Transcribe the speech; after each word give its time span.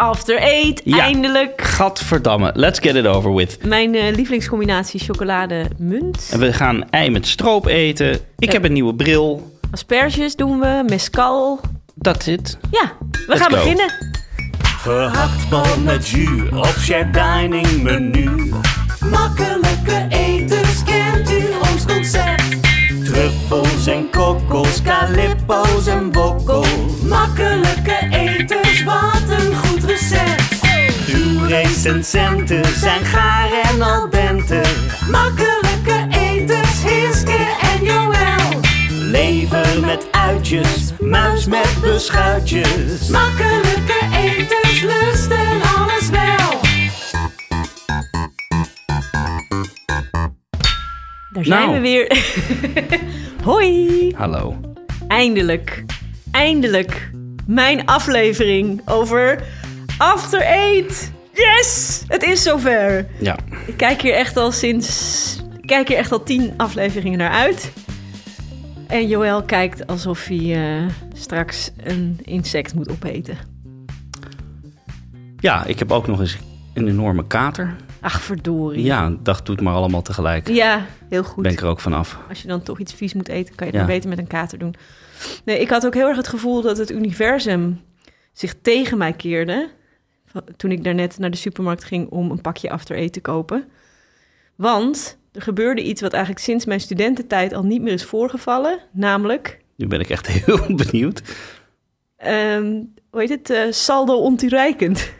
After 0.00 0.36
Eight, 0.38 0.80
Ja. 0.84 0.98
eindelijk. 0.98 1.62
Gadverdamme, 1.62 2.50
let's 2.54 2.78
get 2.78 2.94
it 2.94 3.06
over 3.06 3.34
with. 3.34 3.58
Mijn 3.64 3.94
eh, 3.94 4.14
lievelingscombinatie 4.14 5.00
chocolade 5.00 5.64
munt. 5.78 6.28
En 6.32 6.38
we 6.38 6.52
gaan 6.52 6.90
ei 6.90 7.10
met 7.10 7.26
stroop 7.26 7.66
eten. 7.66 8.12
Ik 8.38 8.46
Ja. 8.46 8.52
heb 8.52 8.64
een 8.64 8.72
nieuwe 8.72 8.94
bril. 8.94 9.58
Asperges 9.70 10.36
doen 10.36 10.60
we, 10.60 10.84
mescal. 10.88 11.60
That's 12.00 12.26
it. 12.26 12.58
Ja, 12.70 12.92
we 13.10 13.24
Let's 13.26 13.40
gaan 13.40 13.50
go. 13.50 13.56
beginnen. 13.56 13.92
Gehaktbal 14.82 15.78
met 15.84 16.08
jus 16.08 16.50
of 16.50 16.76
shared 16.82 17.14
dining 17.14 17.82
menu. 17.82 18.52
Makkelijke 19.10 20.06
eters, 20.08 20.82
kent 20.84 21.30
u 21.30 21.44
ons 21.72 21.84
concept? 21.86 22.56
Truffels 23.04 23.86
en 23.86 24.10
kokkels, 24.10 24.82
calippo's 24.82 25.86
en 25.86 26.12
wokkel. 26.12 26.64
Makkelijke 27.08 28.06
eters, 28.10 28.84
wat 28.84 29.19
recensenten 31.50 32.64
zijn 32.64 33.04
gaar 33.04 33.50
en 33.52 33.82
al 33.82 34.10
dente. 34.10 34.60
Makkelijke 35.10 36.06
eters, 36.10 36.82
Hiske 36.82 37.56
en 37.62 37.84
Joël. 37.84 38.60
Lever 38.90 39.80
met 39.80 40.06
uitjes, 40.12 40.92
muis 41.00 41.46
met 41.46 41.76
beschuitjes. 41.80 43.08
Makkelijke 43.08 43.98
eters, 44.16 44.82
lusten 44.82 45.62
alles 45.76 46.08
wel. 46.10 46.60
Daar 51.32 51.44
zijn 51.44 51.60
Nou. 51.68 51.72
we 51.72 51.80
weer. 51.80 52.24
Hoi. 53.50 54.14
Hallo. 54.16 54.60
Eindelijk. 55.08 55.84
Eindelijk. 56.30 57.10
Mijn 57.46 57.86
aflevering 57.86 58.82
over 58.88 59.42
After 59.98 60.40
Eight. 60.40 61.10
Yes! 61.40 62.02
Het 62.06 62.22
is 62.22 62.42
zover. 62.42 63.06
Ja. 63.20 63.36
Ik 63.66 63.76
kijk 63.76 64.02
hier 64.02 64.14
echt 64.14 64.36
al 64.36 64.52
sinds... 64.52 64.88
Ik 65.60 65.66
kijk 65.66 65.88
hier 65.88 65.96
echt 65.96 66.12
al 66.12 66.22
tien 66.22 66.52
afleveringen 66.56 67.18
naar 67.18 67.30
uit. 67.30 67.72
En 68.86 69.08
Joël 69.08 69.42
kijkt 69.42 69.86
alsof 69.86 70.24
hij 70.24 70.54
eh, 70.78 70.86
straks 71.14 71.70
een 71.82 72.18
insect 72.22 72.74
moet 72.74 72.90
opeten. 72.90 73.38
Ja, 75.38 75.64
ik 75.64 75.78
heb 75.78 75.92
ook 75.92 76.06
nog 76.06 76.20
eens 76.20 76.38
een 76.74 76.88
enorme 76.88 77.26
kater. 77.26 77.76
Ach, 78.00 78.20
verdorie. 78.22 78.84
Ja, 78.84 79.12
dag 79.22 79.42
doet 79.42 79.60
maar 79.60 79.74
allemaal 79.74 80.02
tegelijk. 80.02 80.48
Ja, 80.48 80.86
heel 81.08 81.22
goed. 81.22 81.42
Ben 81.42 81.52
ik 81.52 81.60
er 81.60 81.66
ook 81.66 81.80
vanaf. 81.80 82.18
Als 82.28 82.42
je 82.42 82.48
dan 82.48 82.62
toch 82.62 82.78
iets 82.78 82.92
vies 82.94 83.14
moet 83.14 83.28
eten, 83.28 83.54
kan 83.54 83.66
je 83.66 83.72
Ja. 83.72 83.78
het 83.78 83.88
beter 83.88 84.08
met 84.08 84.18
een 84.18 84.26
kater 84.26 84.58
doen. 84.58 84.74
Nee, 85.44 85.60
ik 85.60 85.70
had 85.70 85.86
ook 85.86 85.94
heel 85.94 86.08
erg 86.08 86.16
het 86.16 86.28
gevoel 86.28 86.62
dat 86.62 86.78
het 86.78 86.90
universum 86.90 87.80
zich 88.32 88.54
tegen 88.62 88.98
mij 88.98 89.12
keerde. 89.12 89.70
Toen 90.56 90.70
ik 90.72 90.84
daarnet 90.84 91.18
naar 91.18 91.30
de 91.30 91.36
supermarkt 91.36 91.84
ging 91.84 92.08
om 92.10 92.30
een 92.30 92.40
pakje 92.40 92.70
After 92.70 92.96
Eight 92.96 93.12
te 93.12 93.20
kopen. 93.20 93.64
Want 94.56 95.18
er 95.32 95.42
gebeurde 95.42 95.82
iets 95.82 96.00
wat 96.00 96.12
eigenlijk 96.12 96.44
sinds 96.44 96.64
mijn 96.64 96.80
studententijd 96.80 97.52
al 97.54 97.62
niet 97.64 97.82
meer 97.82 97.92
is 97.92 98.04
voorgevallen. 98.04 98.78
Namelijk, 98.92 99.58
Nu 99.76 99.86
ben 99.86 100.00
ik 100.00 100.10
echt 100.10 100.26
heel 100.44 100.60
benieuwd. 100.68 101.22
ehm, 102.16 102.72
hoe 103.10 103.20
heet 103.20 103.28
het? 103.28 103.50
eh, 103.50 103.62
saldo 103.70 104.14
ontoereikend. 104.16 105.10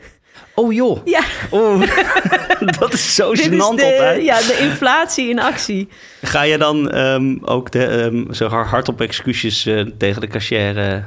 Oh 0.55 0.73
joh. 0.73 0.99
Ja, 1.17 1.23
Oh, 1.51 1.81
dat 2.79 2.93
is 2.93 3.15
zo 3.15 3.31
dit 3.35 3.39
is 3.41 3.47
gênant 3.47 3.57
de, 3.59 3.65
altijd. 3.85 4.23
ja, 4.25 4.37
de 4.39 4.59
inflatie 4.61 5.29
in 5.29 5.39
actie. 5.39 5.89
Ga 6.23 6.43
je 6.43 6.59
dan 6.59 6.91
ehm, 6.91 7.37
ook 7.45 7.71
de, 7.71 7.85
ehm, 7.87 8.33
zo 8.33 8.47
hard 8.49 8.69
hardop 8.69 9.01
excuses 9.01 9.67
eh, 9.67 9.81
tegen 9.99 10.21
de 10.21 10.27
cashier... 10.27 10.79
eh, 10.79 11.05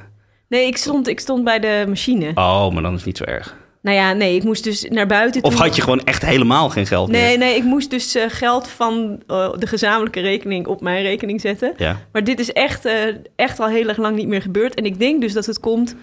Nee, 0.48 0.68
ik 0.68 0.78
stond, 0.78 1.08
ik 1.08 1.20
stond 1.20 1.44
bij 1.44 1.60
de 1.60 1.86
machine. 1.88 2.32
Oh, 2.36 2.72
maar 2.72 2.82
dan 2.84 2.92
is 2.92 2.98
het 2.98 3.06
niet 3.06 3.18
zo 3.18 3.24
erg. 3.24 3.56
Nou 3.84 3.98
ja, 3.98 4.14
nee, 4.14 4.36
ik 4.36 4.44
moest 4.44 4.64
dus 4.64 4.86
naar 4.90 5.08
buiten 5.08 5.44
Of 5.44 5.54
toe. 5.54 5.62
had 5.62 5.76
je 5.76 5.82
gewoon 5.82 6.04
echt 6.04 6.26
helemaal 6.26 6.70
geen 6.70 6.88
geld 6.88 7.10
meer? 7.10 7.22
Nee, 7.22 7.38
nee, 7.38 7.56
ik 7.56 7.64
moest 7.64 7.90
dus 7.90 8.16
eh, 8.16 8.24
geld 8.28 8.68
van 8.68 9.24
eh, 9.28 9.54
de 9.58 9.68
gezamenlijke 9.68 10.20
rekening 10.20 10.68
op 10.68 10.82
mijn 10.82 11.02
rekening 11.02 11.42
zetten. 11.42 11.74
Ja. 11.78 12.00
Maar 12.12 12.24
dit 12.24 12.40
is 12.40 12.52
echt, 12.52 12.86
eh, 12.86 13.16
echt 13.36 13.60
al 13.60 13.68
heel 13.68 13.88
erg 13.88 13.98
lang 13.98 14.16
niet 14.16 14.28
meer 14.28 14.42
gebeurd. 14.42 14.74
En 14.74 14.86
ik 14.86 15.00
denk 15.00 15.22
dus 15.22 15.34
dat 15.34 15.46
het 15.46 15.60
komt... 15.60 15.96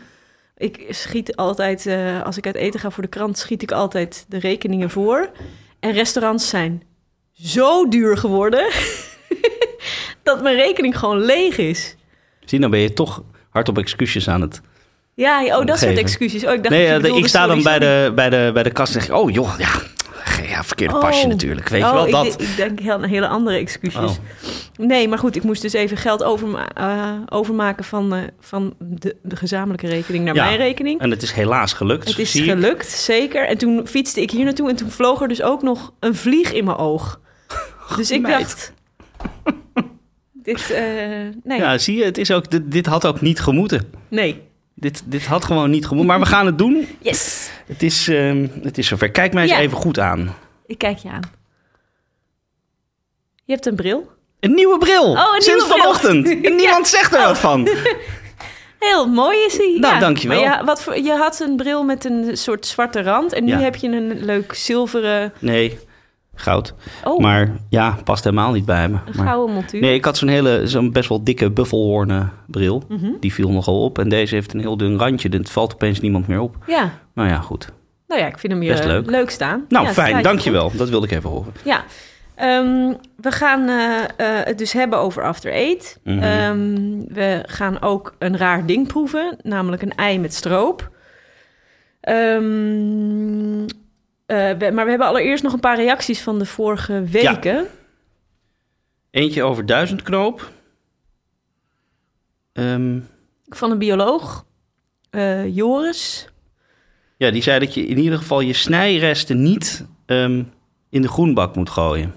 Ik 0.56 0.86
schiet 0.88 1.36
altijd, 1.36 1.88
als 2.24 2.36
ik 2.36 2.46
uit 2.46 2.54
eten 2.54 2.80
ga 2.80 2.90
voor 2.90 3.02
de 3.02 3.08
krant, 3.08 3.38
schiet 3.38 3.62
ik 3.62 3.72
altijd 3.72 4.24
de 4.28 4.38
rekeningen 4.38 4.90
voor. 4.90 5.30
En 5.80 5.92
restaurants 5.92 6.48
zijn 6.48 6.82
zo 7.32 7.88
duur 7.88 8.16
geworden... 8.16 8.70
dat 10.22 10.42
mijn 10.42 10.56
rekening 10.56 10.98
gewoon 10.98 11.24
leeg 11.24 11.58
is. 11.58 11.96
Zie, 12.44 12.60
dan 12.60 12.70
ben 12.70 12.80
je 12.80 12.92
toch 12.92 13.22
hardop 13.50 13.78
excuses 13.78 14.28
aan 14.28 14.40
het... 14.40 14.60
Ja, 15.14 15.58
oh, 15.58 15.66
dat 15.66 15.78
soort 15.78 15.98
excuses. 15.98 16.44
Oh, 16.46 16.52
ik 16.52 16.62
dacht 16.62 16.74
Nee, 16.74 16.86
eh, 16.86 17.16
ik 17.16 17.26
sta 17.28 17.38
sorry, 17.46 17.54
dan 17.54 17.62
bij 17.62 17.72
sorry. 17.88 18.04
de, 18.04 18.12
bij, 18.14 18.30
de, 18.30 18.50
bij 18.54 18.62
de 18.62 18.70
kast 18.70 18.94
en 18.94 19.00
zeg 19.00 19.10
ik... 19.10 19.16
Oh 19.16 19.30
joh, 19.30 19.54
ja, 19.58 19.68
ja 20.42 20.64
verkeerde 20.64 20.98
pasje 20.98 21.22
Oh. 21.22 21.28
natuurlijk. 21.28 21.68
Weet 21.68 21.80
je 21.80 21.86
Oh, 21.86 21.92
wel, 21.92 22.06
ik, 22.06 22.12
dat... 22.12 22.24
de- 22.38 22.44
ik 22.44 22.56
denk 22.56 22.80
heel, 22.80 23.02
hele 23.02 23.26
andere 23.28 23.56
excuses. 23.56 24.00
Oh. 24.02 24.16
Nee, 24.76 25.08
maar 25.08 25.18
goed, 25.18 25.36
ik 25.36 25.42
moest 25.42 25.62
dus 25.62 25.72
even 25.72 25.96
geld 25.96 26.22
overma- 26.24 26.68
eh, 26.74 27.12
overmaken 27.28 27.84
van, 27.84 28.14
eh, 28.14 28.20
van 28.40 28.74
de, 28.78 29.16
de 29.22 29.36
gezamenlijke 29.36 29.86
rekening 29.86 30.24
naar 30.24 30.34
Ja, 30.34 30.44
mijn 30.44 30.56
rekening. 30.56 31.00
En 31.00 31.10
het 31.10 31.22
is 31.22 31.32
helaas 31.32 31.72
gelukt, 31.72 32.08
Het 32.08 32.18
is 32.18 32.36
ik. 32.36 32.44
gelukt, 32.44 32.88
zeker. 32.90 33.46
En 33.46 33.58
toen 33.58 33.86
fietste 33.86 34.20
ik 34.20 34.30
hier 34.30 34.44
naartoe 34.44 34.68
en 34.68 34.76
toen 34.76 34.90
vloog 34.90 35.20
er 35.22 35.28
dus 35.28 35.42
ook 35.42 35.62
nog 35.62 35.92
een 36.00 36.14
vlieg 36.14 36.52
in 36.52 36.64
mijn 36.64 36.76
oog. 36.76 37.20
Dus 37.96 38.10
ik 38.10 38.20
meid. 38.20 38.38
dacht... 38.38 38.72
Dit, 40.32 40.74
nee, 41.44 41.58
Ja, 41.58 41.78
zie 41.78 41.96
je, 41.96 42.04
het 42.04 42.18
is 42.18 42.30
ook, 42.30 42.50
dit, 42.50 42.62
dit 42.72 42.86
had 42.86 43.06
ook 43.06 43.20
niet 43.20 43.40
gemoeten. 43.40 43.92
nee. 44.08 44.48
Dit, 44.80 45.02
dit 45.04 45.26
had 45.26 45.44
gewoon 45.44 45.70
niet 45.70 45.86
gemoeten. 45.86 46.10
Maar 46.10 46.20
we 46.20 46.26
gaan 46.26 46.46
het 46.46 46.58
doen. 46.58 46.86
Yes. 47.00 47.50
Het 47.66 47.82
is, 47.82 48.08
ehm, 48.08 48.46
het 48.62 48.78
is 48.78 48.86
zover. 48.86 49.10
Kijk 49.10 49.32
mij 49.32 49.42
eens 49.42 49.52
Ja. 49.52 49.58
even 49.58 49.76
goed 49.76 49.98
aan. 49.98 50.34
Ik 50.66 50.78
kijk 50.78 50.98
je 50.98 51.08
aan. 51.10 51.30
Je 53.44 53.52
hebt 53.52 53.66
een 53.66 53.74
bril. 53.76 54.10
Een 54.40 54.54
nieuwe 54.54 54.78
bril. 54.78 55.02
Oh, 55.10 55.34
een 55.34 55.42
Sinds 55.42 55.46
nieuwe 55.46 55.64
bril. 55.64 55.76
vanochtend. 55.94 56.28
En 56.30 56.42
Ja. 56.42 56.48
niemand 56.56 56.88
zegt 56.88 57.14
er 57.14 57.20
wat 57.22 57.38
van. 57.38 57.68
Heel 58.78 59.06
mooi 59.08 59.38
is 59.38 59.56
hij. 59.56 59.76
Nou, 59.80 59.94
ja. 59.94 60.00
dankjewel. 60.00 60.40
Maar 60.40 60.50
ja, 60.58 60.64
wat 60.64 60.82
voor, 60.82 60.98
je 60.98 61.12
had 61.12 61.40
een 61.40 61.56
bril 61.56 61.82
met 61.84 62.04
een 62.04 62.36
soort 62.36 62.66
zwarte 62.66 63.02
rand 63.02 63.32
en 63.32 63.44
nu 63.44 63.52
heb 63.52 63.76
je 63.76 63.88
een 63.88 64.24
leuk 64.24 64.54
zilveren... 64.54 65.32
Nee, 65.38 65.78
goud. 66.40 66.74
Oh, 67.04 67.18
Maar 67.20 67.50
ja, 67.68 67.96
past 68.04 68.24
helemaal 68.24 68.52
niet 68.52 68.64
bij 68.64 68.88
me. 68.88 68.94
een 69.06 69.12
Maar, 69.16 69.26
gouden 69.26 69.54
montuur. 69.54 69.80
nee, 69.80 69.94
ik 69.94 70.04
had 70.04 70.16
zo'n 70.16 70.28
hele, 70.28 70.60
zo'n 70.66 70.92
best 70.92 71.08
wel 71.08 71.24
dikke 71.24 71.50
buffelhoornen 71.50 72.32
bril. 72.46 72.82
Mhm. 72.88 73.10
Die 73.20 73.32
viel 73.32 73.50
nogal 73.50 73.84
op. 73.84 73.98
En 73.98 74.08
deze 74.08 74.34
heeft 74.34 74.54
een 74.54 74.60
heel 74.60 74.76
dun 74.76 74.98
randje. 74.98 75.28
Het 75.28 75.50
valt 75.50 75.72
opeens 75.74 76.00
niemand 76.00 76.26
meer 76.26 76.40
op. 76.40 76.56
Ja, 76.66 76.90
Nou 77.14 77.28
ja, 77.28 77.36
goed. 77.40 77.68
nou 78.08 78.20
ja, 78.20 78.26
ik 78.26 78.38
vind 78.38 78.52
hem 78.52 78.62
hier 78.62 78.72
Best 78.72 78.84
eh, 78.84 78.98
leuk. 79.04 79.30
staan. 79.30 79.64
Nou, 79.68 79.86
Ja, 79.86 79.92
fijn. 79.92 80.22
Dankjewel. 80.22 80.72
Dat 80.76 80.88
wilde 80.88 81.06
ik 81.06 81.12
even 81.12 81.30
horen. 81.30 81.52
Ja, 81.64 81.84
Ehm, 82.34 82.92
we 83.16 83.30
gaan 83.30 83.68
eh, 83.68 84.02
eh, 84.16 84.46
het 84.46 84.58
dus 84.58 84.72
hebben 84.72 84.98
over 84.98 85.24
After 85.24 85.52
Eight. 85.52 85.98
Mhm. 86.04 86.18
Ehm, 86.18 87.14
we 87.14 87.42
gaan 87.46 87.82
ook 87.82 88.14
een 88.18 88.36
raar 88.36 88.66
ding 88.66 88.86
proeven, 88.88 89.36
namelijk 89.42 89.82
een 89.82 89.94
ei 89.94 90.18
met 90.18 90.34
stroop. 90.34 90.90
Ehm, 92.00 93.60
eh, 93.62 93.64
we- 94.58 94.70
maar 94.72 94.84
we 94.84 94.90
hebben 94.90 95.08
allereerst 95.08 95.42
nog 95.42 95.52
een 95.52 95.60
paar 95.60 95.76
reacties 95.76 96.22
van 96.22 96.38
de 96.38 96.46
vorige 96.46 97.02
weken. 97.04 97.66
Eentje 99.10 99.42
over 99.42 99.66
duizendknoop. 99.66 100.50
Ehm, 102.52 103.00
Van 103.48 103.70
een 103.70 103.78
bioloog, 103.78 104.44
eh, 105.10 105.56
Joris. 105.56 106.28
ja, 107.16 107.30
die 107.30 107.42
zei 107.42 107.58
dat 107.58 107.74
je 107.74 107.86
in 107.86 107.98
ieder 107.98 108.18
geval 108.18 108.40
je 108.40 108.52
snijresten 108.52 109.42
niet 109.42 109.84
ehm, 110.06 110.42
in 110.90 111.02
de 111.02 111.08
groenbak 111.08 111.56
moet 111.56 111.70
gooien. 111.70 112.14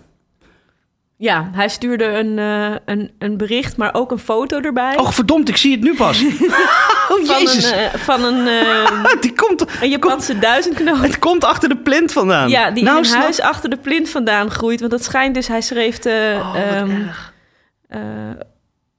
Ja, 1.24 1.50
hij 1.52 1.68
stuurde 1.68 2.06
een, 2.06 2.40
eh, 2.40 2.76
een, 2.86 3.12
een 3.20 3.38
bericht, 3.38 3.78
maar 3.78 3.94
ook 3.94 4.12
een 4.12 4.20
foto 4.20 4.60
erbij. 4.60 4.98
Oh, 4.98 5.12
verdomd, 5.12 5.50
ik 5.50 5.58
zie 5.58 5.72
het 5.72 5.82
nu 5.82 5.96
pas. 5.96 6.24
oh, 6.24 6.30
van 7.26 7.26
jezus. 7.26 7.72
een, 7.72 7.78
eh, 7.78 7.94
van 7.94 8.24
een, 8.24 8.48
eh, 8.66 9.22
Die 9.22 9.34
komt, 9.34 9.66
een 9.82 9.90
Japanse 9.90 10.40
duizendknoop. 10.40 11.02
het 11.02 11.20
komt 11.20 11.44
achter 11.44 11.70
de 11.70 11.78
plint 11.78 12.12
vandaan. 12.12 12.50
Ja, 12.50 12.72
die 12.72 12.84
nou, 12.84 12.96
in 12.98 13.04
een 13.04 13.10
snap- 13.10 13.22
huis 13.22 13.42
achter 13.42 13.70
de 13.70 13.78
plint 13.78 14.10
vandaan 14.10 14.52
groeit. 14.52 14.80
Want 14.80 14.92
dat 14.92 15.04
schijnt 15.04 15.34
dus, 15.34 15.48
hij 15.48 15.62
schreef 15.62 16.00
de... 16.00 16.36
Oh, 16.40 16.56
ehm, 16.56 17.02
eh, 17.88 18.00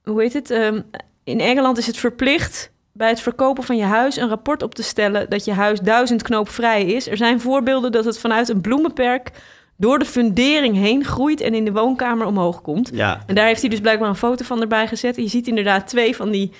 hoe 0.03 0.23
heet 0.23 0.33
het? 0.33 0.51
Ehm, 0.51 0.81
in 1.25 1.41
Engeland 1.41 1.79
is 1.79 1.87
het 1.87 1.97
verplicht 1.97 2.71
bij 2.93 3.09
het 3.09 3.21
verkopen 3.21 3.65
van 3.65 3.77
je 3.77 3.85
huis 3.85 4.17
een 4.17 4.29
rapport 4.29 4.63
op 4.63 4.75
te 4.75 4.83
stellen 4.83 5.31
dat 5.31 5.45
je 5.45 5.53
huis 5.53 5.81
duizend 5.81 6.23
knoop 6.23 6.49
vrij 6.49 6.85
is. 6.85 7.09
Er 7.09 7.17
zijn 7.17 7.41
voorbeelden 7.41 7.93
dat 7.93 8.05
het 8.05 8.19
vanuit 8.19 8.49
een 8.49 8.61
bloemenperk 8.61 9.31
door 9.77 9.99
de 9.99 10.05
fundering 10.05 10.77
heen 10.77 11.05
groeit 11.05 11.41
en 11.41 11.55
in 11.55 11.65
de 11.65 11.73
woonkamer 11.73 12.27
omhoog 12.27 12.63
komt. 12.63 12.91
Ja, 12.93 13.23
En 13.27 13.35
daar 13.35 13.47
heeft 13.47 13.61
hij 13.61 13.71
dus 13.71 13.81
blijkbaar 13.81 14.09
een 14.09 14.17
foto 14.17 14.45
van 14.45 14.61
erbij 14.61 14.87
gezet. 14.87 15.17
En 15.17 15.23
je 15.23 15.29
ziet 15.29 15.49
inderdaad 15.49 15.87
twee 15.89 16.17
van 16.17 16.31
die, 16.31 16.53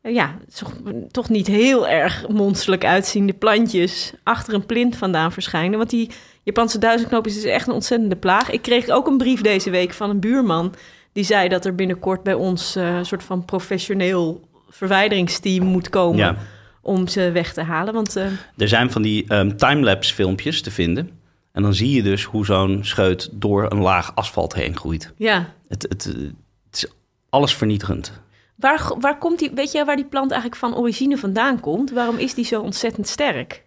eh, 0.00 0.14
ja, 0.14 0.36
toch, 1.10 1.28
niet 1.28 1.46
heel 1.46 1.88
erg 1.88 2.28
monsterlijk 2.28 2.84
uitziende 2.84 3.32
plantjes 3.32 4.12
achter 4.22 4.54
een 4.54 4.66
plint 4.66 4.96
vandaan 4.96 5.32
verschijnen. 5.32 5.78
Want 5.78 5.90
die 5.90 6.10
Japanse 6.42 6.78
duizendknoop 6.78 7.26
is 7.26 7.34
dus 7.34 7.44
echt 7.44 7.66
een 7.66 7.74
ontzettende 7.74 8.16
plaag. 8.16 8.50
Ik 8.50 8.62
kreeg 8.62 8.88
ook 8.88 9.06
een 9.06 9.18
brief 9.18 9.40
deze 9.40 9.70
week 9.70 9.92
van 9.92 10.10
een 10.10 10.20
buurman. 10.20 10.74
Die 11.12 11.24
zei 11.24 11.48
dat 11.48 11.64
er 11.64 11.74
binnenkort 11.74 12.22
bij 12.22 12.34
ons 12.34 12.76
eh, 12.76 12.96
een 12.96 13.06
soort 13.06 13.22
van 13.22 13.44
professioneel 13.44 14.40
verwijderingsteam 14.68 15.64
moet 15.64 15.88
komen. 15.88 16.18
ja. 16.18 16.36
om 16.82 17.08
ze 17.08 17.30
weg 17.32 17.52
te 17.52 17.62
halen. 17.62 17.94
Want 17.94 18.16
eh, 18.16 18.26
Er 18.56 18.68
zijn 18.68 18.90
van 18.90 19.02
die 19.02 19.24
ehm, 19.28 19.56
timelapse 19.56 20.14
filmpjes 20.14 20.62
te 20.62 20.70
vinden. 20.70 21.10
En 21.54 21.62
dan 21.62 21.74
zie 21.74 21.90
je 21.90 22.02
dus 22.02 22.24
hoe 22.24 22.44
zo'n 22.44 22.78
scheut 22.84 23.28
door 23.32 23.70
een 23.72 23.78
laag 23.80 24.14
asfalt 24.14 24.54
heen 24.54 24.76
groeit. 24.76 25.12
ja, 25.16 25.52
Het, 25.68 25.82
het, 25.88 26.04
het 26.04 26.14
is 26.72 26.86
alles 27.28 27.54
vernietigend. 27.54 28.12
waar, 28.56 28.92
waar 29.00 29.18
komt 29.18 29.38
die, 29.38 29.50
weet 29.54 29.72
je 29.72 29.84
waar 29.84 29.96
die 29.96 30.04
plant 30.04 30.30
eigenlijk 30.30 30.60
van 30.60 30.76
origine 30.76 31.16
vandaan 31.16 31.60
komt? 31.60 31.90
Waarom 31.90 32.16
is 32.18 32.34
die 32.34 32.44
zo 32.44 32.60
ontzettend 32.60 33.08
sterk? 33.08 33.62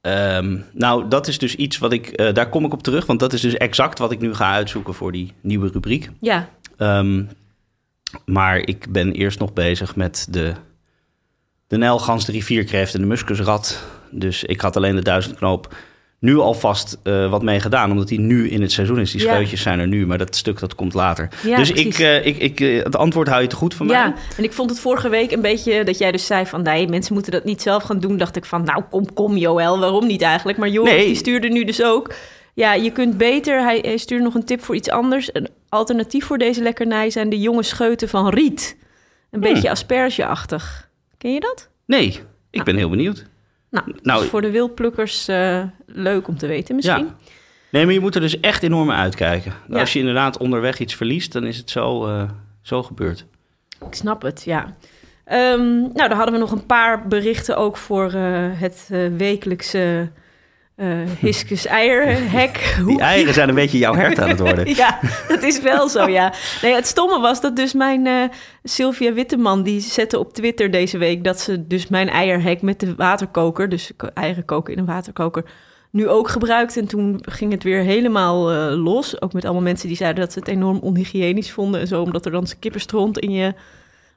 Ehm, 0.00 0.58
nou, 0.72 1.08
dat 1.08 1.26
is 1.28 1.38
dus 1.38 1.54
iets 1.54 1.78
wat 1.78 1.92
ik... 1.92 2.06
eh, 2.08 2.34
daar 2.34 2.48
kom 2.48 2.64
ik 2.64 2.72
op 2.72 2.82
terug, 2.82 3.06
want 3.06 3.20
dat 3.20 3.32
is 3.32 3.40
dus 3.40 3.54
exact 3.56 3.98
wat 3.98 4.12
ik 4.12 4.20
nu 4.20 4.34
ga 4.34 4.52
uitzoeken 4.52 4.94
voor 4.94 5.12
die 5.12 5.32
nieuwe 5.40 5.68
rubriek. 5.68 6.10
Ja, 6.20 6.48
Ehm, 6.76 7.24
maar 8.24 8.56
ik 8.58 8.92
ben 8.92 9.12
eerst 9.12 9.38
nog 9.38 9.52
bezig 9.52 9.96
met 9.96 10.26
de, 10.30 10.52
de 11.66 11.76
nijlgans, 11.76 12.24
de 12.24 12.32
rivierkreeft 12.32 12.94
en 12.94 13.00
de 13.00 13.06
muskusrat. 13.06 13.84
Dus 14.10 14.44
ik 14.44 14.60
had 14.60 14.76
alleen 14.76 14.94
de 14.94 15.02
duizendknoop 15.02 15.74
nu 16.24 16.36
alvast 16.38 16.98
eh 17.02 17.30
wat 17.30 17.42
mee 17.42 17.60
gedaan, 17.60 17.90
omdat 17.90 18.08
die 18.08 18.20
nu 18.20 18.48
in 18.48 18.60
het 18.62 18.72
seizoen 18.72 19.00
is. 19.00 19.10
Die 19.10 19.20
Ja. 19.22 19.26
scheutjes 19.32 19.62
zijn 19.62 19.78
er 19.78 19.86
nu, 19.86 20.06
maar 20.06 20.18
dat 20.18 20.36
stuk 20.36 20.58
dat 20.60 20.74
komt 20.74 20.94
later. 20.94 21.28
Ja, 21.42 21.56
dus 21.56 21.70
ik, 21.70 21.98
eh, 21.98 22.26
ik, 22.26 22.36
ik, 22.38 22.60
eh, 22.60 22.82
het 22.84 22.96
antwoord 22.96 23.28
hou 23.28 23.42
je 23.42 23.48
te 23.48 23.56
goed 23.56 23.74
van 23.74 23.86
mij. 23.86 23.96
ja, 23.96 24.14
en 24.36 24.44
ik 24.44 24.52
vond 24.52 24.70
het 24.70 24.80
vorige 24.80 25.08
week 25.08 25.32
een 25.32 25.40
beetje 25.40 25.84
dat 25.84 25.98
jij 25.98 26.12
dus 26.12 26.26
zei 26.26 26.46
van 26.46 26.62
nee, 26.62 26.88
mensen 26.88 27.14
moeten 27.14 27.32
dat 27.32 27.44
niet 27.44 27.62
zelf 27.62 27.82
gaan 27.82 27.98
doen. 28.00 28.16
Dacht 28.16 28.36
ik 28.36 28.44
van 28.44 28.64
nou 28.64 28.82
kom, 28.90 29.12
kom 29.12 29.36
Joël, 29.36 29.78
waarom 29.78 30.06
niet 30.06 30.22
eigenlijk? 30.22 30.58
Maar 30.58 30.68
Joris 30.68 30.92
Nee. 30.92 31.06
die 31.06 31.14
stuurde 31.16 31.48
nu 31.48 31.64
dus 31.64 31.82
ook. 31.82 32.14
Ja, 32.54 32.74
je 32.74 32.90
kunt 32.90 33.16
beter, 33.18 33.62
hij, 33.62 33.78
hij 33.82 33.96
stuurde 33.96 34.24
nog 34.24 34.34
een 34.34 34.44
tip 34.44 34.62
voor 34.62 34.74
iets 34.74 34.90
anders. 34.90 35.30
Een 35.32 35.48
alternatief 35.68 36.24
voor 36.24 36.38
deze 36.38 36.62
lekkernij 36.62 37.10
zijn 37.10 37.28
de 37.28 37.38
jonge 37.40 37.62
scheuten 37.62 38.08
van 38.08 38.28
riet. 38.28 38.76
Een 39.30 39.42
Hmm. 39.42 39.52
beetje 39.52 39.70
aspergeachtig. 39.70 40.88
Ken 41.18 41.32
je 41.32 41.40
dat? 41.40 41.68
Nee, 41.86 42.20
ik 42.50 42.62
ben 42.64 42.76
heel 42.76 42.88
benieuwd. 42.90 43.24
Nou, 43.74 43.96
Nou, 44.02 44.26
voor 44.26 44.40
de 44.40 44.50
wildplukkers 44.50 45.28
eh, 45.28 45.62
leuk 45.86 46.28
om 46.28 46.36
te 46.36 46.46
weten 46.46 46.74
misschien. 46.74 47.04
Ja. 47.04 47.14
Nee, 47.70 47.84
maar 47.84 47.94
je 47.94 48.00
moet 48.00 48.14
er 48.14 48.20
dus 48.20 48.40
echt 48.40 48.62
enorm 48.62 48.90
uitkijken. 48.90 49.52
Ja. 49.68 49.78
Als 49.80 49.92
je 49.92 49.98
inderdaad 49.98 50.38
onderweg 50.38 50.78
iets 50.78 50.94
verliest, 50.94 51.32
dan 51.32 51.44
is 51.44 51.56
het 51.56 51.70
zo, 51.70 52.06
eh, 52.06 52.22
zo 52.62 52.82
gebeurd. 52.82 53.26
Ik 53.86 53.94
snap 53.94 54.22
het, 54.22 54.42
ja. 54.44 54.76
Ehm, 55.24 55.80
nou, 55.80 56.08
dan 56.08 56.12
hadden 56.12 56.34
we 56.34 56.40
nog 56.40 56.52
een 56.52 56.66
paar 56.66 57.08
berichten 57.08 57.56
ook 57.56 57.76
voor 57.76 58.12
eh, 58.12 58.60
het 58.60 58.88
wekelijkse 59.16 60.10
eh 60.76 61.10
Hiskus 61.20 61.66
eierhek. 61.66 62.76
Die 62.86 63.00
eieren 63.00 63.34
zijn 63.34 63.48
een 63.48 63.54
beetje 63.54 63.78
jouw 63.78 63.94
hert 63.94 64.18
aan 64.18 64.28
het 64.28 64.38
worden. 64.38 64.68
Ja, 64.76 64.98
dat 65.28 65.42
is 65.42 65.60
wel 65.60 65.88
zo, 65.88 66.08
ja. 66.08 66.32
Nee, 66.62 66.74
het 66.74 66.86
stomme 66.86 67.20
was 67.20 67.40
dat 67.40 67.56
dus 67.56 67.72
mijn 67.72 68.06
eh, 68.06 68.22
Sylvia 68.62 69.12
Witteman... 69.12 69.62
die 69.62 69.80
zette 69.80 70.18
op 70.18 70.32
Twitter 70.32 70.70
deze 70.70 70.98
week... 70.98 71.24
dat 71.24 71.40
ze 71.40 71.66
dus 71.66 71.88
mijn 71.88 72.08
eierhek 72.08 72.62
met 72.62 72.80
de 72.80 72.94
waterkoker... 72.94 73.68
dus 73.68 73.90
eieren 74.14 74.44
koken 74.44 74.72
in 74.72 74.78
een 74.78 74.86
waterkoker... 74.86 75.44
nu 75.90 76.08
ook 76.08 76.28
gebruikt. 76.28 76.76
En 76.76 76.86
toen 76.86 77.18
ging 77.22 77.52
het 77.52 77.62
weer 77.62 77.82
helemaal 77.82 78.52
eh, 78.52 78.82
los. 78.82 79.22
Ook 79.22 79.32
met 79.32 79.44
allemaal 79.44 79.62
mensen 79.62 79.88
die 79.88 79.96
zeiden 79.96 80.20
dat 80.20 80.32
ze 80.32 80.38
het 80.38 80.48
enorm 80.48 80.78
onhygiënisch 80.78 81.50
vonden... 81.50 81.80
en 81.80 81.86
zo, 81.86 82.02
omdat 82.02 82.26
er 82.26 82.32
dan 82.32 82.46
kippenstront 82.58 83.18
in 83.18 83.30
je 83.30 83.54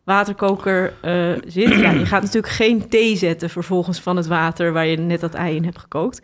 waterkoker 0.07 0.93
eh, 1.01 1.13
zit. 1.47 1.69
Ja, 1.79 1.91
je 1.91 2.05
gaat 2.05 2.21
natuurlijk 2.21 2.53
geen 2.53 2.89
thee 2.89 3.15
zetten 3.15 3.49
vervolgens 3.49 3.99
van 3.99 4.15
het 4.17 4.27
water... 4.27 4.73
waar 4.73 4.85
je 4.85 4.97
net 4.97 5.19
dat 5.19 5.33
ei 5.33 5.55
in 5.55 5.63
hebt 5.63 5.79
gekookt. 5.79 6.21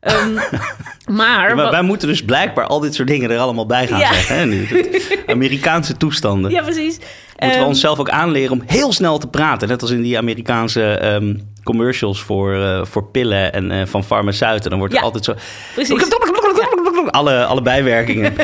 Ehm, 0.00 0.32
maar... 1.18 1.48
Ja, 1.48 1.54
maar 1.54 1.56
wat- 1.56 1.70
wij 1.70 1.82
moeten 1.82 2.08
dus 2.08 2.24
blijkbaar 2.24 2.66
al 2.66 2.80
dit 2.80 2.94
soort 2.94 3.08
dingen 3.08 3.30
er 3.30 3.38
allemaal 3.38 3.66
bij 3.66 3.86
gaan 3.86 3.98
Ja. 3.98 4.12
zeggen. 4.12 4.36
Hè, 4.36 4.46
nu. 4.46 4.68
Amerikaanse 5.26 5.96
toestanden. 5.96 6.50
ja, 6.50 6.62
precies. 6.62 6.96
Moeten 6.98 7.08
we 7.48 7.54
Ehm, 7.54 7.62
onszelf 7.64 7.98
ook 7.98 8.10
aanleren 8.10 8.52
om 8.52 8.62
heel 8.66 8.92
snel 8.92 9.18
te 9.18 9.28
praten. 9.28 9.68
Net 9.68 9.82
als 9.82 9.90
in 9.90 10.02
die 10.02 10.18
Amerikaanse 10.18 10.82
ehm, 10.84 11.34
commercials 11.62 12.22
voor, 12.22 12.54
eh, 12.54 12.84
voor 12.84 13.04
pillen 13.04 13.52
en 13.52 13.70
eh, 13.70 13.86
van 13.86 14.04
farmaceuten. 14.04 14.70
Dan 14.70 14.78
wordt 14.78 14.94
er 14.94 15.00
altijd 15.02 15.24
zo... 15.24 15.34
Precies. 15.74 15.96
Alle, 17.10 17.44
alle 17.44 17.62
bijwerkingen. 17.62 18.34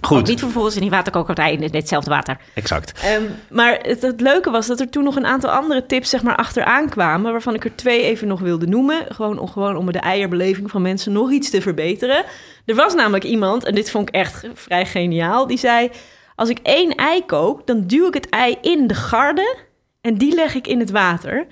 Goed, 0.00 0.26
Niet 0.26 0.38
vervolgens 0.38 0.74
in 0.74 0.80
die 0.80 0.90
waterkokerij 0.90 1.52
in 1.52 1.74
hetzelfde 1.74 2.10
water. 2.10 2.36
exact. 2.54 3.00
Ehm, 3.02 3.22
maar 3.50 3.78
het, 3.82 4.02
het 4.02 4.20
leuke 4.20 4.50
was 4.50 4.66
dat 4.66 4.80
er 4.80 4.88
toen 4.88 5.04
nog 5.04 5.16
een 5.16 5.26
aantal 5.26 5.50
andere 5.50 5.86
tips 5.86 6.10
zeg 6.10 6.22
maar, 6.22 6.36
achteraan 6.36 6.88
kwamen... 6.88 7.32
waarvan 7.32 7.54
ik 7.54 7.64
er 7.64 7.76
twee 7.76 8.02
even 8.02 8.28
nog 8.28 8.40
wilde 8.40 8.66
noemen. 8.66 9.04
Gewoon 9.08 9.38
om, 9.38 9.48
gewoon 9.48 9.76
om 9.76 9.92
de 9.92 9.98
eierbeleving 9.98 10.70
van 10.70 10.82
mensen 10.82 11.12
nog 11.12 11.30
iets 11.30 11.50
te 11.50 11.60
verbeteren. 11.60 12.24
Er 12.64 12.74
was 12.74 12.94
namelijk 12.94 13.24
iemand, 13.24 13.64
en 13.64 13.74
dit 13.74 13.90
vond 13.90 14.08
ik 14.08 14.14
echt 14.14 14.46
vrij 14.54 14.86
geniaal... 14.86 15.46
die 15.46 15.58
zei, 15.58 15.90
als 16.34 16.48
ik 16.48 16.58
één 16.62 16.94
ei 16.94 17.24
kook, 17.26 17.66
dan 17.66 17.86
duw 17.86 18.06
ik 18.06 18.14
het 18.14 18.28
ei 18.28 18.56
in 18.60 18.86
de 18.86 18.94
garde... 18.94 19.56
en 20.00 20.14
die 20.14 20.34
leg 20.34 20.54
ik 20.54 20.66
in 20.66 20.78
het 20.80 20.90
water... 20.90 21.46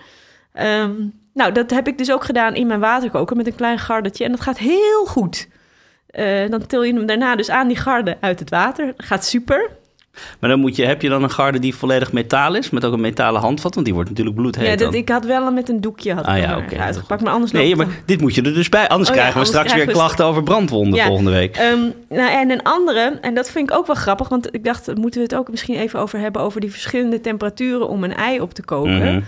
Ehm, 0.52 0.92
nou, 1.36 1.52
dat 1.52 1.70
heb 1.70 1.88
ik 1.88 1.98
dus 1.98 2.12
ook 2.12 2.24
gedaan 2.24 2.54
in 2.54 2.66
mijn 2.66 2.80
waterkoker 2.80 3.36
met 3.36 3.46
een 3.46 3.54
klein 3.54 3.78
gardetje. 3.78 4.24
En 4.24 4.30
dat 4.30 4.40
gaat 4.40 4.58
heel 4.58 5.06
goed. 5.06 5.48
Eh, 6.06 6.48
dan 6.50 6.66
til 6.66 6.82
je 6.82 6.92
hem 6.94 7.06
daarna 7.06 7.36
dus 7.36 7.50
aan 7.50 7.68
die 7.68 7.76
garde 7.76 8.16
uit 8.20 8.38
het 8.38 8.50
water. 8.50 8.94
Gaat 8.96 9.24
super. 9.24 9.70
Maar 10.40 10.50
dan 10.50 10.60
moet 10.60 10.76
je, 10.76 10.84
heb 10.84 11.02
je 11.02 11.08
dan 11.08 11.22
een 11.22 11.30
garde 11.30 11.58
die 11.58 11.74
volledig 11.74 12.12
metaal 12.12 12.54
is? 12.54 12.70
Met 12.70 12.84
ook 12.84 12.92
een 12.92 13.00
metalen 13.00 13.40
handvat? 13.40 13.74
Want 13.74 13.86
die 13.86 13.94
wordt 13.94 14.10
natuurlijk 14.10 14.36
bloedheet 14.36 14.66
Ja, 14.68 14.76
dat, 14.76 14.94
ik 14.94 15.08
had 15.08 15.24
wel 15.24 15.52
met 15.52 15.68
een 15.68 15.80
doekje 15.80 16.14
had 16.14 16.24
Ah, 16.24 16.38
ja, 16.38 16.62
er 16.70 16.80
uitgepakt, 16.80 17.22
maar 17.22 17.32
anders 17.32 17.52
Nee, 17.52 17.76
maar 17.76 17.86
dit 18.04 18.20
moet 18.20 18.34
je 18.34 18.42
er 18.42 18.54
dus 18.54 18.68
bij. 18.68 18.88
Anders 18.88 19.08
Oh 19.10 19.14
ja, 19.14 19.20
krijgen 19.20 19.40
we 19.40 19.46
straks 19.46 19.74
weer 19.74 19.86
we 19.86 19.92
klachten 19.92 20.24
over 20.24 20.42
brandwonden 20.42 20.94
Ja. 20.94 21.06
volgende 21.06 21.30
week. 21.30 21.56
Ehm, 21.56 21.80
nou, 22.08 22.30
en 22.30 22.50
een 22.50 22.62
andere, 22.62 23.18
en 23.20 23.34
dat 23.34 23.50
vind 23.50 23.70
ik 23.70 23.76
ook 23.76 23.86
wel 23.86 23.96
grappig, 23.96 24.28
want 24.28 24.54
ik 24.54 24.64
dacht, 24.64 24.94
moeten 24.94 25.20
we 25.20 25.26
het 25.26 25.34
ook 25.34 25.50
misschien 25.50 25.76
even 25.76 26.00
over 26.00 26.18
hebben, 26.18 26.42
over 26.42 26.60
die 26.60 26.70
verschillende 26.70 27.20
temperaturen 27.20 27.88
om 27.88 28.04
een 28.04 28.14
ei 28.14 28.40
op 28.40 28.54
te 28.54 28.64
koken. 28.64 28.98
Mhm. 28.98 29.20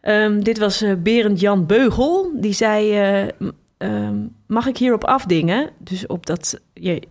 Ehm, 0.00 0.40
dit 0.40 0.58
was 0.58 0.82
eh, 0.82 0.92
Berend 0.98 1.40
Jan 1.40 1.66
Beugel. 1.66 2.30
Die 2.34 2.52
zei: 2.52 2.98
eh, 2.98 3.48
ehm, 3.84 4.16
Mag 4.46 4.66
ik 4.66 4.76
hierop 4.76 5.04
afdingen? 5.04 5.70
Dus 5.78 6.06
op 6.06 6.26
dat 6.26 6.60
je, 6.74 7.02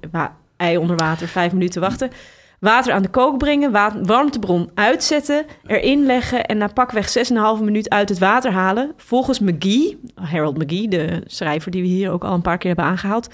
ei 0.58 0.78
onder 0.78 0.96
water, 0.96 1.28
vijf 1.28 1.52
minuten 1.54 1.82
wachten. 1.82 2.12
Water 2.60 2.94
aan 2.94 3.02
de 3.02 3.10
kook 3.10 3.38
brengen, 3.38 3.72
wa- 3.72 4.02
warmtebron 4.02 4.70
uitzetten, 4.74 5.46
erin 5.66 6.06
leggen 6.06 6.46
en 6.46 6.58
na 6.58 6.68
pakweg 6.68 7.10
6,5 7.58 7.64
minuut 7.64 7.90
uit 7.90 8.10
het 8.10 8.20
water 8.20 8.52
halen. 8.52 8.94
Volgens 8.98 9.40
McGee, 9.40 10.00
Harold 10.16 10.58
McGee, 10.58 10.88
de 10.88 11.22
schrijver 11.26 11.72
die 11.72 11.82
we 11.82 11.88
hier 11.88 12.12
ook 12.12 12.24
al 12.24 12.34
een 12.34 12.42
paar 12.42 12.58
keer 12.58 12.68
hebben 12.76 12.86
aangehaald, 12.92 13.28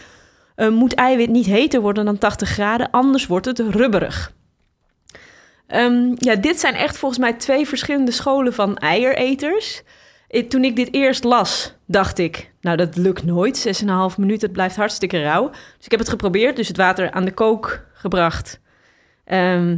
eh, 0.56 0.69
moet 0.69 0.94
eiwit 0.94 1.30
niet 1.30 1.45
heter 1.45 1.81
worden 1.81 2.06
dan 2.06 2.18
80 2.18 2.50
graden, 2.50 2.91
anders 2.91 3.27
wordt 3.27 3.45
het 3.45 3.59
rubberig. 3.59 4.33
Ehm, 5.68 6.12
ja, 6.15 6.36
dit 6.36 6.59
zijn 6.59 6.74
echt 6.75 6.97
volgens 6.97 7.19
mij 7.19 7.33
twee 7.33 7.68
verschillende 7.68 8.12
scholen 8.12 8.53
van 8.53 8.77
eiereters. 8.77 9.83
Toen 10.50 10.63
ik 10.63 10.75
dit 10.75 10.94
eerst 10.94 11.24
las, 11.24 11.75
dacht 11.86 12.18
ik, 12.18 12.49
nou 12.61 12.77
dat 12.77 12.97
lukt 12.97 13.23
nooit. 13.23 13.81
6,5 14.11 14.17
minuten, 14.17 14.48
het 14.48 14.51
blijft 14.51 14.75
hartstikke 14.75 15.22
rauw. 15.22 15.50
Dus 15.50 15.86
ik 15.86 15.91
heb 15.91 16.00
het 16.00 16.10
geprobeerd, 16.10 16.55
dus 16.55 16.67
het 16.67 16.77
water 16.77 17.12
aan 17.12 17.25
de 17.25 17.34
kook 17.34 17.86
gebracht. 17.93 18.60
Ehm, 19.25 19.77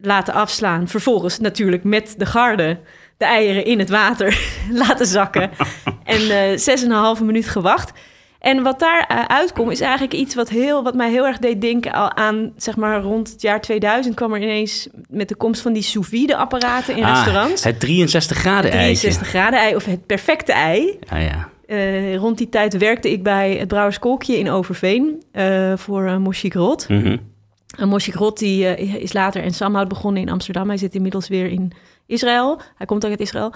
laten 0.00 0.34
afslaan. 0.34 0.88
Vervolgens 0.88 1.38
natuurlijk 1.38 1.84
met 1.84 2.14
de 2.18 2.26
garde 2.26 2.80
de 3.16 3.24
eieren 3.24 3.64
in 3.64 3.78
het 3.78 3.90
water 3.90 4.40
laten 4.82 5.06
zakken. 5.06 5.50
en 6.04 6.30
eh 6.30 7.16
6,5 7.18 7.24
minuut 7.24 7.48
gewacht. 7.48 7.92
En 8.38 8.62
wat 8.62 8.78
daar 8.78 9.04
eh, 9.08 9.24
uitkomt 9.24 9.70
is 9.70 9.80
eigenlijk 9.80 10.12
iets 10.12 10.34
wat, 10.34 10.48
heel, 10.48 10.82
wat 10.82 10.94
mij 10.94 11.10
heel 11.10 11.26
erg 11.26 11.38
deed 11.38 11.60
denken 11.60 11.92
al 11.92 12.16
aan, 12.16 12.52
zeg 12.56 12.76
maar 12.76 13.00
rond 13.00 13.30
het 13.30 13.42
jaar 13.42 13.60
2000 13.60 14.14
kwam 14.14 14.34
er 14.34 14.42
ineens 14.42 14.88
met 15.08 15.28
de 15.28 15.34
komst 15.34 15.60
van 15.60 15.72
die 15.72 15.82
sous 15.82 16.08
vide 16.08 16.36
apparaten 16.36 16.96
in 16.96 17.04
Ah, 17.04 17.14
restaurants. 17.14 17.64
Het 17.64 17.80
63 17.80 18.38
graden 18.38 18.70
eitje. 18.70 19.00
63 19.00 19.28
graden 19.28 19.60
ei 19.60 19.74
of 19.74 19.84
het 19.84 20.06
perfecte 20.06 20.52
ei. 20.52 20.98
Ja, 21.10 21.16
ja. 21.16 21.48
Eh, 21.68 22.16
rond 22.16 22.38
die 22.38 22.48
tijd 22.48 22.76
werkte 22.76 23.10
ik 23.10 23.22
bij 23.22 23.56
het 23.56 23.68
Brouwers 23.68 23.98
Kolkje 23.98 24.38
in 24.38 24.50
Overveen 24.50 25.22
eh, 25.32 25.76
voor 25.76 26.02
uh, 26.04 26.26
Grot. 26.30 26.88
Mhm. 26.88 27.16
En 27.78 27.88
Moshi 27.88 28.12
Grot 28.12 28.38
die, 28.38 28.76
is 29.00 29.12
later 29.12 29.42
in 29.44 29.54
Samhout 29.54 29.88
begonnen 29.88 30.22
in 30.22 30.28
Amsterdam. 30.30 30.68
Hij 30.68 30.76
zit 30.76 30.94
inmiddels 30.94 31.28
weer 31.28 31.46
in 31.46 31.72
Israël. 32.06 32.60
Hij 32.76 32.86
komt 32.86 33.04
ook 33.04 33.10
uit 33.10 33.20
Israël. 33.20 33.52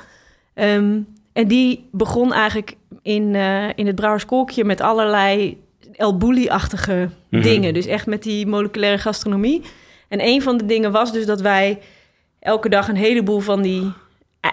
Ehm, 0.55 1.01
en 1.33 1.49
die 1.49 1.89
begon 1.93 2.33
eigenlijk 2.33 2.77
in, 3.03 3.35
in 3.75 3.87
het 3.87 3.95
Brouwers 3.95 4.25
Kolkje 4.25 4.65
met 4.65 4.81
allerlei 4.81 5.63
El 5.93 6.17
Bulli-achtige 6.17 7.09
Mhm. 7.29 7.43
dingen. 7.43 7.75
Dus 7.75 7.87
echt 7.87 8.07
met 8.07 8.23
die 8.23 8.47
moleculaire 8.47 8.99
gastronomie. 8.99 9.63
En 10.09 10.27
een 10.27 10.43
van 10.43 10.57
de 10.57 10.67
dingen 10.67 10.93
was 10.93 11.13
dus 11.13 11.27
dat 11.27 11.41
wij 11.41 11.79
elke 12.39 12.69
dag 12.69 12.89
een 12.89 12.97
heleboel 12.97 13.41
van 13.41 13.63
die 13.63 13.93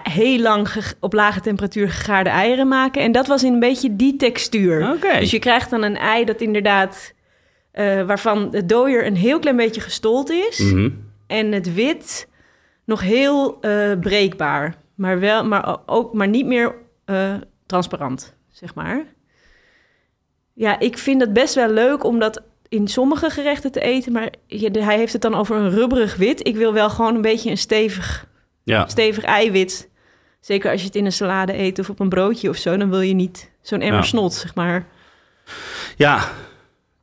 heel 0.02 0.38
lang 0.38 0.68
op 1.00 1.12
lage 1.12 1.40
temperatuur 1.40 1.90
gegaarde 1.90 2.30
eieren 2.30 2.68
maken. 2.68 3.02
En 3.02 3.12
dat 3.12 3.26
was 3.26 3.44
in 3.44 3.52
een 3.52 3.60
beetje 3.60 3.96
die 3.96 4.16
textuur. 4.16 4.96
Dus 5.00 5.30
je 5.30 5.38
krijgt 5.38 5.70
dan 5.70 5.82
een 5.82 5.96
ei 5.96 6.24
dat 6.24 6.40
inderdaad... 6.40 7.12
eh, 7.72 8.02
waarvan 8.02 8.50
de 8.50 8.66
dooier 8.66 9.06
een 9.06 9.16
heel 9.16 9.38
klein 9.38 9.56
beetje 9.56 9.80
gestold 9.80 10.30
is. 10.30 10.58
Mhm. 10.58 10.90
En 11.26 11.52
het 11.52 11.74
wit 11.74 12.28
nog 12.84 13.00
heel 13.00 13.60
eh, 13.60 13.98
breekbaar. 14.00 14.74
Maar, 14.94 15.20
wel, 15.20 15.44
maar 15.44 15.78
ook 15.86 16.12
maar 16.12 16.28
niet 16.28 16.46
meer 16.46 16.74
eh, 17.04 17.34
transparant, 17.66 18.34
zeg 18.48 18.74
maar. 18.74 19.04
Ja, 20.52 20.78
ik 20.78 20.98
vind 20.98 21.20
het 21.20 21.32
best 21.32 21.54
wel 21.54 21.68
leuk 21.68 22.04
om 22.04 22.18
dat 22.18 22.42
in 22.68 22.88
sommige 22.88 23.30
gerechten 23.30 23.72
te 23.72 23.80
eten. 23.80 24.12
Maar 24.12 24.30
hij 24.48 24.96
heeft 24.96 25.12
het 25.12 25.22
dan 25.22 25.34
over 25.34 25.56
een 25.56 25.70
rubberig 25.70 26.16
wit. 26.16 26.46
Ik 26.46 26.56
wil 26.56 26.72
wel 26.72 26.90
gewoon 26.90 27.14
een 27.14 27.22
beetje 27.22 27.50
een 27.50 27.58
stevig, 27.58 28.26
Ja. 28.70 28.88
stevig 28.88 29.24
eiwit. 29.24 29.88
Zeker 30.40 30.70
als 30.70 30.80
je 30.80 30.86
het 30.86 30.96
in 30.96 31.04
een 31.04 31.12
salade 31.12 31.58
eet 31.58 31.78
of 31.78 31.90
op 31.90 32.00
een 32.00 32.08
broodje 32.08 32.48
of 32.48 32.56
zo, 32.56 32.76
dan 32.76 32.90
wil 32.90 33.00
je 33.00 33.14
niet 33.14 33.50
zo'n 33.62 33.80
emmer 33.80 34.00
Ja. 34.00 34.06
snot, 34.06 34.34
zeg 34.34 34.54
maar. 34.54 34.86
Ja, 35.96 36.28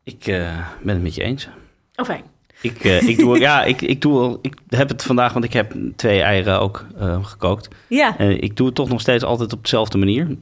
ik 0.04 0.28
eh, 0.28 0.58
ben 0.84 0.94
het 0.94 1.04
met 1.04 1.16
je 1.16 1.24
eens. 1.24 1.48
Oh, 1.96 2.06
fijn. 2.06 2.24
Ik, 2.62 2.84
eh, 2.84 3.08
ik, 3.08 3.18
doe, 3.18 3.40
ja, 3.40 3.64
ik, 3.64 3.82
ik, 3.82 4.02
doe, 4.02 4.40
ik 4.42 4.58
heb 4.70 4.90
het 4.90 5.04
vandaag, 5.04 5.34
want 5.34 5.46
ik 5.46 5.54
heb 5.54 5.74
twee 5.96 6.22
eieren 6.22 6.60
ook 6.60 6.86
eh, 6.98 7.26
gekookt. 7.26 7.68
Ja, 7.88 8.18
En 8.18 8.42
ik 8.42 8.56
doe 8.58 8.66
het 8.66 8.76
toch 8.76 8.90
nog 8.90 9.02
steeds 9.02 9.24
altijd 9.24 9.54
op 9.54 9.62
dezelfde 9.64 9.98
manier. 9.98 10.36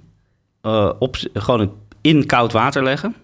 Op, 0.99 1.15
gewoon 1.33 1.73
in 2.01 2.25
koud 2.25 2.51
water 2.51 2.83
leggen, 2.83 3.15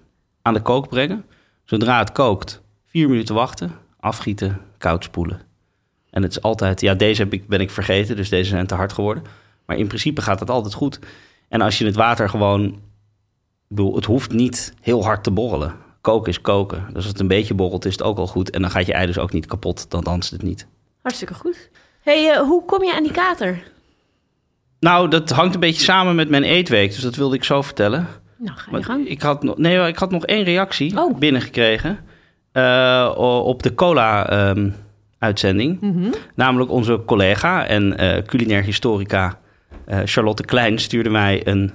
aan 0.42 0.54
de 0.54 0.62
kook 0.62 0.90
brengen. 0.90 1.26
Zodra 1.64 2.00
het 2.00 2.12
kookt, 2.12 2.62
vier 2.86 3.10
minuten 3.10 3.36
wachten, 3.36 3.72
afgieten, 4.00 4.62
koud 4.78 5.04
spoelen. 5.04 5.42
En 6.12 6.24
het 6.24 6.32
is 6.32 6.42
altijd, 6.42 6.82
ja, 6.82 6.94
deze 6.94 7.22
heb 7.22 7.34
ik, 7.34 7.48
ben 7.48 7.60
ik 7.60 7.72
vergeten, 7.72 8.16
dus 8.16 8.30
deze 8.30 8.50
zijn 8.50 8.68
te 8.68 8.76
hard 8.76 8.94
geworden. 8.94 9.24
Maar 9.66 9.78
in 9.78 9.88
principe 9.88 10.22
gaat 10.22 10.40
het 10.40 10.50
altijd 10.50 10.74
goed. 10.74 11.00
En 11.48 11.62
als 11.62 11.78
je 11.78 11.86
het 11.86 11.96
water 11.96 12.30
gewoon, 12.30 12.66
ik 12.66 12.76
bedoel, 13.68 13.96
het 13.96 14.06
hoeft 14.06 14.32
niet 14.32 14.74
heel 14.82 15.04
hard 15.04 15.24
te 15.24 15.32
borrelen. 15.32 15.76
Koken 16.02 16.32
is 16.32 16.42
koken. 16.42 16.84
Dus 16.88 16.96
als 16.96 17.06
het 17.06 17.20
een 17.20 17.28
beetje 17.28 17.54
borrelt, 17.54 17.86
is 17.86 17.92
het 17.92 18.04
ook 18.04 18.18
al 18.18 18.28
goed. 18.28 18.50
En 18.50 18.62
dan 18.62 18.72
gaat 18.72 18.86
je 18.86 18.94
ei 18.94 19.06
dus 19.06 19.18
ook 19.18 19.32
niet 19.32 19.46
kapot, 19.46 19.92
dan 19.92 20.04
danst 20.04 20.32
het 20.32 20.42
niet. 20.42 20.68
hartstikke 21.02 21.34
goed. 21.34 21.70
hey, 22.02 22.32
eh, 22.32 22.40
hoe 22.40 22.66
kom 22.66 22.84
je 22.84 22.94
aan 22.96 23.04
die 23.04 23.12
kater? 23.12 23.64
Nou, 24.80 25.08
dat 25.08 25.30
hangt 25.30 25.54
een 25.54 25.60
beetje 25.60 25.84
samen 25.84 26.16
met 26.16 26.30
mijn 26.30 26.44
eetweek, 26.44 26.90
dus 26.92 27.02
dat 27.02 27.16
wilde 27.16 27.36
ik 27.36 27.44
zo 27.44 27.62
vertellen. 27.62 28.08
Nou, 28.38 28.58
ga 28.58 28.78
je 28.78 28.84
gang. 28.84 29.08
ik, 29.08 29.22
had 29.22 29.44
nog, 29.44 29.58
nee, 29.58 29.88
ik 29.88 29.98
had 29.98 30.12
nog 30.12 30.26
één 30.26 30.44
reactie 30.44 30.98
Oh. 30.98 31.18
binnengekregen 31.18 32.00
eh, 32.52 33.14
op 33.44 33.64
de 33.64 33.74
cola-uitzending. 35.22 35.82
Mhm. 35.82 36.12
Namelijk 36.36 36.72
onze 36.72 37.02
collega 37.06 37.66
en 37.68 37.98
eh, 37.98 38.24
culinair 38.24 38.64
historica 38.64 39.40
eh, 39.86 40.00
Charlotte 40.06 40.44
Klein 40.46 40.80
stuurde 40.80 41.10
mij 41.10 41.48
een 41.48 41.72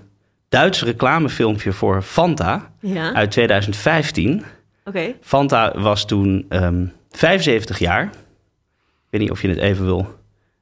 Duits 0.49 0.83
reclamefilmpje 0.83 1.73
voor 1.73 2.03
Fanta 2.03 2.71
Ja, 2.81 3.13
uit 3.13 3.31
2015. 3.31 4.45
oké. 4.85 5.15
Fanta 5.21 5.73
was 5.81 6.07
toen 6.07 6.47
ehm 6.49 6.87
75 7.11 7.79
jaar. 7.79 8.03
Ik 8.05 9.11
weet 9.11 9.21
niet 9.21 9.31
of 9.31 9.43
je 9.43 9.49
het 9.49 9.59
even 9.59 9.85
wil 9.85 10.15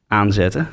aanzetten. 0.08 0.68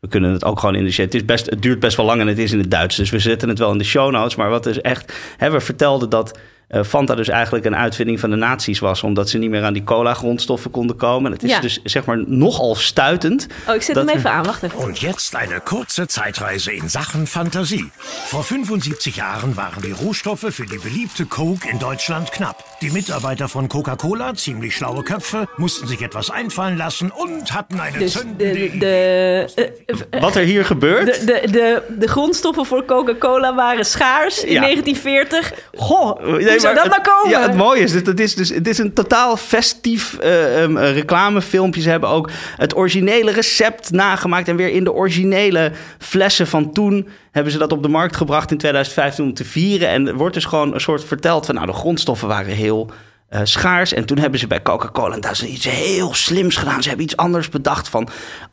We 0.00 0.08
kunnen 0.08 0.32
het 0.32 0.44
ook 0.44 0.60
gewoon 0.60 0.74
in 0.74 0.84
de 0.84 0.90
chat. 0.90 1.04
Het, 1.04 1.14
is 1.14 1.24
best, 1.24 1.50
het 1.50 1.62
duurt 1.62 1.80
best 1.80 1.96
wel 1.96 2.06
lang 2.06 2.20
en 2.20 2.26
het 2.26 2.38
is 2.38 2.52
in 2.52 2.58
het 2.58 2.70
Duits. 2.70 2.96
Dus 2.96 3.10
we 3.10 3.18
zetten 3.18 3.48
het 3.48 3.58
wel 3.58 3.72
in 3.72 3.78
de 3.78 3.84
show 3.84 4.10
notes. 4.10 4.36
Maar 4.36 4.50
wat 4.50 4.66
is 4.66 4.80
echt... 4.80 5.12
Hè, 5.36 5.50
we 5.50 5.60
vertelden 5.60 6.10
dat 6.10 6.38
eh, 6.68 6.82
Fanta 6.82 7.14
dus 7.14 7.28
eigenlijk 7.28 7.64
een 7.64 7.76
uitvinding 7.76 8.20
van 8.20 8.30
de 8.30 8.36
nazi's 8.36 8.78
was. 8.78 9.02
Omdat 9.02 9.28
ze 9.28 9.38
niet 9.38 9.50
meer 9.50 9.62
aan 9.64 9.72
die 9.72 9.84
cola-grondstoffen 9.84 10.70
konden 10.70 10.96
komen. 10.96 11.26
En 11.26 11.32
het 11.32 11.42
is 11.42 11.50
Ja. 11.50 11.60
dus 11.60 11.80
zeg 11.84 12.04
maar 12.04 12.22
nogal 12.26 12.74
stuitend. 12.74 13.46
Oh, 13.68 13.74
ik 13.74 13.82
zet 13.82 13.94
Dat- 13.94 14.08
hem 14.08 14.16
even 14.18 14.30
aan. 14.30 14.44
Wacht 14.44 14.62
even. 14.62 14.78
Und 14.78 14.98
jetzt 15.00 15.34
eine 15.36 15.60
kurze 15.60 16.06
Zeitreise 16.06 16.74
in 16.74 16.88
Sachen 16.90 17.26
Fantasie. 17.26 17.90
Vor 18.26 18.44
75 18.44 19.14
Jahren 19.16 19.54
waren 19.54 19.82
die 19.82 19.92
Rohstoffe 19.92 20.46
für 20.50 20.66
die 20.66 20.78
beliebte 20.82 21.24
Coke 21.26 21.68
in 21.68 21.78
Deutschland 21.78 22.30
knapp. 22.30 22.64
Die 22.80 22.90
Mitarbeiter 22.90 23.48
von 23.48 23.68
Coca-Cola, 23.68 24.34
ziemlich 24.34 24.74
schlaue 24.76 25.02
Köpfe, 25.02 25.46
mussten 25.56 25.86
sich 25.86 26.00
etwas 26.02 26.30
einfallen 26.30 26.76
lassen 26.76 27.10
und 27.10 27.52
hatten 27.52 27.80
eine 27.80 27.98
Dus 27.98 28.12
zündende 28.12 28.52
de, 28.52 28.66
Idee. 28.66 28.78
de, 28.78 29.52
eh, 29.86 29.94
eh, 30.10 30.22
Wat 30.22 30.36
er 30.36 30.42
hier 30.42 30.64
gebeurt... 30.64 31.06
de, 31.20 31.24
de, 31.42 31.50
de, 31.50 31.82
de 31.98 32.08
grondstoffen 32.08 32.66
voor 32.66 32.84
Coca-Cola 32.84 33.54
waren 33.54 33.84
schaars 33.84 34.44
in 34.44 34.52
Ja. 34.52 34.60
1940. 34.60 35.52
Goh, 35.76 36.40
Nee, 36.54 36.74
zou 36.74 36.74
dat 36.74 36.84
nou 36.84 36.96
het- 36.96 37.08
komen? 37.08 37.30
Ja, 37.30 37.42
het 37.42 37.56
mooie 37.56 37.82
is, 37.82 37.92
dat 37.92 38.06
het 38.06 38.20
is, 38.20 38.34
dus, 38.34 38.48
het 38.48 38.68
is 38.68 38.78
een 38.78 38.92
totaal 38.92 39.36
festief 39.36 40.18
um, 40.24 40.76
eh, 40.76 40.92
reclamefilmpje. 40.92 41.80
Ze 41.80 41.90
hebben 41.90 42.08
ook 42.08 42.30
het 42.56 42.76
originele 42.76 43.30
recept 43.30 43.90
nagemaakt. 43.90 44.48
En 44.48 44.56
weer 44.56 44.70
in 44.70 44.84
de 44.84 44.92
originele 44.92 45.72
flessen 45.98 46.46
van 46.46 46.72
toen 46.72 47.08
hebben 47.30 47.52
ze 47.52 47.58
dat 47.58 47.72
op 47.72 47.82
de 47.82 47.88
markt 47.88 48.16
gebracht 48.16 48.50
in 48.50 48.58
2015 48.58 49.24
om 49.24 49.34
te 49.34 49.44
vieren. 49.44 49.88
En 49.88 50.08
er 50.08 50.14
wordt 50.14 50.34
dus 50.34 50.44
gewoon 50.44 50.74
een 50.74 50.80
soort 50.80 51.04
verteld 51.04 51.46
van... 51.46 51.54
nou, 51.54 51.66
de 51.66 51.72
grondstoffen 51.72 52.28
waren 52.28 52.54
heel 52.54 52.90
eh, 53.28 53.40
schaars. 53.44 53.92
En 53.92 54.04
toen 54.04 54.18
hebben 54.18 54.38
ze 54.40 54.46
bij 54.46 54.62
Coca-Cola 54.62 55.16
daar 55.18 55.36
ze 55.36 55.48
iets 55.48 55.68
heel 55.68 56.14
slims 56.14 56.56
gedaan. 56.56 56.82
Ze 56.82 56.88
hebben 56.88 57.06
iets 57.06 57.16
anders 57.16 57.48
bedacht 57.48 57.88
van 57.88 58.08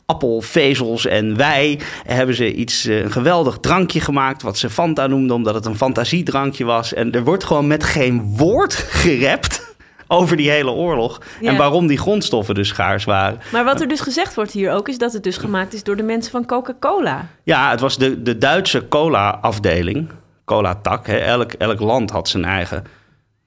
appelvezels 0.06 1.06
en 1.06 1.36
wij. 1.36 1.80
Hebben 2.06 2.34
ze 2.34 2.54
iets, 2.54 2.84
eh, 2.86 3.02
een 3.02 3.12
geweldig 3.12 3.58
drankje 3.58 4.00
gemaakt... 4.00 4.42
wat 4.42 4.58
ze 4.58 4.70
Fanta 4.70 5.06
noemden, 5.06 5.36
omdat 5.36 5.54
het 5.54 5.66
een 5.66 5.76
fantasiedrankje 5.76 6.64
was. 6.64 6.94
En 6.94 7.12
er 7.12 7.24
wordt 7.24 7.44
gewoon 7.44 7.66
met 7.66 7.84
geen 7.84 8.36
woord 8.36 8.74
gerept 8.74 9.74
over 10.08 10.36
die 10.36 10.50
hele 10.50 10.70
oorlog. 10.70 11.20
Ja. 11.40 11.50
En 11.50 11.56
waarom 11.56 11.86
die 11.86 11.98
grondstoffen 11.98 12.54
dus 12.54 12.68
schaars 12.68 13.04
waren. 13.04 13.40
Maar 13.52 13.64
wat 13.64 13.80
er 13.80 13.88
dus 13.88 14.00
gezegd 14.00 14.34
wordt 14.34 14.52
hier 14.52 14.72
ook, 14.72 14.88
is 14.88 14.98
dat 14.98 15.12
het 15.12 15.22
dus 15.22 15.36
gemaakt 15.36 15.74
is 15.74 15.82
door 15.82 15.96
de 15.96 16.02
mensen 16.02 16.32
van 16.32 16.46
Coca-Cola. 16.46 17.26
Ja, 17.42 17.70
het 17.70 17.80
was 17.80 17.98
de, 17.98 18.22
de 18.22 18.38
Duitse 18.38 18.88
cola-afdeling. 18.88 20.08
Cola-tak. 20.44 21.08
Elk, 21.08 21.52
elk 21.52 21.80
land 21.80 22.10
had 22.10 22.28
zijn 22.28 22.44
eigen 22.44 22.84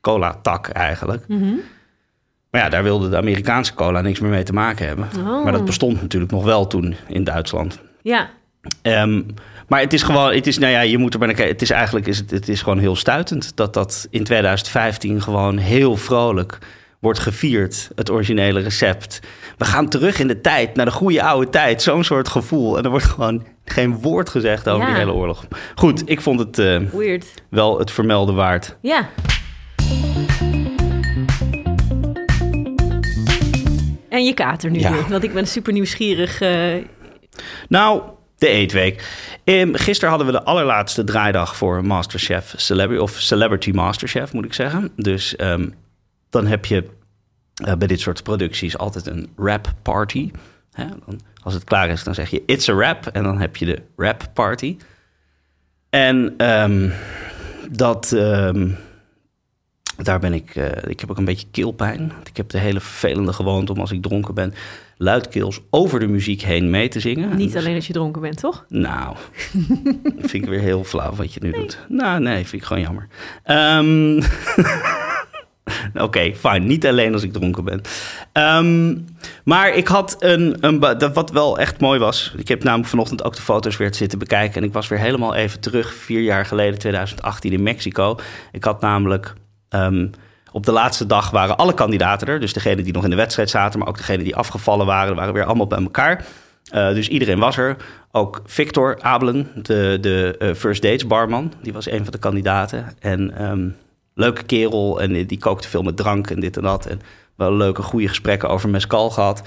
cola-tak 0.02 0.68
eigenlijk. 0.68 1.28
Maar 2.56 2.64
ja, 2.64 2.70
daar 2.70 2.84
wilde 2.84 3.10
de 3.10 3.18
Amerikaanse 3.18 3.74
cola 3.74 4.02
niks 4.02 4.20
meer 4.20 4.30
mee 4.30 4.44
te 4.44 4.54
maken 4.54 4.88
hebben. 4.88 5.08
Oh. 5.18 5.44
Maar 5.44 5.52
dat 5.52 5.66
bestond 5.66 6.02
natuurlijk 6.02 6.32
nog 6.32 6.44
wel 6.44 6.68
toen 6.68 6.96
in 7.08 7.24
Duitsland. 7.24 7.80
Ja, 8.02 8.30
Ehm, 8.82 9.22
maar 9.68 9.80
het 9.80 9.94
is 9.94 10.04
gewoon, 10.04 10.34
het 10.34 10.48
is, 10.48 10.58
nou 10.58 10.72
ja, 10.72 10.82
je 10.82 10.98
moet 10.98 11.14
er 11.14 11.20
bij 11.20 11.28
kijken. 11.28 11.54
Het 11.54 11.62
is 11.62 11.70
eigenlijk, 11.70 12.08
is 12.08 12.18
het, 12.18 12.32
het 12.32 12.50
is 12.50 12.62
gewoon 12.62 12.80
heel 12.80 12.96
stuitend 12.96 13.56
dat 13.56 13.74
dat 13.74 14.08
in 14.10 14.24
2015 14.24 15.22
gewoon 15.22 15.58
heel 15.58 15.98
vrolijk 15.98 16.58
wordt 17.00 17.20
gevierd, 17.20 17.90
het 17.96 18.12
originele 18.12 18.60
recept. 18.60 19.20
We 19.58 19.66
gaan 19.66 19.90
terug 19.90 20.20
in 20.20 20.28
de 20.28 20.42
tijd, 20.42 20.76
naar 20.76 20.86
de 20.86 20.92
goede 20.92 21.24
oude 21.24 21.50
tijd, 21.50 21.82
zo'n 21.82 22.04
soort 22.04 22.28
gevoel. 22.28 22.78
En 22.78 22.84
er 22.84 22.90
wordt 22.90 23.06
gewoon 23.06 23.46
geen 23.66 24.00
woord 24.02 24.30
gezegd 24.30 24.70
over 24.70 24.82
Ja. 24.82 24.88
die 24.88 24.96
hele 25.00 25.14
oorlog. 25.14 25.46
Goed, 25.76 26.10
ik 26.10 26.22
vond 26.22 26.40
het 26.40 26.60
eh, 26.60 26.78
weird. 26.92 27.26
wel 27.50 27.80
het 27.80 27.92
vermelden 27.92 28.36
waard. 28.36 28.76
Ja. 28.82 29.10
En 34.15 34.24
je 34.25 34.34
kater 34.34 34.72
nu 34.72 34.79
Ja. 34.79 34.91
weer, 34.91 35.07
want 35.10 35.24
ik 35.24 35.34
ben 35.34 35.48
super 35.48 35.74
nieuwsgierig. 35.74 36.41
eh, 36.41 36.74
Nou, 37.67 38.01
de 38.38 38.48
eetweek. 38.48 39.07
Ehm, 39.43 39.74
gisteren 39.74 40.10
hadden 40.10 40.27
we 40.27 40.34
de 40.34 40.43
allerlaatste 40.43 41.03
draaidag 41.03 41.55
voor 41.55 41.86
Masterchef 41.86 42.53
Celebrity, 42.57 43.01
of 43.01 43.12
Celebrity 43.12 43.72
Masterchef 43.72 44.34
moet 44.34 44.45
ik 44.45 44.53
zeggen. 44.53 44.91
Dus 44.95 45.36
ehm, 45.36 45.69
dan 46.29 46.48
heb 46.48 46.65
je 46.65 46.84
eh, 47.63 47.74
bij 47.75 47.88
dit 47.88 48.00
soort 48.00 48.24
producties 48.24 48.77
altijd 48.77 49.07
een 49.07 49.29
rap 49.38 49.74
party. 49.81 50.31
Hè? 50.72 50.86
Dan, 51.05 51.19
als 51.43 51.53
het 51.53 51.63
klaar 51.63 51.89
is, 51.89 52.03
dan 52.03 52.13
zeg 52.15 52.29
je 52.29 52.43
it's 52.45 52.69
a 52.69 52.74
rap 52.74 53.07
en 53.07 53.24
dan 53.24 53.39
heb 53.39 53.55
je 53.55 53.65
de 53.65 53.81
rap 53.95 54.24
party. 54.34 54.77
En 55.89 56.34
ehm, 56.38 56.89
dat, 57.72 58.15
daar 59.98 60.20
ben 60.20 60.34
ik, 60.34 60.56
eh, 60.56 60.66
ik 60.88 61.00
heb 61.00 61.12
ook 61.12 61.18
een 61.18 61.25
beetje 61.25 61.48
keelpijn. 61.52 62.12
Ik 62.30 62.38
heb 62.38 62.50
de 62.50 62.58
hele 62.58 62.80
vervelende 62.80 63.34
gewoonte 63.34 63.72
om 63.72 63.80
als 63.80 63.92
ik 63.92 64.02
dronken 64.02 64.34
ben 64.34 64.54
luidkeels 64.98 65.62
over 65.70 66.00
de 66.00 66.08
muziek 66.08 66.42
heen 66.42 66.70
mee 66.70 66.88
te 66.88 67.00
zingen. 67.00 67.36
niet 67.38 67.52
Dus- 67.52 67.62
alleen 67.62 67.75
als 67.75 67.88
je 67.88 67.94
dronken 67.94 68.22
bent, 68.22 68.38
toch? 68.38 68.66
nou, 68.70 69.16
vind 70.30 70.34
ik 70.44 70.46
weer 70.46 70.60
heel 70.60 70.84
flauw 70.84 71.16
wat 71.16 71.34
je 71.34 71.40
nu 71.44 71.52
doet. 71.52 71.80
Nou, 71.88 72.20
nee, 72.20 72.46
vind 72.48 72.62
ik 72.62 72.68
gewoon 72.68 72.84
jammer. 72.84 73.08
Ehm, 73.44 74.22
Oké, 76.06 76.34
fijn. 76.36 76.66
Niet 76.66 76.86
alleen 76.88 77.14
als 77.14 77.24
ik 77.24 77.34
dronken 77.34 77.64
ben. 77.64 77.82
Ehm, 78.32 78.98
maar 79.44 79.74
ik 79.75 79.88
had 79.88 80.16
een, 80.20 80.58
een... 80.60 80.80
Wat 81.14 81.32
wel 81.32 81.60
echt 81.60 81.80
mooi 81.80 82.00
was. 82.00 82.34
Ik 82.38 82.48
heb 82.48 82.64
namelijk 82.64 82.90
vanochtend 82.90 83.24
ook 83.24 83.36
de 83.36 83.42
foto's 83.42 83.78
weer 83.78 83.94
zitten 83.96 84.20
bekijken. 84.20 84.56
En 84.62 84.68
ik 84.68 84.74
was 84.74 84.88
weer 84.88 85.00
helemaal 85.00 85.36
even 85.36 85.60
terug, 85.60 85.94
vier 85.94 86.22
jaar 86.22 86.46
geleden, 86.46 86.80
2018 86.80 87.52
in 87.52 87.64
Mexico. 87.64 88.18
Ik 88.52 88.64
had 88.64 88.82
namelijk... 88.82 89.34
ehm, 89.69 90.07
op 90.51 90.65
de 90.65 90.72
laatste 90.72 91.05
dag 91.05 91.31
waren 91.31 91.57
alle 91.57 91.74
kandidaten 91.74 92.27
er. 92.27 92.39
Dus 92.39 92.53
degene 92.53 92.81
die 92.81 92.93
nog 92.93 93.03
in 93.03 93.10
de 93.10 93.15
wedstrijd 93.15 93.50
zaten, 93.50 93.79
maar 93.79 93.88
ook 93.88 93.98
degene 93.98 94.24
die 94.24 94.36
afgevallen 94.36 94.86
waren, 94.86 95.15
waren 95.15 95.34
weer 95.34 95.45
allemaal 95.45 95.67
bij 95.67 95.81
elkaar. 95.81 96.25
Eh, 96.72 96.89
dus 96.89 97.07
iedereen 97.07 97.39
was 97.39 97.57
er. 97.57 97.75
Ook 98.12 98.41
Victor 98.45 98.98
Abelen, 99.01 99.51
de, 99.55 99.98
de 100.01 100.36
eh, 100.39 100.53
First 100.53 100.81
Dates 100.81 101.07
barman, 101.07 101.53
die 101.62 101.74
was 101.74 101.89
een 101.89 102.03
van 102.03 102.12
de 102.12 102.17
kandidaten. 102.17 102.93
En 103.00 103.38
ehm, 103.38 103.69
leuke 104.13 104.43
kerel 104.43 105.01
en 105.01 105.25
die, 105.25 105.39
kookte 105.39 105.67
veel 105.67 105.81
met 105.81 105.98
drank 105.98 106.29
en 106.29 106.39
dit 106.39 106.57
en 106.57 106.63
dat. 106.63 106.86
En 106.86 107.01
wel 107.36 107.53
leuke, 107.53 107.81
goede 107.81 108.07
gesprekken 108.07 108.50
over 108.50 108.69
mezcal 108.69 109.10
gehad. 109.10 109.41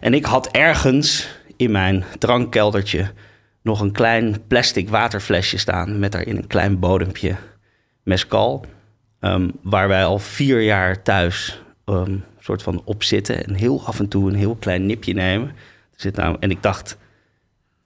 En 0.00 0.14
ik 0.14 0.24
had 0.24 0.48
ergens 0.50 1.28
in 1.56 1.70
mijn 1.70 2.04
drankkeldertje 2.18 3.10
nog 3.62 3.80
een 3.80 3.92
klein 3.92 4.42
plastic 4.46 4.88
waterflesje 4.88 5.58
staan... 5.58 5.98
met 5.98 6.12
daarin 6.12 6.36
een 6.36 6.46
klein 6.46 6.78
bodempje 6.78 7.36
mezcal... 8.02 8.64
Ehm, 9.22 9.48
waar 9.62 9.88
wij 9.88 10.04
al 10.04 10.18
vier 10.18 10.60
jaar 10.60 11.02
thuis 11.02 11.62
ehm, 11.84 12.16
soort 12.38 12.62
van 12.62 12.82
op 12.84 13.02
zitten... 13.02 13.46
en 13.46 13.54
heel 13.54 13.82
af 13.84 13.98
en 13.98 14.08
toe 14.08 14.28
een 14.28 14.34
heel 14.34 14.54
klein 14.54 14.86
nipje 14.86 15.14
nemen. 15.14 15.48
Er 15.48 16.00
zit 16.00 16.16
nou, 16.16 16.36
en 16.40 16.50
ik 16.50 16.62
dacht, 16.62 16.96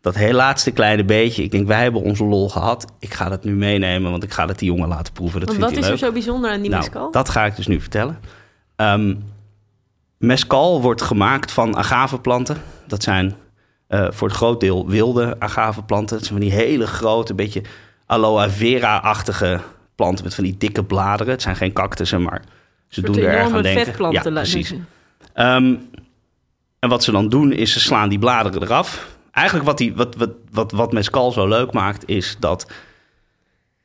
dat 0.01 0.15
heel 0.15 0.33
laatste 0.33 0.71
kleine 0.71 1.05
beetje... 1.05 1.43
ik 1.43 1.51
denk, 1.51 1.67
wij 1.67 1.83
hebben 1.83 2.03
onze 2.03 2.25
lol 2.25 2.49
gehad. 2.49 2.93
Ik 2.99 3.15
ga 3.15 3.29
dat 3.29 3.45
nu 3.45 3.55
meenemen, 3.55 4.11
want 4.11 4.23
ik 4.23 4.33
ga 4.33 4.47
het 4.47 4.59
die 4.59 4.69
jongen 4.69 4.89
laten 4.89 5.13
proeven. 5.13 5.41
Dat 5.41 5.49
Want 5.49 5.61
wat 5.61 5.71
is 5.71 5.79
leuk. 5.79 5.91
er 5.91 5.99
zo 5.99 6.13
bijzonder 6.13 6.51
aan 6.51 6.61
die 6.61 6.71
Nou, 6.71 6.83
mezcal? 6.83 7.11
dat 7.11 7.29
ga 7.29 7.45
ik 7.45 7.57
dus 7.57 7.67
nu 7.67 7.81
vertellen. 7.81 8.19
Ehm 8.77 9.15
mezcal 10.19 10.81
wordt 10.81 11.03
gemaakt 11.03 11.53
van 11.53 11.77
agaveplanten. 11.77 12.57
Dat 12.87 13.03
zijn 13.03 13.35
eh, 13.87 14.07
voor 14.11 14.29
het 14.29 14.37
groot 14.37 14.61
deel 14.61 14.89
wilde 14.89 15.37
agaveplanten. 15.39 16.17
Het 16.17 16.27
zijn 16.27 16.39
van 16.39 16.49
die 16.49 16.59
hele 16.59 16.87
grote, 16.87 17.35
beetje 17.35 17.63
aloe 18.07 18.51
vera-achtige 18.51 19.61
planten 19.97 20.25
met 20.25 20.35
van 20.35 20.45
die 20.45 20.57
dikke 20.59 20.85
bladeren. 20.85 21.33
Het 21.33 21.43
zijn 21.43 21.57
geen 21.57 21.73
cactussen, 21.73 22.23
maar 22.23 22.43
ze 22.89 23.01
doen 23.01 23.17
er 23.17 23.29
erg 23.29 23.53
aan 23.53 23.63
denken. 23.63 23.85
vetplanten. 23.85 24.33
ja, 24.33 24.41
precies. 24.41 24.75
Ehm, 25.33 25.75
en 26.79 26.89
wat 26.89 27.05
ze 27.05 27.13
dan 27.13 27.29
doen, 27.29 27.53
is 27.53 27.73
ze 27.73 27.81
slaan 27.81 28.09
die 28.09 28.19
bladeren 28.19 28.63
eraf. 28.63 29.17
Eigenlijk 29.31 29.67
wat, 29.67 29.79
die, 29.79 29.95
wat, 29.95 30.17
wat, 30.17 30.31
wat, 30.51 30.73
wat 30.73 30.93
mescal 30.93 31.33
zo 31.33 31.49
leuk 31.49 31.73
maakt, 31.73 32.09
is 32.09 32.37
dat 32.41 32.71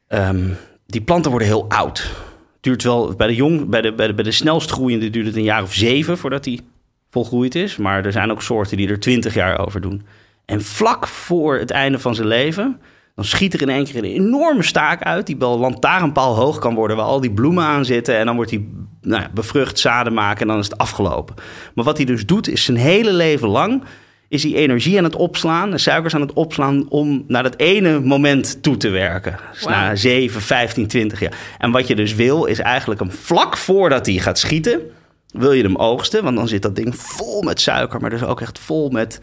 ehm, 0.07 0.49
die 0.85 1.01
planten 1.01 1.31
worden 1.31 1.47
heel 1.47 1.69
oud. 1.69 2.11
Duurt 2.59 2.83
wel, 2.83 3.15
bij 3.15 3.27
de, 3.27 3.35
jong, 3.35 3.69
bij, 3.69 3.81
de, 3.81 3.93
bij, 3.93 4.07
de, 4.07 4.13
bij 4.13 4.23
de 4.23 4.31
snelst 4.31 4.71
groeiende 4.71 5.09
duurt 5.09 5.25
het 5.25 5.35
een 5.35 5.43
jaar 5.43 5.61
of 5.61 5.73
zeven 5.73 6.17
voordat 6.17 6.43
die 6.43 6.61
volgroeid 7.09 7.55
is. 7.55 7.77
Maar 7.77 8.05
er 8.05 8.11
zijn 8.11 8.31
ook 8.31 8.41
soorten 8.41 8.77
die 8.77 8.89
er 8.89 8.99
twintig 8.99 9.33
jaar 9.33 9.59
over 9.59 9.81
doen. 9.81 10.05
En 10.45 10.61
vlak 10.61 11.07
voor 11.07 11.57
het 11.57 11.71
einde 11.71 11.99
van 11.99 12.15
zijn 12.15 12.27
leven, 12.27 12.81
dan 13.21 13.29
schiet 13.29 13.53
er 13.53 13.61
in 13.61 13.69
één 13.69 13.83
keer 13.83 13.97
een 13.97 14.03
enorme 14.03 14.63
staak 14.63 15.03
uit... 15.03 15.25
die 15.25 15.37
wel 15.37 15.59
lantaarnpaal 15.59 16.35
hoog 16.35 16.59
kan 16.59 16.75
worden, 16.75 16.97
waar 16.97 17.05
al 17.05 17.21
die 17.21 17.31
bloemen 17.31 17.63
aan 17.63 17.85
zitten... 17.85 18.17
en 18.17 18.25
dan 18.25 18.35
wordt 18.35 18.51
hij 18.51 18.65
nou 19.01 19.21
ja, 19.21 19.29
bevrucht, 19.33 19.79
zaden 19.79 20.13
maken 20.13 20.41
en 20.41 20.47
dan 20.47 20.59
is 20.59 20.65
het 20.65 20.77
afgelopen. 20.77 21.35
Maar 21.75 21.85
wat 21.85 21.97
hij 21.97 22.05
dus 22.05 22.25
doet, 22.25 22.47
is 22.47 22.63
zijn 22.63 22.77
hele 22.77 23.13
leven 23.13 23.47
lang... 23.47 23.83
is 24.27 24.43
hij 24.43 24.53
energie 24.53 24.97
aan 24.97 25.03
het 25.03 25.15
opslaan, 25.15 25.71
de 25.71 25.77
suikers 25.77 26.15
aan 26.15 26.21
het 26.21 26.33
opslaan... 26.33 26.89
om 26.89 27.23
naar 27.27 27.43
dat 27.43 27.57
ene 27.57 27.99
moment 27.99 28.63
toe 28.63 28.77
te 28.77 28.89
werken. 28.89 29.37
Dus 29.53 29.65
na 29.65 29.95
7, 29.95 30.41
15, 30.41 30.87
20 30.87 31.19
jaar. 31.19 31.37
En 31.57 31.71
wat 31.71 31.87
je 31.87 31.95
dus 31.95 32.15
wil, 32.15 32.45
is 32.45 32.59
eigenlijk 32.59 32.99
hem 32.99 33.11
vlak 33.11 33.57
voordat 33.57 34.05
hij 34.05 34.15
gaat 34.15 34.39
schieten... 34.39 34.81
wil 35.27 35.51
je 35.51 35.63
hem 35.63 35.75
oogsten, 35.75 36.23
want 36.23 36.35
dan 36.35 36.47
zit 36.47 36.61
dat 36.61 36.75
ding 36.75 36.95
vol 36.95 37.41
met 37.41 37.61
suiker... 37.61 38.01
maar 38.01 38.09
dus 38.09 38.23
ook 38.23 38.41
echt 38.41 38.59
vol 38.59 38.89
met 38.89 39.21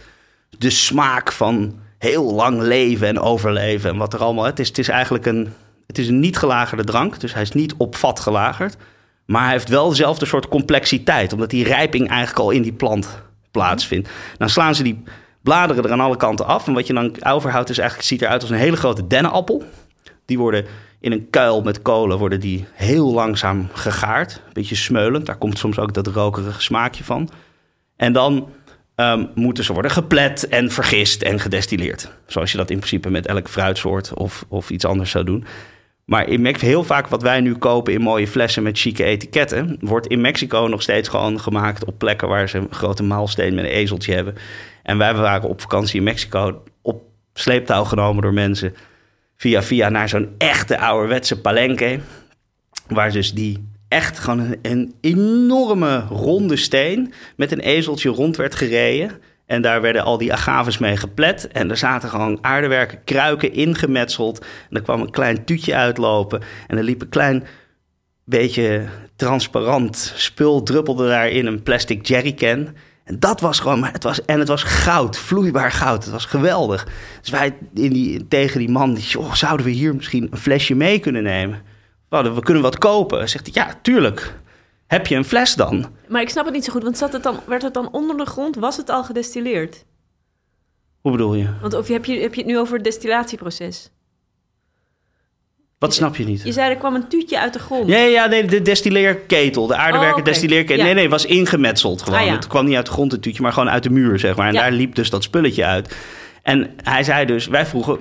de 0.59 0.71
smaak 0.71 1.33
van 1.33 1.87
heel 1.99 2.35
lang 2.35 2.61
leven 2.61 3.07
en 3.07 3.21
overleven 3.21 3.91
en 3.91 3.97
wat 3.97 4.13
er 4.13 4.21
allemaal. 4.21 4.45
Het 4.45 4.59
is, 4.59 4.69
het 4.69 4.79
is 4.79 4.89
eigenlijk 4.89 5.27
een, 5.27 5.53
het 5.87 5.99
is 5.99 6.09
een 6.09 6.21
niet 6.21 6.37
gelagerde 6.37 6.85
drank, 6.85 7.21
dus 7.21 7.35
hij 7.35 7.43
is 7.43 7.53
niet 7.53 7.75
op 7.77 7.97
vat 7.97 8.21
gelagerd. 8.21 8.77
Maar 9.27 9.43
hij 9.43 9.53
heeft 9.53 9.69
wel 9.69 9.89
dezelfde 9.89 10.27
soort 10.27 10.49
complexiteit, 10.49 11.33
omdat 11.33 11.51
die 11.51 11.65
rijping 11.65 12.09
eigenlijk 12.09 12.39
al 12.39 12.51
in 12.51 12.63
die 12.63 12.73
plant 12.73 13.23
plaatsvindt. 13.51 14.09
Dan 14.39 14.49
slaan 14.49 14.75
ze 14.75 14.83
die 14.83 15.03
bladeren 15.43 15.85
er 15.85 15.93
aan 15.93 16.01
alle 16.01 16.17
kanten 16.17 16.47
af. 16.47 16.67
En 16.67 16.73
wat 16.73 16.87
je 16.87 16.93
dan 16.93 17.25
overhoudt, 17.25 17.71
is 17.71 17.79
eigenlijk, 17.79 18.09
ziet 18.09 18.23
eruit 18.23 18.41
als 18.41 18.51
een 18.51 18.57
hele 18.57 18.77
grote 18.77 19.07
dennenappel. 19.07 19.63
Die 20.25 20.39
worden 20.39 20.65
in 21.01 21.13
een 21.13 21.31
kuil 21.31 21.63
met 21.63 21.83
kolen 21.83 22.19
worden 22.19 22.41
die 22.41 22.67
heel 22.73 23.13
langzaam 23.13 23.69
gegaard. 23.73 24.43
Een 24.47 24.53
beetje 24.53 24.75
smeulend. 24.75 25.27
Daar 25.27 25.39
komt 25.39 25.59
soms 25.59 25.79
ook 25.79 25.95
dat 25.95 26.07
rokerige 26.07 26.63
smaakje 26.63 27.05
van. 27.05 27.31
En 27.97 28.13
dan 28.13 28.49
ehm, 28.99 29.25
moeten 29.35 29.65
ze 29.65 29.73
worden 29.73 29.91
geplet 29.91 30.49
en 30.49 30.71
vergist 30.71 31.23
en 31.23 31.41
gedestilleerd. 31.41 32.11
Zoals 32.27 32.51
je 32.51 32.57
dat 32.57 32.71
in 32.71 32.77
principe 32.77 33.11
met 33.11 33.27
elk 33.27 33.49
fruitsoort 33.49 34.15
of, 34.15 34.45
of 34.49 34.71
iets 34.71 34.85
anders 34.85 35.11
zou 35.11 35.25
doen. 35.25 35.45
Maar 36.05 36.29
in 36.29 36.41
Mex- 36.41 36.61
heel 36.61 36.85
vaak 36.85 37.07
wat 37.09 37.23
wij 37.23 37.41
nu 37.41 37.55
kopen 37.55 37.93
in 37.93 38.01
mooie 38.01 38.29
flessen 38.29 38.63
met 38.63 38.79
chique 38.79 39.05
etiketten... 39.05 39.77
wordt 39.81 40.07
in 40.07 40.21
Mexico 40.21 40.67
nog 40.67 40.83
steeds 40.83 41.09
gewoon 41.09 41.41
gemaakt 41.41 41.85
op 41.85 41.99
plekken... 41.99 42.29
waar 42.29 42.49
ze 42.49 42.59
een 42.59 42.69
grote 42.71 43.03
maalsteen 43.03 43.55
met 43.55 43.65
een 43.65 43.71
ezeltje 43.71 44.15
hebben. 44.15 44.35
En 44.83 44.99
wij 44.99 45.15
waren 45.15 45.49
op 45.49 45.61
vakantie 45.61 45.99
in 45.99 46.03
Mexico 46.03 46.63
op 46.83 47.03
sleeptouw 47.33 47.85
genomen 47.85 48.23
door 48.23 48.35
mensen... 48.35 48.75
via 49.37 49.63
via 49.63 49.89
naar 49.89 50.09
zo'n 50.09 50.35
echte 50.39 50.79
ouderwetse 50.79 51.41
palenque... 51.41 52.01
waar 52.87 53.13
dus 53.13 53.35
die 53.35 53.69
echt 53.89 54.19
gewoon 54.19 54.57
een, 54.63 54.95
enorme 55.01 56.01
ronde 56.01 56.57
steen... 56.57 57.13
met 57.37 57.53
een 57.53 57.61
ezeltje 57.61 58.09
rond 58.09 58.37
werd 58.37 58.55
gereden... 58.55 59.11
En 59.49 59.63
daar 59.63 59.81
werden 59.81 60.03
al 60.03 60.19
die 60.19 60.33
agaves 60.33 60.79
mee 60.79 60.97
geplet. 60.97 61.49
En 61.49 61.71
er 61.71 61.77
zaten 61.77 62.09
gewoon 62.09 62.39
aardewerken 62.41 63.05
kruiken 63.05 63.53
ingemetseld. 63.53 64.39
En 64.39 64.77
er 64.77 64.83
kwam 64.83 65.01
een 65.01 65.11
klein 65.11 65.45
tuutje 65.45 65.75
uitlopen. 65.75 66.43
En 66.67 66.77
er 66.77 66.85
liep 66.85 67.01
een 67.01 67.09
klein 67.09 67.45
beetje 68.25 68.85
transparant 69.17 70.13
spul 70.17 70.63
druppelde 70.63 71.09
daar 71.09 71.29
in 71.29 71.47
een 71.47 71.63
plastic 71.63 72.07
jerrycan. 72.07 72.69
En 73.05 73.19
dat 73.19 73.41
was 73.41 73.61
gewoon, 73.61 73.81
maar 73.81 73.93
het 73.93 74.03
was, 74.03 74.25
en 74.25 74.39
het 74.39 74.49
was 74.49 74.63
goud, 74.63 75.19
vloeibaar 75.19 75.73
goud. 75.73 76.05
Het 76.05 76.13
was 76.13 76.25
geweldig. 76.25 76.87
Dus 77.21 77.31
wij 77.31 77.57
in 77.75 77.93
die, 77.93 78.29
tegen 78.29 78.59
die 78.59 78.71
man, 78.71 78.95
die, 78.95 79.05
joh, 79.05 79.33
zouden 79.33 79.67
we 79.67 79.73
hier 79.73 79.95
misschien 79.95 80.29
een 80.31 80.39
flesje 80.39 80.75
mee 80.75 80.99
kunnen 80.99 81.23
nemen? 81.23 81.63
We, 82.09 82.41
kunnen 82.43 82.63
wat 82.63 82.79
kopen. 82.79 83.29
Zegt 83.29 83.55
hij, 83.55 83.65
ja, 83.65 83.75
tuurlijk. 83.83 84.35
Heb 84.87 85.07
je 85.07 85.15
een 85.17 85.25
fles 85.25 85.55
dan? 85.55 85.87
Maar 86.09 86.23
ik 86.23 86.29
snap 86.29 86.45
het 86.45 86.55
niet 86.55 86.65
zo 86.65 86.73
goed, 86.73 86.83
want 86.83 86.99
zat 86.99 87.13
het 87.13 87.23
dan, 87.23 87.41
werd 87.47 87.63
het 87.63 87.75
dan 87.75 87.89
onder 87.93 88.17
de 88.17 88.25
grond? 88.27 88.57
Was 88.57 88.77
het 88.77 88.91
al 88.91 89.05
gedestilleerd? 89.05 89.85
Hoe 91.01 91.13
bedoel 91.13 91.35
je? 91.35 91.49
Want 91.61 91.75
of 91.75 91.89
heb 91.89 92.05
je, 92.05 92.21
heb 92.21 92.35
je 92.35 92.41
het 92.41 92.51
nu 92.51 92.59
over 92.59 92.75
het 92.75 92.85
destillatieproces? 92.85 93.91
Wat 95.79 95.95
snap 95.95 96.17
je 96.17 96.25
niet? 96.25 96.43
Je 96.43 96.53
zei 96.53 96.71
er 96.71 96.77
kwam 96.77 96.95
een 96.95 97.09
tuutje 97.09 97.39
uit 97.41 97.53
de 97.53 97.59
grond. 97.59 97.89
Ja, 97.89 97.99
ja, 97.99 98.27
nee, 98.27 98.45
de 98.45 98.63
destilleerketel, 98.63 99.67
de 99.67 99.77
aardewerken 99.77 100.19
Oh, 100.19 100.25
destilleerketel. 100.25 100.77
Ja. 100.77 100.85
Nee, 100.85 100.95
nee, 100.95 101.09
was 101.09 101.25
ingemetseld 101.25 102.03
gewoon. 102.03 102.19
Ah, 102.19 102.27
ja. 102.27 102.33
Het 102.33 102.47
kwam 102.47 102.65
niet 102.65 102.77
uit 102.77 102.87
de 102.87 102.93
grond, 102.93 103.13
het 103.13 103.23
tuutje, 103.23 103.43
maar 103.43 103.53
gewoon 103.53 103.71
uit 103.71 103.83
de 103.83 103.91
muur, 103.91 104.19
zeg 104.19 104.37
maar. 104.37 104.47
En 104.47 104.53
Ja. 104.55 104.61
daar 104.61 104.73
liep 104.73 104.95
dus 104.95 105.11
dat 105.11 105.23
spulletje 105.23 105.65
uit. 105.65 105.97
En 106.43 106.71
hij 106.83 107.03
zei 107.05 107.25
dus, 107.27 107.47
wij 107.47 107.67
vroegen, 107.67 107.99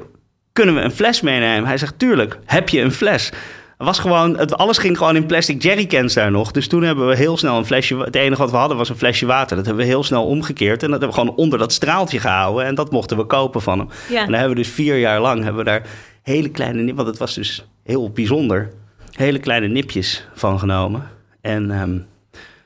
kunnen 0.53 0.75
we 0.75 0.81
een 0.81 0.91
fles 0.91 1.21
meenemen? 1.21 1.67
Hij 1.67 1.77
zegt, 1.77 1.99
tuurlijk, 1.99 2.39
heb 2.45 2.69
je 2.69 2.81
een 2.81 2.91
fles? 2.91 3.31
Was 3.77 3.99
gewoon, 3.99 4.37
het, 4.37 4.57
alles 4.57 4.77
ging 4.77 4.97
gewoon 4.97 5.15
in 5.15 5.25
plastic 5.25 5.61
jerrycans 5.61 6.13
daar 6.13 6.31
nog. 6.31 6.51
Dus 6.51 6.67
toen 6.67 6.83
hebben 6.83 7.07
we 7.07 7.15
heel 7.15 7.37
snel 7.37 7.57
een 7.57 7.65
flesje... 7.65 7.97
Het 7.97 8.15
enige 8.15 8.41
wat 8.41 8.51
we 8.51 8.57
hadden 8.57 8.77
was 8.77 8.89
een 8.89 8.97
flesje 8.97 9.25
water. 9.25 9.55
Dat 9.55 9.65
hebben 9.65 9.83
we 9.83 9.89
heel 9.91 10.03
snel 10.03 10.25
omgekeerd. 10.25 10.83
En 10.83 10.91
dat 10.91 10.99
hebben 10.99 11.17
we 11.17 11.23
gewoon 11.23 11.35
onder 11.35 11.59
dat 11.59 11.73
straaltje 11.73 12.19
gehouden. 12.19 12.65
En 12.65 12.75
dat 12.75 12.91
mochten 12.91 13.17
we 13.17 13.25
kopen 13.25 13.61
van 13.61 13.79
hem. 13.79 13.89
Ja. 14.09 14.19
En 14.19 14.25
dan 14.25 14.39
hebben 14.39 14.57
we 14.57 14.63
dus 14.63 14.73
vier 14.73 14.97
jaar 14.97 15.21
lang 15.21 15.43
hebben 15.43 15.63
we 15.63 15.69
daar 15.69 15.81
hele 16.21 16.49
kleine 16.49 16.81
nip, 16.81 16.95
want 16.95 17.07
het 17.07 17.17
was 17.17 17.33
dus 17.33 17.65
heel 17.83 18.09
bijzonder, 18.09 18.69
hele 19.11 19.39
kleine 19.39 19.67
nipjes 19.67 20.27
van 20.33 20.59
genomen. 20.59 21.09
En 21.41 21.71
ehm, 21.71 21.97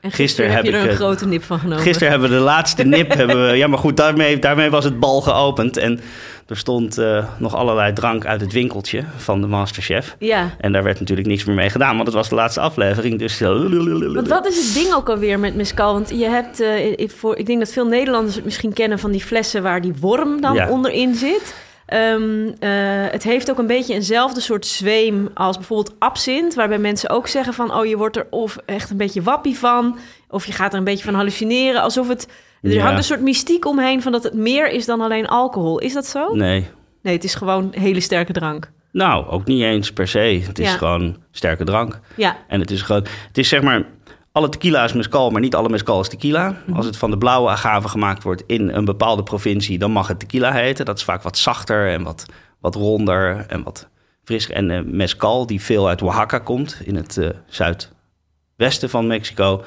en 0.02 0.10
gisteren, 0.10 0.50
gisteren 0.50 0.50
heb 0.50 0.64
heb 0.64 0.72
je 0.72 0.78
er 0.78 0.84
ik, 0.84 0.84
een 0.90 0.96
eh, 0.96 0.96
grote 1.04 1.26
nip 1.26 1.42
van 1.44 1.58
genomen. 1.58 1.82
gisteren 1.82 2.10
hebben 2.10 2.30
we 2.30 2.36
de 2.36 2.42
laatste 2.42 2.84
nip, 2.84 3.14
hebben 3.20 3.46
we, 3.48 3.56
ja 3.56 3.66
maar 3.66 3.78
goed, 3.78 3.96
daarmee, 3.96 4.38
daarmee 4.38 4.70
was 4.70 4.84
het 4.84 5.00
bal 5.00 5.20
geopend. 5.20 5.76
En 5.76 6.00
er 6.46 6.56
stond 6.56 6.98
eh, 6.98 7.24
nog 7.38 7.54
allerlei 7.54 7.92
drank 7.92 8.26
uit 8.26 8.40
het 8.40 8.52
winkeltje 8.52 9.04
van 9.16 9.40
de 9.40 9.46
masterchef. 9.46 10.16
Ja. 10.18 10.50
En 10.60 10.72
daar 10.72 10.82
werd 10.82 10.98
natuurlijk 11.00 11.28
niks 11.28 11.44
meer 11.44 11.54
mee 11.56 11.70
gedaan, 11.70 11.94
want 11.94 12.06
het 12.06 12.16
was 12.16 12.28
de 12.28 12.34
laatste 12.34 12.60
aflevering. 12.60 13.18
Dus 13.18 13.40
Want 13.40 14.28
wat 14.28 14.46
is 14.46 14.64
het 14.66 14.74
ding 14.82 14.94
ook 14.94 15.08
alweer 15.08 15.38
met 15.38 15.54
mescal? 15.54 15.92
Want 15.92 16.08
je 16.10 16.24
hebt, 16.28 16.60
eh, 16.60 16.86
ik- 16.90 17.10
voor, 17.10 17.36
ik 17.36 17.46
denk 17.46 17.58
dat 17.58 17.72
veel 17.72 17.86
Nederlanders 17.86 18.34
het 18.34 18.44
misschien 18.44 18.72
kennen 18.72 18.98
van 18.98 19.10
die 19.10 19.22
flessen 19.24 19.62
waar 19.62 19.80
die 19.80 19.94
worm 20.00 20.40
dan 20.40 20.54
Ja. 20.54 20.68
onderin 20.68 21.14
zit. 21.14 21.54
Ehm, 21.86 22.48
eh, 22.58 22.70
het 23.10 23.22
heeft 23.22 23.50
ook 23.50 23.58
een 23.58 23.66
beetje 23.66 23.94
eenzelfde 23.94 24.40
soort 24.40 24.66
zweem 24.66 25.28
als 25.34 25.56
bijvoorbeeld 25.56 25.94
absint, 25.98 26.54
waarbij 26.54 26.78
mensen 26.78 27.10
ook 27.10 27.28
zeggen 27.28 27.54
van, 27.54 27.74
oh 27.74 27.86
je 27.86 27.96
wordt 27.96 28.16
er 28.16 28.26
of 28.30 28.56
echt 28.66 28.90
een 28.90 28.96
beetje 28.96 29.22
wappie 29.22 29.58
van, 29.58 29.98
of 30.28 30.46
je 30.46 30.52
gaat 30.52 30.72
er 30.72 30.78
een 30.78 30.84
beetje 30.84 31.04
van 31.04 31.14
hallucineren, 31.14 31.82
alsof 31.82 32.08
het, 32.08 32.28
er 32.62 32.72
Ja. 32.72 32.82
hangt 32.82 32.98
een 32.98 33.04
soort 33.04 33.20
mystiek 33.20 33.66
omheen 33.66 34.02
van 34.02 34.12
dat 34.12 34.22
het 34.22 34.34
meer 34.34 34.70
is 34.70 34.86
dan 34.86 35.00
alleen 35.00 35.26
alcohol. 35.26 35.78
Is 35.78 35.92
dat 35.92 36.06
zo? 36.06 36.34
Nee. 36.34 36.66
Nee, 37.02 37.14
het 37.14 37.24
is 37.24 37.34
gewoon 37.34 37.72
hele 37.76 38.00
sterke 38.00 38.32
drank. 38.32 38.70
Nou, 38.92 39.26
ook 39.26 39.44
niet 39.44 39.62
eens 39.62 39.92
per 39.92 40.08
se. 40.08 40.18
Het 40.46 40.58
is 40.58 40.66
Ja. 40.70 40.76
gewoon 40.76 41.16
sterke 41.30 41.64
drank. 41.64 42.00
Ja, 42.16 42.36
En 42.48 42.60
het 42.60 42.70
is 42.70 42.82
gewoon, 42.82 43.06
het 43.28 43.38
is 43.38 43.48
zeg 43.48 43.62
maar, 43.62 43.84
alle 44.32 44.48
tequila 44.48 44.84
is 44.84 44.92
mescal, 44.92 45.30
maar 45.30 45.40
niet 45.40 45.54
alle 45.54 45.68
mescal 45.68 46.00
is 46.00 46.08
tequila. 46.08 46.56
Als 46.72 46.86
het 46.86 46.96
van 46.96 47.10
de 47.10 47.18
blauwe 47.18 47.50
agave 47.50 47.88
gemaakt 47.88 48.22
wordt 48.22 48.42
in 48.46 48.68
een 48.68 48.84
bepaalde 48.84 49.22
provincie, 49.22 49.78
dan 49.78 49.90
mag 49.90 50.08
het 50.08 50.18
tequila 50.18 50.52
heten. 50.52 50.84
Dat 50.84 50.96
is 50.96 51.04
vaak 51.04 51.22
wat 51.22 51.38
zachter 51.38 51.92
en 51.92 52.02
wat, 52.02 52.26
wat 52.60 52.74
ronder 52.74 53.44
en 53.48 53.62
wat 53.62 53.88
frisser. 54.24 54.54
En 54.54 54.70
eh 54.70 54.80
mescal, 54.84 55.46
die 55.46 55.60
veel 55.62 55.88
uit 55.88 56.02
Oaxaca 56.02 56.38
komt, 56.38 56.80
in 56.84 56.94
het 56.96 57.16
eh, 57.16 57.28
zuidwesten 57.46 58.90
van 58.90 59.06
Mexico, 59.06 59.64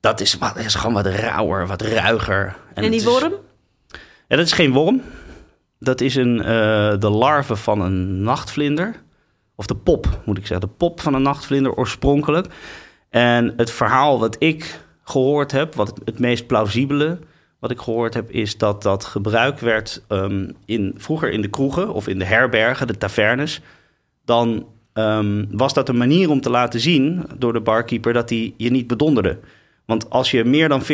dat 0.00 0.20
is, 0.20 0.38
wat, 0.38 0.56
is 0.56 0.74
gewoon 0.74 0.94
wat 0.94 1.06
rauwer, 1.06 1.66
wat 1.66 1.82
ruiger. 1.82 2.56
en, 2.74 2.82
die 2.82 3.00
is- 3.00 3.04
worm? 3.04 3.32
ja, 4.28 4.36
dat 4.36 4.46
is 4.46 4.52
geen 4.52 4.72
worm. 4.72 5.02
Dat 5.78 6.00
is 6.00 6.14
een, 6.14 6.38
eh, 6.40 6.98
de 6.98 7.10
larve 7.10 7.56
van 7.56 7.80
een 7.80 8.22
nachtvlinder. 8.22 9.02
Of 9.54 9.66
de 9.66 9.74
pop, 9.76 10.20
moet 10.24 10.38
ik 10.38 10.46
zeggen. 10.46 10.68
De 10.68 10.74
pop 10.76 11.00
van 11.00 11.14
een 11.14 11.22
nachtvlinder 11.22 11.72
oorspronkelijk. 11.74 12.46
En 13.12 13.52
het 13.56 13.70
verhaal 13.70 14.18
wat 14.18 14.36
ik 14.38 14.80
gehoord 15.04 15.52
heb, 15.52 15.74
wat 15.74 16.00
het, 16.04 16.18
meest 16.18 16.46
plausibele 16.46 17.18
wat 17.58 17.70
ik 17.70 17.80
gehoord 17.80 18.14
heb, 18.14 18.30
is 18.30 18.58
dat 18.58 18.82
dat 18.82 19.04
gebruikt 19.04 19.60
werd 19.60 20.02
ehm, 20.08 20.50
in, 20.64 20.94
vroeger 20.96 21.30
in 21.30 21.42
de 21.42 21.48
kroegen 21.48 21.92
of 21.92 22.08
in 22.08 22.18
de 22.18 22.24
herbergen, 22.24 22.86
de 22.86 22.98
tavernes. 22.98 23.60
Dan 24.24 24.66
ehm, 24.92 25.44
was 25.50 25.74
dat 25.74 25.88
een 25.88 25.96
manier 25.96 26.30
om 26.30 26.40
te 26.40 26.50
laten 26.50 26.80
zien 26.80 27.24
door 27.38 27.52
de 27.52 27.60
barkeeper 27.60 28.12
dat 28.12 28.28
hij 28.28 28.54
je 28.56 28.70
niet 28.70 28.86
bedonderde. 28.86 29.38
Want 29.84 30.10
als 30.10 30.30
je 30.30 30.44
meer 30.44 30.68
dan 30.68 30.82
40% 30.82 30.84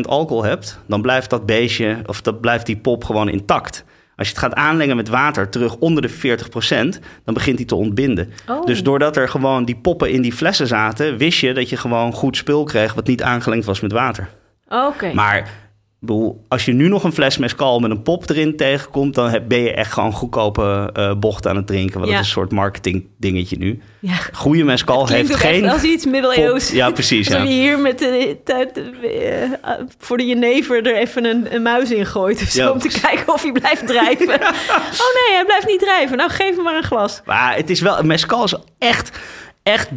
alcohol 0.00 0.44
hebt, 0.44 0.80
dan 0.86 1.02
blijft 1.02 1.30
dat 1.30 1.46
beestje 1.46 2.02
of 2.06 2.22
dat 2.22 2.40
blijft 2.40 2.66
die 2.66 2.76
pop 2.76 3.04
gewoon 3.04 3.28
intact. 3.28 3.84
Als 4.20 4.28
je 4.28 4.34
het 4.34 4.44
gaat 4.44 4.54
aanlengen 4.54 4.96
met 4.96 5.08
water 5.08 5.48
terug 5.48 5.76
onder 5.76 6.02
de 6.02 6.10
40%, 6.10 7.00
dan 7.24 7.34
begint 7.34 7.56
hij 7.56 7.66
te 7.66 7.74
ontbinden. 7.74 8.32
Oh. 8.46 8.66
Dus 8.66 8.82
doordat 8.82 9.16
er 9.16 9.28
gewoon 9.28 9.64
die 9.64 9.76
poppen 9.76 10.10
in 10.10 10.22
die 10.22 10.32
flessen 10.32 10.66
zaten, 10.66 11.16
wist 11.16 11.38
je 11.38 11.54
dat 11.54 11.68
je 11.68 11.76
gewoon 11.76 12.12
goed 12.12 12.36
spul 12.36 12.64
kreeg 12.64 12.94
wat 12.94 13.06
niet 13.06 13.22
aangelengd 13.22 13.64
was 13.64 13.80
met 13.80 13.92
water. 13.92 14.28
Oké. 14.68 15.12
Maar 15.14 15.48
Ik 16.00 16.06
bedoel, 16.06 16.44
als 16.48 16.64
je 16.64 16.72
nu 16.72 16.88
nog 16.88 17.04
een 17.04 17.12
fles 17.12 17.38
mescal 17.38 17.78
met 17.80 17.90
een 17.90 18.02
pop 18.02 18.30
erin 18.30 18.56
tegenkomt... 18.56 19.14
dan 19.14 19.40
ben 19.48 19.58
je 19.60 19.72
echt 19.74 19.92
gewoon 19.92 20.12
goedkope 20.12 20.90
eh 20.92 21.12
bocht 21.18 21.46
aan 21.46 21.56
het 21.56 21.66
drinken. 21.66 21.94
Want 21.98 22.06
Ja. 22.06 22.10
dat 22.12 22.20
is 22.20 22.26
een 22.26 22.32
soort 22.40 22.52
marketing 22.52 23.06
dingetje 23.18 23.56
nu. 23.58 23.80
Ja. 23.98 24.14
Goede 24.32 24.64
mescal 24.64 25.08
heeft 25.08 25.34
geen 25.36 25.68
als 25.68 25.82
iets 25.82 26.06
middeleeuws. 26.06 26.66
pop. 26.66 26.74
Ja, 26.76 26.90
precies. 26.90 27.26
Alsof 27.26 27.42
Ja. 27.42 27.48
je 27.48 27.54
hier 27.60 27.78
met 27.78 27.98
de 27.98 28.36
tijd 28.44 28.76
eh, 28.76 29.70
voor 29.98 30.16
de 30.16 30.26
jenever 30.26 30.86
er 30.86 30.96
even 30.96 31.24
een, 31.24 31.54
een 31.54 31.62
muis 31.62 31.90
in 31.90 32.06
gooit 32.06 32.42
of 32.42 32.48
zo. 32.48 32.62
Ja, 32.62 32.70
om 32.70 32.78
te 32.78 33.00
kijken 33.02 33.32
of 33.32 33.42
hij 33.42 33.52
blijft 33.52 33.86
drijven. 33.86 34.28
oh 35.04 35.10
nee, 35.26 35.34
hij 35.34 35.44
blijft 35.46 35.66
niet 35.66 35.80
drijven. 35.80 36.16
Nou, 36.16 36.30
geef 36.30 36.54
hem 36.54 36.64
maar 36.64 36.76
een 36.76 36.82
glas. 36.82 37.20
Maar 37.24 37.56
het 37.56 37.70
is 37.70 37.80
wel, 37.80 38.02
mescal 38.02 38.44
is 38.44 38.54
echt, 38.78 39.18
echt 39.62 39.88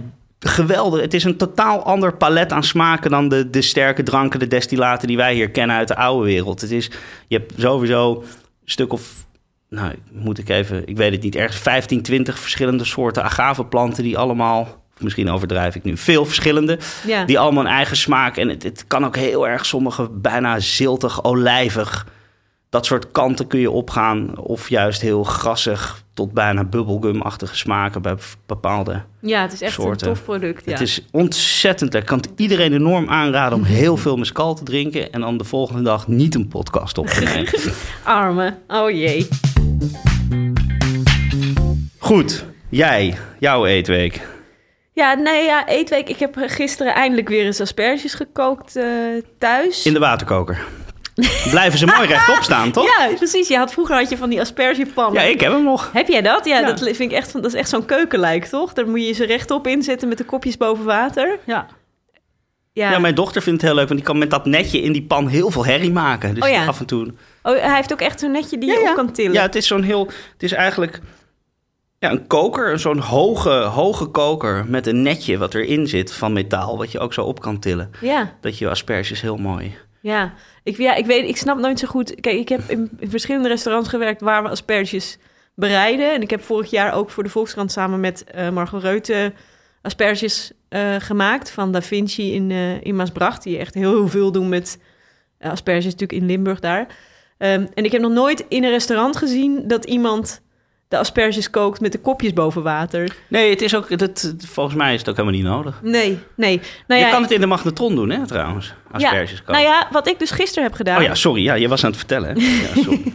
geweldig. 0.43 1.01
Het 1.01 1.13
is 1.13 1.23
een 1.23 1.37
totaal 1.37 1.83
ander 1.83 2.13
palet 2.13 2.51
aan 2.51 2.63
smaken 2.63 3.11
dan 3.11 3.29
de, 3.29 3.49
de 3.49 3.61
sterke 3.61 4.03
dranken, 4.03 4.39
de 4.39 4.47
destillaten 4.47 5.07
die 5.07 5.17
wij 5.17 5.33
hier 5.33 5.49
kennen 5.51 5.75
uit 5.75 5.87
de 5.87 5.95
oude 5.95 6.25
wereld. 6.25 6.61
Het 6.61 6.71
is, 6.71 6.89
je 7.27 7.37
hebt 7.37 7.53
sowieso 7.57 8.11
een 8.21 8.25
stuk 8.65 8.93
of, 8.93 9.25
nou 9.69 9.93
moet 10.11 10.37
ik 10.37 10.49
even, 10.49 10.87
ik 10.87 10.97
weet 10.97 11.11
het 11.11 11.21
niet, 11.23 11.35
ergens 11.35 11.57
15, 11.61 12.01
20 12.01 12.39
verschillende 12.39 12.85
soorten 12.85 13.23
agaveplanten 13.23 14.03
die 14.03 14.17
allemaal, 14.17 14.83
misschien 14.97 15.29
overdrijf 15.29 15.75
ik 15.75 15.83
nu, 15.83 15.97
veel 15.97 16.25
verschillende, 16.25 16.79
Ja. 17.07 17.25
die 17.25 17.39
allemaal 17.39 17.63
een 17.63 17.69
eigen 17.71 17.97
smaak. 17.97 18.37
En 18.37 18.49
het, 18.49 18.63
het 18.63 18.85
kan 18.87 19.05
ook 19.05 19.15
heel 19.15 19.47
erg 19.47 19.65
sommige 19.65 20.09
bijna 20.11 20.59
ziltig, 20.59 21.23
olijvig. 21.23 22.07
Dat 22.73 22.85
soort 22.85 23.11
kanten 23.11 23.47
kun 23.47 23.59
je 23.59 23.71
opgaan. 23.71 24.37
Of 24.37 24.69
juist 24.69 25.01
heel 25.01 25.23
grassig 25.23 26.03
tot 26.13 26.31
bijna 26.33 26.63
bubblegum-achtige 26.63 27.55
smaken 27.55 28.01
bij 28.01 28.15
bepaalde. 28.45 29.01
ja, 29.19 29.41
het 29.41 29.53
is 29.53 29.61
echt 29.61 29.73
soorten. 29.73 30.07
een 30.07 30.13
tof 30.13 30.23
product. 30.23 30.65
Ja. 30.65 30.71
Het 30.71 30.81
is 30.81 31.05
ontzettend 31.11 31.93
lekker. 31.93 32.13
Ik 32.13 32.21
kan 32.21 32.31
het 32.31 32.39
iedereen 32.41 32.73
enorm 32.73 33.09
aanraden 33.09 33.57
om 33.57 33.63
heel 33.63 33.97
veel 34.05 34.17
mescal 34.17 34.55
te 34.55 34.63
drinken. 34.63 35.11
En 35.11 35.21
dan 35.21 35.37
de 35.37 35.43
volgende 35.43 35.81
dag 35.81 36.07
niet 36.07 36.35
een 36.35 36.47
podcast 36.47 36.97
op 36.97 37.07
te 37.07 37.23
nemen. 37.23 37.53
Arme. 38.03 38.57
Oh 38.67 38.89
jee. 38.89 39.27
Goed, 41.97 42.45
jij, 42.69 43.17
jouw 43.39 43.65
eetweek. 43.65 44.27
Ja, 44.93 45.13
nee, 45.13 45.43
ja, 45.45 45.67
eetweek. 45.67 46.09
Ik 46.09 46.19
heb 46.19 46.35
gisteren 46.37 46.93
eindelijk 46.93 47.29
weer 47.29 47.45
eens 47.45 47.61
asperges 47.61 48.13
gekookt 48.13 48.75
eh, 48.75 48.85
thuis. 49.37 49.85
In 49.85 49.93
de 49.93 49.99
waterkoker. 49.99 50.65
Blijven 51.51 51.79
ze 51.79 51.85
mooi 51.85 52.07
rechtop 52.07 52.43
staan, 52.43 52.71
toch? 52.71 52.97
Ja, 52.97 53.09
precies. 53.15 53.47
Je 53.47 53.57
had, 53.57 53.71
vroeger 53.73 53.95
had 53.95 54.09
je 54.09 54.17
van 54.17 54.29
die 54.29 54.39
aspergepannen. 54.41 55.21
Ja, 55.21 55.27
ik 55.27 55.39
heb 55.41 55.51
hem 55.51 55.63
nog. 55.63 55.89
Heb 55.93 56.07
jij 56.07 56.21
dat? 56.21 56.45
Ja, 56.45 56.59
Ja. 56.59 56.65
dat 56.65 56.79
vind 56.79 56.99
ik 56.99 57.11
echt, 57.11 57.31
van- 57.31 57.41
dat 57.41 57.53
is 57.53 57.59
echt 57.59 57.69
zo'n 57.69 57.85
keukenlijk, 57.85 58.45
toch? 58.45 58.73
Daar 58.73 58.87
moet 58.87 59.05
je 59.05 59.11
ze 59.13 59.25
rechtop 59.25 59.67
inzetten 59.67 60.07
met 60.07 60.17
de 60.17 60.23
kopjes 60.23 60.57
boven 60.57 60.85
water. 60.85 61.39
Ja. 61.45 61.67
Ja. 62.73 62.91
Ja, 62.91 62.99
mijn 62.99 63.15
dochter 63.15 63.41
vindt 63.41 63.61
het 63.61 63.69
heel 63.69 63.79
leuk, 63.79 63.87
want 63.87 63.99
die 63.99 64.09
kan 64.09 64.17
met 64.17 64.29
dat 64.29 64.45
netje 64.45 64.81
in 64.81 64.91
die 64.91 65.03
pan 65.03 65.27
heel 65.27 65.51
veel 65.51 65.65
herrie 65.65 65.91
maken. 65.91 66.33
Dus 66.33 66.43
Oh 66.43 66.49
ja. 66.49 66.65
af 66.65 66.79
en 66.79 66.85
toe. 66.85 67.13
Oh, 67.43 67.59
hij 67.59 67.75
heeft 67.75 67.91
ook 67.93 68.01
echt 68.01 68.19
zo'n 68.19 68.31
netje 68.31 68.57
die 68.57 68.71
je 68.71 68.87
op 68.89 68.95
kan 68.95 69.11
tillen. 69.11 69.33
Ja, 69.33 69.41
het 69.41 69.55
is 69.55 69.67
zo'n 69.67 69.83
heel. 69.83 70.05
Het 70.33 70.43
is 70.43 70.51
eigenlijk 70.51 70.99
ja, 71.99 72.11
een 72.11 72.27
koker, 72.27 72.79
zo'n 72.79 72.97
hoge, 72.99 73.49
hoge 73.49 74.05
koker 74.05 74.65
met 74.67 74.87
een 74.87 75.01
netje 75.01 75.37
wat 75.37 75.53
erin 75.53 75.87
zit 75.87 76.13
van 76.13 76.33
metaal, 76.33 76.77
wat 76.77 76.91
je 76.91 76.99
ook 76.99 77.13
zo 77.13 77.21
op 77.23 77.39
kan 77.41 77.59
tillen. 77.59 77.91
ja. 78.01 78.33
Dat 78.41 78.57
je 78.57 78.69
asperges 78.69 79.21
heel 79.21 79.37
mooi. 79.37 79.75
Ja, 80.01 80.33
ik, 80.63 80.77
ja, 80.77 80.95
ik 80.95 81.05
weet, 81.05 81.27
ik 81.27 81.37
snap 81.37 81.57
nooit 81.57 81.79
zo 81.79 81.87
goed. 81.87 82.15
Kijk, 82.19 82.37
ik 82.37 82.49
heb 82.49 82.61
in, 82.67 82.89
verschillende 83.01 83.47
restaurants 83.47 83.89
gewerkt 83.89 84.21
waar 84.21 84.43
we 84.43 84.49
asperges 84.49 85.17
bereiden. 85.55 86.13
En 86.13 86.21
ik 86.21 86.29
heb 86.29 86.43
vorig 86.43 86.69
jaar 86.69 86.93
ook 86.93 87.09
voor 87.09 87.23
de 87.23 87.29
Volkskrant 87.29 87.71
samen 87.71 87.99
met 87.99 88.23
eh 88.23 88.49
Margot 88.49 89.11
asperges 89.83 90.51
eh, 90.69 90.95
gemaakt 90.99 91.51
van 91.51 91.71
Da 91.71 91.81
Vinci 91.81 92.33
in, 92.33 92.51
eh, 92.51 92.81
in 92.81 92.95
Maasbracht. 92.95 93.43
Die 93.43 93.57
echt 93.57 93.73
heel, 93.73 94.07
veel 94.07 94.31
doen 94.31 94.49
met 94.49 94.79
asperges, 95.39 95.83
natuurlijk 95.83 96.21
in 96.21 96.25
Limburg 96.25 96.59
daar. 96.59 96.87
Ehm, 97.37 97.65
en 97.73 97.85
ik 97.85 97.91
heb 97.91 98.01
nog 98.01 98.11
nooit 98.11 98.45
in 98.47 98.63
een 98.63 98.69
restaurant 98.69 99.17
gezien 99.17 99.67
dat 99.67 99.85
iemand 99.85 100.41
de 100.93 100.99
asperges 100.99 101.49
kookt 101.49 101.81
met 101.81 101.91
de 101.91 101.99
kopjes 101.99 102.33
boven 102.33 102.63
water. 102.63 103.15
Nee, 103.27 103.49
het 103.49 103.61
is 103.61 103.75
ook. 103.75 103.97
Dat, 103.97 104.33
volgens 104.47 104.75
mij 104.75 104.93
is 104.93 104.99
het 104.99 105.09
ook 105.09 105.15
helemaal 105.15 105.39
niet 105.39 105.47
nodig. 105.47 105.79
Nee, 105.81 106.19
nee. 106.35 106.61
Nou 106.87 106.99
je 106.99 107.05
ja, 107.05 107.11
kan 107.11 107.21
het 107.21 107.31
in 107.31 107.39
de 107.39 107.45
magnetron 107.45 107.95
doen, 107.95 108.09
hè, 108.09 108.27
trouwens. 108.27 108.73
Asperges 108.91 109.31
ja, 109.31 109.37
koken. 109.37 109.53
nou 109.53 109.65
ja, 109.65 109.87
wat 109.91 110.07
ik 110.07 110.19
dus 110.19 110.31
gisteren 110.31 110.63
heb 110.63 110.73
gedaan... 110.73 110.97
Oh 110.97 111.03
ja, 111.03 111.15
sorry. 111.15 111.43
Ja, 111.43 111.53
je 111.53 111.67
was 111.67 111.83
aan 111.83 111.89
het 111.89 111.99
vertellen. 111.99 112.29
Hè? 112.29 112.45
Ja, 112.45 112.81
sorry. 112.83 113.13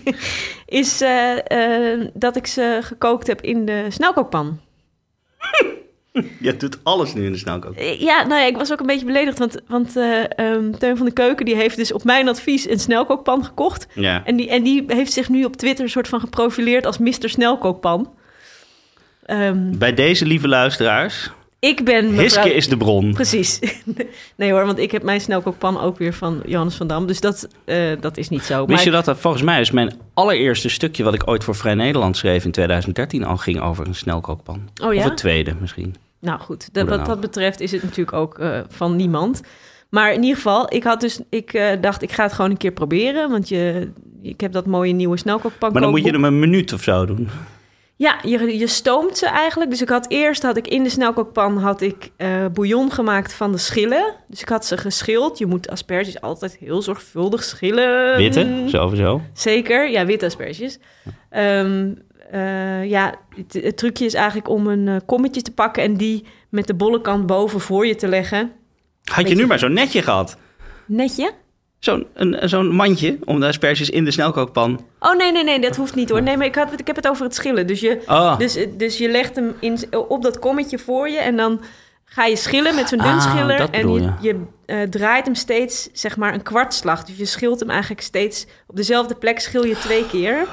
is 0.67 1.01
eh, 1.01 1.93
eh, 1.93 2.09
dat 2.15 2.37
ik 2.37 2.47
ze 2.47 2.79
gekookt 2.83 3.27
heb 3.27 3.41
in 3.41 3.65
de 3.65 3.87
snelkookpan. 3.89 4.61
je 6.41 6.57
doet 6.57 6.79
alles 6.83 7.15
nu 7.15 7.25
in 7.27 7.33
de 7.33 7.39
snelkoker. 7.39 7.81
Eh, 7.81 8.01
Ja, 8.01 8.27
nou 8.27 8.41
ja, 8.41 8.47
ik 8.47 8.57
was 8.57 8.73
ook 8.73 8.81
een 8.81 8.87
beetje 8.87 9.07
beledigd, 9.07 9.39
want, 9.39 9.61
want 9.69 9.97
eh, 9.97 10.23
ehm, 10.37 10.71
Teun 10.73 10.97
van 10.97 11.07
de 11.07 11.13
Keuken 11.13 11.45
die 11.45 11.57
heeft 11.57 11.77
dus 11.77 11.93
op 11.93 12.05
mijn 12.05 12.29
advies 12.29 12.69
een 12.69 12.81
snelkookpan 12.81 13.45
gekocht. 13.45 13.87
Ja. 13.95 14.25
En 14.25 14.37
die, 14.37 14.49
en 14.49 14.63
die 14.63 14.85
heeft 14.87 15.13
zich 15.13 15.29
nu 15.29 15.45
op 15.45 15.57
Twitter 15.57 15.85
een 15.85 15.91
soort 15.91 16.09
van 16.09 16.21
geprofileerd 16.21 16.87
als 16.87 16.99
Mr. 16.99 17.29
Snelkookpan. 17.29 18.11
Ehm, 19.25 19.79
Bij 19.79 19.95
deze 19.95 20.27
lieve 20.27 20.49
luisteraars, 20.49 21.31
ik 21.61 21.85
ben 21.85 22.05
mevrouw... 22.05 22.23
Hiske 22.23 22.55
is 22.55 22.69
de 22.69 22.77
bron. 22.77 23.13
Precies. 23.13 23.61
nee 24.37 24.53
hoor, 24.53 24.67
want 24.67 24.79
ik 24.79 24.91
heb 24.91 25.03
mijn 25.03 25.21
snelkookpan 25.21 25.81
ook 25.81 25.99
weer 25.99 26.15
van 26.15 26.43
Johannes 26.47 26.75
van 26.75 26.87
Dam. 26.87 27.07
Dus 27.07 27.21
dat, 27.21 27.49
eh, 27.65 27.77
dat 28.01 28.17
is 28.17 28.29
niet 28.29 28.43
zo. 28.43 28.67
Wist 28.67 28.85
je 28.85 28.91
dat 28.91 29.19
volgens 29.19 29.43
mij 29.43 29.61
is 29.61 29.71
mijn 29.71 29.93
allereerste 30.15 30.69
stukje 30.69 31.05
wat 31.05 31.15
ik 31.15 31.29
ooit 31.29 31.45
voor 31.45 31.55
Vrij 31.55 31.75
Nederland 31.75 32.17
schreef 32.17 32.45
in 32.45 32.51
2013 32.51 33.25
al 33.25 33.37
ging 33.37 33.61
over 33.61 33.87
een 33.87 33.95
snelkookpan. 33.95 34.69
Oh 34.83 34.95
ja? 34.95 35.01
Of 35.01 35.05
het 35.05 35.17
tweede 35.17 35.55
misschien. 35.61 35.95
Nou 36.21 36.41
goed, 36.41 36.69
dat, 36.73 36.89
wat 36.89 37.07
dat 37.07 37.21
betreft 37.21 37.61
is 37.61 37.73
het 37.73 37.83
natuurlijk 37.83 38.13
ook 38.13 38.39
eh, 38.39 38.61
van 38.69 38.97
niemand. 38.97 39.41
Maar 39.89 40.13
in 40.13 40.21
ieder 40.21 40.37
geval, 40.37 40.75
ik 40.75 40.85
had 40.85 41.01
dus, 41.01 41.21
ik 41.31 41.53
eh, 41.53 41.81
dacht, 41.81 42.03
ik 42.03 42.13
ga 42.13 42.23
het 42.23 42.33
gewoon 42.33 42.51
een 42.51 42.57
keer 42.57 42.73
proberen, 42.73 43.31
want 43.31 43.49
je, 43.49 43.91
ik 44.23 44.41
heb 44.41 44.53
dat 44.53 44.67
mooie 44.67 44.93
nieuwe 44.93 45.17
snelkookpan. 45.17 45.73
Maar 45.73 45.83
dan 45.83 45.91
moet 45.91 46.05
je 46.05 46.11
hem 46.11 46.25
een 46.25 46.39
minuut 46.39 46.73
of 46.73 46.83
zo 46.83 47.07
doen. 47.07 47.29
Ja, 47.99 48.19
je, 48.23 48.59
je 48.59 48.67
stoomt 48.67 49.19
ze 49.19 49.27
eigenlijk. 49.27 49.71
Dus 49.71 49.83
ik 49.83 49.89
had 49.89 50.11
eerst 50.11 50.43
had 50.43 50.57
ik 50.57 50.69
in 50.69 50.83
de 50.83 50.89
snelkookpan 50.89 51.59
had 51.59 51.81
ik 51.81 52.11
eh, 52.17 52.47
bouillon 52.53 52.93
gemaakt 52.93 53.35
van 53.35 53.53
de 53.53 53.59
schillen. 53.59 54.15
Dus 54.29 54.41
ik 54.41 54.49
had 54.49 54.67
ze 54.67 54.77
geschild. 54.77 55.39
Je 55.39 55.47
moet 55.47 55.69
asperges 55.71 56.21
altijd 56.21 56.57
heel 56.57 56.83
zorgvuldig 56.83 57.43
schillen. 57.43 58.17
Witte, 58.17 58.65
sowieso. 58.67 59.21
Zeker, 59.33 59.91
ja, 59.91 60.07
witte 60.07 60.27
asperges. 60.27 60.79
Ehm, 61.31 61.93
eh, 62.31 62.85
ja, 62.85 63.15
het, 63.37 63.63
het 63.65 63.77
trucje 63.77 64.05
is 64.05 64.15
eigenlijk 64.15 64.49
om 64.49 64.67
een 64.67 64.89
eh, 64.89 64.97
kommetje 65.07 65.43
te 65.43 65.53
pakken 65.53 65.83
en 65.83 65.95
die 65.97 66.25
met 66.49 66.67
de 66.67 66.75
bolle 66.75 67.01
kant 67.01 67.27
boven 67.27 67.61
voor 67.61 67.87
je 67.87 67.95
te 67.95 68.09
leggen. 68.09 68.53
Had 69.05 69.29
je 69.29 69.35
nu 69.35 69.47
maar 69.47 69.59
zo'n 69.59 69.73
netje 69.73 70.03
gehad. 70.03 70.37
Netje? 70.87 71.31
Zo'n 71.79 72.07
een- 72.15 72.49
zo'n 72.49 72.69
mandje 72.75 73.19
om 73.25 73.41
de 73.41 73.47
asperges 73.47 73.91
in 73.91 74.05
de 74.05 74.11
snelkookpan. 74.11 74.81
Oh 75.01 75.17
nee, 75.17 75.33
nee, 75.33 75.45
nee, 75.45 75.61
dat 75.61 75.77
hoeft 75.77 75.95
niet 75.95 76.09
hoor. 76.11 76.23
Nee, 76.23 76.37
maar 76.37 76.47
ik, 76.47 76.55
had, 76.55 76.73
ik 76.81 76.87
heb 76.87 76.97
het 76.97 77.09
over 77.09 77.25
het 77.25 77.35
schillen. 77.35 77.67
Dus 77.67 77.81
je, 77.81 78.03
Oh, 78.07 78.39
dus, 78.39 78.59
dus 78.77 78.99
je 78.99 79.09
legt 79.09 79.37
hem 79.37 79.55
in, 79.61 79.79
op 80.09 80.23
dat 80.23 80.39
kommetje 80.39 80.79
voor 80.79 81.09
je 81.09 81.19
en 81.19 81.37
dan 81.37 81.61
ga 82.05 82.25
je 82.25 82.37
schillen 82.37 82.75
met 82.75 82.89
zo'n 82.89 82.99
dun 82.99 83.07
Ah, 83.07 83.31
schiller. 83.31 83.71
En 83.71 84.17
je, 84.21 84.43
eh, 84.67 84.83
draait 84.83 85.25
hem 85.25 85.35
steeds, 85.35 85.89
zeg 85.93 86.17
maar, 86.17 86.35
een 86.35 86.43
kwartslag. 86.43 87.05
Dus 87.05 87.17
je 87.17 87.25
schilt 87.25 87.61
hem 87.61 87.71
eigenlijk 87.71 88.01
steeds 88.01 88.47
op 88.67 88.77
dezelfde 88.77 89.15
plek, 89.15 89.41
schil 89.41 89.65
je 89.65 89.75
twee 89.79 90.07
keer. 90.07 90.47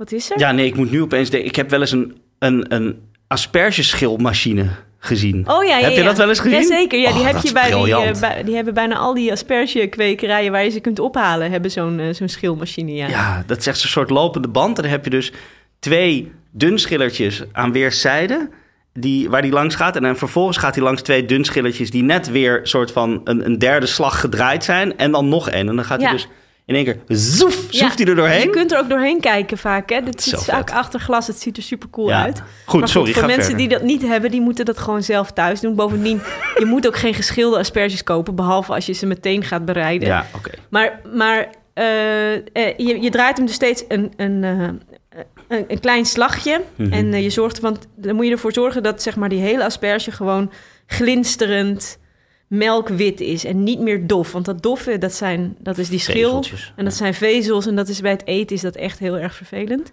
Wat 0.00 0.12
is 0.12 0.30
er? 0.30 0.38
ja, 0.38 0.52
nee, 0.52 0.66
ik 0.66 0.76
moet 0.76 0.90
nu 0.90 1.02
opeens 1.02 1.30
denken. 1.30 1.48
Ik 1.48 1.56
heb 1.56 1.70
wel 1.70 1.80
eens 1.80 1.92
een, 1.92 2.16
een, 2.38 2.74
een 2.74 3.00
aspergeschilmachine 3.26 4.68
gezien. 4.98 5.50
Oh 5.50 5.64
ja, 5.64 5.78
ja, 5.78 5.84
Heb 5.84 5.92
je 5.92 5.98
ja. 5.98 6.04
dat 6.04 6.16
wel 6.16 6.28
eens 6.28 6.38
gezien? 6.38 6.60
Jazeker, 6.60 6.98
ja, 6.98 7.12
die 7.12 7.20
Oh, 7.20 7.26
heb 7.26 7.42
je 7.42 7.52
bij 7.52 7.70
die, 7.70 7.94
eh, 7.94 8.20
bij, 8.20 8.42
die 8.42 8.54
hebben 8.54 8.74
bijna 8.74 8.96
al 8.96 9.14
die 9.14 9.32
aspergekwekerijen 9.32 10.52
waar 10.52 10.64
je 10.64 10.70
ze 10.70 10.80
kunt 10.80 10.98
ophalen, 10.98 11.50
hebben 11.50 11.70
zo'n 11.70 12.00
eh, 12.00 12.14
zo'n 12.14 12.28
schilmachine, 12.28 12.92
ja. 12.92 13.08
Ja, 13.08 13.42
dat 13.46 13.58
is 13.58 13.66
echt 13.66 13.82
een 13.82 13.88
soort 13.88 14.10
lopende 14.10 14.48
band. 14.48 14.76
En 14.76 14.82
dan 14.82 14.92
heb 14.92 15.04
je 15.04 15.10
dus 15.10 15.32
twee 15.78 16.32
dunschillertjes 16.50 17.42
aan 17.52 17.72
weerszijden. 17.72 18.50
Die, 18.92 19.30
waar 19.30 19.42
die 19.42 19.52
langs 19.52 19.74
gaat. 19.74 19.96
En 19.96 20.02
dan 20.02 20.16
vervolgens 20.16 20.56
gaat 20.56 20.74
hij 20.74 20.84
langs 20.84 21.02
twee 21.02 21.24
dunschillertjes... 21.24 21.90
die 21.90 22.02
net 22.02 22.30
weer 22.30 22.60
soort 22.62 22.92
van 22.92 23.20
een, 23.24 23.44
een 23.44 23.58
derde 23.58 23.86
slag 23.86 24.20
gedraaid 24.20 24.64
zijn. 24.64 24.98
En 24.98 25.10
dan 25.12 25.28
nog 25.28 25.50
één. 25.50 25.68
En 25.68 25.76
dan 25.76 25.84
gaat 25.84 26.02
hij 26.02 26.12
dus 26.12 26.28
in 26.70 26.76
één 26.76 26.84
keer... 26.84 26.96
Zoef, 27.08 27.66
zoeft 27.70 27.98
hij 27.98 28.08
er 28.08 28.14
doorheen. 28.14 28.40
Je 28.40 28.50
kunt 28.50 28.72
er 28.72 28.78
ook 28.78 28.88
doorheen 28.88 29.20
kijken 29.20 29.58
vaak, 29.58 29.90
hè. 29.90 30.02
Dit 30.02 30.22
zit 30.22 30.44
vaak 30.44 30.70
achter 30.70 31.00
glas, 31.00 31.26
het 31.26 31.40
ziet 31.40 31.56
er 31.56 31.62
super 31.62 31.90
cool 31.90 32.08
Ja. 32.08 32.22
uit. 32.22 32.42
Goed, 32.64 32.80
Maar 32.80 32.88
sorry, 32.88 33.12
voor 33.12 33.26
mensen 33.26 33.42
verder. 33.44 33.58
die 33.58 33.68
dat 33.68 33.82
niet 33.82 34.02
hebben, 34.02 34.30
die 34.30 34.40
moeten 34.40 34.64
dat 34.64 34.78
gewoon 34.78 35.02
zelf 35.02 35.30
thuis 35.30 35.60
doen. 35.60 35.74
Bovendien, 35.74 36.20
je 36.58 36.64
moet 36.64 36.86
ook 36.86 36.96
geen 36.96 37.14
geschilde 37.14 37.58
asperges 37.58 38.02
kopen, 38.04 38.34
behalve 38.34 38.72
als 38.74 38.86
je 38.86 38.92
ze 38.92 39.06
meteen 39.06 39.44
gaat 39.44 39.64
bereiden. 39.64 40.08
Ja, 40.08 40.26
oké. 40.36 40.50
Maar, 40.68 41.00
maar 41.14 41.48
eh, 41.74 42.34
eh, 42.34 42.40
je, 42.76 43.00
je 43.00 43.10
draait 43.10 43.36
hem 43.36 43.46
dus 43.46 43.54
steeds 43.54 43.84
een, 43.88 44.12
een, 44.16 44.44
eh, 44.44 44.68
een, 45.48 45.64
een 45.68 45.80
klein 45.80 46.06
slagje. 46.06 46.60
Mhm. 46.76 46.92
En 46.92 47.22
je 47.22 47.30
zorgt 47.30 47.56
ervan, 47.56 47.76
dan 47.96 48.14
moet 48.14 48.26
je 48.26 48.32
ervoor 48.32 48.52
zorgen 48.52 48.82
dat 48.82 49.02
zeg 49.02 49.16
maar, 49.16 49.28
die 49.28 49.40
hele 49.40 49.64
asperge 49.64 50.12
gewoon 50.12 50.50
glinsterend 50.86 51.98
melkwit 52.50 53.20
is. 53.20 53.44
En 53.44 53.62
niet 53.62 53.78
meer 53.80 54.06
dof. 54.06 54.32
Want 54.32 54.44
dat 54.44 54.62
doffe, 54.62 54.98
dat, 54.98 55.12
zijn, 55.12 55.56
dat 55.58 55.78
is 55.78 55.88
die 55.88 55.98
schil. 55.98 56.44
En 56.76 56.84
dat 56.84 56.94
zijn 56.94 57.14
vezels. 57.14 57.66
En 57.66 57.76
dat 57.76 57.88
is 57.88 58.00
bij 58.00 58.10
het 58.10 58.26
eten 58.26 58.56
is 58.56 58.62
dat 58.62 58.76
echt 58.76 58.98
heel 58.98 59.18
erg 59.18 59.34
vervelend. 59.34 59.90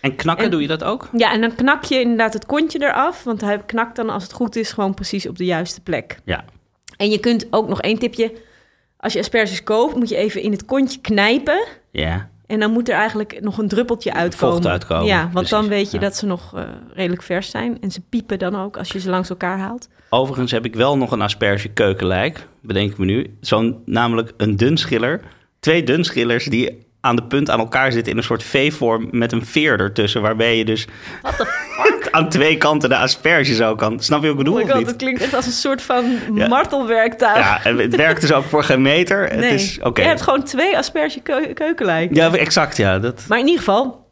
En 0.00 0.16
knakken, 0.16 0.44
En- 0.44 0.50
doe 0.50 0.60
je 0.60 0.66
dat 0.66 0.84
ook? 0.84 1.08
Ja, 1.12 1.32
en 1.32 1.40
dan 1.40 1.54
knak 1.54 1.84
je 1.84 2.00
inderdaad 2.00 2.32
het 2.32 2.46
kontje 2.46 2.82
eraf. 2.82 3.24
Want 3.24 3.40
hij 3.40 3.58
knakt 3.66 3.96
dan, 3.96 4.10
als 4.10 4.22
het 4.22 4.32
goed 4.32 4.56
is, 4.56 4.72
gewoon 4.72 4.94
precies 4.94 5.26
op 5.28 5.36
de 5.36 5.44
juiste 5.44 5.80
plek. 5.80 6.18
Ja. 6.24 6.44
En 6.96 7.10
je 7.10 7.18
kunt 7.18 7.46
ook 7.50 7.68
nog 7.68 7.80
één 7.80 7.98
tipje. 7.98 8.32
als 8.96 9.12
je 9.12 9.18
asperges 9.18 9.62
koopt, 9.62 9.94
moet 9.96 10.08
je 10.08 10.16
even 10.16 10.42
in 10.42 10.50
het 10.52 10.64
kontje 10.64 11.00
knijpen. 11.00 11.64
Ja. 11.90 12.30
En 12.54 12.60
dan 12.60 12.70
moet 12.72 12.88
er 12.88 12.94
eigenlijk 12.94 13.40
nog 13.40 13.58
een 13.58 13.68
druppeltje 13.68 14.12
uitkomen. 14.14 14.56
Vocht 14.56 14.66
uitkomen, 14.66 15.06
Ja, 15.06 15.30
want 15.32 15.48
dan 15.48 15.68
weet 15.68 15.90
je 15.90 15.96
ja. 15.96 16.02
dat 16.02 16.16
ze 16.16 16.26
nog 16.26 16.52
eh, 16.54 16.62
redelijk 16.94 17.22
vers 17.22 17.50
zijn. 17.50 17.80
En 17.80 17.90
ze 17.90 18.00
piepen 18.00 18.38
dan 18.38 18.56
ook 18.56 18.76
als 18.76 18.88
je 18.88 19.00
ze 19.00 19.10
langs 19.10 19.30
elkaar 19.30 19.58
haalt. 19.58 19.88
Overigens 20.08 20.50
heb 20.50 20.64
ik 20.64 20.74
wel 20.74 20.96
nog 20.96 21.10
een 21.10 21.20
asperge 21.22 21.68
keukenlijk, 21.68 22.46
bedenk 22.62 22.90
ik 22.90 22.98
me 22.98 23.04
nu. 23.04 23.36
Zo'n, 23.40 23.82
namelijk 23.84 24.32
een 24.36 24.56
dunschiller. 24.56 25.20
Twee 25.60 25.82
dunschillers 25.82 26.44
die 26.44 26.86
aan 27.00 27.16
de 27.16 27.24
punt 27.24 27.50
aan 27.50 27.58
elkaar 27.58 27.92
zitten 27.92 28.12
in 28.12 28.18
een 28.18 28.24
soort 28.24 28.42
V-vorm 28.42 29.08
met 29.10 29.32
een 29.32 29.46
veer 29.46 29.80
ertussen. 29.80 30.22
Waarbij 30.22 30.58
je 30.58 30.64
dus 30.64 30.86
aan 32.14 32.28
twee 32.28 32.56
kanten 32.56 32.88
de 32.88 32.96
asperges 32.96 33.60
ook 33.60 33.78
kan. 33.78 34.00
Snap 34.00 34.20
je 34.22 34.26
wat 34.28 34.38
ik 34.38 34.44
bedoel 34.44 34.60
Oh 34.62 34.70
god, 34.70 34.86
het 34.86 34.96
klinkt 34.96 35.22
echt 35.22 35.34
als 35.34 35.46
een 35.46 35.52
soort 35.52 35.82
van 35.82 36.04
Ja. 36.34 36.48
martelwerktuig. 36.48 37.38
Ja, 37.38 37.64
en 37.64 37.78
het 37.78 37.96
werkt 37.96 38.20
dus 38.20 38.32
ook 38.32 38.44
voor 38.44 38.64
geen 38.64 38.82
meter. 38.82 39.28
nee, 39.36 39.50
Het 39.50 39.60
is, 39.60 39.78
oké. 39.82 40.00
je 40.02 40.06
hebt 40.08 40.22
gewoon 40.22 40.42
twee 40.42 40.76
asperge 40.76 41.20
keu- 41.20 41.52
keukenlijk. 41.52 42.14
Ja, 42.14 42.32
exact, 42.34 42.76
ja. 42.76 42.98
Dat... 42.98 43.24
Maar 43.28 43.38
in 43.38 43.44
ieder 43.46 43.58
geval, 43.62 44.06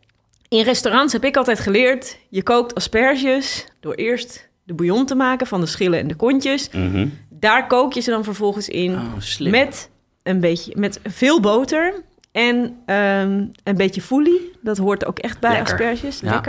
in 0.48 0.62
restaurants 0.62 1.12
heb 1.12 1.24
ik 1.24 1.36
altijd 1.36 1.60
geleerd... 1.60 2.18
je 2.28 2.42
kookt 2.42 2.74
asperges 2.74 3.66
door 3.80 3.94
eerst 3.94 4.48
de 4.64 4.74
bouillon 4.74 5.06
te 5.06 5.14
maken 5.14 5.46
van 5.46 5.60
de 5.60 5.66
schillen 5.66 5.98
en 5.98 6.08
de 6.08 6.14
kontjes. 6.14 6.68
Mhm. 6.72 7.06
Daar 7.30 7.66
kook 7.66 7.92
je 7.92 8.00
ze 8.00 8.10
dan 8.10 8.24
vervolgens 8.24 8.68
in 8.68 8.92
Oh, 8.94 9.48
met 9.50 9.90
een 10.22 10.40
beetje 10.40 10.72
met 10.76 11.00
veel 11.04 11.40
boter 11.40 11.94
en 12.32 12.76
ehm, 12.86 13.44
een 13.64 13.76
beetje 13.76 14.00
foelie. 14.02 14.52
Dat 14.60 14.78
hoort 14.78 15.06
ook 15.06 15.18
echt 15.18 15.40
bij 15.40 15.50
Lekker. 15.52 15.72
asperges. 15.72 16.20
Ja. 16.20 16.40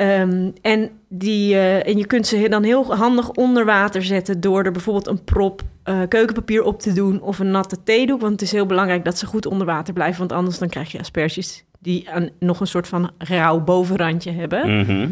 Ehm, 0.00 0.50
en, 0.62 0.90
die, 1.08 1.54
eh, 1.54 1.86
en 1.86 1.98
je 1.98 2.06
kunt 2.06 2.26
ze 2.26 2.48
dan 2.48 2.62
heel 2.62 2.96
handig 2.96 3.30
onder 3.30 3.64
water 3.64 4.02
zetten 4.02 4.40
door 4.40 4.64
er 4.64 4.72
bijvoorbeeld 4.72 5.06
een 5.06 5.24
prop 5.24 5.62
eh, 5.82 6.00
keukenpapier 6.08 6.62
op 6.62 6.80
te 6.80 6.92
doen 6.92 7.20
of 7.20 7.38
een 7.38 7.50
natte 7.50 7.82
theedoek. 7.82 8.20
Want 8.20 8.32
het 8.32 8.42
is 8.42 8.52
heel 8.52 8.66
belangrijk 8.66 9.04
dat 9.04 9.18
ze 9.18 9.26
goed 9.26 9.46
onder 9.46 9.66
water 9.66 9.94
blijven, 9.94 10.18
want 10.18 10.32
anders 10.32 10.58
dan 10.58 10.68
krijg 10.68 10.92
je 10.92 10.98
asperges 10.98 11.64
die 11.78 12.08
een, 12.14 12.30
nog 12.38 12.60
een 12.60 12.66
soort 12.66 12.88
van 12.88 13.10
rauw 13.18 13.60
bovenrandje 13.60 14.30
hebben. 14.32 14.78
Mhm. 14.78 15.08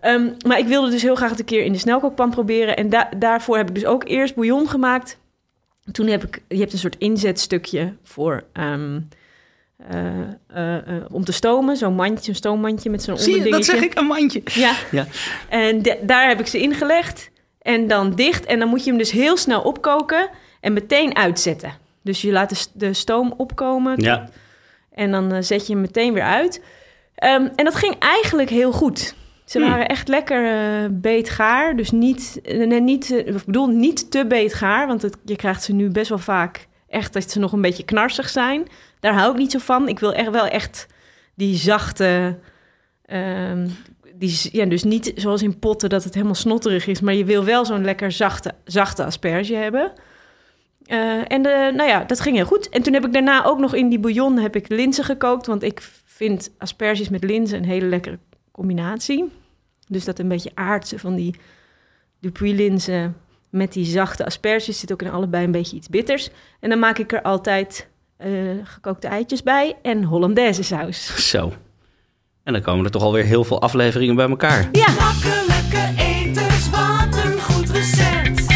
Ehm, 0.00 0.28
maar 0.46 0.58
ik 0.58 0.66
wilde 0.66 0.90
dus 0.90 1.02
heel 1.02 1.14
graag 1.14 1.30
het 1.30 1.38
een 1.38 1.44
keer 1.44 1.64
in 1.64 1.72
de 1.72 1.78
snelkookpan 1.78 2.30
proberen. 2.30 2.76
En 2.76 2.88
da- 2.88 3.10
daarvoor 3.16 3.56
heb 3.56 3.68
ik 3.68 3.74
dus 3.74 3.86
ook 3.86 4.08
eerst 4.08 4.34
bouillon 4.34 4.68
gemaakt. 4.68 5.18
Toen 5.92 6.06
heb 6.06 6.24
ik, 6.24 6.42
je 6.48 6.58
hebt 6.58 6.72
een 6.72 6.78
soort 6.78 6.98
inzetstukje 6.98 7.94
voor 8.02 8.44
ehm, 8.52 8.64
eh, 8.64 8.72
eh, 8.72 8.96
eh, 8.96 9.00
om 11.10 11.24
te 11.24 11.32
stomen. 11.32 11.76
Zo'n 11.76 11.94
mandje, 11.94 12.30
een 12.30 12.36
stoommandje 12.36 12.90
met 12.90 13.02
zo'n 13.02 13.18
Zie 13.18 13.26
je, 13.32 13.36
dat 13.38 13.44
onderdingetje. 13.46 13.80
zeg 13.80 13.90
ik, 13.90 13.98
een 13.98 14.06
mandje. 14.06 14.42
Ja. 14.54 14.72
Ja. 14.90 15.06
En 15.48 15.82
de- 15.82 15.98
daar 16.02 16.28
heb 16.28 16.40
ik 16.40 16.46
ze 16.46 16.58
ingelegd. 16.58 17.30
En 17.62 17.88
dan 17.88 18.14
dicht. 18.14 18.44
En 18.46 18.58
dan 18.58 18.68
moet 18.68 18.84
je 18.84 18.90
hem 18.90 18.98
dus 18.98 19.10
heel 19.10 19.36
snel 19.36 19.60
opkoken. 19.60 20.28
En 20.60 20.72
meteen 20.72 21.16
uitzetten. 21.16 21.72
Dus 22.02 22.22
je 22.22 22.32
laat 22.32 22.70
de, 22.74 22.92
stoom 22.94 23.34
opkomen. 23.36 24.00
Ja. 24.02 24.28
En 24.94 25.10
dan 25.10 25.32
eh, 25.32 25.42
zet 25.42 25.66
je 25.66 25.72
hem 25.72 25.82
meteen 25.82 26.12
weer 26.12 26.22
uit. 26.22 26.62
Ehm, 27.14 27.48
en 27.56 27.64
dat 27.64 27.74
ging 27.74 27.94
eigenlijk 27.98 28.50
heel 28.50 28.72
goed. 28.72 29.14
Ze 29.44 29.58
Hmm. 29.58 29.68
waren 29.70 29.88
echt 29.88 30.08
lekker 30.08 30.46
eh 30.46 30.88
beetgaar. 30.90 31.76
Dus 31.76 31.90
niet, 31.90 32.40
eh, 32.44 32.66
nee, 32.66 32.80
niet, 32.80 33.10
eh, 33.10 33.18
ik 33.26 33.44
bedoel, 33.44 33.66
niet 33.66 34.10
te 34.10 34.26
beetgaar. 34.26 34.86
Want 34.86 35.02
het, 35.02 35.16
je 35.24 35.36
krijgt 35.36 35.62
ze 35.62 35.72
nu 35.72 35.88
best 35.90 36.08
wel 36.08 36.18
vaak 36.18 36.66
echt 36.90 37.12
dat 37.12 37.30
ze 37.30 37.38
nog 37.38 37.52
een 37.52 37.60
beetje 37.60 37.84
knarsig 37.84 38.28
zijn. 38.28 38.66
Daar 39.00 39.14
hou 39.14 39.32
ik 39.32 39.38
niet 39.38 39.50
zo 39.50 39.58
van. 39.58 39.88
Ik 39.88 39.98
wil 39.98 40.12
echt 40.12 40.30
wel 40.30 40.46
echt 40.46 40.86
die 41.34 41.56
zachte... 41.56 42.38
ehm, 43.04 43.68
die, 44.14 44.48
ja, 44.52 44.64
dus 44.64 44.82
niet 44.82 45.12
zoals 45.14 45.42
in 45.42 45.58
potten 45.58 45.88
dat 45.88 46.04
het 46.04 46.14
helemaal 46.14 46.34
snotterig 46.34 46.86
is. 46.86 47.00
Maar 47.00 47.14
je 47.14 47.24
wil 47.24 47.44
wel 47.44 47.64
zo'n 47.64 47.84
lekker 47.84 48.12
zachte, 48.12 48.54
zachte 48.64 49.04
asperge 49.04 49.54
hebben. 49.54 49.92
Eh, 50.84 51.32
en 51.32 51.42
de, 51.42 51.72
nou 51.76 51.88
ja, 51.88 52.04
dat 52.04 52.20
ging 52.20 52.36
heel 52.36 52.44
goed. 52.44 52.68
En 52.68 52.82
toen 52.82 52.92
heb 52.92 53.04
ik 53.04 53.12
daarna 53.12 53.44
ook 53.44 53.58
nog 53.58 53.74
in 53.74 53.88
die 53.88 53.98
bouillon 53.98 54.38
heb 54.38 54.56
ik 54.56 54.68
linzen 54.68 55.04
gekookt. 55.04 55.46
Want 55.46 55.62
ik 55.62 55.80
vind 56.04 56.50
asperges 56.58 57.08
met 57.08 57.24
linzen 57.24 57.58
een 57.58 57.64
hele 57.64 57.86
lekkere 57.86 58.18
combinatie. 58.50 59.32
Dus 59.86 60.04
dat 60.04 60.18
een 60.18 60.28
beetje 60.28 60.50
aardse 60.54 60.98
van 60.98 61.14
die 61.14 61.34
Dupuis-linzen 62.20 63.16
met 63.50 63.72
die 63.72 63.84
zachte 63.84 64.24
asperges 64.24 64.78
zit 64.78 64.92
ook 64.92 65.02
in 65.02 65.10
allebei 65.10 65.44
een 65.44 65.50
beetje 65.50 65.76
iets 65.76 65.88
bitters. 65.88 66.30
En 66.60 66.68
dan 66.68 66.78
maak 66.78 66.98
ik 66.98 67.12
er 67.12 67.22
altijd 67.22 67.88
eh, 68.16 68.30
gekookte 68.64 69.08
eitjes 69.08 69.42
bij 69.42 69.76
en 69.82 70.04
Hollandaise 70.04 70.62
saus. 70.62 71.28
Zo. 71.30 71.52
En 72.44 72.52
dan 72.52 72.62
komen 72.62 72.84
er 72.84 72.90
toch 72.90 73.02
alweer 73.02 73.24
heel 73.24 73.44
veel 73.44 73.60
afleveringen 73.60 74.14
bij 74.14 74.28
elkaar. 74.28 74.68
Ja, 74.72 74.86
Makkelijke 74.90 76.02
eters, 76.02 76.70
wat 76.70 77.24
een 77.24 77.40
goed 77.40 77.70
recept. 77.70 78.46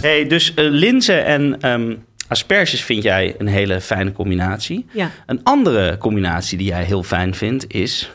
hey, 0.00 0.26
dus 0.26 0.54
eh, 0.54 0.64
linzen 0.68 1.24
en 1.24 1.60
ehm, 1.60 1.96
asperges 2.28 2.82
vind 2.84 3.02
jij 3.02 3.34
een 3.38 3.46
hele 3.46 3.80
fijne 3.80 4.12
combinatie. 4.12 4.86
ja. 4.92 5.10
Een 5.26 5.40
andere 5.42 5.98
combinatie 5.98 6.58
die 6.58 6.66
jij 6.66 6.84
heel 6.84 7.02
fijn 7.02 7.34
vindt 7.34 7.72
is... 7.74 8.10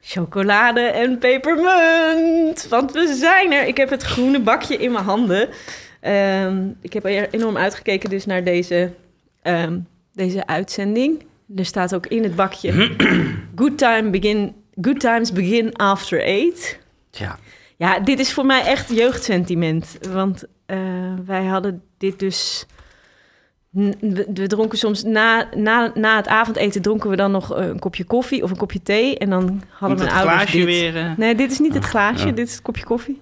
chocolade 0.00 0.80
en 0.80 1.18
pepermunt. 1.18 2.66
Want 2.68 2.92
we 2.92 3.14
zijn 3.14 3.52
er. 3.52 3.66
Ik 3.66 3.76
heb 3.76 3.90
het 3.90 4.02
groene 4.02 4.40
bakje 4.40 4.76
in 4.76 4.92
mijn 4.92 5.04
handen. 5.04 5.48
Ehm, 6.00 6.68
ik 6.80 6.92
heb 6.92 7.04
er 7.04 7.28
enorm 7.30 7.56
uitgekeken 7.56 8.10
dus 8.10 8.26
naar 8.26 8.44
deze, 8.44 8.92
ehm, 9.42 9.78
deze 10.12 10.46
uitzending. 10.46 11.22
Er 11.56 11.64
staat 11.64 11.94
ook 11.94 12.06
in 12.06 12.22
het 12.22 12.36
bakje... 12.36 12.96
good, 13.56 13.78
time 13.78 14.10
begin, 14.10 14.54
good 14.80 15.00
times 15.00 15.32
begin 15.32 15.76
after 15.76 16.22
eight. 16.22 16.78
Ja, 17.10 17.38
Ja, 17.76 17.98
dit 17.98 18.18
is 18.18 18.32
voor 18.32 18.46
mij 18.46 18.64
echt 18.64 18.96
jeugdsentiment. 18.96 19.98
Want 20.10 20.44
eh, 20.66 20.78
wij 21.26 21.44
hadden 21.44 21.82
dit 21.98 22.18
dus... 22.18 22.66
We, 23.70 24.26
we 24.34 24.46
dronken 24.46 24.78
soms 24.78 25.02
na, 25.02 25.48
na, 25.54 25.92
na 25.94 26.16
het 26.16 26.28
avondeten 26.28 26.82
dronken 26.82 27.10
we 27.10 27.16
dan 27.16 27.30
nog 27.30 27.56
eh, 27.56 27.66
een 27.66 27.78
kopje 27.78 28.04
koffie 28.04 28.42
of 28.42 28.50
een 28.50 28.56
kopje 28.56 28.82
thee. 28.82 29.18
En 29.18 29.30
dan 29.30 29.62
hadden 29.70 29.98
mijn 29.98 30.10
het 30.10 30.18
ouders 30.18 30.36
glaasje 30.36 30.56
dit. 30.56 30.66
weer... 30.66 30.96
eh, 30.96 31.16
Nee, 31.16 31.34
dit 31.34 31.50
is 31.52 31.58
niet 31.58 31.74
het 31.74 31.84
glaasje, 31.84 32.26
ja. 32.26 32.32
dit 32.32 32.46
is 32.46 32.52
het 32.52 32.62
kopje 32.62 32.84
koffie. 32.84 33.20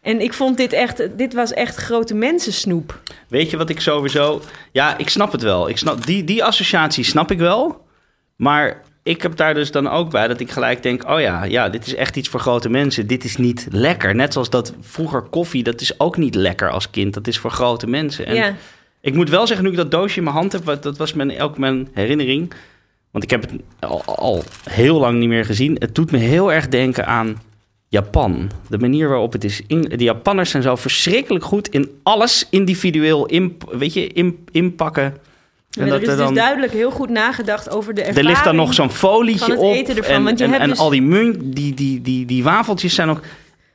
En 0.00 0.20
ik 0.20 0.32
vond 0.32 0.56
dit 0.56 0.72
echt, 0.72 1.18
dit 1.18 1.34
was 1.34 1.52
echt 1.52 1.76
grote 1.76 2.14
mensensnoep. 2.14 3.00
Weet 3.28 3.50
je 3.50 3.56
wat 3.56 3.70
ik 3.70 3.80
sowieso... 3.80 4.40
Ja, 4.72 4.98
ik 4.98 5.08
snap 5.08 5.32
het 5.32 5.42
wel. 5.42 5.68
Ik 5.68 5.78
snap, 5.78 6.06
die, 6.06 6.24
die 6.24 6.44
associatie 6.44 7.04
snap 7.04 7.30
ik 7.30 7.38
wel. 7.38 7.84
Maar 8.36 8.82
ik 9.02 9.22
heb 9.22 9.36
daar 9.36 9.54
dus 9.54 9.70
dan 9.70 9.88
ook 9.88 10.10
bij 10.10 10.28
dat 10.28 10.40
ik 10.40 10.50
gelijk 10.50 10.82
denk... 10.82 11.08
oh 11.08 11.20
ja, 11.20 11.44
ja, 11.44 11.68
dit 11.68 11.86
is 11.86 11.94
echt 11.94 12.16
iets 12.16 12.28
voor 12.28 12.40
grote 12.40 12.68
mensen. 12.68 13.06
Dit 13.06 13.24
is 13.24 13.36
niet 13.36 13.66
lekker. 13.70 14.14
Net 14.14 14.32
zoals 14.32 14.50
dat 14.50 14.74
vroeger 14.80 15.22
koffie, 15.22 15.62
dat 15.62 15.80
is 15.80 16.00
ook 16.00 16.16
niet 16.16 16.34
lekker 16.34 16.70
als 16.70 16.90
kind. 16.90 17.14
Dat 17.14 17.26
is 17.26 17.38
voor 17.38 17.50
grote 17.50 17.86
mensen. 17.86 18.26
En 18.26 18.34
ja, 18.34 18.54
ik 19.06 19.14
moet 19.14 19.30
wel 19.30 19.46
zeggen, 19.46 19.64
nu 19.64 19.70
ik 19.70 19.76
dat 19.76 19.90
doosje 19.90 20.16
in 20.16 20.24
mijn 20.24 20.36
hand 20.36 20.52
heb... 20.52 20.82
dat 20.82 20.96
was 20.96 21.12
mijn, 21.12 21.40
ook 21.40 21.58
mijn 21.58 21.88
herinnering... 21.92 22.52
want 23.10 23.24
ik 23.24 23.30
heb 23.30 23.42
het 23.42 23.52
al, 23.78 24.02
al 24.04 24.42
heel 24.70 24.98
lang 24.98 25.18
niet 25.18 25.28
meer 25.28 25.44
gezien. 25.44 25.76
Het 25.78 25.94
doet 25.94 26.10
me 26.10 26.18
heel 26.18 26.52
erg 26.52 26.68
denken 26.68 27.06
aan 27.06 27.42
Japan. 27.88 28.50
De 28.68 28.78
manier 28.78 29.08
waarop 29.08 29.32
het 29.32 29.44
is... 29.44 29.62
In, 29.66 29.82
de 29.82 30.04
Japanners 30.04 30.50
zijn 30.50 30.62
zo 30.62 30.76
verschrikkelijk 30.76 31.44
goed 31.44 31.68
in 31.68 31.90
alles 32.02 32.46
individueel 32.50 33.26
in, 33.26 33.56
weet 33.70 33.92
je, 33.92 34.06
in, 34.06 34.46
inpakken. 34.50 35.16
Er 35.78 36.02
is 36.02 36.16
dus 36.16 36.30
duidelijk 36.30 36.72
heel 36.72 36.90
goed 36.90 37.10
nagedacht 37.10 37.70
over 37.70 37.94
de 37.94 38.00
ervaring. 38.00 38.26
er 38.26 38.32
ligt 38.32 38.44
dan 38.44 38.56
nog 38.56 38.74
zo'n 38.74 38.90
folietje 38.90 39.56
op. 39.56 39.74
ervan, 39.74 40.38
en 40.38 40.68
dus- 40.68 40.78
al 40.78 40.90
die 40.90 41.02
munt, 41.02 41.56
die, 41.56 41.74
die, 41.74 42.00
die, 42.00 42.26
die 42.26 42.42
wafeltjes 42.42 42.94
zijn 42.94 43.08
ook 43.08 43.20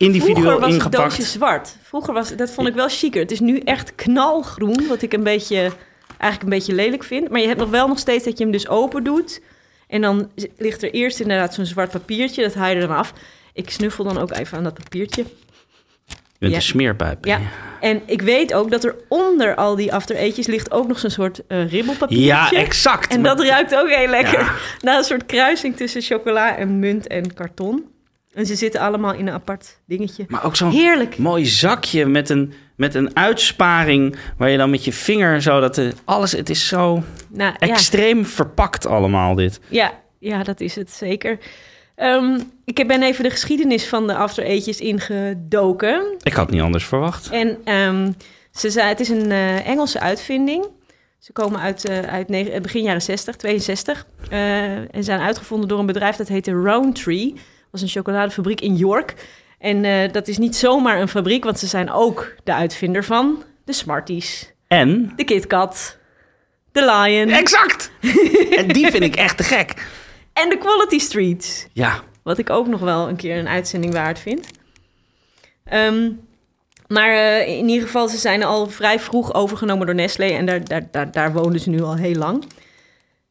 individueel 0.02 0.36
Vroeger 0.36 0.60
was 0.60 0.70
ingepakt. 0.74 0.94
het 0.98 1.04
doosje 1.18 1.24
zwart. 1.32 1.76
Vroeger 1.82 2.14
was 2.14 2.36
dat 2.36 2.52
vond 2.52 2.68
ik 2.68 2.74
wel 2.74 2.90
chiquer. 2.90 3.22
Het 3.22 3.32
is 3.32 3.40
nu 3.40 3.58
echt 3.60 3.96
knalgroen, 3.96 4.88
wat 4.88 5.02
ik 5.02 5.14
een 5.14 5.24
beetje, 5.24 5.72
eigenlijk 6.18 6.44
een 6.44 6.50
beetje 6.60 6.74
lelijk 6.74 7.04
vind. 7.04 7.30
Maar 7.30 7.40
je 7.42 7.48
hebt 7.48 7.60
nog 7.60 7.70
wel 7.70 7.88
nog 7.88 8.00
steeds 8.00 8.24
dat 8.24 8.38
je 8.38 8.44
hem 8.44 8.54
dus 8.54 8.68
open 8.68 9.04
doet. 9.04 9.42
En 9.88 10.02
dan 10.02 10.32
ligt 10.58 10.84
er 10.84 10.92
eerst 10.94 11.20
inderdaad 11.20 11.54
zo'n 11.54 11.66
zwart 11.66 11.92
papiertje. 11.92 12.44
Dat 12.44 12.54
haal 12.54 12.70
je 12.70 12.76
er 12.76 12.88
dan 12.88 12.96
af. 12.98 13.14
Ik 13.54 13.70
snuffel 13.70 14.04
dan 14.04 14.18
ook 14.18 14.32
even 14.32 14.58
aan 14.58 14.64
dat 14.64 14.74
papiertje. 14.74 15.24
Je 16.08 16.48
bent 16.48 16.52
Ja. 16.52 16.58
een 16.58 16.62
smeerpijp. 16.62 17.26
Ja. 17.26 17.40
En 17.80 18.02
ik 18.06 18.22
weet 18.22 18.54
ook 18.54 18.72
dat 18.72 18.84
er 18.84 18.96
onder 19.08 19.56
al 19.56 19.76
die 19.76 19.94
after 19.94 20.16
ligt 20.46 20.72
ook 20.72 20.88
nog 20.88 21.00
zo'n 21.00 21.10
soort 21.10 21.42
eh 21.48 21.72
ribbelpapiertje. 21.72 22.26
Ja, 22.26 22.52
exact. 22.52 23.12
En 23.14 23.22
Maar- 23.22 23.36
dat 23.36 23.46
ruikt 23.46 23.76
ook 23.76 23.90
heel 23.90 24.08
lekker. 24.08 24.40
Ja. 24.40 24.52
Na 24.82 24.98
een 24.98 25.04
soort 25.04 25.26
kruising 25.26 25.76
tussen 25.76 26.02
chocola 26.02 26.58
en 26.58 26.80
munt 26.80 27.08
en 27.08 27.34
karton. 27.34 27.86
En 28.34 28.46
ze 28.46 28.56
zitten 28.56 28.82
allemaal 28.82 29.14
in 29.14 29.28
een 29.28 29.34
apart 29.34 29.78
dingetje. 29.86 30.26
Maar 30.28 30.44
ook 30.46 30.56
zo'n 30.56 30.72
Heerlijk. 30.72 31.18
mooi 31.18 31.46
zakje 31.46 32.06
met 32.06 32.30
een, 32.30 32.54
met 32.76 32.96
een 32.96 33.16
uitsparing... 33.16 34.16
waar 34.38 34.50
je 34.50 34.58
dan 34.58 34.70
met 34.70 34.86
je 34.86 34.94
vinger 34.94 35.42
zo 35.42 35.60
dat... 35.60 35.76
De, 35.76 35.92
alles, 36.06 36.32
het 36.32 36.50
is 36.50 36.68
zo 36.68 37.04
Nou, 37.30 37.54
ja. 37.60 37.68
extreem 37.68 38.26
verpakt 38.26 38.86
allemaal 38.86 39.36
dit. 39.36 39.60
Ja, 39.68 39.92
ja, 40.20 40.44
dat 40.44 40.60
is 40.62 40.76
het 40.76 40.92
zeker. 40.92 41.38
Ehm, 41.96 42.40
ik 42.66 42.88
ben 42.88 43.04
even 43.04 43.24
de 43.24 43.30
geschiedenis 43.30 43.88
van 43.88 44.08
de 44.08 44.16
after 44.16 44.44
eetjes 44.44 44.80
ingedoken. 44.80 46.04
Ik 46.22 46.34
had 46.34 46.50
niet 46.50 46.62
anders 46.62 46.86
verwacht. 46.86 47.30
En 47.30 47.58
ehm, 47.64 48.12
ze 48.52 48.70
zei, 48.70 48.88
het 48.88 49.00
is 49.00 49.10
een 49.10 49.32
eh, 49.32 49.68
Engelse 49.68 50.00
uitvinding. 50.00 50.66
Ze 51.20 51.32
komen 51.34 51.60
uit, 51.60 51.86
eh, 51.86 52.00
uit 52.00 52.30
negen- 52.30 52.54
eh, 52.54 52.62
begin 52.62 52.84
jaren 52.84 53.02
60, 53.02 53.36
62. 53.36 54.06
eh, 54.30 54.96
en 54.96 55.04
zijn 55.04 55.20
uitgevonden 55.20 55.68
door 55.68 55.80
een 55.80 55.86
bedrijf 55.86 56.16
dat 56.16 56.28
heette 56.28 56.52
Roundtree. 56.52 57.34
Was 57.72 57.82
een 57.82 57.88
chocoladefabriek 57.88 58.62
in 58.62 58.76
York. 58.76 59.14
En 59.60 59.86
eh, 59.86 60.12
dat 60.12 60.28
is 60.28 60.38
niet 60.38 60.56
zomaar 60.56 61.02
een 61.02 61.08
fabriek, 61.08 61.44
want 61.44 61.60
ze 61.60 61.68
zijn 61.68 61.92
ook 61.92 62.36
de 62.44 62.54
uitvinder 62.54 63.04
van 63.04 63.44
de 63.66 63.74
Smarties, 63.74 64.52
En 64.68 65.14
de 65.16 65.24
KitKat, 65.24 65.98
The 66.72 66.86
Lion 66.86 67.30
Exact! 67.30 67.92
en 68.58 68.68
die 68.68 68.92
vind 68.92 69.04
ik 69.04 69.16
echt 69.16 69.38
te 69.38 69.44
gek. 69.44 69.74
en 70.34 70.50
The 70.50 70.58
Quality 70.58 71.00
Streets. 71.00 71.68
Ja, 71.74 72.00
Wat 72.24 72.38
ik 72.38 72.50
ook 72.50 72.68
nog 72.68 72.80
wel 72.80 73.10
een 73.10 73.16
keer 73.16 73.38
een 73.38 73.48
uitzending 73.48 73.94
waard 73.94 74.20
vind. 74.20 74.48
Ehm, 75.66 76.12
maar 76.88 77.10
eh, 77.10 77.48
in 77.58 77.68
ieder 77.70 77.86
geval, 77.86 78.08
ze 78.08 78.18
zijn 78.18 78.44
al 78.44 78.70
vrij 78.70 79.00
vroeg 79.00 79.34
overgenomen 79.34 79.86
door 79.86 79.96
Nestlé. 79.96 80.26
En 80.26 80.46
daar, 80.46 80.66
daar, 80.66 80.88
daar, 80.92 81.12
daar 81.12 81.34
woonden 81.34 81.62
ze 81.62 81.70
nu 81.70 81.82
al 81.82 81.96
heel 81.96 82.16
lang. 82.16 82.44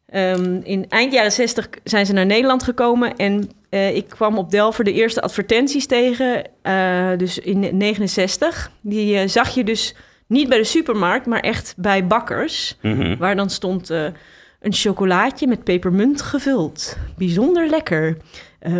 Ehm, 0.06 0.60
in 0.62 0.86
eind 0.88 1.12
jaren 1.12 1.32
60 1.32 1.68
zijn 1.84 2.06
ze 2.06 2.12
naar 2.12 2.26
Nederland 2.26 2.62
gekomen. 2.62 3.16
En 3.16 3.50
eh, 3.70 3.96
ik 3.96 4.08
kwam 4.08 4.38
op 4.38 4.50
Delver 4.50 4.84
de 4.84 4.92
eerste 4.92 5.22
advertenties 5.22 5.86
tegen. 5.86 6.44
eh, 6.62 7.10
dus 7.16 7.38
in 7.38 7.76
69. 7.76 8.70
Die 8.80 9.16
eh, 9.16 9.28
zag 9.28 9.54
je 9.54 9.64
dus 9.64 9.94
niet 10.26 10.48
bij 10.48 10.58
de 10.58 10.64
supermarkt, 10.64 11.26
maar 11.26 11.40
echt 11.40 11.74
bij 11.76 12.06
bakkers. 12.06 12.76
Mhm. 12.82 13.16
Waar 13.16 13.36
dan 13.36 13.50
stond 13.50 13.88
een 13.88 14.72
chocolaatje 14.72 15.46
met 15.46 15.64
pepermunt 15.64 16.22
gevuld. 16.22 16.96
Bijzonder 17.16 17.68
lekker. 17.68 18.16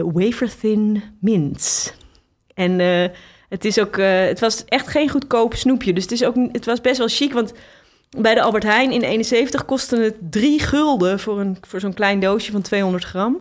Wafer 0.05 0.59
thin 0.59 1.03
mints. 1.21 1.93
En 2.55 2.79
het, 3.49 3.65
is 3.65 3.81
ook, 3.81 3.97
het 3.97 4.41
was 4.41 4.65
echt 4.65 4.89
geen 4.89 5.09
goedkoop 5.09 5.55
snoepje. 5.55 5.93
Dus 5.93 6.03
het, 6.03 6.13
is 6.13 6.25
ook, 6.25 6.35
het 6.53 6.65
was 6.65 6.81
best 6.81 6.99
wel 6.99 7.09
chic. 7.09 7.33
Want 7.33 7.53
bij 8.17 8.35
de 8.35 8.43
Albert 8.43 8.63
Heijn 8.63 8.93
in 8.93 9.03
71 9.03 9.65
kostte 9.65 9.97
het 9.97 10.17
3 10.31 10.61
gulden 10.61 11.21
voor, 11.21 11.41
een, 11.41 11.57
voor 11.61 11.81
zo'n 11.81 11.95
klein 11.95 12.21
doosje 12.21 12.53
van 12.53 12.63
200 12.63 13.05
gram. 13.05 13.41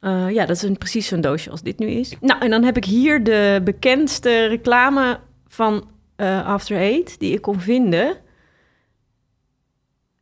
Eh, 0.00 0.30
ja, 0.30 0.46
dat 0.46 0.56
is 0.56 0.62
een, 0.62 0.78
precies 0.78 1.06
zo'n 1.06 1.20
doosje 1.20 1.50
als 1.50 1.62
dit 1.62 1.78
nu 1.78 1.86
is. 1.86 2.16
Nou, 2.20 2.40
en 2.40 2.50
dan 2.50 2.62
heb 2.62 2.76
ik 2.76 2.84
hier 2.84 3.24
de 3.24 3.60
bekendste 3.64 4.46
reclame 4.46 5.18
van 5.48 5.84
eh, 6.16 6.46
After 6.46 6.76
Eight 6.76 7.18
die 7.18 7.32
ik 7.32 7.42
kon 7.42 7.60
vinden. 7.60 8.16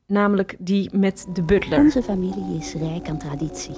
Namelijk 0.07 0.57
die 0.59 0.91
met 0.97 1.27
de 1.33 1.43
butler. 1.43 1.79
Onze 1.79 2.03
familie 2.03 2.59
is 2.59 2.75
rijk 2.75 3.09
aan 3.09 3.19
traditie. 3.19 3.77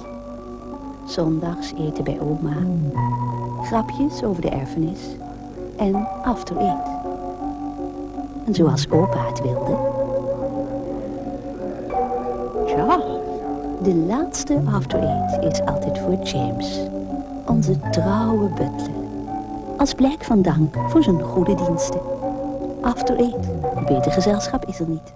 Zondags 1.07 1.73
eten 1.79 2.05
bij 2.05 2.21
oma. 2.21 2.57
Grapjes 3.63 4.23
over 4.23 4.43
de 4.43 4.51
erfenis. 4.51 5.01
En 5.77 6.09
after 6.23 6.57
eat. 6.57 6.89
En 8.47 8.55
zoals 8.55 8.91
opa 8.91 9.29
het 9.29 9.43
wilde. 9.43 9.95
Tja, 12.67 13.25
de 13.87 13.95
laatste 13.95 14.63
after 14.73 14.99
eat 14.99 15.53
is 15.53 15.61
altijd 15.61 15.99
voor 15.99 16.19
James. 16.23 16.67
Onze 17.47 17.79
trouwe 17.91 18.49
butler. 18.49 18.95
Als 19.79 19.95
blijk 19.95 20.25
van 20.25 20.43
dank 20.43 20.75
voor 20.89 21.03
zijn 21.03 21.21
goede 21.21 21.55
diensten. 21.55 22.01
After 22.83 23.17
eat. 23.17 23.47
Beter 23.89 24.13
gezelschap 24.13 24.65
is 24.69 24.81
er 24.81 24.87
niet. 24.89 25.13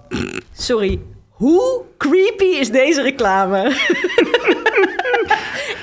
Sorry, 0.53 0.99
hoe 1.29 1.81
creepy 1.97 2.43
is 2.59 2.71
deze 2.71 3.01
reclame? 3.01 3.67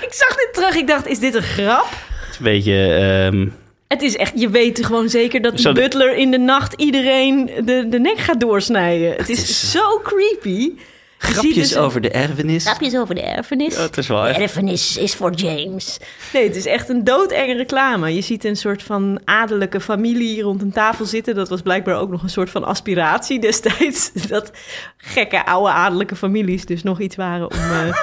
ik 0.07 0.13
zag 0.13 0.37
dit 0.37 0.49
terug, 0.53 0.75
ik 0.77 0.87
dacht, 0.87 1.07
is 1.07 1.19
dit 1.19 1.35
een 1.35 1.43
grap? 1.43 1.87
het 2.21 2.31
is 2.31 2.39
een 2.39 2.45
beetje... 2.45 2.95
ehm, 2.95 3.49
Het 3.89 4.03
is 4.03 4.17
echt, 4.17 4.33
je 4.41 4.49
weet 4.49 4.87
gewoon 4.87 5.09
zeker 5.09 5.41
dat 5.43 5.59
de- 5.59 5.73
butler 5.73 6.17
in 6.17 6.31
de 6.31 6.39
nacht 6.39 6.73
iedereen 6.75 7.51
de, 7.65 7.87
de 7.89 7.99
nek 8.01 8.19
gaat 8.19 8.41
doorsnijden. 8.41 9.13
Het 9.17 9.29
is, 9.29 9.43
is- 9.43 9.71
zo 9.71 10.01
creepy. 10.03 10.73
Grapjes 11.19 11.55
dus- 11.55 11.77
over 11.77 12.01
de 12.01 12.11
erfenis. 12.11 12.65
Grapjes 12.65 12.97
over 12.97 13.15
de 13.15 13.21
erfenis. 13.23 13.75
Ja, 13.75 13.81
het 13.83 13.97
is 13.97 14.07
wel 14.09 14.27
echt... 14.27 14.41
erfenis 14.41 14.97
is 14.97 15.15
voor 15.15 15.33
James. 15.33 15.99
Nee, 16.33 16.45
het 16.47 16.57
is 16.57 16.67
echt 16.67 16.89
een 16.89 17.05
doodenge 17.05 17.55
reclame. 17.57 18.15
Je 18.15 18.21
ziet 18.21 18.45
een 18.45 18.57
soort 18.57 18.83
van 18.83 19.21
adellijke 19.25 19.81
familie 19.81 20.43
rond 20.43 20.63
een 20.63 20.73
tafel 20.73 21.05
zitten. 21.05 21.35
Dat 21.35 21.49
was 21.49 21.63
blijkbaar 21.63 21.97
ook 21.97 22.11
nog 22.11 22.23
een 22.23 22.29
soort 22.31 22.51
van 22.51 22.65
aspiratie 22.65 23.41
destijds. 23.41 24.13
Dat 24.29 24.51
gekke 24.97 25.47
oude 25.47 25.71
adellijke 25.71 26.17
families 26.17 26.65
dus 26.67 26.83
nog 26.83 27.01
iets 27.01 27.17
waren 27.17 27.51
om... 27.51 27.59
eh, 27.59 27.89
eh, 27.89 27.95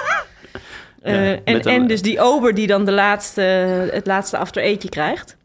Ja, 1.36 1.42
en, 1.44 1.56
een- 1.56 1.62
en 1.62 1.88
dus 1.88 2.02
die 2.02 2.20
ober 2.20 2.54
die 2.56 2.68
dan 2.68 2.86
de 2.86 2.92
laatste, 2.92 3.42
het 3.92 4.06
laatste 4.06 4.38
after 4.38 4.64
eetje 4.64 4.90
krijgt. 4.90 5.38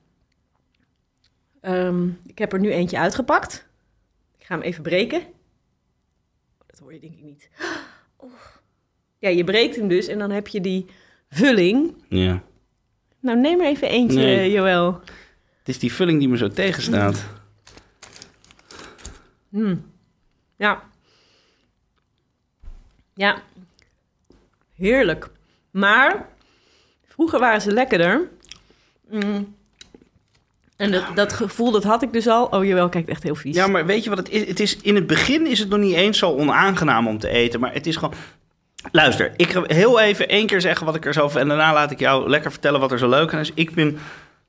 Ehm, 1.60 2.06
ik 2.26 2.38
heb 2.38 2.52
er 2.52 2.60
nu 2.60 2.72
eentje 2.72 2.98
uitgepakt. 2.98 3.68
Ik 4.38 4.46
ga 4.46 4.54
hem 4.54 4.62
even 4.64 4.82
breken. 4.82 5.22
Dat 6.66 6.78
hoor 6.78 6.92
je 6.92 7.00
denk 7.00 7.12
ik 7.12 7.18
niet. 7.18 7.19
Ja, 9.20 9.28
je 9.28 9.44
breekt 9.44 9.76
hem 9.76 9.88
dus 9.88 10.06
en 10.06 10.18
dan 10.18 10.30
heb 10.30 10.48
je 10.48 10.60
die 10.60 10.86
vulling. 11.30 11.94
Ja. 12.08 12.42
Nou, 13.20 13.38
neem 13.38 13.60
er 13.60 13.66
even 13.66 13.88
eentje, 13.88 14.18
Nee. 14.18 14.50
Joël. 14.50 15.00
Het 15.58 15.68
is 15.68 15.78
die 15.78 15.92
vulling 15.92 16.18
die 16.18 16.28
me 16.28 16.36
zo 16.36 16.48
tegenstaat. 16.48 17.26
Ja. 20.56 20.82
Ja. 23.14 23.42
Heerlijk. 24.74 25.28
Maar 25.70 26.28
vroeger 27.04 27.38
waren 27.38 27.60
ze 27.60 27.72
lekkerder. 27.72 28.28
Mm. 29.10 29.54
En 30.76 30.90
dat, 30.90 31.04
dat 31.14 31.32
gevoel, 31.32 31.70
dat 31.70 31.84
had 31.84 32.02
ik 32.02 32.12
dus 32.12 32.26
al. 32.26 32.46
Oh, 32.46 32.64
Joël 32.64 32.88
kijkt 32.88 33.08
echt 33.08 33.22
heel 33.22 33.34
vies. 33.34 33.56
Ja, 33.56 33.66
maar 33.66 33.86
weet 33.86 34.04
je 34.04 34.10
wat 34.10 34.18
het 34.18 34.28
is? 34.28 34.46
Het 34.46 34.60
is? 34.60 34.76
In 34.76 34.94
het 34.94 35.06
begin 35.06 35.46
is 35.46 35.58
het 35.58 35.68
nog 35.68 35.78
niet 35.78 35.94
eens 35.94 36.18
zo 36.18 36.36
onaangenaam 36.36 37.06
om 37.06 37.18
te 37.18 37.28
eten. 37.28 37.60
Maar 37.60 37.72
het 37.72 37.86
is 37.86 37.96
gewoon... 37.96 38.14
Luister, 38.92 39.32
ik 39.36 39.50
ga 39.50 39.62
heel 39.66 40.00
even 40.00 40.28
één 40.28 40.46
keer 40.46 40.60
zeggen 40.60 40.86
wat 40.86 40.94
ik 40.94 41.06
er 41.06 41.12
zo... 41.12 41.28
En 41.28 41.48
daarna 41.48 41.72
laat 41.72 41.90
ik 41.90 41.98
jou 41.98 42.28
lekker 42.28 42.50
vertellen 42.50 42.80
wat 42.80 42.92
er 42.92 42.98
zo 42.98 43.08
leuk 43.08 43.34
aan 43.34 43.40
is. 43.40 43.50
Ik 43.54 43.70
vind 43.74 43.98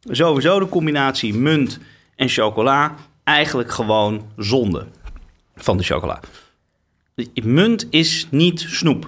sowieso 0.03 0.59
de 0.59 0.69
combinatie 0.69 1.33
munt 1.33 1.79
en 2.15 2.29
chocola... 2.29 2.95
eigenlijk 3.23 3.71
gewoon 3.71 4.31
zonde 4.37 4.87
van 5.55 5.77
de 5.77 5.83
chocola. 5.83 6.19
Munt 7.43 7.87
is 7.89 8.27
niet 8.29 8.59
snoep. 8.59 9.07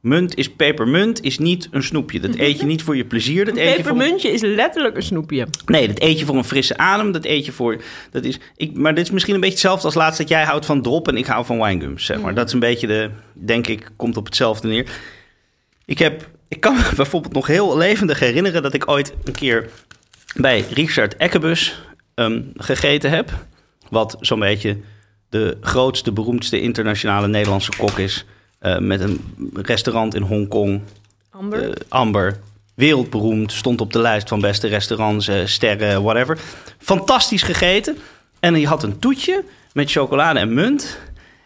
Munt 0.00 0.36
is 0.36 0.50
pepermunt, 0.50 1.22
is 1.22 1.38
niet 1.38 1.68
een 1.70 1.82
snoepje. 1.82 2.20
Dat 2.20 2.34
eet 2.34 2.60
je 2.60 2.66
niet 2.66 2.82
voor 2.82 2.96
je 2.96 3.04
plezier. 3.04 3.44
Dat 3.44 3.56
Een 3.56 3.60
eet 3.60 3.76
je 3.76 3.82
voor 3.82 3.92
pepermuntje 3.92 4.30
is 4.30 4.40
letterlijk 4.40 4.96
een 4.96 5.02
snoepje. 5.02 5.46
Nee, 5.66 5.86
dat 5.86 6.00
eet 6.00 6.18
je 6.18 6.24
voor 6.24 6.36
een 6.36 6.44
frisse 6.44 6.76
adem. 6.76 7.12
Dat 7.12 7.24
eet 7.24 7.46
je 7.46 7.52
voor. 7.52 7.82
Dat 8.10 8.24
is, 8.24 8.38
ik, 8.56 8.76
maar 8.76 8.94
dit 8.94 9.04
is 9.04 9.10
misschien 9.10 9.34
een 9.34 9.40
beetje 9.40 9.54
hetzelfde 9.54 9.84
als 9.84 9.94
laatst 9.94 10.18
dat 10.18 10.28
jij 10.28 10.44
houdt 10.44 10.66
van 10.66 10.82
drop 10.82 11.08
en 11.08 11.16
ik 11.16 11.26
hou 11.26 11.44
van 11.44 11.60
winegums. 11.60 12.04
Zeg 12.04 12.20
maar. 12.20 12.34
Dat 12.34 12.46
is 12.46 12.52
een 12.52 12.58
beetje 12.58 12.86
de. 12.86 13.10
Denk 13.32 13.66
ik, 13.66 13.90
komt 13.96 14.16
op 14.16 14.24
hetzelfde 14.24 14.68
neer. 14.68 14.86
Ik 15.84 15.98
heb. 15.98 16.28
Ik 16.48 16.60
kan 16.60 16.74
me 16.74 16.90
bijvoorbeeld 16.96 17.34
nog 17.34 17.46
heel 17.46 17.76
levendig 17.76 18.18
herinneren 18.18 18.62
dat 18.62 18.74
ik 18.74 18.88
ooit 18.90 19.12
een 19.24 19.32
keer 19.32 19.70
bij 20.36 20.64
Richard 20.70 21.16
Ekkebus 21.16 21.82
ehm, 22.14 22.42
gegeten 22.56 23.10
heb. 23.10 23.30
Wat 23.90 24.16
zo'n 24.20 24.38
beetje 24.38 24.76
de 25.28 25.56
grootste, 25.60 26.12
beroemdste 26.12 26.60
internationale 26.60 27.28
Nederlandse 27.28 27.72
kok 27.76 27.98
is. 27.98 28.26
Eh, 28.58 28.78
met 28.78 29.00
een 29.00 29.34
restaurant 29.54 30.14
in 30.14 30.22
Hongkong. 30.22 30.80
Amber. 31.30 31.70
Eh, 31.70 31.74
Amber, 31.88 32.38
wereldberoemd, 32.74 33.52
stond 33.52 33.80
op 33.80 33.92
de 33.92 33.98
lijst 33.98 34.28
van 34.28 34.40
beste 34.40 34.66
restaurants, 34.68 35.28
eh, 35.28 35.44
sterren, 35.44 36.02
whatever. 36.02 36.38
Fantastisch 36.78 37.42
gegeten. 37.42 37.98
En 38.40 38.60
je 38.60 38.66
had 38.66 38.82
een 38.82 38.98
toetje 38.98 39.44
met 39.72 39.90
chocolade 39.90 40.38
en 40.38 40.54
munt. 40.54 40.98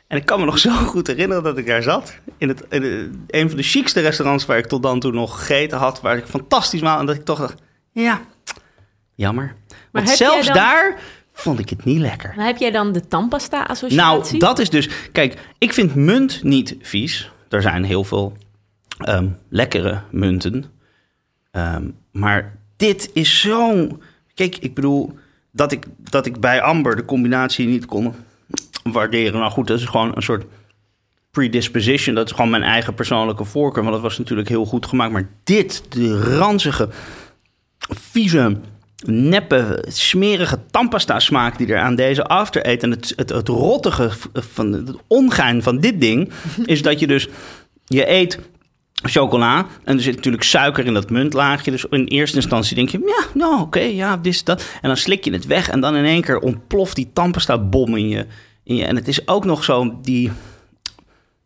En 0.06 0.16
ik 0.18 0.26
kan 0.26 0.40
me 0.40 0.44
nog 0.46 0.58
zo 0.58 0.70
goed 0.70 1.06
herinneren 1.06 1.42
dat 1.42 1.58
ik 1.58 1.66
daar 1.66 1.82
zat. 1.82 2.14
In, 2.38 2.48
het, 2.48 2.62
in 2.70 2.80
de- 2.80 3.10
een 3.26 3.48
van 3.48 3.56
de 3.56 3.62
chicste 3.62 4.00
restaurants 4.00 4.46
waar 4.46 4.58
ik 4.58 4.66
tot 4.66 4.82
dan 4.82 5.00
toe 5.00 5.12
nog 5.12 5.38
gegeten 5.38 5.78
had. 5.78 6.00
Waar 6.00 6.16
ik 6.16 6.26
fantastisch 6.26 6.80
maal. 6.80 6.98
En 6.98 7.06
dat 7.06 7.14
ik 7.14 7.24
toch 7.24 7.38
dacht, 7.38 7.54
ja, 7.92 8.20
jammer. 9.14 9.54
Want 9.90 10.08
heb 10.08 10.18
jij 10.18 10.26
zelfs 10.26 10.46
dan- 10.46 10.56
daar 10.56 10.98
vond 11.32 11.58
ik 11.58 11.68
het 11.68 11.84
niet 11.84 11.98
lekker. 11.98 12.32
Maar 12.36 12.46
heb 12.46 12.56
jij 12.56 12.70
dan 12.70 12.92
de 12.92 13.08
tandpasta-associatie? 13.08 14.30
Nou, 14.30 14.38
dat 14.38 14.58
is 14.58 14.70
dus. 14.70 14.88
Kijk, 15.12 15.38
ik 15.58 15.72
vind 15.72 15.94
munt 15.94 16.42
niet 16.42 16.76
vies. 16.80 17.30
Er 17.48 17.62
zijn 17.62 17.84
heel 17.84 18.04
veel 18.04 18.36
ehm, 18.98 19.28
lekkere 19.48 20.02
munten. 20.10 20.64
Ehm, 21.50 21.90
maar 22.12 22.56
dit 22.76 23.10
is 23.12 23.40
zo'n. 23.40 24.02
Kijk, 24.34 24.56
ik 24.56 24.74
bedoel 24.74 25.18
dat 25.50 25.72
ik, 25.72 25.86
dat 25.98 26.26
ik 26.26 26.40
bij 26.40 26.62
Amber 26.62 26.96
de 26.96 27.04
combinatie 27.04 27.66
niet 27.66 27.86
kon 27.86 28.14
waarderen. 28.82 29.40
Nou 29.40 29.52
goed, 29.52 29.66
dat 29.66 29.78
is 29.78 29.84
gewoon 29.84 30.12
een 30.14 30.22
soort 30.22 30.44
predisposition. 31.30 32.14
Dat 32.14 32.26
is 32.26 32.32
gewoon 32.32 32.50
mijn 32.50 32.62
eigen 32.62 32.94
persoonlijke 32.94 33.44
voorkeur. 33.44 33.82
Want 33.82 33.94
dat 33.94 34.02
was 34.02 34.18
natuurlijk 34.18 34.48
heel 34.48 34.64
goed 34.64 34.86
gemaakt. 34.86 35.12
Maar 35.12 35.28
dit, 35.44 35.82
de 35.88 36.36
ranzige, 36.36 36.88
vieze, 37.78 38.56
neppe, 39.06 39.84
smerige 39.88 40.58
tandpasta 40.70 41.18
smaak 41.18 41.58
die 41.58 41.66
er 41.66 41.78
aan 41.78 41.94
deze 41.94 42.24
after 42.24 42.66
eet. 42.66 42.82
En 42.82 42.90
het, 42.90 43.12
het, 43.16 43.28
het 43.30 43.48
rottige 43.48 44.10
van 44.32 44.72
het 44.72 44.96
ongein 45.06 45.62
van 45.62 45.78
dit 45.78 46.00
ding 46.00 46.32
is 46.64 46.82
dat 46.82 47.00
je 47.00 47.06
dus 47.06 47.28
je 47.84 48.10
eet 48.10 48.38
chocola 49.02 49.66
en 49.84 49.96
er 49.96 50.02
zit 50.02 50.16
natuurlijk 50.16 50.42
suiker 50.42 50.86
in 50.86 50.94
dat 50.94 51.10
muntlaagje. 51.10 51.70
Dus 51.70 51.84
in 51.84 52.04
eerste 52.04 52.36
instantie 52.36 52.76
denk 52.76 52.88
je, 52.88 52.98
ja, 52.98 53.24
nou 53.34 53.60
oké, 53.60 53.80
ja, 53.80 54.16
dit 54.16 54.32
is 54.32 54.44
dat. 54.44 54.60
En 54.60 54.88
dan 54.88 54.96
slik 54.96 55.24
je 55.24 55.32
het 55.32 55.46
weg 55.46 55.68
en 55.68 55.80
dan 55.80 55.96
in 55.96 56.04
één 56.04 56.22
keer 56.22 56.38
ontploft 56.38 56.96
die 56.96 57.10
tandpasta 57.12 57.58
bom 57.58 57.96
in 57.96 58.08
je, 58.08 58.26
in 58.64 58.76
je. 58.76 58.84
En 58.84 58.96
het 58.96 59.08
is 59.08 59.28
ook 59.28 59.44
nog 59.44 59.64
zo 59.64 59.98
die 60.02 60.32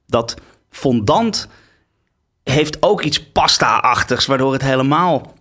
dat 0.06 0.34
fondant 0.70 1.48
heeft 2.42 2.82
ook 2.82 3.02
iets 3.02 3.22
pasta-achtigs, 3.22 4.26
waardoor 4.26 4.52
het 4.52 4.62
helemaal 4.62 5.34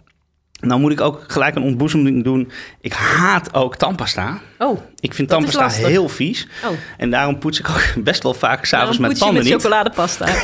Nou 0.60 0.80
moet 0.80 0.92
ik 0.92 1.02
ook 1.02 1.24
gelijk 1.28 1.56
een 1.56 1.62
ontboezeming 1.64 2.24
doen. 2.24 2.52
Ik 2.82 2.94
haat 2.94 3.54
ook 3.54 3.76
tandpasta. 3.76 4.40
Oh, 4.60 4.80
Ik 5.00 5.14
vind 5.14 5.30
tandpasta 5.30 5.68
heel 5.88 6.10
vies. 6.10 6.48
oh. 6.66 6.72
En 6.98 7.10
daarom 7.10 7.40
poets 7.40 7.60
ik 7.60 7.70
ook 7.70 7.94
best 8.04 8.24
wel 8.24 8.34
vaak 8.34 8.66
s'avonds 8.66 8.98
je 8.98 9.08
tanden 9.14 9.34
met 9.34 9.44
niet. 9.44 9.54
chocoladepasta. 9.54 10.28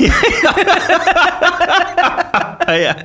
Ja. 2.72 2.96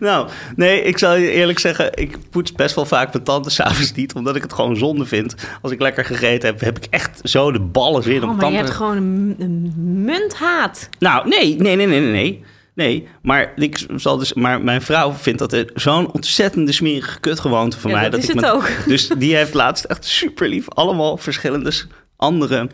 nou, 0.00 0.28
nee, 0.56 0.82
ik 0.82 0.98
zal 0.98 1.14
je 1.14 1.30
eerlijk 1.30 1.58
zeggen, 1.58 1.90
ik 1.94 2.16
poets 2.30 2.52
best 2.52 2.74
wel 2.74 2.84
vaak 2.86 3.12
mijn 3.12 3.24
tanden 3.24 3.52
s'avonds 3.52 3.92
niet, 3.92 4.14
omdat 4.14 4.36
ik 4.36 4.42
het 4.42 4.52
gewoon 4.52 4.76
zonde 4.76 5.06
vind. 5.06 5.34
Als 5.62 5.72
ik 5.72 5.80
lekker 5.80 6.04
gegeten 6.04 6.48
heb, 6.48 6.60
heb 6.60 6.76
ik 6.76 6.84
echt 6.90 7.20
zo 7.22 7.52
de 7.52 7.60
ballen 7.60 8.02
zin 8.02 8.22
Oh, 8.22 8.22
om 8.22 8.26
maar 8.26 8.34
je 8.36 8.40
tanden... 8.42 8.60
hebt 8.60 8.74
gewoon 8.76 8.96
een, 8.96 9.34
een 9.38 9.72
munthaat. 10.04 10.88
Nou, 10.98 11.28
nee, 11.28 11.56
nee, 11.58 11.76
nee, 11.76 11.86
nee, 11.86 12.00
nee, 12.00 12.10
nee. 12.12 12.44
Nee, 12.80 13.08
maar, 13.22 13.52
ik 13.56 13.86
zal 13.96 14.16
dus, 14.16 14.32
maar 14.32 14.60
mijn 14.60 14.82
vrouw 14.82 15.12
vindt 15.12 15.38
dat 15.38 15.64
zo'n 15.74 16.12
ontzettende 16.12 16.72
smerige 16.72 17.20
kutgewoonte 17.20 17.80
van 17.80 17.90
Ja, 17.90 17.96
mij. 17.96 18.10
dat 18.10 18.22
is 18.22 18.28
ik 18.28 18.34
het 18.34 18.46
ook. 18.46 18.70
Dus 18.86 19.08
die 19.08 19.36
heeft 19.36 19.54
laatst 19.54 19.84
echt 19.84 20.04
super 20.04 20.48
lief 20.48 20.68
allemaal 20.68 21.16
verschillende 21.16 21.72
andere 22.16 22.68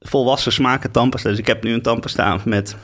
volwassen 0.00 0.52
smaken 0.52 0.90
tandpasta. 0.90 1.28
Dus 1.28 1.38
ik 1.38 1.46
heb 1.46 1.62
nu 1.62 1.72
een 1.72 1.82
tandpasta 1.82 2.40
met 2.44 2.76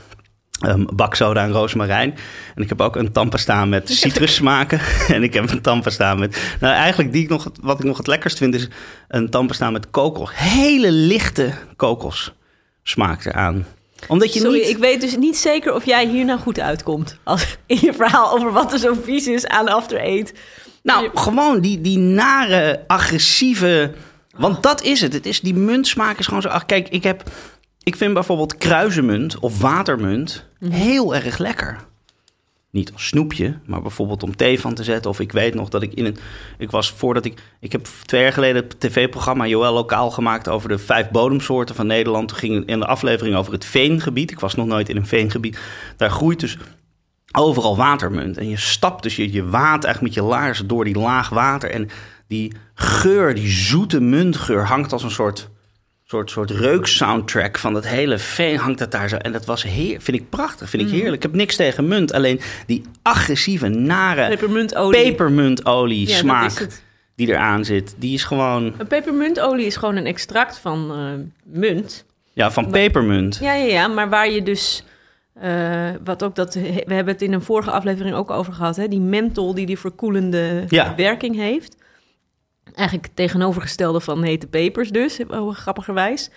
ehm 0.59 0.85
baksoda 0.95 1.43
en 1.43 1.51
roosmarijn. 1.51 2.15
En 2.55 2.63
ik 2.63 2.69
heb 2.69 2.81
ook 2.81 2.95
een 2.95 3.11
tandpasta 3.11 3.65
met 3.65 3.89
citrussmaken. 4.01 4.79
en 5.15 5.23
ik 5.23 5.33
heb 5.33 5.51
een 5.51 5.61
tandpasta 5.61 6.15
met... 6.15 6.55
Nou, 6.59 6.73
eigenlijk 6.73 7.11
die 7.13 7.23
ik 7.23 7.29
nog, 7.29 7.51
wat 7.61 7.79
ik 7.79 7.85
nog 7.85 7.97
het 7.97 8.07
lekkerst 8.07 8.37
vind 8.37 8.55
is 8.55 8.67
een 9.07 9.29
tandpasta 9.29 9.71
met 9.71 9.89
kokos. 9.89 10.29
Hele 10.33 10.91
lichte 10.91 11.53
kokos 11.75 12.33
smaak 12.83 13.25
eraan. 13.25 13.65
Omdat 14.07 14.33
je 14.33 14.39
Sorry, 14.39 14.59
niet... 14.59 14.69
ik 14.69 14.77
weet 14.77 15.01
dus 15.01 15.17
niet 15.17 15.37
zeker 15.37 15.73
of 15.73 15.85
jij 15.85 16.07
hier 16.07 16.25
nou 16.25 16.39
goed 16.39 16.59
uitkomt. 16.59 17.17
Als, 17.23 17.57
in 17.65 17.77
je 17.81 17.93
verhaal 17.93 18.31
over 18.31 18.51
wat 18.51 18.73
er 18.73 18.79
zo 18.79 18.93
vies 19.03 19.27
is 19.27 19.47
aan 19.47 19.67
After 19.67 19.97
Eight. 19.97 20.33
Nou, 20.83 21.09
gewoon 21.13 21.59
die, 21.59 21.81
die 21.81 21.97
nare, 21.97 22.83
agressieve... 22.87 23.93
Want 24.37 24.63
dat 24.63 24.81
is 24.83 25.01
het. 25.01 25.13
Het 25.13 25.25
is, 25.25 25.39
die 25.39 25.55
muntsmaak 25.55 26.19
is 26.19 26.25
gewoon 26.25 26.41
zo... 26.41 26.47
Ach, 26.47 26.65
kijk, 26.65 26.89
ik 26.89 27.03
heb... 27.03 27.23
Ik 27.83 27.95
vind 27.95 28.13
bijvoorbeeld 28.13 28.57
kruizenmunt 28.57 29.39
of 29.39 29.59
watermunt 29.59 30.45
heel 30.69 31.15
erg 31.15 31.37
lekker. 31.37 31.77
Niet 32.73 32.93
als 32.93 33.07
snoepje, 33.07 33.57
maar 33.65 33.81
bijvoorbeeld 33.81 34.23
om 34.23 34.35
thee 34.35 34.59
van 34.59 34.73
te 34.73 34.83
zetten. 34.83 35.11
Of 35.11 35.19
ik 35.19 35.31
weet 35.31 35.53
nog 35.53 35.69
dat 35.69 35.81
ik 35.81 35.93
in 35.93 36.05
een... 36.05 36.17
Ik 36.57 36.71
was 36.71 36.91
voordat 36.91 37.25
ik... 37.25 37.41
Ik 37.59 37.71
heb 37.71 37.87
twee 38.05 38.21
jaar 38.21 38.33
geleden 38.33 38.63
het 38.63 38.79
tv-programma 38.79 39.47
Joël 39.47 39.73
Lokaal 39.73 40.11
gemaakt... 40.11 40.49
over 40.49 40.69
de 40.69 40.77
vijf 40.77 41.09
bodemsoorten 41.09 41.75
van 41.75 41.87
Nederland. 41.87 42.27
Toen 42.27 42.37
ging 42.37 42.65
in 42.65 42.79
de 42.79 42.85
aflevering 42.85 43.35
over 43.35 43.53
het 43.53 43.65
veengebied. 43.65 44.31
Ik 44.31 44.39
was 44.39 44.55
nog 44.55 44.65
nooit 44.65 44.89
in 44.89 44.95
een 44.95 45.07
veengebied. 45.07 45.59
Daar 45.97 46.09
groeit 46.09 46.39
dus 46.39 46.57
overal 47.31 47.77
watermunt. 47.77 48.37
En 48.37 48.49
je 48.49 48.57
stapt 48.57 49.03
dus 49.03 49.15
je, 49.15 49.31
je 49.31 49.49
eigenlijk 49.51 50.01
met 50.01 50.13
je 50.13 50.23
laars 50.23 50.63
door 50.65 50.83
die 50.83 50.99
laag 50.99 51.29
water. 51.29 51.71
En 51.71 51.89
die 52.27 52.53
geur, 52.73 53.35
die 53.35 53.49
zoete 53.49 53.99
muntgeur, 53.99 54.67
hangt 54.67 54.93
als 54.93 55.03
een 55.03 55.11
soort, 55.11 55.49
soort, 56.13 56.31
soort 56.31 56.51
reuksoundtrack 56.51 57.57
van 57.57 57.73
dat 57.73 57.87
hele 57.87 58.17
veen 58.17 58.57
hangt 58.57 58.79
dat 58.79 58.91
daar 58.91 59.09
zo. 59.09 59.15
En 59.15 59.31
dat 59.31 59.45
was 59.45 59.63
heer, 59.63 60.01
vind 60.01 60.17
ik 60.17 60.29
prachtig, 60.29 60.69
vind 60.69 60.83
ik 60.83 60.89
heerlijk. 60.89 61.15
Ik 61.15 61.21
heb 61.21 61.33
niks 61.33 61.55
tegen 61.55 61.87
munt, 61.87 62.13
alleen 62.13 62.39
die 62.65 62.81
agressieve, 63.01 63.67
nare 63.67 64.27
Pepermuntolie. 64.27 65.01
pepermuntolie 65.03 66.07
Ja, 66.07 66.15
smaak 66.15 66.67
die 67.15 67.27
eraan 67.27 67.65
zit. 67.65 67.95
Die 67.97 68.13
is 68.13 68.23
gewoon, 68.23 68.73
Een 68.77 68.87
pepermuntolie 68.87 69.65
is 69.65 69.75
gewoon 69.75 69.95
een 69.95 70.05
extract 70.05 70.57
van 70.57 70.91
eh, 70.91 71.53
munt. 71.59 72.05
ja, 72.33 72.51
van 72.51 72.69
pepermunt. 72.69 73.37
Ja, 73.41 73.53
ja, 73.53 73.65
ja, 73.65 73.87
maar 73.87 74.09
waar 74.09 74.29
je 74.29 74.43
dus... 74.43 74.83
eh, 75.39 75.89
wat 76.03 76.23
ook 76.23 76.35
dat, 76.35 76.53
we 76.53 76.93
hebben 76.93 77.13
het 77.13 77.21
in 77.21 77.33
een 77.33 77.41
vorige 77.41 77.71
aflevering 77.71 78.15
ook 78.15 78.31
over 78.31 78.53
gehad, 78.53 78.75
hè? 78.75 78.87
die 78.87 78.99
menthol 79.01 79.53
die 79.55 79.65
die 79.65 79.79
verkoelende 79.79 80.63
Ja. 80.67 80.93
werking 80.97 81.35
heeft. 81.35 81.75
Eigenlijk 82.73 83.07
het 83.07 83.15
tegenovergestelde 83.15 84.01
van 84.01 84.23
hete 84.23 84.47
pepers 84.47 84.89
dus, 84.89 85.19
oh, 85.27 85.55
grappigerwijs. 85.55 86.29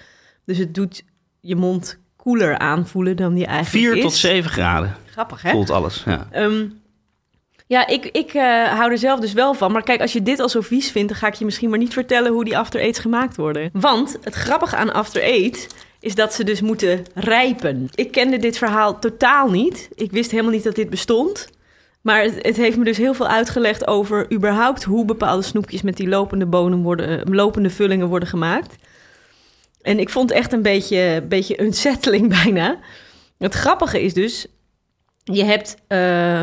Dus 0.44 0.58
het 0.58 0.74
doet 0.74 1.04
je 1.40 1.56
mond 1.56 1.98
koeler 2.16 2.58
aanvoelen 2.58 3.16
dan 3.16 3.34
die 3.34 3.46
eigenlijk 3.46 3.86
4 3.86 3.96
is. 3.96 4.02
tot 4.02 4.12
7 4.12 4.50
graden 4.50 4.96
Grappig, 5.10 5.42
hè? 5.42 5.50
voelt 5.50 5.70
alles. 5.70 6.02
Ja. 6.06 6.28
Ehm, 6.30 6.66
ja, 7.66 7.86
ik, 7.86 8.04
ik 8.04 8.34
eh, 8.34 8.64
hou 8.64 8.90
er 8.90 8.98
zelf 8.98 9.20
dus 9.20 9.32
wel 9.32 9.54
van. 9.54 9.72
Maar 9.72 9.82
kijk, 9.82 10.00
als 10.00 10.12
je 10.12 10.22
dit 10.22 10.40
al 10.40 10.48
zo 10.48 10.60
vies 10.60 10.90
vindt... 10.90 11.08
dan 11.08 11.18
ga 11.18 11.26
ik 11.26 11.34
je 11.34 11.44
misschien 11.44 11.70
maar 11.70 11.78
niet 11.78 11.92
vertellen 11.92 12.32
hoe 12.32 12.44
die 12.44 12.58
After 12.58 12.80
Eights 12.80 12.98
gemaakt 12.98 13.36
worden. 13.36 13.70
Want 13.72 14.18
het 14.22 14.34
grappige 14.34 14.76
aan 14.76 14.92
After 14.92 15.22
Eight 15.22 15.66
is 16.00 16.14
dat 16.14 16.34
ze 16.34 16.44
dus 16.44 16.60
moeten 16.60 17.04
rijpen. 17.14 17.88
Ik 17.94 18.12
kende 18.12 18.38
dit 18.38 18.58
verhaal 18.58 18.98
totaal 18.98 19.50
niet. 19.50 19.88
Ik 19.94 20.12
wist 20.12 20.30
helemaal 20.30 20.52
niet 20.52 20.64
dat 20.64 20.74
dit 20.74 20.90
bestond. 20.90 21.48
Maar 22.06 22.22
het, 22.22 22.56
heeft 22.56 22.76
me 22.76 22.84
dus 22.84 22.96
heel 22.96 23.14
veel 23.14 23.28
uitgelegd 23.28 23.86
over 23.86 24.32
überhaupt 24.32 24.84
hoe 24.84 25.04
bepaalde 25.04 25.42
snoepjes 25.42 25.82
met 25.82 25.96
die 25.96 26.08
lopende 26.08 26.46
bonen 26.46 26.82
worden, 26.82 27.20
eh, 27.20 27.34
lopende 27.34 27.70
vullingen 27.70 28.08
worden 28.08 28.28
gemaakt. 28.28 28.76
En 29.82 29.98
ik 29.98 30.10
vond 30.10 30.30
echt 30.30 30.52
een 30.52 30.62
beetje, 30.62 31.24
beetje 31.28 31.62
unsettling 31.62 32.28
bijna. 32.42 32.78
Het 33.38 33.54
grappige 33.54 34.02
is 34.02 34.14
dus, 34.14 34.46
je 35.24 35.44
hebt 35.44 35.76
eh, 35.86 36.42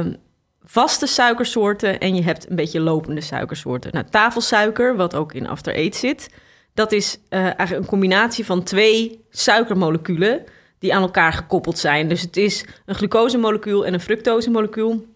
vaste 0.64 1.06
suikersoorten 1.06 2.00
en 2.00 2.16
je 2.16 2.24
hebt 2.24 2.50
een 2.50 2.56
beetje 2.56 2.80
lopende 2.80 3.22
suikersoorten. 3.22 3.92
Nou, 3.94 4.06
tafelsuiker, 4.10 4.96
wat 4.96 5.16
ook 5.16 5.34
in 5.34 5.48
After 5.48 5.76
Eight 5.76 5.96
zit, 5.96 6.30
dat 6.74 6.92
is 6.92 7.20
eh, 7.30 7.40
eigenlijk 7.40 7.80
een 7.80 7.86
combinatie 7.86 8.46
van 8.46 8.64
twee 8.64 9.26
suikermoleculen 9.30 10.44
die 10.80 10.94
aan 10.96 11.02
elkaar 11.02 11.34
gekoppeld 11.34 11.78
zijn. 11.78 12.08
Dus 12.08 12.22
het 12.22 12.38
is 12.38 12.66
een 12.86 12.96
glucosemolecuul 12.96 13.86
en 13.86 13.94
een 13.94 14.00
fructosemolecuul 14.00 15.12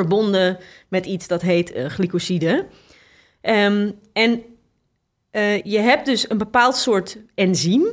verbonden 0.00 0.58
met 0.88 1.06
iets 1.06 1.26
dat 1.26 1.42
heet 1.42 1.72
eh, 1.72 1.86
glycoside. 1.86 2.66
Ehm, 3.40 3.90
en 4.12 4.42
eh, 5.30 5.62
je 5.62 5.78
hebt 5.78 6.06
dus 6.06 6.30
een 6.30 6.38
bepaald 6.38 6.76
soort 6.76 7.18
enzym. 7.34 7.84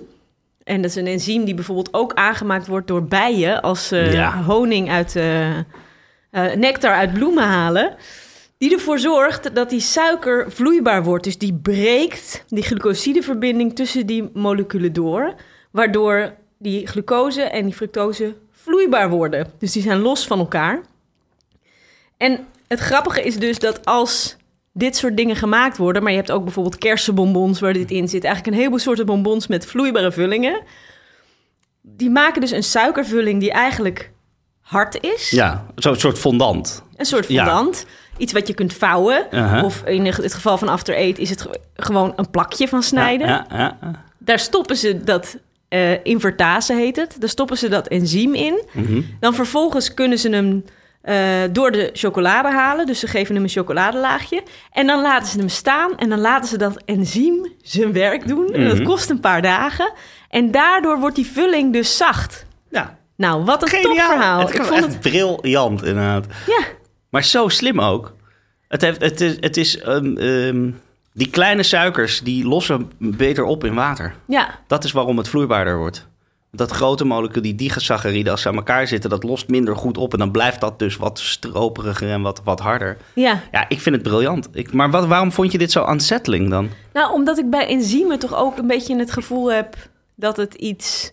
En 0.63 0.81
dat 0.81 0.89
is 0.89 0.95
een 0.95 1.07
enzym 1.07 1.45
die 1.45 1.53
bijvoorbeeld 1.53 1.93
ook 1.93 2.13
aangemaakt 2.13 2.67
wordt 2.67 2.87
door 2.87 3.03
bijen 3.03 3.61
als 3.61 3.87
ze 3.87 3.95
Ja. 3.97 4.41
honing 4.43 4.89
uit 4.89 5.15
eh, 5.15 5.57
eh, 5.57 5.63
nectar 6.55 6.93
uit 6.93 7.13
bloemen 7.13 7.43
halen. 7.43 7.95
Die 8.57 8.73
ervoor 8.73 8.99
zorgt 8.99 9.55
dat 9.55 9.69
die 9.69 9.79
suiker 9.79 10.51
vloeibaar 10.51 11.03
wordt. 11.03 11.23
Dus 11.23 11.37
die 11.37 11.53
breekt 11.53 12.43
die 12.47 12.63
glucosideverbinding 12.63 13.75
tussen 13.75 14.05
die 14.05 14.29
moleculen 14.33 14.93
door. 14.93 15.33
Waardoor 15.71 16.33
die 16.57 16.87
glucose 16.87 17.41
en 17.41 17.65
die 17.65 17.73
fructose 17.73 18.33
vloeibaar 18.51 19.09
worden. 19.09 19.47
Dus 19.59 19.71
die 19.71 19.81
zijn 19.81 19.99
los 19.99 20.27
van 20.27 20.39
elkaar. 20.39 20.81
En 22.23 22.39
het 22.67 22.79
grappige 22.79 23.21
is 23.21 23.37
dus 23.37 23.59
dat 23.59 23.85
als 23.85 24.35
dit 24.73 24.95
soort 24.95 25.17
dingen 25.17 25.35
gemaakt 25.35 25.77
worden... 25.77 26.01
maar 26.03 26.11
je 26.11 26.17
hebt 26.17 26.31
ook 26.31 26.43
bijvoorbeeld 26.43 26.77
kersenbonbons 26.77 27.59
waar 27.59 27.73
dit 27.73 27.91
in 27.91 28.07
zit... 28.07 28.23
eigenlijk 28.23 28.53
een 28.53 28.59
heleboel 28.59 28.79
soorten 28.79 29.05
bonbons 29.05 29.47
met 29.47 29.65
vloeibare 29.65 30.11
vullingen... 30.11 30.61
die 31.81 32.09
maken 32.09 32.41
dus 32.41 32.51
een 32.51 32.63
suikervulling 32.63 33.39
die 33.39 33.51
eigenlijk 33.51 34.11
hard 34.61 35.03
is. 35.03 35.29
Ja, 35.29 35.65
zo'n 35.75 35.95
soort 35.95 36.19
fondant. 36.19 36.83
Een 36.95 37.05
soort 37.05 37.27
Ja. 37.27 37.45
fondant. 37.45 37.85
Iets 38.17 38.33
wat 38.33 38.47
je 38.47 38.53
kunt 38.53 38.73
vouwen. 38.73 39.27
Uh-huh. 39.31 39.63
Of 39.63 39.83
in 39.85 40.05
het 40.05 40.33
geval 40.33 40.57
van 40.57 40.67
After 40.67 40.95
Eight 40.95 41.17
is 41.19 41.29
het 41.29 41.41
ge- 41.41 41.59
gewoon 41.75 42.13
een 42.15 42.29
plakje 42.29 42.67
van 42.67 42.83
snijden. 42.83 43.27
Ja, 43.27 43.45
ja, 43.49 43.77
ja. 43.81 44.03
Daar 44.17 44.39
stoppen 44.39 44.75
ze 44.77 45.03
dat, 45.03 45.37
eh 45.67 46.05
invertase 46.05 46.73
heet 46.73 46.95
het. 46.95 47.15
Daar 47.19 47.29
stoppen 47.29 47.57
ze 47.57 47.69
dat 47.69 47.87
enzym 47.87 48.33
in. 48.33 48.63
Mhm. 48.71 49.01
Dan 49.19 49.33
vervolgens 49.33 49.93
kunnen 49.93 50.19
ze 50.19 50.29
hem 50.29 50.63
eh, 51.03 51.41
door 51.51 51.71
de 51.71 51.89
chocolade 51.93 52.51
halen. 52.51 52.85
Dus 52.85 52.99
ze 52.99 53.07
geven 53.07 53.35
hem 53.35 53.43
een 53.43 53.49
chocoladelaagje. 53.49 54.43
En 54.71 54.87
dan 54.87 55.01
laten 55.01 55.27
ze 55.27 55.37
hem 55.37 55.49
staan. 55.49 55.97
En 55.97 56.09
dan 56.09 56.19
laten 56.19 56.49
ze 56.49 56.57
dat 56.57 56.81
enzym 56.85 57.47
zijn 57.61 57.93
werk 57.93 58.27
doen. 58.27 58.53
En 58.53 58.65
dat 58.67 58.75
Mhm. 58.77 58.83
kost 58.85 59.09
een 59.09 59.19
paar 59.19 59.41
dagen. 59.41 59.91
En 60.29 60.51
daardoor 60.51 60.99
wordt 60.99 61.15
die 61.15 61.25
vulling 61.27 61.73
dus 61.73 61.97
zacht. 61.97 62.45
ja. 62.69 63.01
Nou, 63.15 63.43
wat 63.43 63.61
een 63.61 63.67
Geniaal. 63.67 63.95
topverhaal. 63.95 64.39
Het 64.39 64.49
Ik 64.53 64.59
is 64.61 64.67
vond 64.67 64.79
echt 64.83 64.93
het... 64.93 64.99
briljant, 64.99 65.83
inderdaad. 65.83 66.25
Ja, 66.47 66.59
Maar 67.09 67.23
zo 67.23 67.47
slim 67.47 67.81
ook. 67.81 68.13
Het, 68.67 68.81
heeft, 68.81 69.01
het 69.01 69.21
is, 69.21 69.37
het 69.39 69.57
is 69.57 69.79
ehm, 69.79 70.17
ehm, 70.17 70.71
die 71.13 71.29
kleine 71.29 71.63
suikers, 71.63 72.21
die 72.21 72.45
lossen 72.47 72.91
beter 72.97 73.43
op 73.43 73.63
in 73.63 73.73
water. 73.73 74.15
ja. 74.27 74.59
Dat 74.67 74.83
is 74.83 74.91
waarom 74.91 75.17
het 75.17 75.27
vloeibaarder 75.29 75.77
wordt. 75.77 76.07
Dat 76.55 76.71
grote 76.71 77.05
molecuul, 77.05 77.41
die 77.41 77.55
digasaccharide, 77.55 78.31
als 78.31 78.41
ze 78.41 78.47
aan 78.47 78.55
elkaar 78.55 78.87
zitten, 78.87 79.09
dat 79.09 79.23
lost 79.23 79.47
minder 79.47 79.75
goed 79.75 79.97
op. 79.97 80.13
En 80.13 80.19
dan 80.19 80.31
blijft 80.31 80.61
dat 80.61 80.79
dus 80.79 80.97
wat 80.97 81.19
stroperiger 81.19 82.09
en 82.09 82.21
wat, 82.21 82.41
wat 82.43 82.59
harder. 82.59 82.97
ja. 83.13 83.41
Ja, 83.51 83.65
ik 83.69 83.79
vind 83.79 83.95
het 83.95 84.03
briljant. 84.03 84.49
Ik, 84.51 84.73
maar 84.73 84.91
wat, 84.91 85.05
waarom 85.05 85.31
vond 85.31 85.51
je 85.51 85.57
dit 85.57 85.71
zo 85.71 85.89
unsettling 85.89 86.49
dan? 86.49 86.69
Nou, 86.93 87.13
omdat 87.13 87.37
ik 87.37 87.49
bij 87.49 87.67
enzymen 87.67 88.19
toch 88.19 88.35
ook 88.35 88.57
een 88.57 88.67
beetje 88.67 88.95
het 88.95 89.11
gevoel 89.11 89.51
heb 89.51 89.75
dat 90.15 90.37
het 90.37 90.53
iets, 90.53 91.11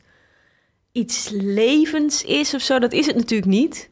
iets 0.92 1.30
levens 1.32 2.24
is 2.24 2.54
of 2.54 2.60
zo. 2.60 2.78
Dat 2.78 2.92
is 2.92 3.06
het 3.06 3.16
natuurlijk 3.16 3.50
niet. 3.50 3.89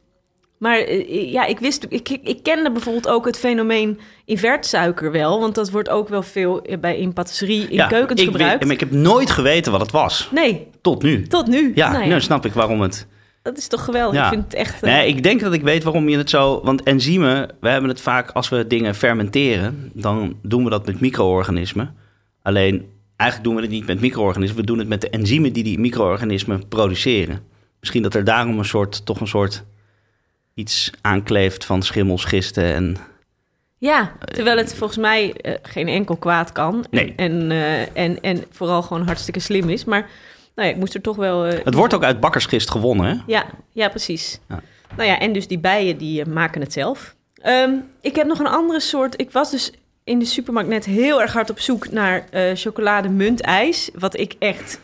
Maar 0.59 0.78
eh, 0.78 1.32
ja, 1.32 1.46
ik 1.46 1.59
wist, 1.59 1.86
ik, 1.88 2.09
ik, 2.09 2.42
kende 2.42 2.70
bijvoorbeeld 2.72 3.09
ook 3.09 3.26
het 3.26 3.38
fenomeen 3.38 3.98
invertsuiker 4.24 5.12
wel. 5.12 5.40
Want 5.40 5.54
dat 5.54 5.70
wordt 5.70 5.88
ook 5.88 6.09
wel 6.09 6.22
veel 6.22 6.66
bij 6.80 6.96
in 6.98 7.12
patisserie, 7.12 7.62
in 7.68 7.74
ja, 7.74 7.86
keukens 7.86 8.20
ik 8.20 8.26
weet- 8.26 8.36
gebruikt. 8.36 8.64
maar 8.64 8.72
ik 8.72 8.80
heb 8.80 8.90
nooit 8.90 9.30
geweten 9.30 9.72
wat 9.72 9.80
het 9.80 9.90
was. 9.90 10.28
Nee, 10.34 10.66
Tot 10.82 11.02
nu. 11.02 11.22
tot 11.26 11.46
nu. 11.46 11.72
Ja, 11.74 11.92
Nou 11.92 12.06
nu 12.09 12.20
snap 12.20 12.44
ik 12.44 12.52
waarom 12.52 12.80
het 12.80 13.06
Dat 13.42 13.59
is 13.59 13.68
toch 13.68 13.84
geweldig? 13.84 14.18
Ja. 14.18 14.24
Ik 14.24 14.28
vind 14.32 14.44
het 14.44 14.54
echt... 14.54 14.82
eh, 14.82 14.90
Nee, 14.92 15.09
ik 15.09 15.22
denk 15.22 15.40
dat 15.40 15.52
ik 15.52 15.62
weet 15.62 15.82
waarom 15.82 16.09
je 16.09 16.16
het 16.16 16.30
zo... 16.30 16.61
Want 16.64 16.82
enzymen, 16.82 17.48
we 17.61 17.68
hebben 17.68 17.90
het 17.90 18.00
vaak 18.00 18.30
als 18.30 18.48
we 18.48 18.66
dingen 18.66 18.94
fermenteren... 18.94 19.90
dan 19.94 20.36
doen 20.42 20.64
we 20.64 20.70
dat 20.70 20.86
met 20.86 21.00
micro-organismen. 21.00 21.94
Alleen, 22.42 22.86
eigenlijk 23.16 23.50
doen 23.50 23.56
we 23.59 23.66
het 23.66 23.70
niet 23.76 23.86
met 23.86 24.00
micro-organismen. 24.00 24.61
We 24.61 24.66
doen 24.66 24.78
het 24.78 24.88
met 24.88 25.00
de 25.00 25.11
enzymen 25.11 25.52
die 25.52 25.64
die 25.64 25.78
micro-organismen 25.78 26.68
produceren. 26.68 27.40
Misschien 27.80 28.02
dat 28.02 28.14
er 28.14 28.24
daarom 28.24 28.59
een 28.59 28.64
soort, 28.64 29.06
toch 29.06 29.20
een 29.20 29.26
soort 29.26 29.64
iets 30.59 30.90
aankleeft 31.00 31.64
van 31.64 31.82
schimmels, 31.82 32.24
gisten 32.24 32.74
en... 32.74 32.96
Ja, 33.80 34.12
terwijl 34.24 34.56
het 34.56 34.74
volgens 34.74 34.98
mij 34.98 35.32
eh, 35.32 35.54
geen 35.62 35.88
enkel 35.88 36.16
kwaad 36.16 36.52
kan. 36.52 36.86
Nee. 36.90 37.12
En, 37.16 37.50
eh, 37.50 37.96
en, 37.96 38.20
en 38.20 38.44
vooral 38.50 38.82
gewoon 38.82 39.06
hartstikke 39.06 39.40
slim 39.40 39.68
is. 39.68 39.84
Maar 39.84 40.00
nou 40.54 40.68
ja, 40.68 40.74
ik 40.74 40.80
moest 40.80 40.94
er 40.94 41.00
toch 41.00 41.16
wel... 41.16 41.46
eh, 41.46 41.64
Het 41.64 41.74
wordt 41.74 41.94
ook 41.94 42.04
uit 42.04 42.20
bakkersgist 42.20 42.70
gewonnen, 42.70 43.06
hè? 43.06 43.14
Ja, 43.26 43.46
ja 43.72 43.88
precies. 43.88 44.38
Ja. 44.48 44.61
Nou 44.96 45.09
ja, 45.09 45.18
en 45.18 45.32
dus 45.32 45.46
die 45.48 45.59
bijen 45.59 45.96
die 45.98 46.26
maken 46.26 46.61
het 46.61 46.72
zelf. 46.72 47.14
Ehm, 47.34 47.70
ik 48.00 48.16
heb 48.16 48.26
nog 48.26 48.38
een 48.38 48.46
andere 48.46 48.80
soort... 48.80 49.20
Ik 49.20 49.30
was 49.30 49.50
dus 49.50 49.72
in 50.04 50.18
de 50.18 50.24
supermarkt 50.24 50.68
net 50.70 50.84
heel 50.84 51.20
erg 51.20 51.32
hard 51.32 51.50
op 51.50 51.61
zoek 51.61 51.90
naar 51.90 52.24
eh 52.30 52.50
chocolademuntijs. 52.54 53.90
Wat 53.94 54.18
ik 54.18 54.34
echt, 54.38 54.80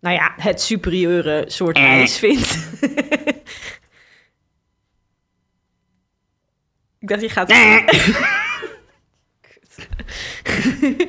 nou 0.00 0.14
ja, 0.14 0.32
het 0.36 0.60
superieure 0.60 1.44
soort 1.46 1.76
ijs 1.76 2.18
vind. 2.18 2.58
ik 7.00 7.08
dacht, 7.08 7.20
je 7.20 7.28
gaat... 7.28 7.50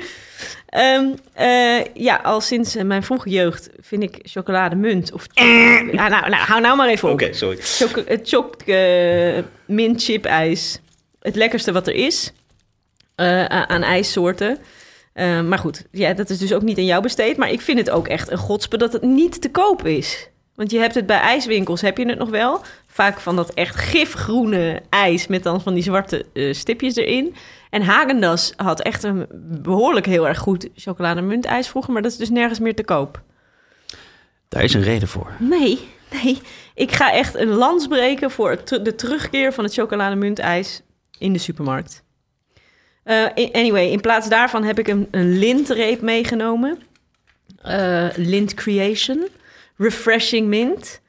Ehm, 0.71 1.05
eh, 1.33 1.85
ja, 1.93 2.15
al 2.15 2.41
sinds 2.41 2.75
eh, 2.75 2.83
mijn 2.83 3.03
vroege 3.03 3.29
jeugd 3.29 3.69
vind 3.79 4.03
ik 4.03 4.19
chocolademunt 4.23 5.11
of... 5.11 5.25
Ja, 5.33 5.81
nou, 5.81 6.09
nou, 6.09 6.33
hou 6.33 6.61
nou 6.61 6.75
maar 6.75 6.89
even 6.89 7.07
op. 7.07 7.13
Oké, 7.13 7.33
sorry. 7.33 7.57
Het 8.05 8.29
choc 8.29 8.55
eh, 8.55 9.43
mint 9.65 10.03
chip 10.03 10.25
ijs. 10.25 10.79
Het 11.19 11.35
lekkerste 11.35 11.71
wat 11.71 11.87
er 11.87 11.93
is 11.93 12.33
eh, 13.15 13.45
aan, 13.45 13.83
ijssoorten. 13.83 14.57
Eh, 15.13 15.41
maar 15.41 15.59
goed, 15.59 15.85
ja, 15.91 16.13
dat 16.13 16.29
is 16.29 16.37
dus 16.37 16.53
ook 16.53 16.61
niet 16.61 16.77
aan 16.77 16.85
jou 16.85 17.01
besteed. 17.01 17.37
Maar 17.37 17.51
ik 17.51 17.61
vind 17.61 17.77
het 17.77 17.89
ook 17.89 18.07
echt 18.07 18.31
een 18.31 18.37
godspe 18.37 18.77
dat 18.77 18.93
het 18.93 19.01
niet 19.01 19.41
te 19.41 19.51
koop 19.51 19.85
is. 19.85 20.29
Want 20.55 20.71
je 20.71 20.79
hebt 20.79 20.95
het 20.95 21.05
bij 21.05 21.19
ijswinkels, 21.19 21.81
heb 21.81 21.97
je 21.97 22.05
het 22.07 22.17
nog 22.17 22.29
wel. 22.29 22.61
Vaak 22.87 23.19
van 23.19 23.35
dat 23.35 23.53
echt 23.53 23.75
gifgroene 23.75 24.81
ijs 24.89 25.27
met 25.27 25.43
dan 25.43 25.61
van 25.61 25.73
die 25.73 25.83
zwarte 25.83 26.25
eh, 26.33 26.53
stipjes 26.53 26.95
erin. 26.95 27.35
En 27.69 27.81
Hagendas 27.81 28.53
had 28.55 28.81
echt 28.81 29.03
een 29.03 29.25
behoorlijk 29.61 30.05
heel 30.05 30.27
erg 30.27 30.37
goed 30.37 30.69
chocolademuntijs 30.75 31.67
vroeger. 31.67 31.93
Maar 31.93 32.01
dat 32.01 32.11
is 32.11 32.17
dus 32.17 32.29
nergens 32.29 32.59
meer 32.59 32.75
te 32.75 32.83
koop. 32.83 33.21
Daar 34.49 34.63
is 34.63 34.73
een 34.73 34.83
reden 34.83 35.07
voor. 35.07 35.31
Nee, 35.39 35.79
nee. 36.23 36.41
Ik 36.75 36.91
ga 36.91 37.13
echt 37.13 37.35
een 37.35 37.47
lans 37.49 37.87
breken 37.87 38.31
voor 38.31 38.63
ter- 38.63 38.83
de 38.83 38.95
terugkeer 38.95 39.53
van 39.53 39.63
het 39.63 39.73
chocolademuntijs 39.73 40.81
in 41.17 41.33
de 41.33 41.39
supermarkt. 41.39 42.03
Eh, 43.03 43.25
anyway, 43.51 43.87
in 43.89 44.01
plaats 44.01 44.29
daarvan 44.29 44.63
heb 44.63 44.79
ik 44.79 44.87
een, 44.87 45.07
een 45.11 45.37
lintreep 45.37 46.01
meegenomen. 46.01 46.79
Eh, 47.61 48.07
Lint 48.15 48.53
Creation. 48.53 49.27
Refreshing 49.81 50.47
mint. 50.47 51.01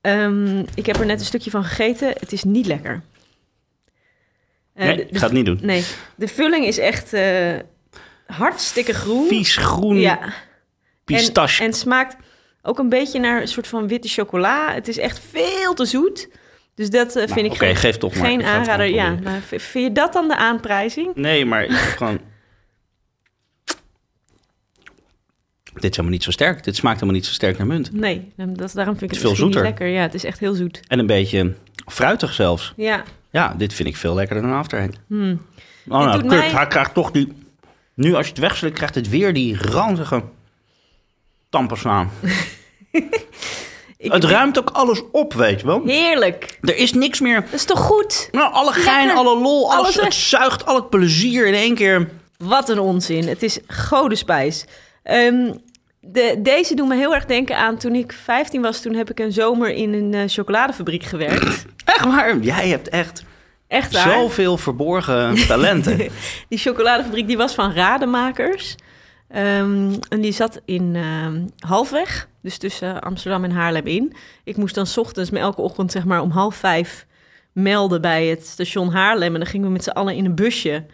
Ehm, 0.00 0.58
ik 0.74 0.86
heb 0.86 0.96
er 0.96 1.06
net 1.06 1.20
een 1.20 1.26
stukje 1.26 1.50
van 1.50 1.64
gegeten. 1.64 2.08
Het 2.08 2.32
is 2.32 2.44
niet 2.44 2.66
lekker. 2.66 3.02
Eh, 4.74 4.86
Nee, 4.86 4.96
de- 4.96 5.02
ik 5.02 5.12
de- 5.12 5.18
ga 5.18 5.24
het 5.24 5.34
niet 5.34 5.44
doen. 5.46 5.58
Nee, 5.62 5.84
de 6.16 6.28
vulling 6.28 6.66
is 6.66 6.78
echt 6.78 7.12
eh, 7.12 7.54
hartstikke 8.26 8.92
groen. 8.94 9.28
Vies 9.28 9.56
groen 9.56 9.96
Ja, 9.98 10.32
pistache. 11.04 11.60
en, 11.62 11.66
en 11.68 11.72
smaakt 11.74 12.16
ook 12.62 12.78
een 12.78 12.88
beetje 12.88 13.18
naar 13.18 13.40
een 13.40 13.48
soort 13.48 13.66
van 13.66 13.88
witte 13.88 14.08
chocola. 14.08 14.74
Het 14.74 14.88
is 14.88 14.98
echt 14.98 15.20
veel 15.30 15.74
te 15.74 15.84
zoet. 15.84 16.28
Dus 16.74 16.90
dat 16.90 17.08
eh, 17.08 17.14
Nou, 17.14 17.28
vind 17.32 17.46
ik 17.46 17.52
Oké, 17.52 17.64
geen, 17.64 17.76
geef 17.76 17.96
toch 17.96 18.18
geen 18.18 18.42
aanrader. 18.44 18.86
Ja, 18.86 19.16
maar 19.22 19.40
vind 19.40 19.84
je 19.86 19.92
dat 19.92 20.12
dan 20.12 20.28
de 20.28 20.36
aanprijzing? 20.36 21.14
Nee, 21.14 21.44
maar 21.44 21.70
gewoon... 21.70 22.20
Dit 25.74 25.84
is 25.84 25.90
helemaal 25.90 26.10
niet 26.10 26.22
zo 26.22 26.30
sterk. 26.30 26.64
Dit 26.64 26.76
smaakt 26.76 26.94
helemaal 26.94 27.14
niet 27.14 27.26
zo 27.26 27.32
sterk 27.32 27.58
naar 27.58 27.66
munt. 27.66 27.92
Nee, 27.92 28.32
dan- 28.36 28.54
dat, 28.54 28.72
daarom 28.74 28.98
vind 28.98 29.10
ik 29.10 29.16
Het 29.16 29.22
het, 29.26 29.32
is 29.32 29.36
veel 29.38 29.46
zoeter. 29.46 29.62
lekker. 29.62 29.86
Ja, 29.86 30.00
het 30.02 30.14
is 30.14 30.24
echt 30.24 30.38
heel 30.38 30.54
zoet. 30.54 30.80
En 30.88 30.98
een 30.98 31.06
beetje 31.06 31.54
fruitig 31.86 32.32
zelfs. 32.32 32.72
Ja, 32.76 33.02
Ja, 33.30 33.54
dit 33.56 33.74
vind 33.74 33.88
ik 33.88 33.96
veel 33.96 34.14
lekkerder 34.14 34.48
dan 34.48 34.58
Afterhand. 34.58 34.96
Hmm. 35.08 35.40
Oh, 35.88 35.98
nou, 35.98 36.16
kut, 36.20 36.24
mij- 36.26 36.50
hij 36.50 36.66
krijgt 36.66 36.94
toch 36.94 37.10
die... 37.10 37.32
Nu 37.94 38.14
als 38.14 38.24
je 38.26 38.30
het 38.32 38.40
wegslikt, 38.40 38.74
krijgt 38.76 38.94
het 38.94 39.08
weer 39.08 39.32
die 39.34 39.56
ranzige 39.62 40.22
ik, 43.98 44.12
Het 44.12 44.24
ruimt 44.24 44.58
ook 44.58 44.70
alles 44.70 45.02
op, 45.12 45.32
weet 45.32 45.60
je 45.60 45.66
wel. 45.66 45.82
heerlijk. 45.84 46.58
Er 46.62 46.76
is 46.76 46.92
niks 46.92 47.20
meer... 47.20 47.40
Dat 47.40 47.52
is 47.52 47.64
toch 47.64 47.78
goed? 47.80 48.28
Nou, 48.32 48.52
alle 48.52 48.72
gein, 48.72 49.06
Lekker. 49.06 49.24
alle 49.24 49.40
lol, 49.40 49.72
alles, 49.72 49.78
Alles 49.98 50.04
het 50.06 50.14
zuigt 50.14 50.66
al 50.66 50.74
het 50.76 50.90
plezier 50.90 51.46
in 51.46 51.54
één 51.54 51.74
keer. 51.74 52.08
Wat 52.36 52.68
een 52.68 52.78
onzin. 52.78 53.28
Het 53.28 53.42
is 53.42 53.58
godespijs. 53.66 54.64
Ehm 55.04 55.52
de, 56.00 56.38
deze 56.42 56.74
doen 56.74 56.88
me 56.88 56.96
heel 56.96 57.14
erg 57.14 57.24
denken 57.24 57.56
aan 57.56 57.76
toen 57.76 57.94
ik 57.94 58.12
15 58.12 58.62
was. 58.62 58.80
Toen 58.80 58.94
heb 58.94 59.10
ik 59.10 59.20
een 59.20 59.32
zomer 59.32 59.70
in 59.70 59.92
een 59.92 60.14
eh, 60.14 60.22
chocoladefabriek 60.26 61.02
gewerkt. 61.02 61.64
Echt 61.84 62.04
waar, 62.04 62.38
jij 62.38 62.68
hebt 62.68 62.88
echt 62.88 63.24
Echt 63.68 63.92
waar. 63.92 64.10
zoveel 64.12 64.56
verborgen 64.56 65.46
talenten. 65.46 65.96
Die 66.48 66.58
chocoladefabriek 66.58 67.26
die 67.26 67.36
was 67.36 67.54
van 67.54 67.72
Rademakers. 67.72 68.74
Ehm, 69.28 69.92
en 70.08 70.20
die 70.20 70.32
zat 70.32 70.60
in 70.64 70.96
ehm, 70.96 71.42
Halfweg, 71.58 72.28
dus 72.42 72.58
tussen 72.58 73.00
Amsterdam 73.00 73.44
en 73.44 73.50
Haarlem 73.50 73.86
in. 73.86 74.12
Ik 74.44 74.56
moest 74.56 74.74
dan 74.74 74.86
ochtends 74.96 75.30
me 75.30 75.38
elke 75.38 75.60
ochtend 75.60 75.92
zeg 75.92 76.04
maar 76.04 76.20
om 76.20 76.30
half 76.30 76.54
vijf 76.56 77.06
melden 77.52 78.00
bij 78.00 78.26
het 78.26 78.46
station 78.46 78.92
Haarlem. 78.92 79.32
En 79.32 79.40
dan 79.40 79.48
gingen 79.48 79.66
we 79.66 79.72
met 79.72 79.84
z'n 79.84 79.90
allen 79.90 80.14
in 80.14 80.24
een 80.24 80.34
busje, 80.34 80.84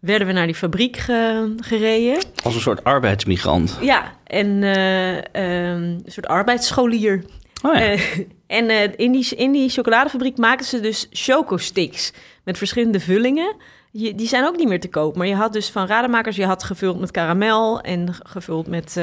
werden 0.00 0.26
we 0.26 0.32
naar 0.32 0.46
die 0.46 0.54
fabriek 0.54 0.96
ge- 0.96 1.54
gereden. 1.60 2.22
Als 2.44 2.54
een 2.54 2.60
soort 2.60 2.84
arbeidsmigrant. 2.84 3.78
Ja, 3.80 4.12
en 4.24 4.62
eh, 4.62 5.16
ehm, 5.16 5.82
een 5.82 6.02
soort 6.06 6.26
arbeidsscholier. 6.26 7.24
Oh 7.62 7.74
ja. 7.74 7.80
Eh, 7.80 8.00
en 8.58 8.68
eh, 8.68 8.92
in, 8.96 9.12
die, 9.12 9.28
in 9.36 9.52
die 9.52 9.68
chocoladefabriek 9.68 10.36
maken 10.36 10.64
ze 10.64 10.80
dus 10.80 11.06
chocosticks 11.10 12.12
met 12.44 12.58
verschillende 12.58 13.00
vullingen. 13.00 13.56
Je, 13.90 14.14
die 14.14 14.28
zijn 14.28 14.46
ook 14.46 14.56
niet 14.56 14.68
meer 14.68 14.80
te 14.80 14.88
koop. 14.88 15.16
Maar 15.16 15.26
je 15.26 15.34
had 15.34 15.52
dus 15.52 15.70
van 15.70 15.86
Rademakers, 15.86 16.36
je 16.36 16.44
had 16.46 16.62
gevuld 16.64 17.00
met 17.00 17.10
karamel 17.10 17.80
en 17.80 18.08
gevuld 18.22 18.66
met, 18.66 19.00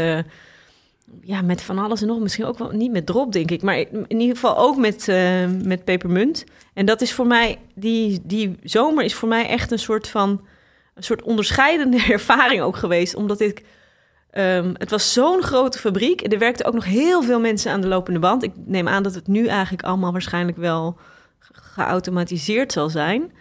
ja, 1.21 1.41
met 1.41 1.61
van 1.61 1.79
alles 1.79 2.01
en 2.01 2.07
nog. 2.07 2.19
Misschien 2.19 2.45
ook 2.45 2.57
wel 2.57 2.69
niet 2.71 2.91
met 2.91 3.05
drop, 3.05 3.31
denk 3.31 3.51
ik. 3.51 3.61
Maar 3.61 3.77
in 3.77 4.19
ieder 4.19 4.35
geval 4.35 4.57
ook 4.57 4.77
met, 4.77 5.07
met 5.63 5.83
pepermunt. 5.83 6.43
En 6.73 6.85
dat 6.85 7.01
is 7.01 7.13
voor 7.13 7.27
mij, 7.27 7.57
die, 7.75 8.19
die 8.23 8.55
zomer 8.63 9.03
is 9.03 9.13
voor 9.13 9.29
mij 9.29 9.47
echt 9.47 9.71
een 9.71 9.79
soort 9.79 10.07
van, 10.07 10.41
een 10.95 11.03
soort 11.03 11.21
onderscheidende 11.21 12.03
ervaring 12.13 12.61
ook 12.61 12.75
geweest. 12.75 13.15
Omdat 13.15 13.39
ik 13.39 13.63
Ehm, 14.29 14.73
het 14.77 14.89
was 14.89 15.13
zo'n 15.13 15.41
grote 15.43 15.79
fabriek. 15.79 16.21
En 16.21 16.31
er 16.31 16.39
werkten 16.39 16.65
ook 16.65 16.73
nog 16.73 16.85
heel 16.85 17.23
veel 17.23 17.39
mensen 17.39 17.71
aan 17.71 17.81
de 17.81 17.87
lopende 17.87 18.19
band. 18.19 18.43
Ik 18.43 18.51
neem 18.55 18.87
aan 18.87 19.03
dat 19.03 19.15
het 19.15 19.27
nu 19.27 19.47
eigenlijk 19.47 19.83
allemaal 19.83 20.11
waarschijnlijk 20.11 20.57
wel 20.57 20.97
ge- 21.39 21.53
geautomatiseerd 21.53 22.71
zal 22.71 22.89
zijn. 22.89 23.31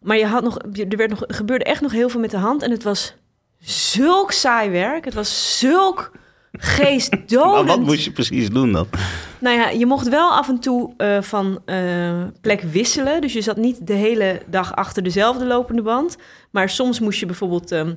Maar 0.00 0.16
je 0.16 0.26
had 0.26 0.42
nog, 0.42 0.56
er 0.88 0.96
werd 0.96 1.10
nog, 1.10 1.22
gebeurde 1.26 1.64
echt 1.64 1.80
nog 1.80 1.92
heel 1.92 2.08
veel 2.08 2.20
met 2.20 2.30
de 2.30 2.36
hand. 2.36 2.62
En 2.62 2.70
het 2.70 2.82
was 2.82 3.14
zulk 3.60 4.32
saai 4.32 4.70
werk. 4.70 5.04
Het 5.04 5.14
was 5.14 5.58
zulk 5.58 6.10
Maar 6.52 6.62
geestdodend. 6.62 7.68
wat 7.68 7.80
moest 7.80 8.04
je 8.04 8.10
precies 8.10 8.50
doen 8.50 8.72
dan? 8.72 8.86
Nou 9.38 9.58
ja, 9.58 9.68
je 9.68 9.86
mocht 9.86 10.08
wel 10.08 10.30
af 10.30 10.48
en 10.48 10.58
toe 10.58 10.94
eh, 10.96 11.22
van 11.22 11.58
eh, 11.64 12.22
plek 12.40 12.60
wisselen. 12.60 13.20
Dus 13.20 13.32
je 13.32 13.42
zat 13.42 13.56
niet 13.56 13.86
de 13.86 13.92
hele 13.92 14.42
dag 14.46 14.74
achter 14.74 15.02
dezelfde 15.02 15.46
lopende 15.46 15.82
band. 15.82 16.16
Maar 16.50 16.68
soms 16.68 17.00
moest 17.00 17.20
je 17.20 17.26
bijvoorbeeld 17.26 17.72
ehm, 17.72 17.94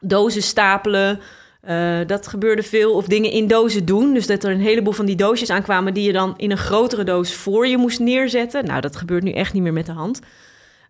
dozen 0.00 0.42
stapelen. 0.42 1.20
Eh, 1.60 1.98
dat 2.06 2.26
gebeurde 2.26 2.62
veel. 2.62 2.94
Of 2.94 3.06
dingen 3.06 3.30
in 3.30 3.46
dozen 3.46 3.84
doen. 3.84 4.14
Dus 4.14 4.26
dat 4.26 4.44
er 4.44 4.50
een 4.50 4.60
heleboel 4.60 4.92
van 4.92 5.06
die 5.06 5.16
doosjes 5.16 5.50
aankwamen... 5.50 5.94
die 5.94 6.04
je 6.04 6.12
dan 6.12 6.34
in 6.36 6.50
een 6.50 6.58
grotere 6.58 7.04
doos 7.04 7.34
voor 7.34 7.66
je 7.66 7.76
moest 7.76 8.00
neerzetten. 8.00 8.64
Nou, 8.64 8.80
dat 8.80 8.96
gebeurt 8.96 9.22
nu 9.22 9.32
echt 9.32 9.52
niet 9.52 9.62
meer 9.62 9.72
met 9.72 9.86
de 9.86 9.92
hand. 9.92 10.20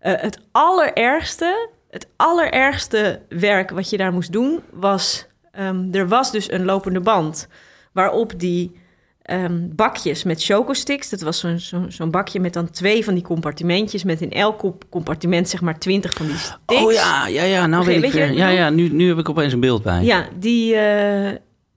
Het 0.01 0.39
allerergste, 0.53 1.69
het 1.91 2.09
allerergste 2.17 3.21
werk 3.29 3.71
wat 3.71 3.91
je 3.91 3.97
daar 3.97 4.13
moest 4.13 4.33
doen... 4.33 4.61
was, 4.71 5.27
ehm, 5.53 5.89
er 5.93 6.09
was 6.09 6.31
dus 6.33 6.51
een 6.51 6.65
lopende 6.65 7.01
band... 7.01 7.49
waarop 7.93 8.33
die 8.37 8.81
ehm, 9.23 9.69
bakjes 9.69 10.23
met 10.23 10.45
chocosticks... 10.45 11.09
dat 11.11 11.21
was 11.21 11.45
zo'n 11.89 12.11
bakje 12.11 12.41
met 12.41 12.53
dan 12.53 12.71
twee 12.71 13.05
van 13.05 13.15
die 13.15 13.23
compartimentjes... 13.23 14.05
met 14.05 14.21
in 14.21 14.31
elk 14.33 14.59
comp- 14.59 14.85
compartiment 14.91 15.49
zeg 15.49 15.61
maar 15.61 15.79
twintig 15.79 16.13
van 16.13 16.27
die 16.27 16.37
sticks. 16.37 16.83
Oh 16.83 16.93
ja, 16.93 17.27
ja, 17.27 17.43
ja, 17.43 17.67
nou 17.67 17.85
weet 17.85 17.97
ik 17.97 18.03
weet 18.03 18.13
je 18.13 18.35
Ja, 18.35 18.49
ja, 18.49 18.71
nu, 18.71 18.89
nu 18.89 19.09
heb 19.09 19.19
ik 19.19 19.29
opeens 19.29 19.53
een 19.53 19.61
beeld 19.61 19.83
bij. 19.83 20.03
Ja, 20.05 20.29
die, 20.39 20.75
eh, 20.75 21.29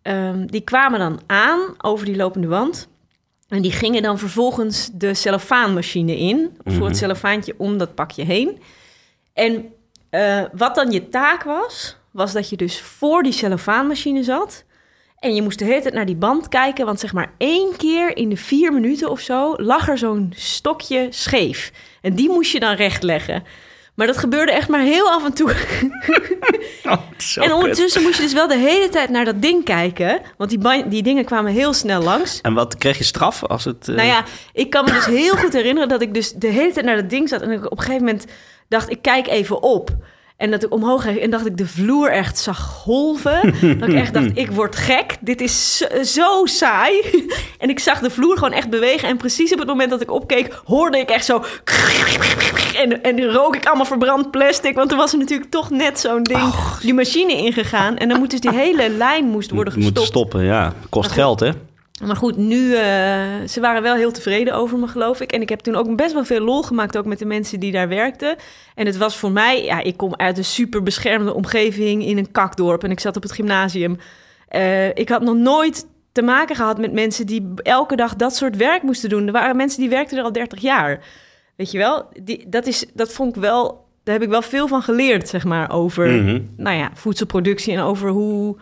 ehm, 0.01 0.45
die 0.45 0.61
kwamen 0.61 0.99
dan 0.99 1.19
aan 1.25 1.59
over 1.77 2.05
die 2.05 2.15
lopende 2.15 2.47
wand. 2.47 2.87
En 3.49 3.61
die 3.61 3.71
gingen 3.71 4.01
dan 4.01 4.19
vervolgens 4.19 4.89
de 4.93 5.13
cellofaanmachine 5.13 6.17
in. 6.17 6.49
Voor 6.63 6.73
Mhm. 6.73 6.83
het 6.83 6.97
cellofaantje 6.97 7.53
om 7.57 7.77
dat 7.77 7.95
pakje 7.95 8.23
heen. 8.23 8.61
En 9.33 9.65
eh, 10.09 10.41
wat 10.53 10.75
dan 10.75 10.91
je 10.91 11.09
taak 11.09 11.43
was, 11.43 11.97
was 12.15 12.33
dat 12.33 12.49
je 12.49 12.55
dus 12.57 12.81
voor 12.81 13.23
die 13.23 13.31
cellofaanmachine 13.31 14.23
zat. 14.23 14.63
En 15.19 15.35
je 15.35 15.41
moest 15.41 15.59
de 15.59 15.65
hele 15.65 15.81
tijd 15.81 15.93
naar 15.93 16.05
die 16.05 16.15
band 16.15 16.47
kijken, 16.49 16.85
want 16.85 16.99
zeg 16.99 17.13
maar 17.13 17.31
één 17.37 17.75
keer 17.77 18.17
in 18.17 18.29
de 18.29 18.37
vier 18.37 18.73
minuten 18.73 19.09
of 19.09 19.19
zo 19.19 19.53
lag 19.57 19.87
er 19.89 19.97
zo'n 19.97 20.33
stokje 20.35 21.07
scheef. 21.09 21.71
En 22.01 22.13
die 22.15 22.29
moest 22.29 22.51
je 22.51 22.59
dan 22.59 22.75
rechtleggen. 22.75 23.43
Maar 23.95 24.07
dat 24.07 24.17
gebeurde 24.17 24.51
echt 24.51 24.67
maar 24.69 24.79
heel 24.81 25.09
af 25.11 25.25
en 25.25 25.33
toe. 25.33 25.53
Oh, 26.83 27.01
en 27.35 27.53
ondertussen 27.53 28.01
moest 28.01 28.15
je 28.17 28.21
dus 28.23 28.33
wel 28.33 28.47
de 28.47 28.57
hele 28.57 28.89
tijd 28.89 29.09
naar 29.09 29.25
dat 29.25 29.41
ding 29.41 29.63
kijken. 29.63 30.21
Want 30.37 30.49
die, 30.49 30.87
die 30.87 31.03
dingen 31.03 31.25
kwamen 31.25 31.51
heel 31.51 31.73
snel 31.73 32.01
langs. 32.01 32.41
En 32.41 32.53
wat 32.53 32.77
kreeg 32.77 32.97
je 32.97 33.03
straf 33.03 33.43
als 33.43 33.63
het... 33.65 33.87
eh, 33.87 33.95
Nou 33.95 34.07
ja, 34.07 34.23
ik 34.53 34.69
kan 34.69 34.85
me 34.85 34.91
dus 34.91 35.05
heel 35.05 35.35
goed 35.35 35.53
herinneren 35.53 35.89
dat 35.89 36.01
ik 36.01 36.13
dus 36.13 36.31
de 36.31 36.47
hele 36.47 36.71
tijd 36.73 36.85
naar 36.85 36.95
dat 36.95 37.09
ding 37.09 37.29
zat. 37.29 37.41
En 37.41 37.51
ik 37.51 37.65
op 37.65 37.71
een 37.71 37.83
gegeven 37.83 38.05
moment 38.05 38.25
dacht, 38.67 38.89
ik 38.89 39.01
kijk 39.01 39.27
even 39.27 39.61
op. 39.63 39.89
En 40.37 40.51
dat 40.51 40.63
ik 40.63 40.73
omhoog 40.73 41.01
ging 41.01 41.19
en 41.19 41.29
dacht 41.29 41.45
ik 41.45 41.57
de 41.57 41.67
vloer 41.67 42.11
echt 42.11 42.37
zag 42.37 42.59
golven. 42.59 43.53
dat 43.79 43.89
ik 43.89 43.95
echt 43.95 44.13
dacht, 44.13 44.29
ik 44.33 44.51
word 44.51 44.75
gek. 44.75 45.17
Dit 45.21 45.41
is 45.41 45.77
zo, 45.77 45.85
zo 46.03 46.45
saai. 46.45 47.01
en 47.59 47.69
ik 47.69 47.79
zag 47.79 47.99
de 47.99 48.09
vloer 48.09 48.37
gewoon 48.37 48.53
echt 48.53 48.69
bewegen. 48.69 49.07
En 49.07 49.17
precies 49.17 49.53
op 49.53 49.59
het 49.59 49.67
moment 49.67 49.89
dat 49.89 50.01
ik 50.01 50.11
opkeek, 50.11 50.61
hoorde 50.65 50.97
ik 50.97 51.09
echt 51.09 51.25
zo... 51.25 51.43
En, 52.75 53.03
en 53.03 53.31
rook 53.31 53.55
ik 53.55 53.65
allemaal 53.65 53.85
verbrand 53.85 54.31
plastic. 54.31 54.75
Want 54.75 54.91
er 54.91 54.97
was 54.97 55.11
er 55.11 55.17
natuurlijk 55.17 55.51
toch 55.51 55.69
net 55.69 55.99
zo'n 55.99 56.23
ding 56.23 56.53
die 56.81 56.93
machine 56.93 57.33
ingegaan. 57.33 57.97
En 57.97 58.09
dan 58.09 58.19
moet 58.19 58.31
dus 58.31 58.39
die 58.39 58.53
hele 58.53 58.89
lijn 58.89 59.25
moest 59.25 59.51
worden 59.51 59.73
moet 59.73 59.83
gestopt. 59.83 60.07
stoppen, 60.07 60.43
ja. 60.43 60.73
Kost 60.89 61.11
geld, 61.11 61.39
hè? 61.39 61.49
Maar 62.03 62.15
goed, 62.15 62.37
nu, 62.37 62.73
eh, 62.75 62.81
ze 63.47 63.57
waren 63.59 63.81
wel 63.81 63.95
heel 63.95 64.11
tevreden 64.11 64.53
over 64.53 64.77
me, 64.77 64.87
geloof 64.87 65.21
ik. 65.21 65.31
En 65.31 65.41
ik 65.41 65.49
heb 65.49 65.59
toen 65.59 65.75
ook 65.75 65.95
best 65.95 66.13
wel 66.13 66.25
veel 66.25 66.39
lol 66.39 66.61
gemaakt, 66.63 66.97
ook 66.97 67.05
met 67.05 67.19
de 67.19 67.25
mensen 67.25 67.59
die 67.59 67.71
daar 67.71 67.87
werkten. 67.87 68.35
En 68.75 68.85
het 68.85 68.97
was 68.97 69.17
voor 69.17 69.31
mij, 69.31 69.63
ja, 69.63 69.81
ik 69.83 69.97
kom 69.97 70.15
uit 70.15 70.37
een 70.37 70.45
super 70.45 70.83
beschermde 70.83 71.33
omgeving 71.33 72.05
in 72.05 72.17
een 72.17 72.31
kakdorp. 72.31 72.83
En 72.83 72.91
ik 72.91 72.99
zat 72.99 73.15
op 73.15 73.23
het 73.23 73.31
gymnasium. 73.31 73.97
Eh, 74.47 74.87
ik 74.89 75.09
had 75.09 75.21
nog 75.21 75.35
nooit 75.35 75.85
te 76.11 76.21
maken 76.21 76.55
gehad 76.55 76.77
met 76.77 76.93
mensen 76.93 77.25
die 77.25 77.51
elke 77.55 77.95
dag 77.95 78.15
dat 78.15 78.35
soort 78.35 78.55
werk 78.55 78.81
moesten 78.81 79.09
doen. 79.09 79.25
Er 79.25 79.31
waren 79.33 79.55
mensen 79.55 79.79
die 79.79 79.89
werkten 79.89 80.17
er 80.17 80.23
al 80.23 80.31
30 80.31 80.61
jaar. 80.61 80.99
Weet 81.55 81.71
je 81.71 81.77
wel, 81.77 82.09
die, 82.23 82.45
dat, 82.49 82.65
is, 82.67 82.85
dat 82.93 83.11
vond 83.13 83.35
ik 83.35 83.41
wel, 83.41 83.85
daar 84.03 84.13
heb 84.13 84.23
ik 84.23 84.29
wel 84.29 84.41
veel 84.41 84.67
van 84.67 84.81
geleerd, 84.81 85.29
zeg 85.29 85.43
maar, 85.43 85.71
over 85.71 86.07
Mhm. 86.07 86.41
nou 86.57 86.77
ja, 86.77 86.91
voedselproductie 86.93 87.73
en 87.73 87.79
over 87.79 88.09
hoe, 88.09 88.57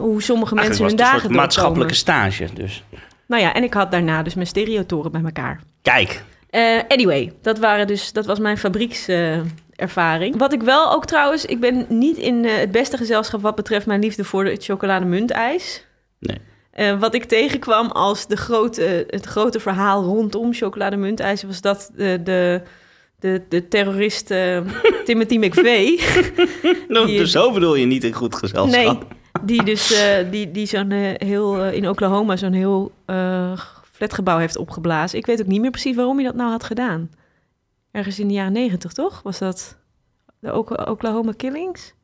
hoe 0.00 0.22
sommige 0.22 0.54
mensen 0.54 0.84
hun 0.86 0.96
dagen 0.96 1.20
soort 1.20 1.32
maatschappelijke 1.32 1.94
stage, 1.94 2.46
dus... 2.54 2.84
Nou 3.26 3.42
ja, 3.42 3.54
en 3.54 3.62
ik 3.62 3.74
had 3.74 3.90
daarna 3.90 4.22
dus 4.22 4.34
mijn 4.34 4.46
stereotoren 4.46 5.12
bij 5.12 5.22
elkaar. 5.24 5.60
Kijk, 5.82 6.22
Eh, 6.50 6.78
anyway, 6.88 7.32
dat, 7.42 7.58
waren 7.58 7.86
dus, 7.86 8.12
dat 8.12 8.26
was 8.26 8.38
mijn 8.38 8.58
fabriekservaring. 8.58 10.36
wat 10.38 10.52
ik 10.52 10.62
wel 10.62 10.92
ook 10.92 11.04
trouwens, 11.06 11.44
ik 11.44 11.60
ben 11.60 11.86
niet 11.88 12.16
in 12.16 12.44
eh, 12.44 12.56
het 12.56 12.70
beste 12.70 12.96
gezelschap 12.96 13.42
wat 13.42 13.54
betreft 13.54 13.86
mijn 13.86 14.00
liefde 14.00 14.24
voor 14.24 14.44
het 14.44 14.64
chocolademuntijs. 14.64 15.84
Nee. 16.18 16.38
Eh, 16.70 16.98
wat 16.98 17.14
ik 17.14 17.24
tegenkwam 17.24 17.86
als 17.90 18.26
de 18.26 18.36
grote, 18.36 19.06
het 19.10 19.26
grote 19.26 19.60
verhaal 19.60 20.02
rondom 20.04 20.54
chocolademuntijs 20.54 21.42
was 21.42 21.60
dat 21.60 21.90
de, 21.96 22.20
de, 22.24 22.62
de, 23.20 23.42
de 23.48 23.68
terrorist 23.68 24.26
Timothy 25.06 25.36
McVeigh... 25.38 26.30
nou, 26.88 27.06
Die- 27.06 27.18
dus 27.18 27.30
zo 27.30 27.52
bedoel 27.52 27.74
je 27.74 27.86
niet 27.86 28.04
in 28.04 28.12
goed 28.12 28.34
gezelschap. 28.34 28.84
Nee, 28.84 28.98
die 29.46 29.64
dus 29.64 29.92
eh, 29.92 30.30
die, 30.30 30.50
die 30.50 30.66
zo'n 30.66 30.90
eh, 30.90 31.14
heel 31.28 31.62
eh, 31.64 31.72
in 31.72 31.88
Oklahoma 31.88 32.36
zo'n 32.36 32.52
heel 32.52 32.92
eh, 33.06 33.60
flatgebouw 33.92 34.38
heeft 34.38 34.56
opgeblazen. 34.56 35.18
Ik 35.18 35.26
weet 35.26 35.40
ook 35.40 35.46
niet 35.46 35.60
meer 35.60 35.70
precies 35.70 35.96
waarom 35.96 36.16
hij 36.16 36.24
dat 36.24 36.34
nou 36.34 36.50
had 36.50 36.64
gedaan. 36.64 37.10
Ergens 37.90 38.18
in 38.18 38.28
de 38.28 38.34
jaren 38.34 38.52
negentig, 38.52 38.92
toch? 38.92 39.22
Was 39.22 39.38
dat 39.38 39.78
de 40.38 40.54
Ok- 40.54 40.88
Oklahoma 40.88 41.32
Killings? 41.36 41.94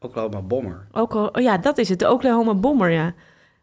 Oklahoma 0.00 0.40
Bomber. 0.40 0.86
Okla- 0.92 1.28
oh 1.32 1.42
ja, 1.42 1.58
dat 1.58 1.78
is 1.78 1.88
het. 1.88 1.98
De 1.98 2.10
Oklahoma 2.10 2.54
Bomber, 2.54 2.90
ja. 2.90 3.14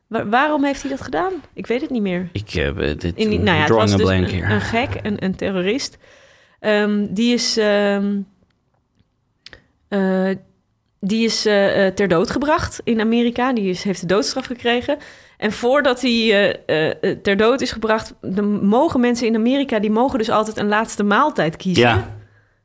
Wa- 0.07 0.27
waarom 0.27 0.63
heeft 0.63 0.81
hij 0.81 0.91
dat 0.91 1.01
gedaan? 1.01 1.33
Ik 1.53 1.67
weet 1.67 1.81
het 1.81 1.89
niet 1.89 2.01
meer. 2.01 2.29
Ik 2.31 2.49
heb 2.49 2.77
dit 2.99 3.15
In, 3.15 3.29
nou 3.43 3.57
ja, 3.57 3.63
het 3.63 3.69
was 3.69 3.91
dus 3.91 4.01
blank 4.01 4.31
een, 4.31 4.61
gek, 4.61 4.99
een, 5.03 5.23
een 5.23 5.35
terrorist. 5.35 5.97
Ehm, 6.59 7.07
die 7.09 7.33
is, 7.33 7.57
ehm, 7.57 8.19
eh, 9.87 10.29
die 10.99 11.25
is 11.25 11.45
eh, 11.45 11.85
eh, 11.87 11.93
ter 11.93 12.07
dood 12.07 12.29
gebracht 12.29 12.81
in 12.83 12.99
Amerika. 13.01 13.53
Die 13.53 13.69
is, 13.69 13.83
heeft 13.83 14.01
de 14.01 14.05
doodstraf 14.07 14.45
gekregen. 14.45 14.97
En 15.37 15.51
voordat 15.51 16.01
hij 16.01 16.55
eh, 16.65 17.11
ter 17.21 17.37
dood 17.37 17.61
is 17.61 17.71
gebracht... 17.71 18.13
mogen 18.61 18.99
mensen 18.99 19.27
in 19.27 19.35
Amerika... 19.35 19.79
die 19.79 19.91
mogen 19.91 20.17
dus 20.17 20.29
altijd 20.29 20.57
een 20.57 20.67
laatste 20.67 21.03
maaltijd 21.03 21.55
kiezen. 21.57 21.83
Ja, 21.83 22.15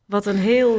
Wat 0.06 0.26
een 0.26 0.36
heel... 0.36 0.76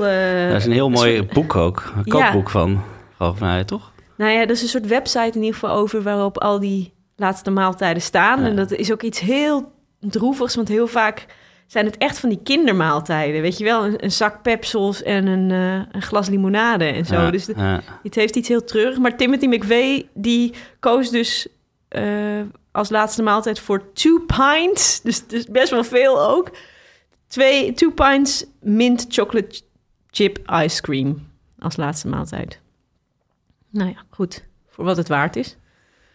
dat 0.49 0.57
is 0.57 0.65
een 0.65 0.71
heel 0.71 0.89
mooi 0.89 1.15
soort- 1.15 1.33
boek 1.33 1.55
ook. 1.55 1.93
Een 1.95 2.01
Ja. 2.05 2.11
kookboek 2.21 2.49
van, 2.49 2.81
geloof 3.17 3.39
mij, 3.39 3.63
toch? 3.63 3.91
Nou 4.17 4.31
ja, 4.31 4.39
er 4.41 4.49
is 4.49 4.61
een 4.61 4.67
soort 4.67 4.87
website 4.87 5.31
in 5.37 5.43
ieder 5.43 5.53
geval 5.59 5.75
over 5.75 6.01
waarop 6.01 6.37
al 6.41 6.59
die 6.59 6.93
laatste 7.15 7.51
maaltijden 7.51 8.01
staan. 8.01 8.39
Ja. 8.41 8.45
En 8.47 8.55
dat 8.55 8.71
is 8.71 8.91
ook 8.91 9.01
iets 9.01 9.19
heel 9.19 9.71
droevigs, 9.99 10.55
want 10.55 10.67
heel 10.67 10.87
vaak 10.87 11.25
zijn 11.67 11.85
het 11.85 11.97
echt 11.97 12.19
van 12.19 12.29
die 12.29 12.39
kindermaaltijden. 12.43 13.41
Weet 13.41 13.57
je 13.57 13.63
wel, 13.63 13.85
een, 13.85 14.03
een 14.03 14.11
zak 14.11 14.41
pepsels 14.41 15.03
en 15.03 15.25
een, 15.27 15.51
eh, 15.51 15.87
een 15.95 16.01
glas 16.01 16.27
limonade 16.29 16.85
en 16.85 17.05
zo. 17.05 17.15
Ja, 17.15 17.31
Dus 17.31 17.45
de- 17.45 17.53
ja. 17.57 17.81
het 18.03 18.15
heeft 18.15 18.35
iets 18.35 18.47
heel 18.47 18.63
treurig. 18.63 18.97
Maar 18.97 19.17
Timothy 19.17 19.45
McVeigh, 19.47 20.05
die 20.13 20.53
koos 20.79 21.09
dus 21.09 21.47
eh, 21.87 22.41
als 22.71 22.89
laatste 22.89 23.23
maaltijd 23.23 23.59
voor 23.59 23.93
two 23.93 24.19
pints. 24.19 25.01
Dus, 25.01 25.27
dus 25.27 25.45
best 25.45 25.69
wel 25.69 25.83
veel 25.83 26.27
ook. 26.29 26.51
Twee, 27.27 27.73
two 27.73 27.91
pints 27.91 28.45
mint 28.61 29.05
chocolate 29.09 29.61
chip 30.09 30.39
ice 30.63 30.81
cream 30.81 31.27
als 31.59 31.75
laatste 31.75 32.07
maaltijd. 32.07 32.59
Nou 33.69 33.89
ja, 33.89 34.03
goed. 34.09 34.43
Voor 34.69 34.85
wat 34.85 34.97
het 34.97 35.07
waard 35.07 35.35
is. 35.35 35.57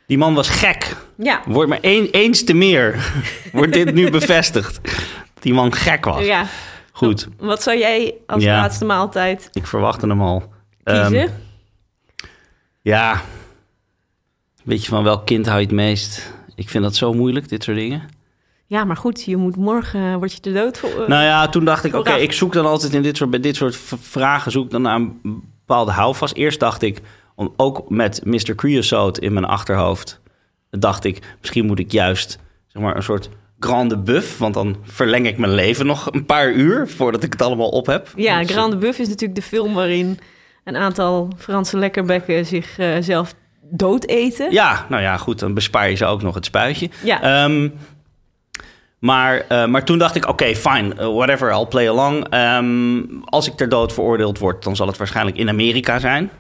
Die 0.07 0.19
man 0.19 0.35
was 0.35 0.49
gek. 0.49 0.97
Ja, 1.17 1.43
Wordt 1.47 1.69
maar 1.69 1.81
één, 1.81 2.11
eens 2.11 2.45
te 2.45 2.55
meer. 2.55 3.13
Wordt 3.53 3.73
dit 3.73 3.95
nu 3.95 4.11
bevestigd. 4.11 4.81
Die 5.41 5.55
man 5.55 5.73
gek 5.73 6.05
was. 6.05 6.25
ja. 6.25 6.45
Goed, 6.93 7.29
Wat 7.39 7.63
zou 7.63 7.79
jij 7.79 8.15
als 8.27 8.43
Ja. 8.43 8.57
laatste 8.57 8.85
maaltijd 8.85 9.49
ik 9.53 9.67
verwachtte 9.67 10.07
hem 10.07 10.23
al. 10.23 10.53
kiezen? 10.85 11.15
Ehm, 11.21 11.29
ja. 12.83 13.21
Weet 14.65 14.83
je 14.85 14.89
van 14.91 15.05
welk 15.05 15.27
kind 15.27 15.47
hou 15.47 15.59
je 15.61 15.67
het 15.67 15.75
meest? 15.75 16.33
Ik 16.55 16.69
vind 16.69 16.85
dat 16.85 16.97
zo 16.97 17.13
moeilijk, 17.13 17.49
dit 17.49 17.63
soort 17.65 17.77
dingen. 17.77 18.03
ja, 18.67 18.85
maar 18.85 18.97
goed, 18.97 19.25
je 19.25 19.37
moet 19.37 19.57
morgen, 19.57 20.01
eh, 20.13 20.17
word 20.17 20.33
je 20.33 20.41
te 20.41 20.53
dood 20.53 20.79
voor... 20.79 20.91
eh, 21.03 21.09
Nou 21.09 21.23
ja, 21.25 21.49
toen 21.49 21.65
dacht 21.65 21.85
ik, 21.85 21.95
oké, 21.95 22.13
ik 22.13 22.33
zoek 22.33 22.53
dan 22.53 22.67
altijd 22.67 22.93
in 22.95 23.03
dit 23.03 23.17
soort, 23.17 23.31
bij 23.31 23.41
dit 23.41 23.57
soort 23.57 23.77
vragen 24.01 24.53
zoek 24.53 24.71
dan 24.71 24.83
naar 24.83 24.95
een 24.95 25.21
bepaalde 25.67 25.93
houvast. 25.93 26.35
Eerst 26.35 26.61
dacht 26.61 26.83
ik, 26.83 27.01
om, 27.35 27.53
ook 27.57 27.91
met 27.91 28.25
Mr. 28.25 28.55
Creosote 28.55 29.21
in 29.21 29.33
mijn 29.33 29.45
achterhoofd, 29.45 30.21
dacht 30.71 31.05
ik, 31.05 31.35
misschien 31.41 31.67
moet 31.67 31.79
ik 31.79 31.93
juist 31.93 32.39
zeg 32.67 32.83
maar, 32.83 32.97
een 32.97 33.03
soort 33.03 33.29
grande 33.61 33.99
buff, 33.99 34.39
want 34.39 34.55
dan 34.55 34.77
verleng 34.83 35.27
ik 35.27 35.39
mijn 35.39 35.55
leven 35.55 35.87
nog 35.87 36.13
een 36.13 36.27
paar 36.27 36.53
uur 36.53 36.89
voordat 36.89 37.23
ik 37.23 37.33
het 37.33 37.43
allemaal 37.43 37.69
op 37.69 37.87
heb. 37.87 38.09
Ja, 38.17 38.39
Dus, 38.41 38.51
Grande 38.51 38.77
Buff 38.77 38.99
is 38.99 39.09
natuurlijk 39.09 39.41
de 39.41 39.47
film 39.47 39.75
waarin 39.75 40.19
een 40.65 40.77
aantal 40.77 41.29
Franse 41.39 41.79
lekkerbekken 41.79 42.47
zichzelf 42.47 43.05
zelf 43.05 43.35
dood 43.71 44.05
eten. 44.05 44.53
Ja, 44.53 44.87
nou 44.89 45.03
ja, 45.03 45.17
goed, 45.17 45.39
dan 45.39 45.55
bespaar 45.55 45.91
je 45.91 45.97
ze 45.97 46.05
ook 46.05 46.23
nog 46.23 46.35
het 46.35 46.45
spuitje. 46.45 46.91
Ja. 47.05 47.23
Ehm, 47.23 47.69
maar, 48.99 49.45
eh, 49.49 49.67
maar 49.67 49.85
toen 49.85 49.99
dacht 49.99 50.15
ik, 50.15 50.29
oké, 50.29 50.55
fine, 50.55 50.95
uh, 50.95 51.15
whatever, 51.15 51.53
I'll 51.53 51.67
play 51.67 51.89
along. 51.89 52.29
Ehm, 52.29 53.03
als 53.25 53.47
ik 53.47 53.53
ter 53.57 53.69
dood 53.69 53.93
veroordeeld 53.93 54.39
word, 54.39 54.65
dan 54.65 54.77
zal 54.77 54.87
het 54.87 54.97
waarschijnlijk 54.97 55.37
in 55.37 55.49
Amerika 55.49 55.99
zijn. 55.99 56.31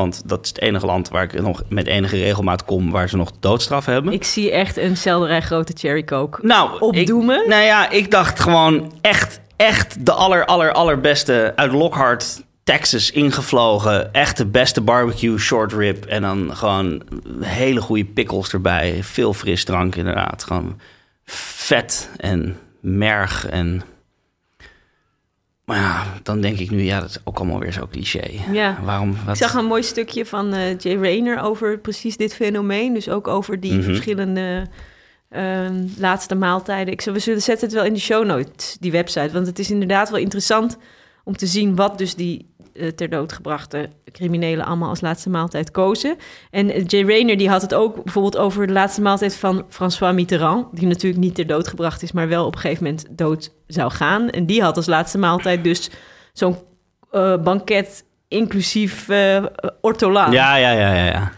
Want 0.00 0.22
dat 0.24 0.42
is 0.42 0.48
het 0.48 0.60
enige 0.60 0.86
land 0.86 1.08
waar 1.08 1.22
ik 1.22 1.40
nog 1.40 1.62
met 1.68 1.86
enige 1.86 2.16
regelmaat 2.16 2.64
kom... 2.64 2.90
waar 2.90 3.08
ze 3.08 3.16
nog 3.16 3.30
doodstraf 3.40 3.86
hebben. 3.86 4.12
Ik 4.12 4.24
zie 4.24 4.50
echt 4.50 4.76
een 4.76 4.96
selderij 4.96 5.40
grote 5.40 5.72
cherry 5.76 6.04
coke. 6.04 6.46
nou, 6.46 6.80
opdoemen? 6.80 7.42
Ik, 7.42 7.48
nou 7.48 7.62
ja, 7.62 7.90
ik 7.90 8.10
dacht 8.10 8.40
gewoon 8.40 8.92
echt, 9.00 9.40
echt 9.56 10.06
de 10.06 10.12
aller, 10.12 10.44
aller, 10.44 10.72
allerbeste 10.72 11.52
uit 11.56 11.72
Lockhart... 11.72 12.42
Texas 12.64 13.10
ingevlogen. 13.10 14.12
Echt 14.12 14.36
de 14.36 14.46
beste 14.46 14.80
barbecue 14.80 15.38
short 15.38 15.72
rib. 15.72 16.04
En 16.04 16.22
dan 16.22 16.56
gewoon 16.56 17.02
hele 17.40 17.80
goede 17.80 18.04
pickles 18.04 18.52
erbij. 18.52 18.98
Veel 19.02 19.34
frisdrank 19.34 19.96
inderdaad. 19.96 20.44
Gewoon 20.44 20.80
vet 21.24 22.10
en 22.16 22.58
merg. 22.80 23.46
En... 23.46 23.82
Maar 25.70 25.78
ja, 25.80 26.04
dan 26.22 26.40
denk 26.40 26.58
ik 26.58 26.70
nu, 26.70 26.82
ja, 26.82 27.00
dat 27.00 27.08
is 27.08 27.18
ook 27.24 27.38
allemaal 27.38 27.58
weer 27.58 27.72
zo 27.72 27.86
cliché. 27.90 28.30
Ja. 28.52 28.78
Waarom? 28.84 29.10
Ik 29.10 29.16
Wat? 29.26 29.36
zag 29.36 29.54
een 29.54 29.64
mooi 29.64 29.82
stukje 29.82 30.26
van 30.26 30.52
eh, 30.52 30.78
Jay 30.78 30.94
Rayner 30.96 31.40
over 31.42 31.78
precies 31.78 32.16
dit 32.16 32.34
fenomeen. 32.34 32.94
Dus 32.94 33.08
ook 33.08 33.28
over 33.28 33.60
die 33.60 33.72
Mhm. 33.72 33.82
verschillende 33.82 34.66
ehm, 35.28 35.84
laatste 35.98 36.34
maaltijden. 36.34 36.92
Ik, 36.92 37.00
we 37.00 37.18
zullen 37.18 37.42
zetten 37.42 37.66
het 37.66 37.76
wel 37.76 37.84
in 37.84 37.92
de 37.92 38.00
show 38.00 38.24
notes, 38.24 38.76
die 38.80 38.92
website. 38.92 39.30
Want 39.32 39.46
het 39.46 39.58
is 39.58 39.70
inderdaad 39.70 40.10
wel 40.10 40.18
interessant 40.20 40.76
om 41.24 41.36
te 41.36 41.46
zien 41.46 41.76
wat 41.76 41.98
dus 41.98 42.14
die 42.14 42.50
eh, 42.74 42.88
ter 42.88 43.10
dood 43.10 43.32
gebrachte 43.32 43.88
criminelen 44.12 44.64
allemaal 44.64 44.88
als 44.88 45.00
laatste 45.00 45.30
maaltijd 45.30 45.70
kozen. 45.70 46.16
En 46.50 46.70
eh, 46.70 46.84
Jay 46.86 47.04
Rayner 47.04 47.36
die 47.36 47.48
had 47.48 47.62
het 47.62 47.74
ook 47.74 48.04
bijvoorbeeld 48.04 48.36
over 48.36 48.66
de 48.66 48.72
laatste 48.72 49.00
maaltijd 49.00 49.36
van 49.36 49.64
François 49.68 50.14
Mitterrand. 50.14 50.76
Die 50.76 50.86
natuurlijk 50.86 51.22
niet 51.22 51.34
ter 51.34 51.46
dood 51.46 51.68
gebracht 51.68 52.02
is, 52.02 52.12
maar 52.12 52.28
wel 52.28 52.46
op 52.46 52.54
een 52.54 52.60
gegeven 52.60 52.84
moment 52.84 53.06
dood 53.10 53.52
zou 53.66 53.90
gaan. 53.90 54.30
En 54.30 54.46
die 54.46 54.62
had 54.62 54.76
als 54.76 54.86
laatste 54.86 55.18
maaltijd 55.18 55.64
dus 55.64 55.90
zo'n 56.32 56.56
eh, 57.10 57.36
banket 57.42 58.04
inclusief 58.28 59.08
eh 59.08 59.44
ortolaan. 59.80 60.32
Ja, 60.32 60.56
ja, 60.56 60.70
ja, 60.70 60.94
ja. 60.94 61.04
ja. 61.04 61.32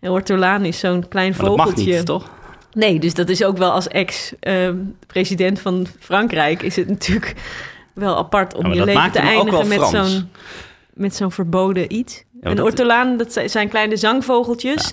En 0.00 0.10
ortolaan 0.10 0.64
is 0.64 0.78
zo'n 0.78 1.08
klein 1.08 1.34
Maar 1.36 1.46
dat 1.46 1.56
mag 1.56 1.66
vogeltje. 1.66 1.96
niet, 1.96 2.06
toch? 2.06 2.30
Nee, 2.72 2.98
dus 3.00 3.14
dat 3.14 3.28
is 3.28 3.44
ook 3.44 3.58
wel 3.58 3.70
als 3.70 3.88
ex-president 3.88 5.60
van 5.60 5.86
Frankrijk... 5.98 6.62
is 6.62 6.76
het 6.76 6.88
natuurlijk 6.88 7.34
wel 7.98 8.16
apart 8.16 8.54
om 8.54 8.66
Ja, 8.66 8.72
je 8.74 8.84
leven 8.84 9.12
te 9.12 9.18
eindigen 9.18 9.68
met 9.68 9.82
zo'n, 9.82 10.30
met 10.94 11.14
zo'n 11.14 11.32
verboden 11.32 11.92
iets. 11.94 12.24
maar 12.40 12.50
een 12.50 12.56
dat- 12.56 12.66
ortolaan, 12.66 13.16
dat 13.16 13.32
zi- 13.32 13.48
zijn 13.48 13.68
kleine 13.68 13.96
zangvogeltjes... 13.96 14.92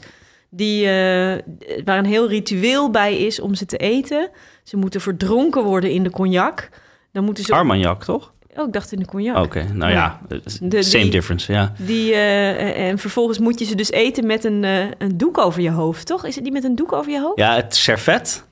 Die, 0.49 0.85
eh, 0.85 1.37
waar 1.85 1.97
een 1.97 2.05
heel 2.05 2.27
ritueel 2.29 2.89
bij 2.91 3.17
is 3.17 3.39
om 3.39 3.55
ze 3.55 3.65
te 3.65 3.77
eten. 3.77 4.29
Ze 4.63 4.77
moeten 4.77 5.01
verdronken 5.01 5.63
worden 5.63 5.91
in 5.91 6.03
de 6.03 6.09
cognac. 6.09 6.69
Dan 7.11 7.23
moeten 7.23 7.43
ze... 7.43 7.53
Armagnac, 7.53 8.03
toch? 8.03 8.33
Oh, 8.55 8.67
ik 8.67 8.73
dacht 8.73 8.91
in 8.91 8.99
de 8.99 9.05
cognac. 9.05 9.43
Oké, 9.45 9.63
nou 9.73 9.91
ja, 9.91 10.19
De- 10.59 10.83
same 10.83 11.03
die- 11.03 11.11
difference, 11.11 11.51
ja. 11.53 11.73
Die, 11.79 12.13
eh, 12.13 12.87
en 12.89 12.97
vervolgens 12.97 13.39
moet 13.39 13.59
je 13.59 13.65
ze 13.65 13.75
dus 13.75 13.91
eten 13.91 14.25
met 14.25 14.43
een, 14.43 14.63
eh, 14.63 14.83
een 14.97 15.17
doek 15.17 15.37
over 15.37 15.61
je 15.61 15.71
hoofd, 15.71 16.07
toch? 16.07 16.25
Is 16.25 16.35
het 16.35 16.43
niet 16.43 16.53
met 16.53 16.63
een 16.63 16.75
doek 16.75 16.91
over 16.93 17.11
je 17.11 17.19
hoofd? 17.19 17.39
Ja, 17.39 17.55
het 17.55 17.75
servet 17.75 18.45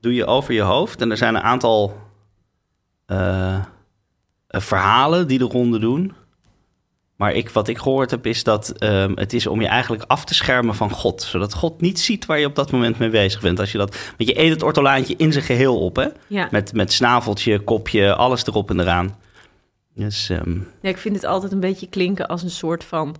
doe 0.00 0.14
je 0.14 0.26
over 0.26 0.54
je 0.54 0.60
hoofd. 0.62 1.00
En 1.00 1.10
er 1.10 1.16
zijn 1.16 1.34
een 1.34 1.42
aantal 1.42 1.96
eh, 3.06 3.54
eh, 3.54 3.60
verhalen 4.50 5.28
die 5.28 5.38
de 5.38 5.44
ronde 5.44 5.78
doen. 5.78 6.12
Maar 7.16 7.34
ik, 7.34 7.50
wat 7.50 7.68
ik 7.68 7.78
gehoord 7.78 8.10
heb 8.10 8.26
is 8.26 8.44
dat 8.44 8.70
ehm, 8.70 9.12
het 9.14 9.32
is 9.32 9.46
om 9.46 9.60
je 9.60 9.66
eigenlijk 9.66 10.04
af 10.06 10.24
te 10.24 10.34
schermen 10.34 10.74
van 10.74 10.90
God. 10.90 11.22
Zodat 11.22 11.54
God 11.54 11.80
niet 11.80 12.00
ziet 12.00 12.26
waar 12.26 12.38
je 12.38 12.46
op 12.46 12.54
dat 12.54 12.70
moment 12.70 12.98
mee 12.98 13.10
bezig 13.10 13.40
bent. 13.40 13.60
Als 13.60 13.72
je 13.72 13.78
dat, 13.78 13.96
want 14.16 14.30
je 14.30 14.40
eet 14.40 14.50
het 14.50 14.62
ortolaantje 14.62 15.14
in 15.16 15.32
zijn 15.32 15.44
geheel 15.44 15.80
op, 15.80 15.96
hè? 15.96 16.06
Ja. 16.26 16.48
Met, 16.50 16.72
met 16.72 16.92
snaveltje, 16.92 17.60
kopje, 17.60 18.14
alles 18.14 18.46
erop 18.46 18.70
en 18.70 18.80
eraan. 18.80 19.18
Dus 19.94 20.30
ehm, 20.30 20.58
Ja, 20.82 20.88
ik 20.88 20.98
vind 20.98 21.14
het 21.14 21.24
altijd 21.24 21.52
een 21.52 21.60
beetje 21.60 21.88
klinken 21.88 22.28
als 22.28 22.42
een 22.42 22.50
soort 22.50 22.84
van 22.84 23.16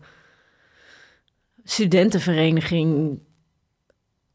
studentenvereniging 1.65 3.19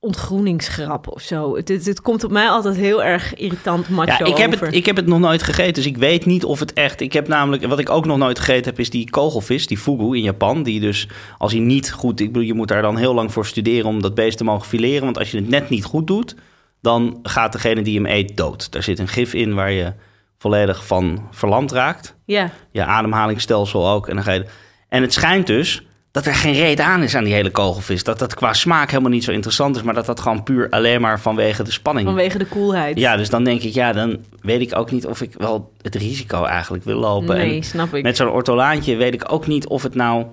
ontgroeningsgrap 0.05 1.07
of 1.07 1.21
zo. 1.21 1.55
Het, 1.55 1.67
het, 1.67 1.85
het 1.85 2.01
komt 2.01 2.23
op 2.23 2.31
mij 2.31 2.47
altijd 2.47 2.75
heel 2.75 3.03
erg 3.03 3.35
irritant 3.35 3.89
macho 3.89 4.25
Ja, 4.25 4.31
ik 4.31 4.37
heb, 4.37 4.53
over. 4.53 4.65
het, 4.65 4.75
ik 4.75 4.85
heb 4.85 4.95
het 4.95 5.07
nog 5.07 5.19
nooit 5.19 5.43
gegeten, 5.43 5.73
dus 5.73 5.85
ik 5.85 5.97
weet 5.97 6.25
niet 6.25 6.43
of 6.45 6.59
het 6.59 6.73
echt... 6.73 7.01
Ik 7.01 7.13
heb 7.13 7.27
namelijk, 7.27 7.65
wat 7.65 7.79
ik 7.79 7.89
ook 7.89 8.05
nog 8.05 8.17
nooit 8.17 8.39
gegeten 8.39 8.65
heb, 8.65 8.79
is 8.79 8.89
die 8.89 9.09
kogelvis, 9.09 9.67
die 9.67 9.77
fugu 9.77 10.15
in 10.15 10.21
Japan. 10.21 10.63
Die 10.63 10.79
dus, 10.79 11.07
als 11.37 11.51
hij 11.51 11.61
niet 11.61 11.91
goed... 11.91 12.19
Ik 12.19 12.27
bedoel, 12.27 12.47
je 12.47 12.53
moet 12.53 12.67
daar 12.67 12.81
dan 12.81 12.97
heel 12.97 13.13
lang 13.13 13.31
voor 13.31 13.45
studeren 13.45 13.85
om 13.85 14.01
dat 14.01 14.15
beest 14.15 14.37
te 14.37 14.43
mogen 14.43 14.67
fileren. 14.67 15.03
Want 15.03 15.17
als 15.17 15.31
je 15.31 15.37
het 15.37 15.49
net 15.49 15.69
niet 15.69 15.85
goed 15.85 16.07
doet, 16.07 16.35
dan 16.81 17.19
gaat 17.23 17.51
degene 17.51 17.81
die 17.81 17.95
hem 17.95 18.05
eet 18.05 18.37
dood. 18.37 18.71
Daar 18.71 18.83
zit 18.83 18.99
een 18.99 19.07
gif 19.07 19.33
in 19.33 19.53
waar 19.53 19.71
je 19.71 19.93
volledig 20.37 20.85
van 20.85 21.27
verlamd 21.31 21.71
raakt. 21.71 22.15
Ja, 22.25 22.51
Je 22.71 22.85
ademhalingsstelsel 22.85 23.89
ook. 23.89 24.07
En, 24.07 24.15
dan 24.15 24.23
ga 24.23 24.31
je, 24.31 24.45
en 24.89 25.01
het 25.01 25.13
schijnt 25.13 25.47
dus 25.47 25.85
dat 26.15 26.25
er 26.25 26.35
geen 26.35 26.53
reet 26.53 26.79
aan 26.79 27.03
is 27.03 27.15
aan 27.15 27.23
die 27.23 27.33
hele 27.33 27.49
kogelvis. 27.49 28.03
Dat 28.03 28.19
dat 28.19 28.33
qua 28.33 28.53
smaak 28.53 28.89
helemaal 28.89 29.11
niet 29.11 29.23
zo 29.23 29.31
interessant 29.31 29.75
is, 29.75 29.81
maar 29.81 29.93
dat 29.93 30.05
dat 30.05 30.19
gewoon 30.19 30.43
puur 30.43 30.69
alleen 30.69 31.01
maar 31.01 31.19
vanwege 31.19 31.63
de 31.63 31.71
spanning 31.71 32.07
vanwege 32.07 32.37
de 32.37 32.45
koelheid. 32.45 32.99
ja, 32.99 33.17
dus 33.17 33.29
dan 33.29 33.43
denk 33.43 33.61
ik, 33.61 33.73
ja, 33.73 33.93
dan 33.93 34.17
weet 34.41 34.61
ik 34.61 34.77
ook 34.77 34.91
niet 34.91 35.05
of 35.05 35.21
ik 35.21 35.33
wel 35.37 35.71
het 35.81 35.95
risico 35.95 36.43
eigenlijk 36.43 36.83
wil 36.83 36.97
lopen. 36.97 37.37
nee, 37.37 37.55
en 37.55 37.63
snap 37.63 37.95
ik. 37.95 38.03
met 38.03 38.17
zo'n 38.17 38.29
ortolaantje 38.29 38.95
weet 38.95 39.13
ik 39.13 39.31
ook 39.31 39.47
niet 39.47 39.67
of 39.67 39.83
het 39.83 39.95
nou 39.95 40.25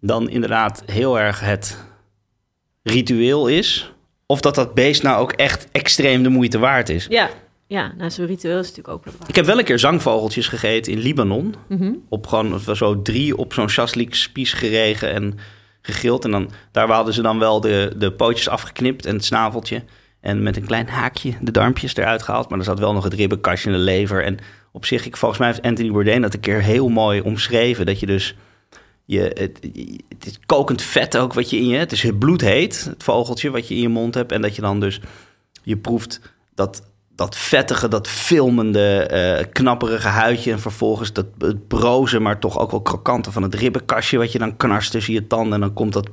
dan 0.00 0.30
inderdaad 0.30 0.82
heel 0.86 1.18
erg 1.18 1.40
het 1.40 1.78
ritueel 2.82 3.46
is. 3.46 3.92
Of 4.26 4.40
dat 4.40 4.54
dat 4.54 4.74
beest 4.74 5.02
nou 5.02 5.20
ook 5.20 5.32
echt 5.32 5.68
extreem 5.72 6.22
de 6.22 6.28
moeite 6.28 6.58
waard 6.58 6.88
is. 6.88 7.06
Ja, 7.08 7.28
ja 7.68 7.92
nou, 7.96 8.10
zo'n 8.10 8.26
ritueel 8.26 8.58
is 8.58 8.68
natuurlijk 8.68 8.88
ook 8.88 9.04
waar. 9.04 9.28
Ik 9.28 9.34
heb 9.34 9.44
wel 9.44 9.58
een 9.58 9.64
keer 9.64 9.78
zangvogeltjes 9.78 10.48
gegeten 10.48 10.92
in 10.92 10.98
Libanon. 10.98 11.54
Mhm. 11.68 11.92
Op 12.08 12.26
gewoon 12.26 12.52
het 12.52 12.64
was 12.64 12.78
zo 12.78 13.02
drie 13.02 13.36
op 13.36 13.52
zo'n 13.52 13.68
shashlik 13.68 14.14
spies 14.14 14.52
geregen 14.52 15.12
en 15.12 15.38
gegrild. 15.82 16.24
En 16.24 16.30
dan, 16.30 16.50
daar 16.72 16.90
hadden 16.90 17.14
ze 17.14 17.22
dan 17.22 17.38
wel 17.38 17.60
de, 17.60 17.92
de 17.96 18.12
pootjes 18.12 18.48
afgeknipt 18.48 19.06
en 19.06 19.14
het 19.14 19.24
snaveltje. 19.24 19.82
En 20.20 20.42
met 20.42 20.56
een 20.56 20.64
klein 20.64 20.88
haakje 20.88 21.34
de 21.40 21.50
darmpjes 21.50 21.96
eruit 21.96 22.22
gehaald. 22.22 22.48
Maar 22.48 22.58
er 22.58 22.64
zat 22.64 22.78
wel 22.78 22.92
nog 22.92 23.04
het 23.04 23.14
ribbenkastje 23.14 23.70
en 23.70 23.76
de 23.76 23.82
lever. 23.82 24.24
En 24.24 24.38
op 24.72 24.84
zich, 24.84 25.06
ik, 25.06 25.16
volgens 25.16 25.40
mij 25.40 25.48
heeft 25.48 25.62
Anthony 25.62 25.90
Bourdain 25.90 26.22
dat 26.22 26.34
een 26.34 26.40
keer 26.40 26.62
heel 26.62 26.88
mooi 26.88 27.20
omschreven. 27.20 27.86
Dat 27.86 28.00
je 28.00 28.06
dus, 28.06 28.36
je, 29.04 29.20
het, 29.20 29.68
het 30.08 30.26
is 30.26 30.38
kokend 30.46 30.82
vet 30.82 31.16
ook 31.16 31.32
wat 31.32 31.50
je 31.50 31.56
in 31.56 31.66
je... 31.66 31.76
Het 31.76 31.92
is 31.92 32.10
bloedheet, 32.18 32.84
het 32.84 33.02
vogeltje 33.02 33.50
wat 33.50 33.68
je 33.68 33.74
in 33.74 33.80
je 33.80 33.88
mond 33.88 34.14
hebt. 34.14 34.32
En 34.32 34.42
dat 34.42 34.56
je 34.56 34.62
dan 34.62 34.80
dus, 34.80 35.00
je 35.62 35.76
proeft 35.76 36.20
dat 36.54 36.87
dat 37.18 37.36
vettige, 37.36 37.88
dat 37.88 38.08
filmende, 38.08 39.06
eh, 39.06 39.44
knapperige 39.52 40.08
huidje. 40.08 40.52
En 40.52 40.60
vervolgens 40.60 41.12
dat 41.12 41.26
het 41.38 41.68
broze, 41.68 42.18
maar 42.18 42.38
toch 42.38 42.58
ook 42.58 42.70
wel 42.70 42.82
krokante 42.82 43.32
van 43.32 43.42
het 43.42 43.54
ribbenkastje... 43.54 44.18
wat 44.18 44.32
je 44.32 44.38
dan 44.38 44.56
knarst 44.56 44.90
tussen 44.90 45.12
je 45.12 45.26
tanden. 45.26 45.52
En 45.52 45.60
dan 45.60 45.72
komt 45.72 45.92
dat 45.92 46.08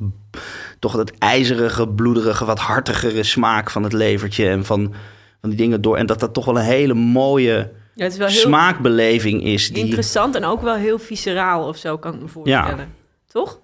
toch 0.80 0.96
dat 0.96 1.12
ijzerige, 1.18 1.88
bloederige, 1.88 2.46
wat 2.46 2.60
hartigere 2.60 3.24
smaak 3.24 3.72
van 3.72 3.84
het 3.84 3.94
levertje... 3.94 4.50
en 4.50 4.66
van, 4.66 4.94
van 5.42 5.50
die 5.50 5.58
dingen 5.58 5.82
door. 5.82 5.98
En 5.98 6.06
dat 6.06 6.20
dat 6.20 6.34
toch 6.34 6.46
wel 6.46 6.58
een 6.58 6.64
hele 6.64 6.94
mooie 6.94 7.72
Ja, 7.94 8.04
het 8.04 8.12
is 8.12 8.18
wel 8.18 8.28
heel 8.28 8.40
smaakbeleving 8.40 9.44
is. 9.44 9.70
Die, 9.70 9.84
interessant 9.84 10.36
en 10.36 10.46
ook 10.46 10.62
wel 10.62 10.76
heel 10.76 11.00
visceraal 11.00 11.68
of 11.68 11.78
zo, 11.78 11.98
kan 11.98 12.14
ik 12.14 12.22
me 12.22 12.28
voorstellen. 12.28 12.94
Toch? 13.28 13.60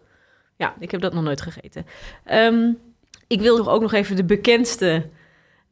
Ja, 0.58 0.76
ik 0.80 0.92
heb 0.92 1.02
dat 1.02 1.14
nog 1.14 1.24
nooit 1.24 1.42
gegeten. 1.42 1.86
Ehm, 2.26 2.72
ik 3.28 3.42
wil 3.42 3.58
toch 3.58 3.70
ook 3.70 3.82
nog 3.82 3.94
even 3.94 4.16
de 4.16 4.24
bekendste, 4.24 5.10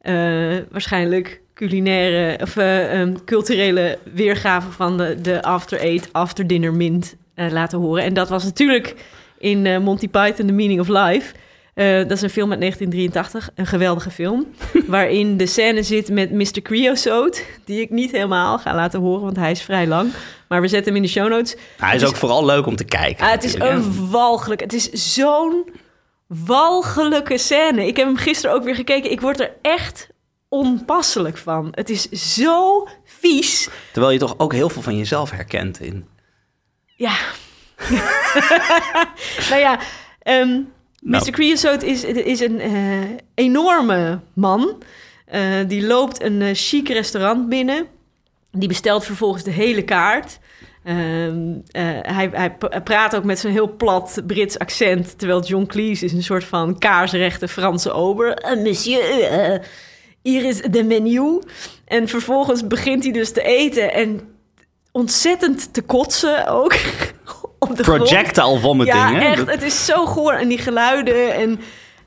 eh, 0.00 0.56
waarschijnlijk 0.70 1.40
culinaire 1.54 2.42
of 2.42 2.56
eh, 2.56 3.00
ehm, 3.00 3.14
culturele 3.24 3.98
weergave 4.12 4.70
van 4.70 4.96
de, 4.96 5.20
de 5.20 5.42
After 5.42 5.78
Eight, 5.78 6.08
After 6.12 6.46
Dinner 6.46 6.74
Mint 6.74 7.16
eh, 7.34 7.50
laten 7.50 7.78
horen. 7.78 8.04
En 8.04 8.14
dat 8.14 8.28
was 8.28 8.44
natuurlijk 8.44 8.94
in 9.38 9.82
Monty 9.82 10.08
Python, 10.08 10.46
The 10.46 10.52
Meaning 10.52 10.80
of 10.80 10.88
Life. 10.88 11.34
Dat 11.74 12.10
is 12.10 12.22
een 12.22 12.30
film 12.30 12.50
uit 12.50 12.60
1983, 12.60 13.50
een 13.54 13.66
geweldige 13.66 14.10
film. 14.10 14.46
waarin 14.86 15.36
de 15.36 15.46
scène 15.46 15.82
zit 15.82 16.10
met 16.10 16.30
Mr. 16.30 16.62
Creosote, 16.62 17.42
die 17.64 17.80
ik 17.80 17.90
niet 17.90 18.10
helemaal 18.10 18.58
ga 18.58 18.74
laten 18.74 19.00
horen, 19.00 19.22
want 19.22 19.36
hij 19.36 19.50
is 19.50 19.62
vrij 19.62 19.86
lang. 19.86 20.10
Maar 20.48 20.60
we 20.60 20.68
zetten 20.68 20.86
hem 20.92 21.02
in 21.02 21.02
de 21.02 21.12
show 21.12 21.28
notes. 21.28 21.56
hij 21.76 21.96
is 21.96 22.04
ook 22.04 22.16
vooral 22.16 22.44
leuk 22.44 22.66
om 22.66 22.76
te 22.76 22.84
kijken. 22.84 23.24
Ah, 23.24 23.30
het 23.30 23.44
is 23.44 23.54
een 23.58 24.10
walgelijk. 24.10 24.60
Het 24.60 24.72
is 24.72 24.90
zo'n 24.90 25.64
walgelijke 26.30 27.38
scène. 27.38 27.86
Ik 27.86 27.96
heb 27.96 28.06
hem 28.06 28.16
gisteren 28.16 28.56
ook 28.56 28.64
weer 28.64 28.74
gekeken. 28.74 29.10
Ik 29.10 29.20
word 29.20 29.40
er 29.40 29.52
echt 29.62 30.08
onpasselijk 30.48 31.36
van. 31.36 31.68
Het 31.70 31.90
is 31.90 32.08
zo 32.08 32.88
vies. 33.04 33.68
Terwijl 33.92 34.12
je 34.12 34.18
toch 34.18 34.34
ook 34.38 34.52
heel 34.52 34.68
veel 34.68 34.82
van 34.82 34.96
jezelf 34.96 35.30
herkent 35.30 35.80
in... 35.80 36.06
Ja. 36.96 37.14
nou 39.50 39.60
ja, 39.60 39.78
ehm, 40.22 40.60
Nou. 41.00 41.24
Mr. 41.24 41.30
Creosote 41.30 41.86
is, 41.86 42.04
is 42.04 42.40
een 42.40 42.60
eh, 42.60 43.10
enorme 43.34 44.20
man. 44.32 44.82
Eh, 45.24 45.42
die 45.66 45.86
loopt 45.86 46.22
een 46.22 46.42
eh, 46.42 46.50
chic 46.52 46.88
restaurant 46.88 47.48
binnen. 47.48 47.86
Die 48.52 48.68
bestelt 48.68 49.04
vervolgens 49.04 49.42
de 49.42 49.50
hele 49.50 49.82
kaart. 49.82 50.38
Ehm, 50.84 51.52
eh, 51.70 51.82
hij, 52.02 52.30
hij 52.32 52.56
praat 52.84 53.16
ook 53.16 53.24
met 53.24 53.38
zo'n 53.38 53.50
heel 53.50 53.76
plat 53.76 54.22
Brits 54.26 54.58
accent. 54.58 55.18
Terwijl 55.18 55.42
John 55.42 55.66
Cleese 55.66 56.04
is 56.04 56.12
een 56.12 56.22
soort 56.22 56.44
van 56.44 56.78
kaarsrechte 56.78 57.48
Franse 57.48 57.92
ober. 57.92 58.34
Eh, 58.34 58.62
monsieur, 58.62 59.20
eh, 59.22 59.58
hier 60.22 60.44
is 60.44 60.60
de 60.60 60.84
menu. 60.84 61.40
En 61.84 62.08
vervolgens 62.08 62.66
begint 62.66 63.02
hij 63.04 63.12
dus 63.12 63.32
te 63.32 63.42
eten. 63.42 63.92
En 63.92 64.20
ontzettend 64.92 65.72
te 65.74 65.82
kotsen 65.82 66.46
ook. 66.48 66.74
Op 67.58 67.76
de. 67.76 67.82
Projectile 67.82 68.58
vomiting, 68.58 68.96
Ja, 68.96 69.12
hè? 69.12 69.20
echt. 69.20 69.46
Het 69.46 69.62
is 69.62 69.84
zo 69.84 70.06
goor. 70.06 70.32
En 70.32 70.48
die 70.48 70.58
geluiden 70.58 71.34
en... 71.34 71.60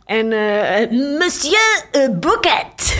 En 0.05 0.31
eh, 0.31 0.89
Monsieur 1.19 1.85
uh, 1.91 2.09
Bouquet. 2.19 2.91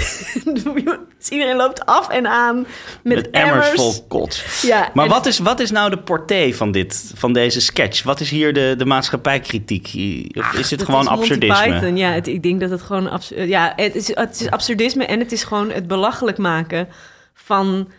Dus 1.18 1.30
iedereen 1.32 1.56
loopt 1.56 1.86
af 1.86 2.10
en 2.10 2.28
aan 2.28 2.56
met, 3.04 3.16
met 3.16 3.30
emmers 3.32 3.70
vol 3.72 4.06
kots. 4.08 4.62
Ja, 4.62 4.90
Maar 4.94 5.08
wat 5.08 5.26
is, 5.26 5.40
wat 5.40 5.60
is 5.60 5.72
nou 5.72 5.90
de 5.90 5.98
porté 5.98 6.52
van, 6.54 6.72
dit, 6.72 7.12
van 7.16 7.34
deze 7.34 7.62
sketch? 7.62 8.04
Wat 8.04 8.20
is 8.20 8.30
hier 8.30 8.54
de, 8.54 8.74
de 8.78 8.86
maatschappijkritiek? 8.86 9.86
Of 10.38 10.54
is 10.54 10.68
dit 10.68 10.80
Dat 10.80 10.88
gewoon 10.88 11.02
is 11.02 11.08
absurdisme? 11.08 11.64
Python. 11.80 11.98
Ja, 11.98 12.12
het- 12.12 12.28
ik 12.28 12.44
denk 12.44 12.60
dat 12.60 12.70
het 12.70 12.82
gewoon 12.82 13.22
ja, 13.36 13.74
het 13.76 13.96
is, 13.96 14.16
het 14.16 14.40
is 14.42 14.50
absurdisme 14.50 15.06
en 15.06 15.20
het 15.20 15.32
is 15.32 15.44
gewoon 15.44 15.72
het 15.72 15.88
belachelijk 15.88 16.38
maken 16.38 16.88
van, 17.34 17.90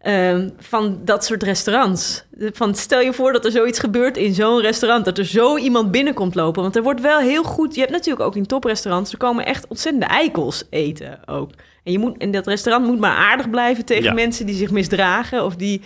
ehm, 0.00 0.48
van 0.58 1.00
dat 1.04 1.24
soort 1.24 1.42
restaurants. 1.42 2.24
Van, 2.38 2.74
stel 2.74 3.00
je 3.00 3.12
voor 3.12 3.32
dat 3.32 3.44
er 3.44 3.50
zoiets 3.50 3.78
gebeurt 3.78 4.16
in 4.16 4.34
zo'n 4.34 4.60
restaurant, 4.60 5.04
dat 5.04 5.18
er 5.18 5.24
zo 5.26 5.56
iemand 5.56 5.90
binnenkomt 5.90 6.34
lopen. 6.34 6.62
Want 6.62 6.76
er 6.76 6.82
wordt 6.82 7.00
wel 7.00 7.18
heel 7.18 7.42
goed. 7.42 7.74
Je 7.74 7.80
hebt 7.80 7.92
natuurlijk 7.92 8.24
ook 8.26 8.36
in 8.36 8.46
toprestaurants, 8.46 9.12
er 9.12 9.18
komen 9.18 9.46
echt 9.46 9.66
ontzettende 9.68 10.06
eikels 10.06 10.64
eten 10.70 11.18
ook. 11.26 11.50
En, 11.84 11.92
je 11.92 11.98
moet, 11.98 12.16
en 12.18 12.30
dat 12.30 12.46
restaurant 12.46 12.86
moet 12.86 12.98
maar 12.98 13.16
aardig 13.16 13.50
blijven 13.50 13.84
tegen 13.84 14.04
Ja. 14.04 14.12
mensen 14.12 14.46
die 14.46 14.54
zich 14.54 14.70
misdragen 14.70 15.44
of 15.44 15.56
die. 15.56 15.80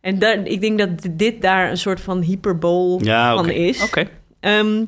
En 0.00 0.18
daar, 0.18 0.46
ik 0.46 0.60
denk 0.60 0.78
dat 0.78 0.88
dit 1.10 1.42
daar 1.42 1.70
een 1.70 1.76
soort 1.78 2.00
van 2.00 2.20
hyperbol 2.20 3.00
Ja, 3.04 3.34
van 3.34 3.50
is. 3.50 3.82
Oké. 3.82 4.08
Ehm, 4.40 4.84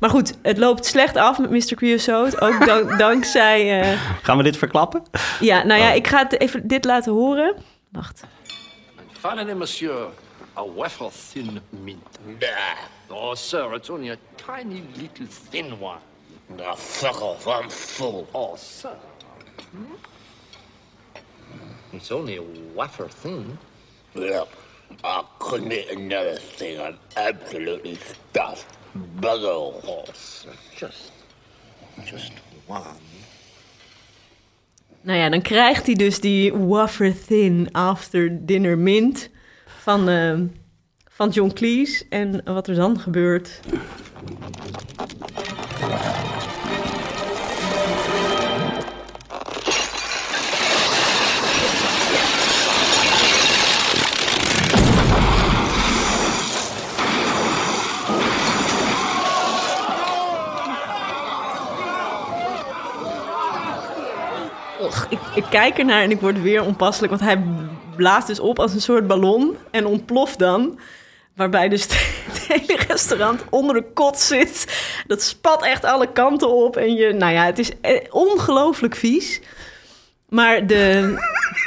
maar 0.00 0.10
goed, 0.10 0.34
het 0.42 0.58
loopt 0.58 0.86
slecht 0.86 1.16
af 1.16 1.38
met 1.38 1.50
Mr. 1.50 1.74
Creosote. 1.74 2.40
Ook 2.40 2.66
dank- 2.66 2.98
dankzij... 3.08 3.80
eh, 3.80 3.98
Gaan 4.22 4.36
we 4.36 4.42
dit 4.42 4.56
verklappen? 4.56 5.02
ja, 5.40 5.64
nou 5.64 5.80
ja, 5.80 5.88
Oh. 5.90 5.94
ik 5.96 6.06
ga 6.06 6.18
het 6.18 6.40
even 6.40 6.66
dit 6.68 6.84
laten 6.84 7.12
horen. 7.12 7.54
Wacht. 7.94 8.24
Finally, 9.14 9.54
monsieur, 9.54 10.10
a 10.56 10.64
wafer 10.66 11.10
thin 11.10 11.60
mint. 11.72 12.18
Oh, 13.08 13.34
sir, 13.34 13.74
it's 13.74 13.88
only 13.88 14.08
a 14.10 14.18
tiny 14.36 14.82
little 14.96 15.26
thin 15.26 15.78
one. 15.78 16.00
Now, 16.50 16.74
fuck 16.74 17.22
off. 17.22 17.46
I'm 17.46 17.70
full. 17.70 18.28
Oh, 18.34 18.56
son. 18.56 18.96
Hmm? 19.70 19.94
It's 21.92 22.10
only 22.10 22.36
a 22.36 22.42
wafer 22.74 23.08
thin. 23.08 23.56
Look, 24.14 24.48
I 25.04 25.24
couldn't 25.38 25.72
eat 25.72 25.90
another 25.90 26.36
thing. 26.36 26.80
I'm 26.80 26.98
absolutely 27.16 27.96
stuffed. 27.96 28.76
Bugger 29.20 29.54
all. 29.54 29.80
Oh, 29.84 30.04
just, 30.76 31.12
just 32.04 32.32
one. 32.66 32.82
Nou 35.04 35.18
ja, 35.18 35.28
dan 35.28 35.42
krijgt 35.42 35.86
hij 35.86 35.94
dus 35.94 36.20
die 36.20 36.52
wafer 36.52 37.24
thin 37.26 37.68
after 37.72 38.46
dinner 38.46 38.78
mint 38.78 39.30
van, 39.66 40.08
eh, 40.08 40.38
van 41.08 41.28
John 41.28 41.52
Cleese. 41.52 42.04
En 42.08 42.40
wat 42.44 42.68
er 42.68 42.74
dan 42.74 43.00
gebeurt... 43.00 43.60
kijk 65.54 65.78
ernaar 65.78 66.02
en 66.02 66.10
ik 66.10 66.20
word 66.20 66.42
weer 66.42 66.64
onpasselijk, 66.64 67.12
want 67.12 67.24
hij 67.24 67.42
blaast 67.96 68.26
dus 68.26 68.40
op 68.40 68.58
als 68.58 68.74
een 68.74 68.80
soort 68.80 69.06
ballon 69.06 69.56
en 69.70 69.86
ontploft 69.86 70.38
dan. 70.38 70.78
Waarbij 71.34 71.68
dus 71.68 71.82
het 72.28 72.46
hele 72.48 72.78
restaurant 72.88 73.44
onder 73.50 73.74
de 73.74 73.84
kot 73.94 74.18
zit. 74.18 74.84
Dat 75.06 75.22
spat 75.22 75.64
echt 75.64 75.84
alle 75.84 76.12
kanten 76.12 76.50
op. 76.50 76.76
En 76.76 76.94
je, 76.94 77.12
nou 77.12 77.32
ja, 77.32 77.44
het 77.44 77.58
is 77.58 77.70
eh, 77.80 78.00
ongelooflijk 78.10 78.96
vies. 78.96 79.40
Maar 80.28 80.66
de, 80.66 81.14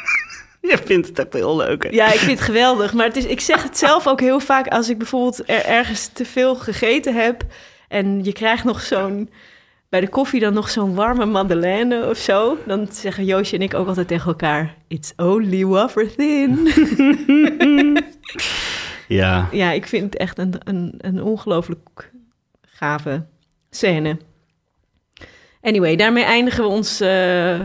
Je 0.69 0.77
vindt 0.85 1.07
het 1.07 1.19
echt 1.19 1.33
heel 1.33 1.55
leuk, 1.55 1.83
hè? 1.83 1.89
ja, 1.89 2.07
ik 2.07 2.19
vind 2.19 2.31
het 2.31 2.47
geweldig. 2.47 2.93
Maar 2.93 3.05
het 3.05 3.17
is, 3.17 3.25
ik 3.25 3.39
zeg 3.39 3.63
het 3.63 3.77
zelf 3.77 4.07
ook 4.07 4.19
heel 4.19 4.39
vaak 4.39 4.67
als 4.67 4.89
ik 4.89 4.97
bijvoorbeeld 4.97 5.49
er 5.49 5.65
ergens 5.65 6.07
te 6.07 6.25
veel 6.25 6.55
gegeten 6.55 7.15
heb. 7.15 7.43
En 7.87 8.23
je 8.23 8.33
krijgt 8.33 8.63
nog 8.63 8.81
zo'n, 8.81 9.29
bij 9.89 9.99
de 9.99 10.09
koffie 10.09 10.39
dan 10.39 10.53
nog 10.53 10.69
zo'n 10.69 10.95
warme 10.95 11.25
madeleine 11.25 12.09
of 12.09 12.17
zo. 12.17 12.57
Dan 12.65 12.87
zeggen 12.91 13.25
Joosje 13.25 13.55
en 13.55 13.61
ik 13.61 13.73
ook 13.73 13.87
altijd 13.87 14.07
tegen 14.07 14.27
elkaar, 14.27 14.75
it's 14.87 15.13
only 15.15 15.65
wafer 15.65 16.15
thin. 16.15 16.67
Ja. 19.07 19.49
ja, 19.51 19.71
ik 19.71 19.87
vind 19.87 20.03
het 20.03 20.15
echt 20.17 20.37
een, 20.37 20.53
een, 20.63 20.93
een 20.97 21.23
ongelooflijk 21.23 22.11
gave 22.61 23.25
scène. 23.69 24.17
Anyway, 25.61 25.95
daarmee 25.95 26.23
eindigen 26.23 26.63
we 26.63 26.69
ons, 26.69 26.99
eh, 26.99 27.59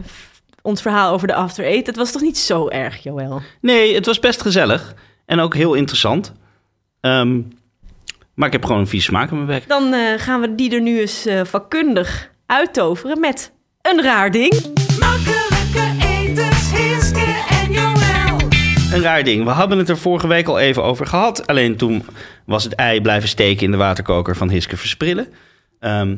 ons 0.63 0.83
verhaal 0.83 1.13
over 1.13 1.27
de 1.27 1.35
After 1.35 1.65
Eight. 1.65 1.87
Het 1.87 1.97
was 1.97 2.13
toch 2.13 2.23
niet 2.23 2.39
zo 2.39 2.69
erg, 2.69 3.03
Joël? 3.03 3.41
Nee, 3.61 3.95
het 3.95 4.07
was 4.07 4.19
best 4.19 4.43
gezellig. 4.43 4.95
En 5.27 5.41
ook 5.41 5.55
heel 5.55 5.75
interessant. 5.75 6.33
Ehm, 7.01 7.41
maar 8.35 8.47
ik 8.47 8.53
heb 8.53 8.65
gewoon 8.65 8.81
een 8.81 8.87
vies 8.87 9.05
smaak 9.05 9.31
in 9.31 9.37
mijn 9.37 9.47
bek. 9.59 9.69
Dan 9.69 9.93
eh, 9.93 10.01
gaan 10.17 10.41
we 10.41 10.55
die 10.55 10.75
er 10.75 10.81
nu 10.81 11.01
eens 11.01 11.27
eh, 11.27 11.41
vakkundig 11.45 12.31
uittoveren 12.47 13.21
met 13.21 13.53
een 13.83 14.03
raar 14.03 14.31
ding. 14.31 14.53
Makkelijke 14.99 16.07
etens, 16.07 16.73
Hiske 16.73 17.45
en 17.51 17.73
Joël. 17.73 18.37
Een 18.93 19.03
raar 19.03 19.25
ding. 19.25 19.45
We 19.45 19.51
hadden 19.51 19.79
het 19.79 19.89
er 19.89 19.99
vorige 19.99 20.27
week 20.27 20.47
al 20.49 20.59
even 20.59 20.83
over 20.85 21.07
gehad. 21.07 21.47
Alleen 21.47 21.77
toen 21.77 22.05
was 22.47 22.65
het 22.65 22.75
ei 22.75 23.01
blijven 23.01 23.29
steken 23.29 23.65
in 23.65 23.71
de 23.71 23.77
waterkoker 23.77 24.37
van 24.37 24.51
Hiske 24.51 24.77
Versprillen. 24.77 25.27
Ehm, 25.81 26.17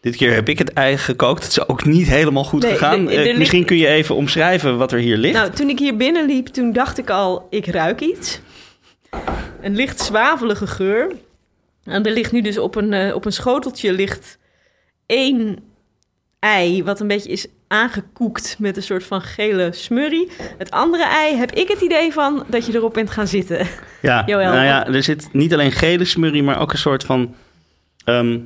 dit 0.00 0.16
keer 0.16 0.34
heb 0.34 0.48
ik 0.48 0.58
het 0.58 0.72
ei 0.72 0.98
gekookt. 0.98 1.42
Het 1.42 1.52
is 1.52 1.68
ook 1.68 1.84
niet 1.84 2.06
helemaal 2.06 2.44
goed 2.44 2.62
Nee, 2.62 2.72
gegaan. 2.72 3.10
er 3.10 3.26
Eh, 3.26 3.38
misschien 3.38 3.64
kun 3.64 3.76
je 3.76 3.86
even 3.86 4.14
omschrijven 4.14 4.78
wat 4.78 4.92
er 4.92 4.98
hier 4.98 5.16
ligt. 5.16 5.34
Nou, 5.34 5.50
toen 5.50 5.68
ik 5.68 5.78
hier 5.78 5.96
binnenliep, 5.96 6.46
toen 6.46 6.72
dacht 6.72 6.98
ik 6.98 7.10
al, 7.10 7.46
ik 7.50 7.66
ruik 7.66 8.00
iets. 8.00 8.40
Een 9.60 9.74
licht 9.74 10.00
zwavelige 10.00 10.66
geur. 10.66 11.12
En 11.84 12.06
er 12.06 12.12
ligt 12.12 12.32
nu 12.32 12.40
dus 12.40 12.58
op 12.58 12.74
een, 12.74 12.92
eh, 12.92 13.14
op 13.14 13.24
een 13.24 13.32
schoteltje 13.32 13.92
ligt 13.92 14.38
één 15.06 15.58
ei, 16.38 16.84
wat 16.84 17.00
een 17.00 17.06
beetje 17.06 17.30
is 17.30 17.46
aangekoekt 17.68 18.56
met 18.58 18.76
een 18.76 18.82
soort 18.82 19.04
van 19.04 19.22
gele 19.22 19.68
smurrie. 19.72 20.28
Het 20.58 20.70
andere 20.70 21.04
ei 21.04 21.36
heb 21.36 21.52
ik 21.52 21.68
het 21.68 21.80
idee 21.80 22.12
van 22.12 22.44
dat 22.48 22.66
je 22.66 22.74
erop 22.74 22.94
bent 22.94 23.10
gaan 23.10 23.28
zitten. 23.28 23.66
ja, 24.02 24.22
Joël, 24.26 24.52
nou 24.52 24.64
ja, 24.64 24.86
er 24.86 25.02
zit 25.02 25.28
niet 25.32 25.52
alleen 25.52 25.72
gele 25.72 26.04
smurrie, 26.04 26.42
maar 26.42 26.60
ook 26.60 26.72
een 26.72 26.78
soort 26.78 27.04
van 27.04 27.34
ehm, 28.04 28.38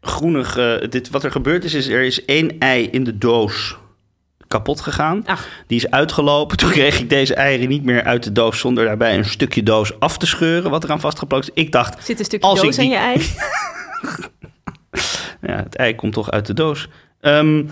groenig... 0.00 0.56
eh, 0.56 0.88
dit, 0.88 1.10
wat 1.10 1.24
er 1.24 1.30
gebeurd 1.30 1.64
is, 1.64 1.74
is 1.74 1.88
er 1.88 2.02
is 2.02 2.24
één 2.24 2.58
ei 2.58 2.88
in 2.90 3.04
de 3.04 3.18
doos 3.18 3.76
kapot 4.48 4.80
gegaan. 4.80 5.22
Ach. 5.26 5.46
Die 5.66 5.76
is 5.78 5.90
uitgelopen. 5.90 6.56
Toen 6.58 6.70
kreeg 6.70 7.00
ik 7.00 7.08
deze 7.10 7.34
eieren 7.34 7.68
niet 7.68 7.84
meer 7.84 8.02
uit 8.04 8.22
de 8.22 8.32
doos 8.32 8.58
zonder 8.58 8.84
daarbij 8.84 9.14
een 9.16 9.24
stukje 9.24 9.62
doos 9.62 10.00
af 10.00 10.18
te 10.18 10.26
scheuren 10.26 10.70
wat 10.70 10.84
eraan 10.84 11.00
vastgeplakt 11.00 11.48
is. 11.48 11.54
Ik 11.62 11.72
dacht, 11.72 12.04
Zit 12.04 12.18
een 12.18 12.24
stukje 12.24 12.46
Als 12.48 12.60
doos 12.60 12.78
aan 12.78 12.84
die- 12.84 12.92
je 12.92 12.98
ei? 12.98 13.26
ja, 15.48 15.56
het 15.62 15.76
ei 15.76 15.94
komt 15.94 16.12
toch 16.12 16.30
uit 16.30 16.46
de 16.46 16.54
doos. 16.54 16.88
Ehm, 17.20 17.64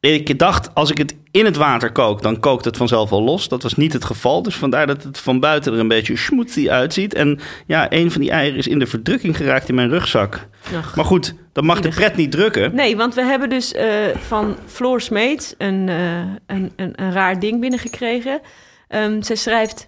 ik 0.00 0.38
dacht, 0.38 0.74
als 0.74 0.90
ik 0.90 0.98
het 0.98 1.16
in 1.30 1.44
het 1.44 1.56
water 1.56 1.92
kook, 1.92 2.22
dan 2.22 2.40
kookt 2.40 2.64
het 2.64 2.76
vanzelf 2.76 3.10
wel 3.10 3.22
los. 3.22 3.48
Dat 3.48 3.62
was 3.62 3.74
niet 3.74 3.92
het 3.92 4.04
geval. 4.04 4.42
Dus 4.42 4.54
vandaar 4.54 4.86
dat 4.86 5.02
het 5.02 5.18
van 5.18 5.40
buiten 5.40 5.72
er 5.72 5.78
een 5.78 5.88
beetje 5.88 6.16
schmoetsie 6.16 6.72
uitziet. 6.72 7.14
En 7.14 7.40
ja, 7.66 7.92
een 7.92 8.10
van 8.10 8.20
die 8.20 8.30
eieren 8.30 8.58
is 8.58 8.66
in 8.66 8.78
de 8.78 8.86
verdrukking 8.86 9.36
geraakt 9.36 9.68
in 9.68 9.74
mijn 9.74 9.88
rugzak. 9.88 10.48
Ach. 10.76 10.96
Maar 10.96 11.04
goed, 11.04 11.34
dat 11.52 11.64
mag 11.64 11.80
de 11.80 11.88
pret 11.88 12.16
niet 12.16 12.30
drukken. 12.30 12.74
Nee, 12.74 12.96
want 12.96 13.14
we 13.14 13.22
hebben 13.22 13.48
dus 13.48 13.72
eh, 13.72 13.86
van 14.16 14.56
Floor 14.66 15.00
Smeets 15.00 15.54
een, 15.58 15.88
eh, 15.88 16.18
een, 16.46 16.72
een, 16.76 16.92
een 16.94 17.12
raar 17.12 17.40
ding 17.40 17.60
binnengekregen. 17.60 18.40
Ehm 18.88 19.22
zij 19.22 19.36
schrijft... 19.36 19.84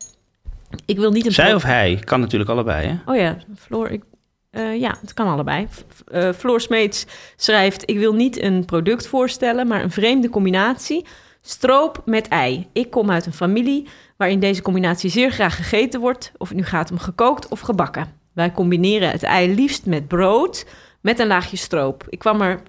Ik 0.87 0.97
wil 0.97 1.11
niet 1.11 1.27
een... 1.27 1.33
Zij 1.33 1.55
of 1.55 1.63
hij, 1.63 2.03
kan 2.05 2.21
natuurlijk 2.21 2.51
allebei. 2.51 2.87
Hè? 2.87 3.13
Oh 3.13 3.17
ja, 3.17 3.37
Floor... 3.59 3.91
Ik, 3.91 4.03
eh, 4.51 4.81
ja, 4.81 4.97
het 5.01 5.15
kan 5.15 5.27
allebei. 5.27 5.69
Eh, 6.07 6.33
Floor 6.33 6.61
Smeets 6.61 7.07
schrijft... 7.37 7.91
Ik 7.91 7.99
wil 7.99 8.15
niet 8.15 8.43
een 8.43 8.65
product 8.65 9.07
voorstellen, 9.07 9.67
maar 9.67 9.83
een 9.83 9.91
vreemde 9.91 10.29
combinatie. 10.29 11.07
Stroop 11.41 12.03
met 12.05 12.29
ei. 12.29 12.67
Ik 12.73 12.91
kom 12.91 13.11
uit 13.11 13.27
een 13.27 13.33
familie 13.33 13.89
waarin 14.17 14.41
deze 14.41 14.63
combinatie 14.63 15.11
zeer 15.11 15.31
graag 15.31 15.57
gegeten 15.57 16.01
wordt. 16.01 16.33
Of 16.37 16.49
het 16.49 16.57
nu 16.57 16.65
gaat 16.65 16.91
om 16.91 16.99
gekookt 16.99 17.49
of 17.49 17.61
gebakken. 17.61 18.15
Wij 18.33 18.53
combineren 18.53 19.11
het 19.11 19.23
ei 19.23 19.55
liefst 19.55 19.87
met 19.87 20.09
brood 20.09 20.67
met 21.01 21.19
een 21.19 21.27
laagje 21.27 21.57
stroop. 21.57 22.05
Ik 22.09 22.19
kwam 22.19 22.41
er 22.41 22.63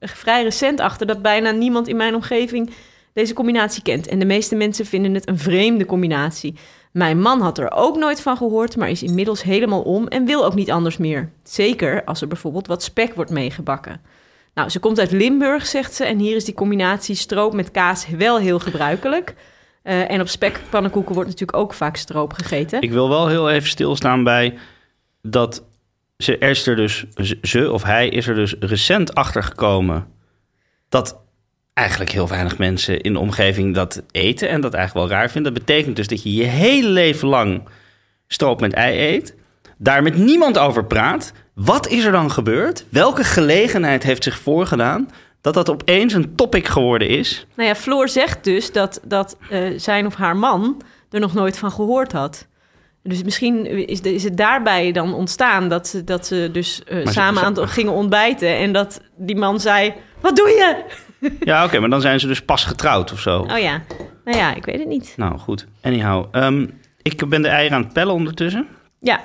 vrij 0.00 0.42
recent 0.42 0.80
achter 0.80 1.06
dat 1.06 1.22
bijna 1.22 1.50
niemand 1.50 1.88
in 1.88 1.96
mijn 1.96 2.14
omgeving 2.14 2.70
deze 3.12 3.34
combinatie 3.34 3.82
kent. 3.82 4.06
En 4.06 4.18
de 4.18 4.24
meeste 4.24 4.54
mensen 4.54 4.86
vinden 4.86 5.14
het 5.14 5.28
een 5.28 5.38
vreemde 5.38 5.86
combinatie. 5.86 6.54
Mijn 6.90 7.20
man 7.20 7.40
had 7.40 7.58
er 7.58 7.70
ook 7.72 7.96
nooit 7.96 8.22
van 8.22 8.36
gehoord, 8.36 8.76
maar 8.76 8.90
is 8.90 9.02
inmiddels 9.02 9.42
helemaal 9.42 9.82
om 9.82 10.08
en 10.08 10.24
wil 10.24 10.44
ook 10.44 10.54
niet 10.54 10.70
anders 10.70 10.96
meer. 10.96 11.32
Zeker 11.42 12.04
als 12.04 12.20
er 12.20 12.28
bijvoorbeeld 12.28 12.66
wat 12.66 12.82
spek 12.82 13.14
wordt 13.14 13.30
meegebakken. 13.30 14.00
Nou, 14.54 14.68
ze 14.68 14.78
komt 14.78 14.98
uit 14.98 15.10
Limburg, 15.10 15.66
zegt 15.66 15.94
ze, 15.94 16.04
en 16.04 16.18
hier 16.18 16.36
is 16.36 16.44
die 16.44 16.54
combinatie 16.54 17.14
stroop 17.14 17.52
met 17.52 17.70
kaas 17.70 18.08
wel 18.08 18.38
heel 18.38 18.58
gebruikelijk. 18.58 19.34
Eh, 19.82 20.10
en 20.10 20.20
op 20.20 20.28
spekpannenkoeken 20.28 21.14
wordt 21.14 21.30
natuurlijk 21.30 21.58
ook 21.58 21.74
vaak 21.74 21.96
stroop 21.96 22.32
gegeten. 22.32 22.82
Ik 22.82 22.90
wil 22.90 23.08
wel 23.08 23.28
heel 23.28 23.50
even 23.50 23.68
stilstaan 23.68 24.24
bij 24.24 24.58
dat 25.22 25.64
ze, 26.18 26.38
er 26.38 26.76
dus, 26.76 27.04
ze 27.42 27.72
of 27.72 27.82
hij 27.82 28.08
is 28.08 28.26
er 28.26 28.34
dus 28.34 28.54
recent 28.60 29.14
achter 29.14 29.42
gekomen 29.42 30.06
dat 30.88 31.20
eigenlijk 31.80 32.10
heel 32.10 32.28
weinig 32.28 32.58
mensen 32.58 33.00
in 33.00 33.12
de 33.12 33.18
omgeving 33.18 33.74
dat 33.74 34.02
eten 34.10 34.48
en 34.48 34.60
dat 34.60 34.74
eigenlijk 34.74 35.08
wel 35.08 35.18
raar 35.18 35.30
vinden. 35.30 35.54
Dat 35.54 35.64
betekent 35.66 35.96
dus 35.96 36.06
dat 36.06 36.22
je 36.22 36.34
je 36.34 36.44
hele 36.44 36.88
leven 36.88 37.28
lang 37.28 37.68
stroop 38.26 38.60
met 38.60 38.72
ei 38.72 39.14
eet, 39.14 39.34
daar 39.78 40.02
met 40.02 40.16
niemand 40.16 40.58
over 40.58 40.84
praat. 40.84 41.32
Wat 41.54 41.88
is 41.88 42.04
er 42.04 42.12
dan 42.12 42.30
gebeurd? 42.30 42.84
Welke 42.88 43.24
gelegenheid 43.24 44.02
heeft 44.02 44.22
zich 44.24 44.38
voorgedaan 44.38 45.08
dat 45.40 45.54
dat 45.54 45.70
opeens 45.70 46.12
een 46.14 46.34
topic 46.34 46.66
geworden 46.68 47.08
is? 47.08 47.46
Nou 47.54 47.68
ja, 47.68 47.74
Floor 47.74 48.08
zegt 48.08 48.44
dus 48.44 48.72
dat, 48.72 49.00
dat 49.04 49.36
eh, 49.50 49.60
zijn 49.76 50.06
of 50.06 50.14
haar 50.14 50.36
man 50.36 50.82
er 51.10 51.20
nog 51.20 51.34
nooit 51.34 51.58
van 51.58 51.70
gehoord 51.72 52.12
had. 52.12 52.46
Dus 53.02 53.22
misschien 53.22 53.86
is, 53.88 54.00
de- 54.00 54.14
is 54.14 54.22
het 54.24 54.36
daarbij 54.36 54.92
dan 54.92 55.14
ontstaan 55.14 55.68
dat 55.68 55.88
ze, 55.88 56.04
dat 56.04 56.26
ze 56.26 56.48
dus 56.52 56.82
eh, 56.84 57.06
samen 57.06 57.40
ze- 57.40 57.44
aan 57.46 57.54
het 57.56 57.70
gingen 57.70 57.92
ontbijten. 57.92 58.56
En 58.56 58.72
dat 58.72 59.00
die 59.16 59.36
man 59.36 59.60
zei, 59.60 59.94
wat 60.20 60.36
doe 60.36 60.48
je? 60.48 60.84
Ja, 61.40 61.64
oké, 61.64 61.78
maar 61.78 61.90
dan 61.90 62.00
zijn 62.00 62.20
ze 62.20 62.26
dus 62.26 62.42
pas 62.42 62.64
getrouwd 62.64 63.12
of 63.12 63.20
zo. 63.20 63.38
Oh 63.40 63.58
ja, 63.58 63.82
nou 64.24 64.38
ja, 64.38 64.54
ik 64.54 64.64
weet 64.64 64.78
het 64.78 64.88
niet. 64.88 65.14
Nou, 65.16 65.38
goed. 65.38 65.66
Anyhow, 65.82 66.24
ehm, 66.30 66.66
ik 67.02 67.28
ben 67.28 67.42
de 67.42 67.48
eieren 67.48 67.76
aan 67.76 67.82
het 67.84 67.92
pellen 67.92 68.14
ondertussen. 68.14 68.66
Ja, 69.00 69.20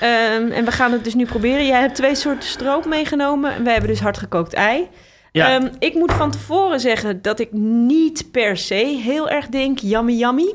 Ehm, 0.00 0.50
en 0.50 0.64
we 0.64 0.72
gaan 0.72 0.92
het 0.92 1.04
dus 1.04 1.14
nu 1.14 1.24
proberen. 1.24 1.66
Jij 1.66 1.80
hebt 1.80 1.94
twee 1.94 2.14
soorten 2.14 2.48
stroop 2.48 2.84
meegenomen. 2.86 3.52
En 3.54 3.62
wij 3.64 3.72
hebben 3.72 3.90
dus 3.90 4.00
hardgekookt 4.00 4.52
ei. 4.52 4.88
Ja, 5.30 5.54
Ehm, 5.54 5.68
ik 5.78 5.94
moet 5.94 6.12
van 6.12 6.30
tevoren 6.30 6.80
zeggen 6.80 7.22
dat 7.22 7.38
ik 7.40 7.52
niet 7.52 8.28
per 8.32 8.56
se 8.56 8.74
heel 9.02 9.28
erg 9.28 9.46
denk 9.48 9.78
yummy 9.78 10.12
yummy. 10.12 10.54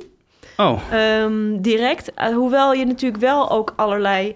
oh, 0.57 0.79
direct. 1.59 2.13
Eh, 2.13 2.27
hoewel 2.27 2.73
je 2.73 2.85
natuurlijk 2.85 3.21
wel 3.21 3.49
ook 3.51 3.73
allerlei 3.75 4.35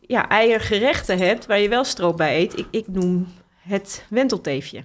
ja, 0.00 0.28
eiergerechten 0.28 1.18
hebt 1.18 1.46
waar 1.46 1.60
je 1.60 1.68
wel 1.68 1.84
stroop 1.84 2.16
bij 2.16 2.38
eet. 2.38 2.58
Ik, 2.58 2.66
ik 2.70 2.84
noem 2.88 3.26
het 3.58 4.04
wentelteefje. 4.10 4.84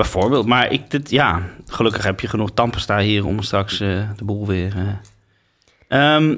Bijvoorbeeld, 0.00 0.46
maar 0.46 0.72
ik, 0.72 0.90
dit, 0.90 1.10
ja, 1.10 1.42
gelukkig 1.66 2.04
heb 2.04 2.20
je 2.20 2.28
genoeg 2.28 2.50
tandpasta 2.54 2.98
hier 2.98 3.26
om 3.26 3.42
straks 3.42 3.80
eh, 3.80 4.10
de 4.16 4.24
boel 4.24 4.46
weer... 4.46 4.72
eh. 4.76 6.14
Ehm, 6.14 6.36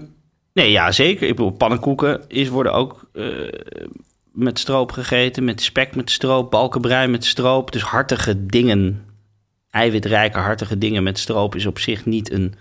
nee, 0.52 0.70
ja, 0.70 0.92
zeker. 0.92 1.28
Ik 1.28 1.36
bedoel, 1.36 1.50
pannenkoeken 1.50 2.20
is, 2.28 2.48
worden 2.48 2.72
ook 2.72 3.04
eh, 3.12 3.24
met 4.32 4.58
stroop 4.58 4.92
gegeten, 4.92 5.44
met 5.44 5.62
spek 5.62 5.94
met 5.94 6.10
stroop, 6.10 6.50
balkenbrei 6.50 7.06
met 7.08 7.24
stroop. 7.24 7.72
Dus 7.72 7.82
hartige 7.82 8.46
dingen, 8.46 9.04
eiwitrijke 9.70 10.38
hartige 10.38 10.78
dingen 10.78 11.02
met 11.02 11.18
stroop 11.18 11.54
is 11.54 11.66
op 11.66 11.78
zich 11.78 12.04
niet 12.04 12.32
een 12.32 12.54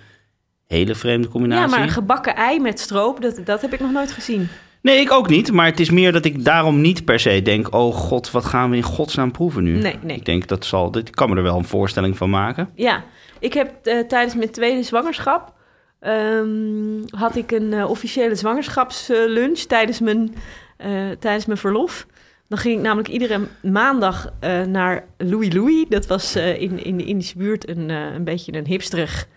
hele 0.68 0.95
vreemde 0.95 1.26
Ja, 1.26 1.32
combinatie. 1.32 1.70
maar 1.70 1.82
een 1.82 1.93
gebakken 1.93 2.36
ei 2.36 2.60
met 2.60 2.80
stroop, 2.80 3.22
dat, 3.22 3.41
dat 3.45 3.62
heb 3.62 3.74
ik 3.74 3.80
nog 3.80 3.91
nooit 3.91 4.12
gezien. 4.12 4.49
Nee, 4.82 4.99
ik 4.99 5.11
ook 5.11 5.29
niet. 5.29 5.51
Maar 5.51 5.65
het 5.65 5.79
is 5.79 5.89
meer 5.89 6.11
dat 6.11 6.25
ik 6.25 6.45
daarom 6.45 6.82
niet 6.82 7.05
per 7.05 7.19
se 7.19 7.41
denk... 7.41 7.73
oh 7.73 7.95
god, 7.95 8.32
wat 8.32 8.45
gaan 8.45 8.69
we 8.69 8.75
in 8.75 8.84
godsnaam 8.84 9.32
proeven 9.32 9.63
nu? 9.63 9.77
Nee, 9.77 9.97
nee. 10.01 10.15
Ik 10.15 10.25
denk 10.25 10.47
dat 10.47 10.65
zal... 10.65 10.97
Ik 10.97 11.11
kan 11.11 11.29
me 11.29 11.36
er 11.36 11.43
wel 11.43 11.57
een 11.57 11.65
voorstelling 11.65 12.17
van 12.17 12.29
maken. 12.29 12.69
Ja, 12.75 13.03
ik 13.39 13.53
heb 13.53 13.86
eh, 13.86 13.99
tijdens 13.99 14.36
mijn 14.36 14.51
tweede 14.51 14.84
zwangerschap... 14.84 15.53
ehm, 15.99 17.01
had 17.09 17.36
ik 17.36 17.51
een 17.51 17.73
eh, 17.73 17.89
officiële 17.89 18.36
zwangerschapslunch 18.36 19.59
tijdens 19.59 19.99
mijn, 19.99 20.36
eh, 20.77 21.09
tijdens 21.19 21.45
mijn 21.45 21.59
verlof. 21.59 22.05
Dan 22.47 22.59
ging 22.59 22.77
ik 22.77 22.82
namelijk 22.82 23.09
iedere 23.09 23.39
maandag 23.61 24.34
naar 24.67 25.05
Louis 25.17 25.53
Louis. 25.53 25.86
Dat 25.89 26.07
was 26.07 26.36
in, 26.36 26.84
in 26.84 26.97
de 26.97 27.03
Indische 27.03 27.38
buurt 27.38 27.69
een, 27.69 27.89
een 27.89 28.23
beetje 28.23 28.53
een 28.53 28.65
hipsterig 28.65 29.27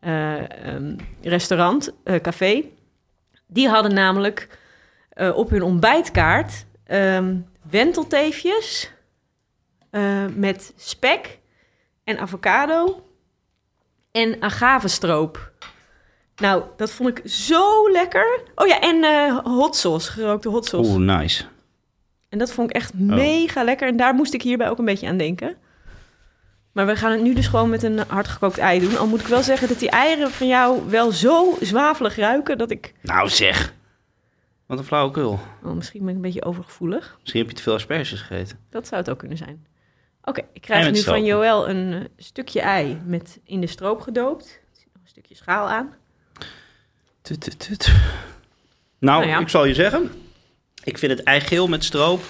eh, 0.00 0.66
ehm, 0.66 0.96
restaurant, 1.22 1.94
café. 2.22 2.64
Die 3.46 3.68
hadden 3.68 3.94
namelijk 3.94 4.48
eh, 5.20 5.36
op 5.36 5.50
hun 5.50 5.62
ontbijtkaart 5.62 6.66
ehm, 6.84 7.36
wentelteefjes 7.70 8.92
eh, 9.90 10.24
met 10.34 10.72
spek 10.76 11.38
en 12.04 12.18
avocado 12.18 13.06
en 14.12 14.42
agavestroop. 14.42 15.52
Nou, 16.36 16.62
dat 16.76 16.90
vond 16.90 17.18
ik 17.18 17.30
zo 17.30 17.90
lekker. 17.90 18.40
Oh 18.54 18.66
ja, 18.66 18.80
en 18.80 19.04
eh 19.04 19.38
hot 19.38 19.76
sauce, 19.76 20.10
gerookte 20.10 20.48
hot 20.48 20.66
sauce. 20.66 20.90
Oeh, 20.90 21.16
nice. 21.16 21.44
En 22.28 22.38
dat 22.38 22.52
vond 22.52 22.70
ik 22.70 22.76
echt 22.76 22.94
mega 22.94 23.64
lekker. 23.64 23.88
En 23.88 23.96
daar 23.96 24.14
moest 24.14 24.34
ik 24.34 24.42
hierbij 24.42 24.70
ook 24.70 24.78
een 24.78 24.84
beetje 24.84 25.08
aan 25.08 25.16
denken. 25.16 25.56
Maar 26.72 26.86
we 26.86 26.96
gaan 26.96 27.12
het 27.12 27.22
nu 27.22 27.34
dus 27.34 27.46
gewoon 27.46 27.70
met 27.70 27.82
een 27.82 27.98
hardgekookt 28.08 28.58
ei 28.58 28.80
doen. 28.80 28.98
Al 28.98 29.06
moet 29.06 29.20
ik 29.20 29.26
wel 29.26 29.42
zeggen 29.42 29.68
dat 29.68 29.78
die 29.78 29.90
eieren 29.90 30.30
van 30.30 30.46
jou 30.46 30.82
wel 30.88 31.12
zo 31.12 31.56
zwavelig 31.60 32.16
ruiken... 32.16 32.58
dat 32.58 32.70
ik... 32.70 32.94
Nou 33.02 33.28
zeg. 33.28 33.78
Wat 34.70 34.78
een 34.78 34.84
flauwekul. 34.84 35.38
Oh, 35.62 35.72
misschien 35.72 36.00
ben 36.00 36.08
ik 36.08 36.14
een 36.14 36.20
beetje 36.22 36.44
overgevoelig. 36.44 37.16
Misschien 37.20 37.40
heb 37.40 37.50
je 37.50 37.56
te 37.56 37.62
veel 37.62 37.74
asperges 37.74 38.20
gegeten. 38.20 38.58
Dat 38.70 38.86
zou 38.86 39.00
het 39.00 39.10
ook 39.10 39.18
kunnen 39.18 39.36
zijn. 39.36 39.66
Oké, 40.24 40.40
ik 40.40 40.46
Ei 40.52 40.60
krijg 40.60 40.90
nu 40.90 40.96
stroop. 40.96 41.14
van 41.14 41.24
Joël 41.24 41.68
een 41.68 41.92
eh, 41.92 42.00
stukje 42.16 42.60
ei 42.60 42.98
met 43.04 43.40
in 43.44 43.60
de 43.60 43.66
stroop 43.66 44.00
gedoopt. 44.00 44.44
Er 44.44 44.76
zit 44.78 44.86
nog 44.92 45.02
een 45.02 45.08
stukje 45.08 45.34
schaal 45.34 45.68
aan. 45.68 45.94
Tut, 47.22 47.40
tut, 47.40 47.58
tut. 47.58 47.86
Nou, 48.98 49.18
Nou 49.20 49.26
ja. 49.26 49.38
ik 49.38 49.48
zal 49.48 49.64
je 49.64 49.74
zeggen. 49.74 50.10
Ik 50.84 50.98
vind 50.98 51.12
het 51.12 51.22
eigeel 51.22 51.68
met 51.68 51.84
stroop 51.84 52.20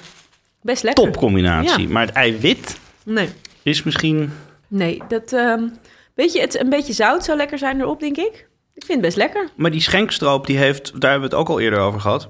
Best 0.62 0.82
lekker. 0.82 1.04
topcombinatie. 1.04 1.82
Ja. 1.86 1.92
Maar 1.92 2.06
het 2.06 2.14
eiwit 2.14 2.78
Nee, 3.04 3.28
is 3.62 3.82
misschien... 3.82 4.32
nee 4.68 5.02
dat... 5.08 5.32
ehm 5.32 5.68
weet 6.14 6.32
je, 6.32 6.40
het, 6.40 6.60
een 6.60 6.68
beetje 6.70 6.92
zout 6.92 7.24
zou 7.24 7.36
lekker 7.36 7.58
zijn 7.58 7.80
erop, 7.80 8.00
denk 8.00 8.16
ik. 8.16 8.48
Ik 8.80 8.86
vind 8.86 8.98
het 8.98 9.00
best 9.00 9.16
lekker. 9.16 9.48
Maar 9.56 9.70
die 9.70 9.80
schenkstroop, 9.80 10.46
die 10.46 10.56
heeft, 10.58 11.00
daar 11.00 11.10
hebben 11.10 11.28
we 11.30 11.36
het 11.36 11.44
ook 11.44 11.48
al 11.54 11.60
eerder 11.60 11.78
over 11.78 12.00
gehad. 12.00 12.28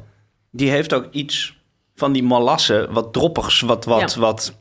Die 0.51 0.71
heeft 0.71 0.95
ook 0.95 1.13
iets 1.13 1.59
van 1.95 2.13
die 2.13 2.23
malasse, 2.23 2.89
wat 2.91 3.13
droppigs, 3.13 3.61
wat, 3.61 3.85
wat, 3.85 4.13
Ja. 4.15 4.21
wat 4.21 4.59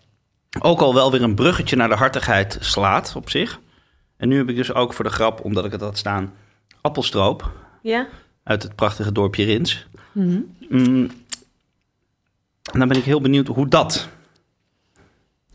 ook 0.61 0.79
al 0.79 0.93
wel 0.93 1.11
weer 1.11 1.21
een 1.23 1.35
bruggetje 1.35 1.75
naar 1.75 1.89
de 1.89 1.95
hartigheid 1.95 2.57
slaat 2.59 3.13
op 3.15 3.29
zich. 3.29 3.59
En 4.17 4.27
nu 4.29 4.37
heb 4.37 4.49
ik 4.49 4.55
dus 4.55 4.73
ook 4.73 4.93
voor 4.93 5.05
de 5.05 5.11
grap, 5.11 5.43
omdat 5.43 5.65
ik 5.65 5.71
het 5.71 5.81
had 5.81 5.97
staan, 5.97 6.33
appelstroop 6.81 7.51
Ja? 7.81 8.07
uit 8.43 8.63
het 8.63 8.75
prachtige 8.75 9.11
dorpje 9.11 9.43
Rins. 9.43 9.87
Mhm. 10.11 10.39
Mm. 10.69 11.11
En 12.71 12.79
dan 12.79 12.87
ben 12.87 12.97
ik 12.97 13.03
heel 13.03 13.21
benieuwd 13.21 13.47
hoe 13.47 13.67
dat 13.67 14.07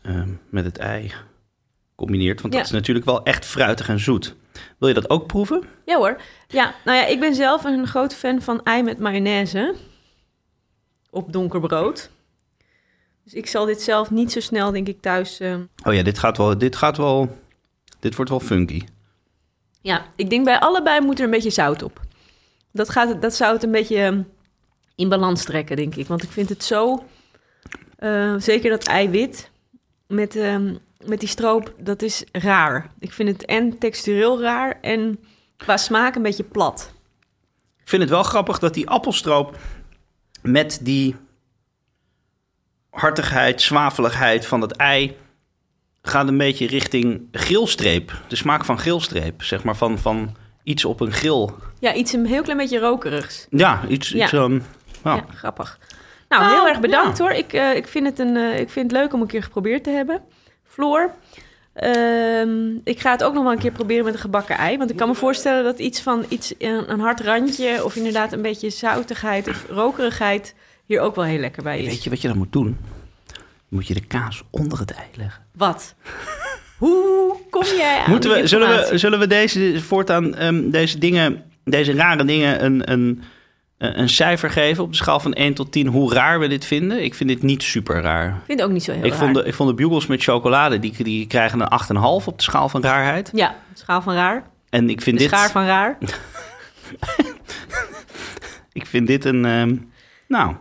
ehm, 0.03 0.29
met 0.49 0.65
het 0.65 0.79
ei 0.79 1.13
combineert. 1.95 2.41
Want 2.41 2.53
dat 2.53 2.63
Ja. 2.63 2.69
is 2.69 2.73
natuurlijk 2.75 3.07
wel 3.07 3.23
echt 3.23 3.45
fruitig 3.45 3.89
en 3.89 3.99
zoet. 4.01 4.35
Wil 4.79 4.89
je 4.89 4.95
dat 4.95 5.11
ook 5.11 5.27
proeven? 5.27 5.63
Ja 5.85 5.97
hoor. 5.97 6.21
Ja, 6.49 6.75
nou 6.85 6.99
ja, 6.99 7.07
ik 7.07 7.21
ben 7.21 7.35
zelf 7.35 7.65
een 7.65 7.87
grote 7.87 8.17
fan 8.17 8.43
van 8.43 8.63
ei 8.63 8.83
met 8.83 8.99
mayonaise 8.99 9.75
op 11.11 11.33
donker 11.33 11.61
brood. 11.61 12.11
Dus 13.25 13.35
ik 13.35 13.47
zal 13.47 13.65
dit 13.65 13.83
zelf 13.83 14.11
niet 14.11 14.33
zo 14.33 14.41
snel, 14.41 14.71
denk 14.71 14.89
ik, 14.89 15.01
thuis... 15.01 15.41
eh, 15.41 15.55
Oh 15.85 15.95
ja, 15.95 16.03
dit 16.03 16.19
gaat 16.19 16.37
wel, 16.37 16.59
dit 16.59 16.77
gaat 16.77 16.97
wel, 16.97 17.39
dit 18.01 18.15
wordt 18.15 18.31
wel 18.31 18.41
funky. 18.41 18.81
Ja, 19.81 20.07
ik 20.17 20.31
denk 20.31 20.45
bij 20.45 20.59
allebei 20.61 21.01
moet 21.01 21.19
er 21.19 21.25
een 21.25 21.31
beetje 21.31 21.51
zout 21.51 21.83
op. 21.83 22.01
Dat, 22.73 22.91
gaat, 22.91 23.23
dat 23.23 23.35
zou 23.35 23.53
het 23.55 23.63
een 23.63 23.71
beetje 23.71 23.97
ehm, 23.99 24.23
in 24.95 25.09
balans 25.09 25.45
trekken, 25.45 25.77
denk 25.77 25.95
ik. 25.95 26.07
Want 26.07 26.23
ik 26.23 26.31
vind 26.31 26.49
het 26.49 26.65
zo... 26.65 27.05
eh, 27.97 28.35
zeker 28.39 28.71
dat 28.71 28.87
eiwit 28.87 29.51
met, 30.07 30.37
ehm, 30.37 30.75
met 31.07 31.21
die 31.21 31.29
stroop, 31.29 31.75
dat 31.79 32.03
is 32.03 32.25
raar. 32.33 32.91
Ik 32.99 33.13
vind 33.13 33.29
het 33.29 33.45
en 33.45 33.79
textureel 33.79 34.41
raar 34.41 34.79
en 34.81 35.19
qua 35.57 35.77
smaak 35.77 36.15
een 36.15 36.23
beetje 36.23 36.45
plat. 36.45 36.93
Ik 37.81 37.89
vind 37.89 38.03
het 38.03 38.11
wel 38.11 38.23
grappig 38.23 38.59
dat 38.59 38.75
die 38.75 38.89
appelstroop 38.89 39.57
met 40.43 40.79
die 40.83 41.17
hartigheid, 42.91 43.63
zwaveligheid 43.63 44.47
van 44.47 44.61
het 44.61 44.73
ei 44.77 45.17
gaat 46.03 46.29
een 46.29 46.39
beetje 46.39 46.67
richting 46.67 47.29
grillstreep. 47.33 48.13
De 48.29 48.37
smaak 48.37 48.65
van 48.65 48.79
grillstreep, 48.79 49.43
zeg 49.43 49.65
maar 49.65 49.77
van, 49.77 49.99
van 49.99 50.37
iets 50.63 50.85
op 50.85 51.01
een 51.01 51.13
grill. 51.13 51.49
Ja, 51.79 51.95
iets 51.95 52.13
een 52.13 52.27
heel 52.27 52.43
klein 52.43 52.59
beetje 52.59 52.79
rokerigs. 52.79 53.47
Ja, 53.51 53.81
iets, 53.89 54.09
Ja. 54.09 54.25
iets 54.25 54.33
ehm, 54.33 54.61
ja. 55.05 55.15
Ja, 55.15 55.25
grappig. 55.35 55.79
Nou, 56.29 56.45
heel 56.45 56.69
erg 56.69 56.81
bedankt 56.81 57.19
ja. 57.19 57.25
hoor. 57.25 57.33
Ik, 57.33 57.53
eh, 57.53 57.77
ik, 57.77 57.89
vind 57.89 58.07
het 58.07 58.19
een, 58.19 58.37
eh, 58.37 58.61
ik 58.61 58.71
vind 58.71 58.91
het 58.91 59.01
leuk 59.01 59.13
om 59.13 59.21
een 59.21 59.27
keer 59.27 59.43
geprobeerd 59.43 59.85
te 59.85 59.91
hebben. 59.91 60.23
Floor, 60.75 61.15
ehm, 61.73 62.75
ik 62.85 63.01
ga 63.01 63.11
het 63.11 63.23
ook 63.23 63.35
nog 63.35 63.43
wel 63.43 63.53
een 63.53 63.59
keer 63.59 63.73
proberen 63.73 64.05
met 64.05 64.15
een 64.15 64.21
gebakken 64.21 64.57
ei. 64.57 64.79
Want 64.79 64.91
ik 64.91 64.97
kan 64.97 65.09
me 65.09 65.15
voorstellen 65.15 65.65
dat 65.65 65.79
iets 65.79 66.01
van 66.01 66.25
iets, 66.29 66.55
een, 66.59 66.91
een 66.91 67.01
hard 67.01 67.21
randje... 67.21 67.85
of 67.85 67.97
inderdaad 67.97 68.33
een 68.33 68.43
beetje 68.43 68.71
zoutigheid 68.71 69.49
of 69.49 69.65
rokerigheid... 69.69 70.55
hier 70.87 71.01
ook 71.01 71.15
wel 71.15 71.25
heel 71.25 71.39
lekker 71.39 71.63
bij 71.63 71.79
is. 71.79 71.87
Weet 71.87 72.05
je 72.05 72.11
wat 72.11 72.21
je 72.21 72.29
dan 72.29 72.37
moet 72.37 72.53
doen? 72.53 72.79
Moet 73.69 73.87
je 73.87 73.95
de 73.95 74.07
kaas 74.07 74.43
onder 74.51 74.79
het 74.79 74.91
ei 74.91 75.07
leggen. 75.15 75.43
Wat? 75.53 75.95
Hoe 76.79 77.37
kom 77.51 77.65
jij 77.65 77.99
aan 77.99 78.11
Moeten 78.11 78.31
we, 78.31 78.47
zullen, 78.47 78.69
we, 78.69 78.99
zullen 78.99 79.19
we 79.19 79.27
deze 79.27 79.83
voortaan 79.83 80.35
ehm, 80.35 80.71
deze 80.71 80.99
dingen, 80.99 81.43
deze 81.65 81.93
rare 81.93 82.25
dingen 82.25 82.65
een, 82.65 82.93
een, 82.93 83.23
een 83.93 84.09
cijfer 84.09 84.51
geven 84.51 84.85
op 84.85 84.91
de 84.91 84.97
schaal 84.97 85.21
van 85.21 85.33
1 85.33 85.55
tot 85.55 85.73
10 85.73 85.87
hoe 85.87 86.15
raar 86.15 86.41
we 86.41 86.47
dit 86.49 86.65
vinden? 86.65 87.05
Ik 87.05 87.15
vind 87.15 87.29
dit 87.29 87.43
niet 87.43 87.63
super 87.63 88.01
raar. 88.03 88.27
Ik 88.29 88.43
vind 88.47 88.59
het 88.59 88.69
ook 88.69 88.75
niet 88.75 88.85
zo 88.85 88.93
heel 88.93 89.05
Ik 89.05 89.11
raar. 89.11 89.19
vond, 89.19 89.35
de, 89.35 89.45
ik 89.45 89.55
vond 89.55 89.69
de 89.69 89.75
bugles 89.75 90.07
met 90.07 90.23
chocolade, 90.23 90.79
die, 90.79 91.03
die 91.05 91.27
krijgen 91.27 91.61
een 91.61 91.69
8,5 92.21 92.25
op 92.27 92.37
de 92.39 92.43
schaal 92.43 92.69
van 92.69 92.83
raarheid. 92.83 93.31
Ja, 93.35 93.55
schaal 93.75 94.03
van 94.03 94.15
raar. 94.15 94.47
En 94.71 94.91
ik 94.91 95.01
vind 95.01 95.19
De 95.19 95.23
dit, 95.25 95.33
schaar 95.33 95.51
van 95.51 95.67
raar. 95.67 95.99
ik 98.73 98.87
vind 98.87 99.07
dit 99.07 99.25
een, 99.25 99.45
ehm, 99.45 99.77
nou, 100.29 100.55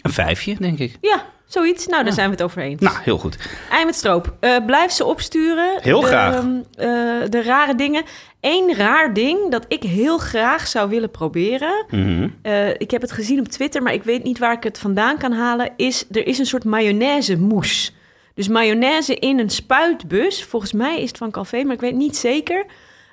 een 0.00 0.12
vijfje, 0.12 0.56
denk 0.58 0.78
ik. 0.78 0.96
Ja, 1.00 1.24
zoiets. 1.46 1.86
Nou, 1.86 2.04
daar 2.04 2.12
zijn 2.12 2.26
we 2.26 2.32
het 2.32 2.42
over 2.42 2.62
eens. 2.62 2.80
Nou, 2.80 2.96
heel 3.02 3.18
goed. 3.18 3.38
Ei 3.70 3.84
met 3.84 3.94
stroop. 3.94 4.34
Eh, 4.40 4.56
blijf 4.66 4.90
ze 4.92 5.04
opsturen. 5.04 5.78
Heel 5.80 6.00
de, 6.00 6.06
graag. 6.06 6.34
ehm, 6.34 6.56
eh, 6.74 6.86
de 7.30 7.42
rare 7.44 7.74
dingen. 7.74 8.02
Eén 8.48 8.74
raar 8.74 9.14
ding 9.14 9.50
dat 9.50 9.64
ik 9.68 9.82
heel 9.82 10.18
graag 10.18 10.66
zou 10.66 10.88
willen 10.88 11.10
proberen. 11.10 11.84
Mhm. 11.90 12.28
Eh, 12.42 12.68
ik 12.68 12.90
heb 12.90 13.00
het 13.00 13.12
gezien 13.12 13.40
op 13.40 13.48
Twitter, 13.48 13.82
maar 13.82 13.92
ik 13.92 14.02
weet 14.02 14.22
niet 14.22 14.38
waar 14.38 14.52
ik 14.52 14.62
het 14.62 14.78
vandaan 14.78 15.18
kan 15.18 15.32
halen. 15.32 15.72
Is 15.76 16.06
er 16.10 16.26
is 16.26 16.38
een 16.38 16.46
soort 16.46 16.64
mayonaise 16.64 17.36
mousse. 17.36 17.92
Dus 18.34 18.48
mayonaise 18.48 19.14
in 19.14 19.38
een 19.38 19.50
spuitbus. 19.50 20.44
Volgens 20.44 20.72
mij 20.72 21.02
is 21.02 21.08
het 21.08 21.18
van 21.18 21.30
Calvé, 21.30 21.62
maar 21.62 21.74
ik 21.74 21.80
weet 21.80 21.94
niet 21.94 22.16
zeker. 22.16 22.66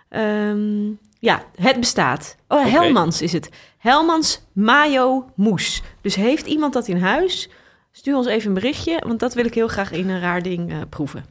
Ehm, 0.09 0.91
ja, 1.19 1.43
het 1.55 1.79
bestaat. 1.79 2.35
Oh. 2.47 2.65
Helmans 2.65 3.21
is 3.21 3.33
het. 3.33 3.49
Helmans 3.77 4.41
mayo 4.51 5.25
mousse. 5.35 5.81
Dus 6.01 6.15
heeft 6.15 6.45
iemand 6.45 6.73
dat 6.73 6.87
in 6.87 6.97
huis? 6.97 7.49
Stuur 7.91 8.15
ons 8.15 8.27
even 8.27 8.47
een 8.47 8.53
berichtje, 8.53 9.01
want 9.05 9.19
dat 9.19 9.33
wil 9.33 9.45
ik 9.45 9.53
heel 9.53 9.67
graag 9.67 9.91
in 9.91 10.09
een 10.09 10.19
raar 10.19 10.41
ding 10.41 10.71
eh, 10.71 10.77
proeven. 10.89 11.25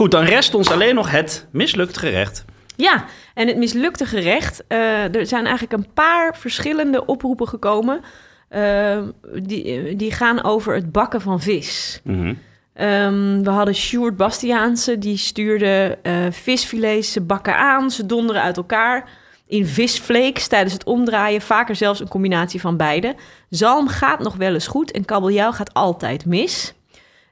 Goed, 0.00 0.10
dan 0.10 0.24
rest 0.24 0.54
ons 0.54 0.70
alleen 0.70 0.94
nog 0.94 1.10
het 1.10 1.46
mislukt 1.50 1.98
gerecht. 1.98 2.44
Ja, 2.76 3.04
en 3.34 3.46
het 3.46 3.56
mislukte 3.56 4.04
gerecht. 4.06 4.64
eh, 4.66 5.14
er 5.14 5.26
zijn 5.26 5.46
eigenlijk 5.46 5.72
een 5.72 5.92
paar 5.94 6.36
verschillende 6.36 7.06
oproepen 7.06 7.48
gekomen. 7.48 8.00
eh, 8.48 8.98
die, 9.42 9.96
die 9.96 10.12
gaan 10.12 10.44
over 10.44 10.74
het 10.74 10.92
bakken 10.92 11.20
van 11.20 11.40
vis. 11.40 12.00
Mhm. 12.04 12.34
Ehm, 12.74 13.42
we 13.42 13.50
hadden 13.50 13.74
Sjoerd 13.74 14.16
Bastiaanse, 14.16 14.98
die 14.98 15.16
stuurde 15.16 15.98
eh, 16.02 16.12
visfilets, 16.30 17.12
ze 17.12 17.20
bakken 17.20 17.56
aan, 17.56 17.90
ze 17.90 18.06
donderen 18.06 18.42
uit 18.42 18.56
elkaar. 18.56 19.08
in 19.46 19.66
visflakes 19.66 20.46
tijdens 20.46 20.72
het 20.72 20.84
omdraaien. 20.84 21.40
Vaker 21.40 21.76
zelfs 21.76 22.00
een 22.00 22.08
combinatie 22.08 22.60
van 22.60 22.76
beide. 22.76 23.14
Zalm 23.50 23.88
gaat 23.88 24.18
nog 24.18 24.36
wel 24.36 24.54
eens 24.54 24.66
goed 24.66 24.90
en 24.90 25.04
kabeljauw 25.04 25.52
gaat 25.52 25.74
altijd 25.74 26.26
mis. 26.26 26.74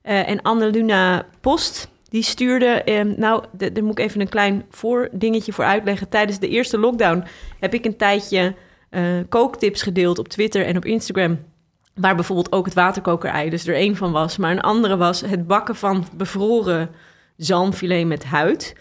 Eh, 0.02 0.28
en 0.28 0.42
Anneluna 0.42 1.26
Post, 1.40 1.88
die 2.08 2.22
stuurde... 2.22 2.66
eh, 2.66 3.04
nou, 3.04 3.44
daar 3.52 3.84
moet 3.84 3.98
ik 3.98 4.04
even 4.04 4.20
een 4.20 4.28
klein 4.28 4.64
voordingetje 4.70 5.52
voor 5.52 5.64
uitleggen. 5.64 6.08
Tijdens 6.08 6.38
de 6.38 6.48
eerste 6.48 6.78
lockdown 6.78 7.24
heb 7.60 7.74
ik 7.74 7.84
een 7.84 7.96
tijdje 7.96 8.54
eh, 8.90 9.02
kooktips 9.28 9.82
gedeeld 9.82 10.18
op 10.18 10.28
Twitter 10.28 10.66
en 10.66 10.76
op 10.76 10.84
Instagram... 10.84 11.38
waar 11.94 12.14
bijvoorbeeld 12.14 12.52
ook 12.52 12.64
het 12.64 12.74
waterkokerei 12.74 13.50
dus 13.50 13.66
er 13.66 13.74
één 13.74 13.96
van 13.96 14.12
was. 14.12 14.36
Maar 14.36 14.50
een 14.50 14.60
andere 14.60 14.96
was 14.96 15.20
het 15.20 15.46
bakken 15.46 15.76
van 15.76 16.06
bevroren 16.16 16.90
zalmfilet 17.36 18.06
met 18.06 18.24
huid... 18.24 18.74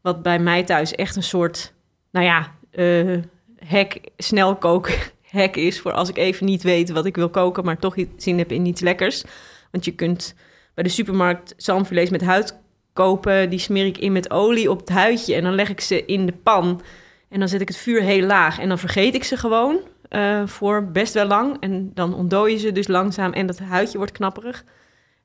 wat 0.00 0.22
bij 0.22 0.38
mij 0.38 0.64
thuis 0.64 0.92
echt 0.92 1.16
een 1.16 1.22
soort, 1.22 1.72
nou 2.10 2.26
ja, 2.26 2.54
eh 2.70 3.18
hek, 3.66 4.00
snelkook 4.16 4.90
hek 5.22 5.56
is... 5.56 5.80
voor 5.80 5.92
als 5.92 6.08
ik 6.08 6.16
even 6.16 6.46
niet 6.46 6.62
weet 6.62 6.90
wat 6.90 7.06
ik 7.06 7.16
wil 7.16 7.30
koken... 7.30 7.64
maar 7.64 7.78
toch 7.78 7.94
zin 8.16 8.38
heb 8.38 8.52
in 8.52 8.66
iets 8.66 8.80
lekkers. 8.80 9.24
Want 9.70 9.84
je 9.84 9.94
kunt 9.94 10.34
bij 10.74 10.84
de 10.84 10.90
supermarkt 10.90 11.54
zalmfilets 11.56 12.10
met 12.10 12.22
huid 12.22 12.60
kopen. 12.92 13.50
Die 13.50 13.58
smeer 13.58 13.86
ik 13.86 13.98
in 13.98 14.12
met 14.12 14.30
olie 14.30 14.70
op 14.70 14.80
het 14.80 14.88
huidje 14.88 15.34
en 15.34 15.42
dan 15.42 15.54
leg 15.54 15.68
ik 15.68 15.80
ze 15.80 16.04
in 16.04 16.26
de 16.26 16.32
pan. 16.32 16.80
En 17.28 17.38
dan 17.38 17.48
zet 17.48 17.60
ik 17.60 17.68
het 17.68 17.76
vuur 17.76 18.02
heel 18.02 18.26
laag 18.26 18.58
en 18.58 18.68
dan 18.68 18.78
vergeet 18.78 19.14
ik 19.14 19.24
ze 19.24 19.36
gewoon 19.36 19.80
eh, 20.08 20.42
voor 20.46 20.84
best 20.84 21.14
wel 21.14 21.26
lang. 21.26 21.56
En 21.60 21.90
dan 21.94 22.14
ontdooi 22.14 22.52
je 22.52 22.58
ze 22.58 22.72
dus 22.72 22.88
langzaam 22.88 23.32
en 23.32 23.46
dat 23.46 23.58
huidje 23.58 23.98
wordt 23.98 24.12
knapperig. 24.12 24.64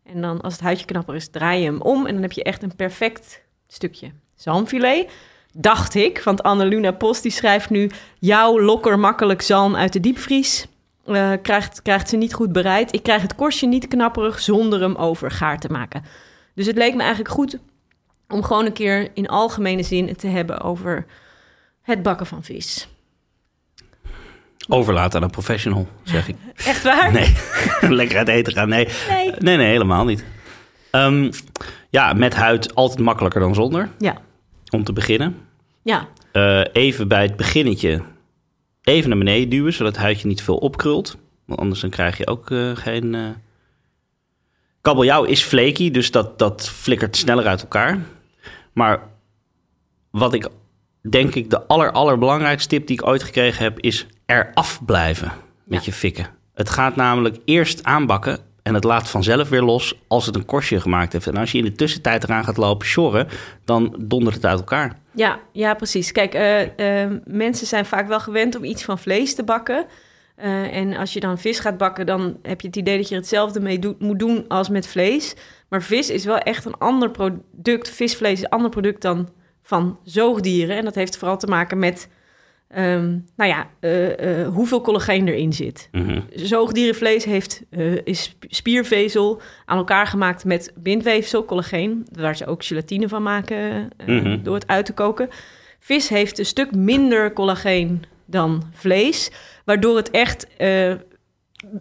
En 0.04 0.22
dan 0.22 0.42
als 0.42 0.54
het 0.54 0.62
huidje 0.62 0.86
knapper 0.86 1.16
is, 1.16 1.30
draai 1.30 1.60
je 1.60 1.66
hem 1.66 1.82
om 1.82 2.06
en 2.06 2.14
dan 2.14 2.22
heb 2.22 2.32
je 2.32 2.44
echt 2.44 2.64
een 2.64 2.76
perfect 2.76 3.44
stukje 3.68 4.12
zalmfilet. 4.36 5.12
Dacht 5.54 5.96
ik, 5.96 6.22
want 6.24 6.44
Anneluna 6.44 6.92
Post 6.92 7.24
die 7.24 7.32
schrijft 7.32 7.70
nu... 7.70 7.92
jouw 8.20 8.62
lokker 8.62 9.00
makkelijk 9.00 9.42
zalm 9.42 9.76
uit 9.76 9.94
de 9.94 10.00
diepvries 10.00 10.68
eh, 11.06 11.32
krijgt, 11.42 11.82
krijgt 11.82 12.10
ze 12.10 12.18
niet 12.18 12.34
goed 12.34 12.52
bereid. 12.52 12.94
Ik 12.94 13.04
krijg 13.04 13.22
het 13.22 13.36
korstje 13.36 13.68
niet 13.68 13.88
knapperig 13.88 14.40
zonder 14.40 14.82
hem 14.82 14.96
over 14.96 15.32
gaar 15.32 15.60
te 15.60 15.70
maken. 15.70 16.04
Dus 16.58 16.66
het 16.66 16.78
leek 16.78 16.94
me 16.94 17.00
eigenlijk 17.00 17.30
goed 17.34 17.58
om 18.28 18.44
gewoon 18.44 18.66
een 18.66 18.74
keer 18.74 19.10
in 19.14 19.28
algemene 19.28 19.84
zin 19.84 20.08
het 20.08 20.20
te 20.20 20.28
hebben 20.28 20.62
over 20.62 21.06
het 21.82 22.02
bakken 22.02 22.26
van 22.26 22.44
vis. 22.44 22.88
Overlaten 24.68 25.18
aan 25.20 25.24
een 25.26 25.30
professional, 25.32 25.88
zeg 26.04 26.28
ik. 26.28 26.36
Echt 26.66 26.84
waar? 26.84 27.12
Nee, 27.12 27.34
lekker 28.00 28.18
uit 28.18 28.28
eten 28.28 28.54
gaan. 28.54 28.70
Nee, 28.70 28.88
Nee. 29.10 29.32
nee, 29.40 29.58
nee 29.58 29.68
helemaal 29.68 30.06
niet. 30.06 30.26
Ehm, 30.92 31.32
ja, 31.90 32.14
met 32.14 32.34
huid 32.36 32.76
altijd 32.76 33.00
makkelijker 33.00 33.42
dan 33.42 33.56
zonder, 33.56 33.90
Ja. 33.98 34.18
om 34.70 34.84
te 34.84 34.94
beginnen. 34.94 35.38
Ja. 35.82 36.08
Eh, 36.32 36.62
even 36.74 37.08
bij 37.08 37.22
het 37.22 37.36
beginnetje 37.36 38.02
even 38.84 39.10
naar 39.10 39.18
beneden 39.18 39.50
duwen, 39.50 39.74
zodat 39.74 39.94
het 39.94 40.02
huidje 40.04 40.28
niet 40.28 40.42
veel 40.42 40.58
opkrult. 40.58 41.18
Want 41.46 41.60
anders 41.60 41.80
dan 41.80 41.90
krijg 41.90 42.18
je 42.18 42.28
ook 42.28 42.52
eh, 42.52 42.72
geen... 42.76 43.16
eh 43.16 43.22
Kabeljauw 44.88 45.24
is 45.24 45.44
flaky, 45.44 45.92
dus 45.92 46.12
dat, 46.12 46.40
dat 46.40 46.70
flikkert 46.70 47.18
sneller 47.18 47.48
uit 47.48 47.62
elkaar. 47.62 48.00
Maar 48.74 49.00
wat 50.12 50.34
ik 50.34 50.48
denk 51.10 51.36
ik 51.36 51.50
de 51.50 51.68
aller, 51.68 51.92
allerbelangrijkste 51.92 52.70
tip 52.70 52.88
die 52.88 53.00
ik 53.00 53.08
ooit 53.08 53.24
gekregen 53.24 53.64
heb... 53.64 53.80
is 53.80 54.08
eraf 54.26 54.86
blijven 54.86 55.32
met 55.64 55.80
Ja. 55.80 55.86
je 55.86 55.94
fikken. 55.94 56.28
Het 56.54 56.70
gaat 56.70 56.96
namelijk 56.96 57.38
eerst 57.46 57.84
aanbakken 57.84 58.40
en 58.64 58.74
het 58.74 58.84
laat 58.84 59.10
vanzelf 59.10 59.50
weer 59.50 59.62
los 59.62 59.96
als 60.08 60.26
het 60.26 60.36
een 60.36 60.46
korstje 60.46 60.82
gemaakt 60.82 61.14
heeft. 61.14 61.28
En 61.28 61.38
als 61.38 61.52
je 61.52 61.58
in 61.58 61.64
de 61.64 61.72
tussentijd 61.72 62.24
eraan 62.24 62.44
gaat 62.44 62.58
lopen 62.58 62.88
sjorren, 62.88 63.28
dan 63.66 63.96
dondert 64.00 64.36
het 64.36 64.46
uit 64.46 64.60
elkaar. 64.60 65.00
Ja, 65.16 65.40
ja, 65.52 65.74
precies. 65.74 66.12
Kijk, 66.12 66.34
eh, 66.34 67.04
eh, 67.04 67.12
mensen 67.26 67.68
zijn 67.68 67.86
vaak 67.86 68.08
wel 68.08 68.20
gewend 68.20 68.56
om 68.56 68.64
iets 68.64 68.84
van 68.84 69.00
vlees 69.00 69.36
te 69.36 69.44
bakken. 69.44 69.86
Eh, 70.38 70.76
en 70.76 70.96
als 70.96 71.14
je 71.14 71.20
dan 71.20 71.38
vis 71.38 71.60
gaat 71.60 71.78
bakken, 71.78 72.06
dan 72.06 72.38
heb 72.42 72.62
je 72.62 72.68
het 72.68 72.76
idee 72.76 72.98
dat 72.98 73.10
je 73.10 73.16
hetzelfde 73.16 73.60
mee 73.60 73.80
doet- 73.80 74.00
moet 74.02 74.20
doen 74.20 74.48
als 74.48 74.70
met 74.70 74.88
vlees. 74.88 75.36
Maar 75.70 75.82
vis 75.84 76.10
is 76.10 76.26
wel 76.26 76.38
echt 76.38 76.66
een 76.66 76.78
ander 76.78 77.12
product. 77.12 77.90
Visvlees 77.90 78.32
is 78.38 78.44
een 78.44 78.50
ander 78.50 78.70
product 78.70 79.02
dan 79.02 79.30
van 79.62 80.00
zoogdieren. 80.04 80.78
En 80.78 80.84
dat 80.84 80.96
heeft 80.96 81.18
vooral 81.18 81.38
te 81.38 81.48
maken 81.48 81.80
met, 81.80 82.10
ehm, 82.68 83.18
nou 83.36 83.50
ja, 83.52 83.68
eh, 83.80 84.42
eh, 84.42 84.48
hoeveel 84.54 84.82
collageen 84.82 85.28
erin 85.28 85.54
zit. 85.54 85.90
Mhm. 85.92 86.20
Zoogdierenvlees 86.36 87.26
heeft, 87.26 87.64
is 88.04 88.24
sp- 88.24 88.46
spiervezel 88.48 89.42
aan 89.66 89.78
elkaar 89.78 90.08
gemaakt 90.08 90.46
met 90.46 90.74
bindweefsel, 90.76 91.46
collageen, 91.46 92.08
waar 92.12 92.36
ze 92.36 92.46
ook 92.46 92.66
gelatine 92.66 93.08
van 93.08 93.24
maken 93.24 93.90
Mhm. 94.06 94.44
door 94.44 94.56
het 94.56 94.68
uit 94.68 94.86
te 94.86 94.94
koken. 94.94 95.30
Vis 95.80 96.10
heeft 96.10 96.40
een 96.40 96.46
stuk 96.46 96.76
minder 96.76 97.34
collageen 97.34 98.04
dan 98.28 98.64
vlees, 98.74 99.32
waardoor 99.66 99.96
het 99.96 100.10
echt, 100.10 100.48
eh, 100.58 100.90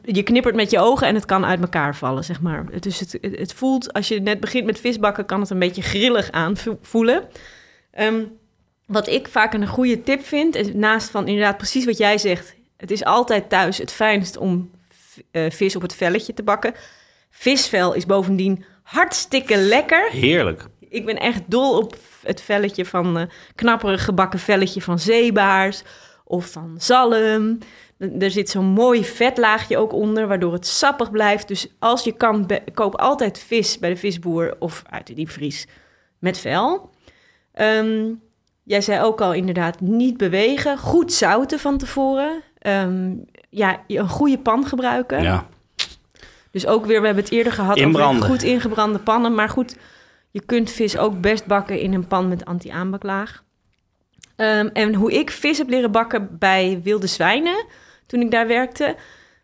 je 0.03 0.23
knippert 0.23 0.55
met 0.55 0.71
je 0.71 0.79
ogen 0.79 1.07
en 1.07 1.15
het 1.15 1.25
kan 1.25 1.45
uit 1.45 1.61
elkaar 1.61 1.97
vallen, 1.97 2.25
zeg 2.25 2.41
maar. 2.41 2.81
Dus 2.81 3.01
het, 3.01 3.19
het, 3.21 3.53
voelt, 3.53 3.93
als 3.93 4.09
je 4.09 4.21
net 4.21 4.41
begint 4.41 4.67
met 4.67 4.81
visbakken, 4.81 5.27
kan 5.27 5.41
het 5.41 5.51
een 5.51 5.59
beetje 5.59 5.83
grillig 5.83 6.31
aanvoelen. 6.31 7.29
Ehm, 7.91 8.23
wat 8.87 9.09
ik 9.09 9.29
vaak 9.29 9.55
een 9.55 9.67
goede 9.67 10.03
tip 10.03 10.25
vind, 10.25 10.55
is 10.55 10.75
naast 10.75 11.11
van 11.11 11.27
inderdaad 11.27 11.57
precies 11.57 11.85
wat 11.85 11.99
jij 11.99 12.19
zegt. 12.19 12.55
Het 12.77 12.91
is 12.91 13.05
altijd 13.05 13.49
thuis 13.49 13.79
het 13.79 13.93
fijnst 13.93 14.37
om 14.37 14.71
eh, 15.31 15.51
vis 15.51 15.77
op 15.77 15.83
het 15.83 15.95
velletje 15.95 16.35
te 16.35 16.43
bakken. 16.43 16.75
Visvel 17.31 17.93
is 17.93 18.07
bovendien 18.07 18.65
hartstikke 18.83 19.57
lekker. 19.57 20.11
Heerlijk. 20.11 20.67
Ik 20.89 21.05
ben 21.05 21.17
echt 21.19 21.43
dol 21.47 21.79
op 21.79 21.97
het 22.23 22.41
velletje 22.41 22.85
van 22.85 23.19
eh 23.19 23.27
knapperig 23.55 24.05
gebakken 24.05 24.39
velletje 24.39 24.83
van 24.83 24.99
zeebaars 24.99 25.83
of 26.27 26.51
van 26.51 26.75
zalm. 26.79 27.59
Er 28.19 28.31
zit 28.31 28.51
zo'n 28.51 28.65
mooi 28.65 29.05
vetlaagje 29.05 29.77
ook 29.79 29.93
onder, 29.93 30.27
waardoor 30.27 30.53
het 30.53 30.67
sappig 30.67 31.11
blijft. 31.11 31.49
Dus 31.49 31.67
als 31.79 32.05
je 32.05 32.13
kan, 32.13 32.51
koop 32.75 32.95
altijd 32.95 33.39
vis 33.39 33.79
bij 33.79 33.91
de 33.91 33.97
visboer 33.97 34.57
of 34.59 34.83
uit 34.91 35.07
de 35.07 35.15
diepvries 35.15 35.67
met 36.19 36.39
vel. 36.39 36.91
Ehm, 37.53 38.13
jij 38.63 38.81
zei 38.81 39.03
ook 39.03 39.21
al 39.21 39.35
inderdaad 39.35 39.81
niet 39.81 40.17
bewegen, 40.17 40.79
goed 40.79 41.13
zouten 41.13 41.59
van 41.59 41.79
tevoren. 41.79 42.43
Ehm, 42.59 43.15
ja, 43.51 43.81
een 43.87 44.09
goede 44.09 44.39
pan 44.39 44.67
gebruiken. 44.67 45.23
Ja. 45.23 45.47
Dus 46.51 46.67
ook 46.67 46.87
weer, 46.87 47.01
we 47.01 47.07
hebben 47.07 47.25
het 47.25 47.33
eerder 47.33 47.53
gehad 47.53 47.77
Inbranden. 47.77 48.23
over 48.23 48.35
goed 48.35 48.43
ingebrande 48.43 48.99
pannen. 48.99 49.35
Maar 49.35 49.49
goed, 49.49 49.77
je 50.31 50.41
kunt 50.41 50.71
vis 50.71 50.97
ook 50.97 51.21
best 51.21 51.47
bakken 51.47 51.81
in 51.81 51.95
een 51.95 52.07
pan 52.07 52.29
met 52.29 52.45
anti-aanbaklaag. 52.45 53.45
Ehm, 54.37 54.69
en 54.73 54.95
hoe 54.95 55.13
ik 55.13 55.31
vis 55.31 55.59
heb 55.59 55.69
leren 55.69 55.93
bakken 55.93 56.39
bij 56.39 56.81
Wilde 56.83 57.07
Zwijnen, 57.07 57.65
toen 58.07 58.21
ik 58.21 58.31
daar 58.31 58.47
werkte, 58.47 58.97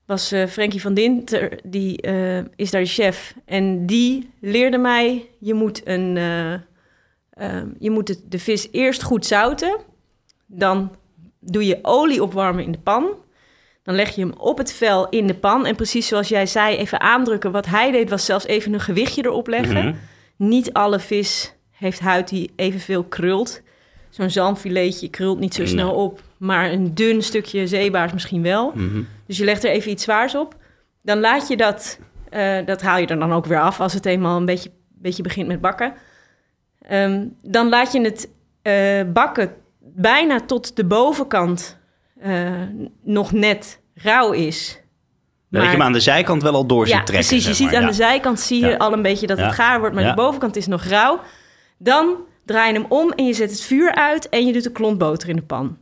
was 0.06 0.32
eh 0.32 0.46
Frankie 0.46 0.80
van 0.80 0.94
Dinter, 0.94 1.58
die 1.64 2.00
eh, 2.00 2.38
is 2.56 2.70
daar 2.70 2.80
de 2.80 2.86
chef. 2.86 3.34
En 3.44 3.86
die 3.86 4.30
leerde 4.40 4.78
mij, 4.78 5.28
je 5.38 5.54
moet, 5.54 5.80
een, 5.84 6.16
eh, 6.16 6.52
ehm, 7.30 7.68
je 7.78 7.90
moet 7.90 8.20
de 8.28 8.38
vis 8.38 8.68
eerst 8.70 9.02
goed 9.02 9.26
zouten. 9.26 9.76
Dan 10.46 10.96
doe 11.40 11.66
je 11.66 11.78
olie 11.82 12.22
opwarmen 12.22 12.64
in 12.64 12.72
de 12.72 12.78
pan. 12.78 13.08
Dan 13.82 13.94
leg 13.94 14.14
je 14.14 14.20
hem 14.20 14.32
op 14.38 14.58
het 14.58 14.72
vel 14.72 15.08
in 15.08 15.26
de 15.26 15.34
pan. 15.34 15.66
En 15.66 15.76
precies 15.76 16.06
zoals 16.06 16.28
jij 16.28 16.46
zei, 16.46 16.76
even 16.76 17.00
aandrukken. 17.00 17.52
Wat 17.52 17.66
hij 17.66 17.90
deed, 17.90 18.10
was 18.10 18.24
zelfs 18.24 18.46
even 18.46 18.72
een 18.72 18.80
gewichtje 18.80 19.24
erop 19.24 19.46
leggen. 19.46 19.84
Mhm. 19.84 19.94
Niet 20.36 20.72
alle 20.72 21.00
vis 21.00 21.54
heeft 21.70 22.00
huid 22.00 22.28
die 22.28 22.52
evenveel 22.56 23.04
krult. 23.04 23.62
Zo'n 24.12 24.30
zalmfiletje 24.30 25.08
krult 25.08 25.38
niet 25.38 25.54
zo 25.54 25.66
snel 25.66 25.86
Nee. 25.86 25.94
op. 25.94 26.20
Maar 26.38 26.70
een 26.72 26.94
dun 26.94 27.22
stukje 27.22 27.66
zeebaars 27.66 28.12
misschien 28.12 28.42
wel. 28.42 28.72
Mhm. 28.74 29.02
Dus 29.26 29.36
je 29.38 29.44
legt 29.44 29.64
er 29.64 29.70
even 29.70 29.90
iets 29.90 30.04
zwaars 30.04 30.34
op. 30.34 30.54
Dan 31.02 31.20
laat 31.20 31.48
je 31.48 31.56
dat, 31.56 31.98
eh, 32.28 32.66
dat 32.66 32.82
haal 32.82 32.98
je 32.98 33.06
er 33.06 33.18
dan 33.18 33.32
ook 33.32 33.46
weer 33.46 33.60
af 33.60 33.80
als 33.80 33.92
het 33.92 34.06
eenmaal 34.06 34.36
een 34.36 34.44
beetje, 34.44 34.70
beetje 34.88 35.22
begint 35.22 35.48
met 35.48 35.60
bakken. 35.60 35.92
Ehm, 36.82 37.24
dan 37.42 37.68
laat 37.68 37.92
je 37.92 38.00
het 38.00 38.28
eh, 38.62 39.00
bakken 39.12 39.52
bijna 39.80 40.40
tot 40.40 40.76
de 40.76 40.84
bovenkant 40.84 41.78
eh, 42.20 42.50
nog 43.02 43.32
net 43.32 43.80
rauw 43.94 44.32
is. 44.32 44.80
Dat 45.50 45.62
je 45.62 45.68
hem 45.68 45.82
aan 45.82 45.92
de 45.92 46.00
zijkant 46.00 46.42
wel 46.42 46.54
al 46.54 46.66
door 46.66 46.86
ziet 46.86 46.94
Ja, 46.96 47.02
trekken. 47.02 47.26
precies. 47.28 47.46
Je 47.48 47.54
ziet 47.54 47.66
maar. 47.66 47.74
aan 47.76 47.82
Ja. 47.82 47.88
de 47.88 47.94
zijkant 47.94 48.40
zie 48.40 48.60
je 48.60 48.66
Ja. 48.70 48.76
al 48.76 48.92
een 48.92 49.02
beetje 49.02 49.26
dat 49.26 49.38
het 49.38 49.52
gaar 49.52 49.78
wordt, 49.80 49.94
maar 49.94 50.04
de 50.04 50.14
bovenkant 50.14 50.56
is 50.56 50.66
nog 50.66 50.82
rauw. 50.84 51.20
Dan 51.78 52.16
draai 52.52 52.72
je 52.72 52.78
hem 52.80 52.86
om 52.90 53.10
en 53.12 53.26
je 53.26 53.32
zet 53.32 53.50
het 53.50 53.60
vuur 53.60 53.94
uit 53.94 54.28
en 54.28 54.46
je 54.46 54.52
doet 54.52 54.66
een 54.66 54.72
klont 54.72 54.98
boter 54.98 55.28
in 55.28 55.36
de 55.36 55.42
pan. 55.42 55.76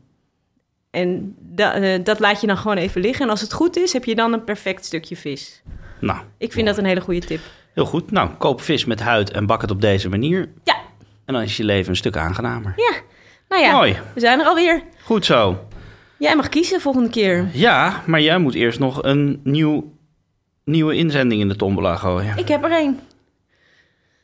En 0.90 1.34
da- 1.38 1.72
eh, 1.74 2.04
dat 2.04 2.20
laat 2.20 2.40
je 2.40 2.46
dan 2.46 2.56
gewoon 2.56 2.76
even 2.76 3.00
liggen. 3.00 3.24
En 3.24 3.30
als 3.30 3.40
het 3.40 3.52
goed 3.52 3.76
is, 3.76 3.92
heb 3.92 4.04
je 4.04 4.14
dan 4.14 4.32
een 4.32 4.44
perfect 4.44 4.84
stukje 4.84 5.16
vis. 5.16 5.62
Nou, 6.00 6.18
Ik 6.38 6.52
vind 6.52 6.66
dat 6.66 6.78
een 6.78 6.84
hele 6.84 7.00
goede 7.00 7.20
tip. 7.26 7.40
heel 7.74 7.86
goed. 7.86 8.10
Nou, 8.10 8.30
koop 8.38 8.60
vis 8.60 8.84
met 8.84 9.00
huid 9.00 9.30
en 9.30 9.46
bak 9.46 9.60
het 9.60 9.70
op 9.70 9.80
deze 9.80 10.08
manier. 10.08 10.48
Ja, 10.64 10.76
En 11.24 11.34
dan 11.34 11.42
is 11.42 11.56
je 11.56 11.64
leven 11.64 11.90
een 11.90 11.96
stuk 11.96 12.16
aangenamer. 12.16 12.72
ja. 12.76 12.92
Nou 13.48 13.62
ja, 13.62 13.72
Mooi. 13.72 13.98
we 14.14 14.20
zijn 14.20 14.40
er 14.40 14.46
alweer. 14.46 14.82
Goed 15.04 15.24
zo. 15.24 15.64
Jij 16.18 16.36
mag 16.36 16.48
kiezen 16.48 16.80
volgende 16.80 17.08
keer. 17.10 17.48
Ja, 17.52 18.02
maar 18.06 18.20
jij 18.20 18.38
moet 18.38 18.54
eerst 18.54 18.78
nog 18.78 19.02
een 19.02 19.40
nieuw, 19.44 19.92
nieuwe 20.64 20.94
inzending 20.94 21.40
in 21.40 21.48
de 21.48 21.56
tombola 21.56 21.96
gooien. 21.96 22.36
Ik 22.36 22.48
heb 22.48 22.64
er 22.64 22.70
één. 22.70 23.00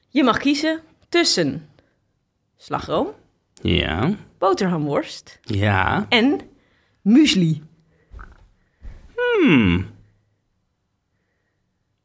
Je 0.09 0.25
mag 0.25 0.39
kiezen 0.39 0.81
tussen 1.09 1.69
slagroom, 2.57 3.09
Ja. 3.63 4.11
boterhamworst 4.39 5.39
Ja. 5.43 6.07
en 6.09 6.41
muesli. 7.03 7.63
Hmm. 9.43 9.87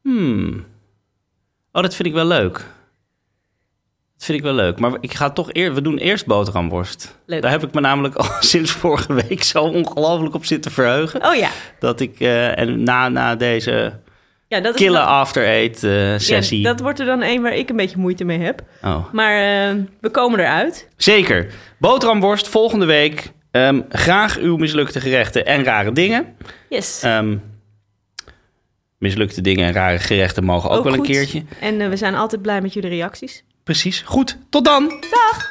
Hmm. 0.02 0.64
Oh, 1.72 1.82
dat 1.82 1.94
vind 1.94 2.08
ik 2.08 2.14
wel 2.14 2.26
leuk. 2.26 2.52
Dat 4.16 4.24
vind 4.30 4.38
ik 4.38 4.44
wel 4.44 4.54
leuk. 4.54 4.78
Maar 4.78 4.96
ik 5.00 5.14
ga 5.14 5.30
toch 5.30 5.52
eer, 5.52 5.74
we 5.74 5.82
doen 5.82 5.98
eerst 5.98 6.26
boterhamworst. 6.26 7.18
Leuk. 7.26 7.42
Daar 7.42 7.50
heb 7.50 7.62
ik 7.62 7.74
me 7.74 7.80
namelijk 7.80 8.14
al 8.14 8.28
sinds 8.40 8.70
vorige 8.72 9.12
week 9.12 9.42
zo 9.42 9.62
ongelooflijk 9.64 10.34
op 10.34 10.44
zitten 10.44 10.70
verheugen. 10.70 11.24
Oh 11.26 11.34
ja, 11.34 11.50
Dat 11.78 12.00
ik, 12.00 12.20
eh, 12.20 12.58
en 12.58 12.82
na, 12.82 13.08
na 13.08 13.36
deze 13.36 14.00
ja 14.52 14.60
dat 14.60 14.74
is 14.74 14.80
kille 14.80 14.96
dan- 14.96 15.06
after-eat 15.06 15.82
eh, 15.82 16.18
sessie. 16.18 16.60
Ja, 16.60 16.68
dat 16.70 16.80
wordt 16.80 17.00
er 17.00 17.06
dan 17.06 17.22
een 17.22 17.42
waar 17.42 17.54
ik 17.56 17.68
een 17.70 17.76
beetje 17.76 17.98
moeite 17.98 18.24
mee 18.24 18.38
heb. 18.38 18.62
oh. 18.82 19.12
Maar 19.12 19.68
eh, 19.70 19.76
we 20.00 20.10
komen 20.10 20.40
eruit. 20.40 20.88
Zeker. 20.96 21.46
Boterhamworst 21.78 22.48
volgende 22.48 22.86
week. 22.86 23.30
Ehm, 23.50 23.80
graag 23.88 24.38
uw 24.38 24.56
mislukte 24.56 25.00
gerechten 25.00 25.46
en 25.46 25.64
rare 25.64 25.92
dingen. 25.92 26.26
Yes. 26.68 27.02
Ehm, 27.02 27.36
mislukte 28.98 29.40
dingen 29.40 29.66
en 29.66 29.72
rare 29.72 29.98
gerechten 29.98 30.44
mogen 30.44 30.70
ook, 30.70 30.84
wel 30.84 30.92
goed. 30.92 31.06
een 31.06 31.12
keertje. 31.12 31.42
En 31.60 31.80
eh, 31.80 31.88
we 31.88 31.96
zijn 31.96 32.14
altijd 32.14 32.42
blij 32.42 32.60
met 32.60 32.72
jullie 32.72 32.90
reacties. 32.90 33.44
Precies. 33.64 34.02
Goed. 34.04 34.38
Tot 34.50 34.64
dan. 34.64 34.88
Dag! 34.88 35.50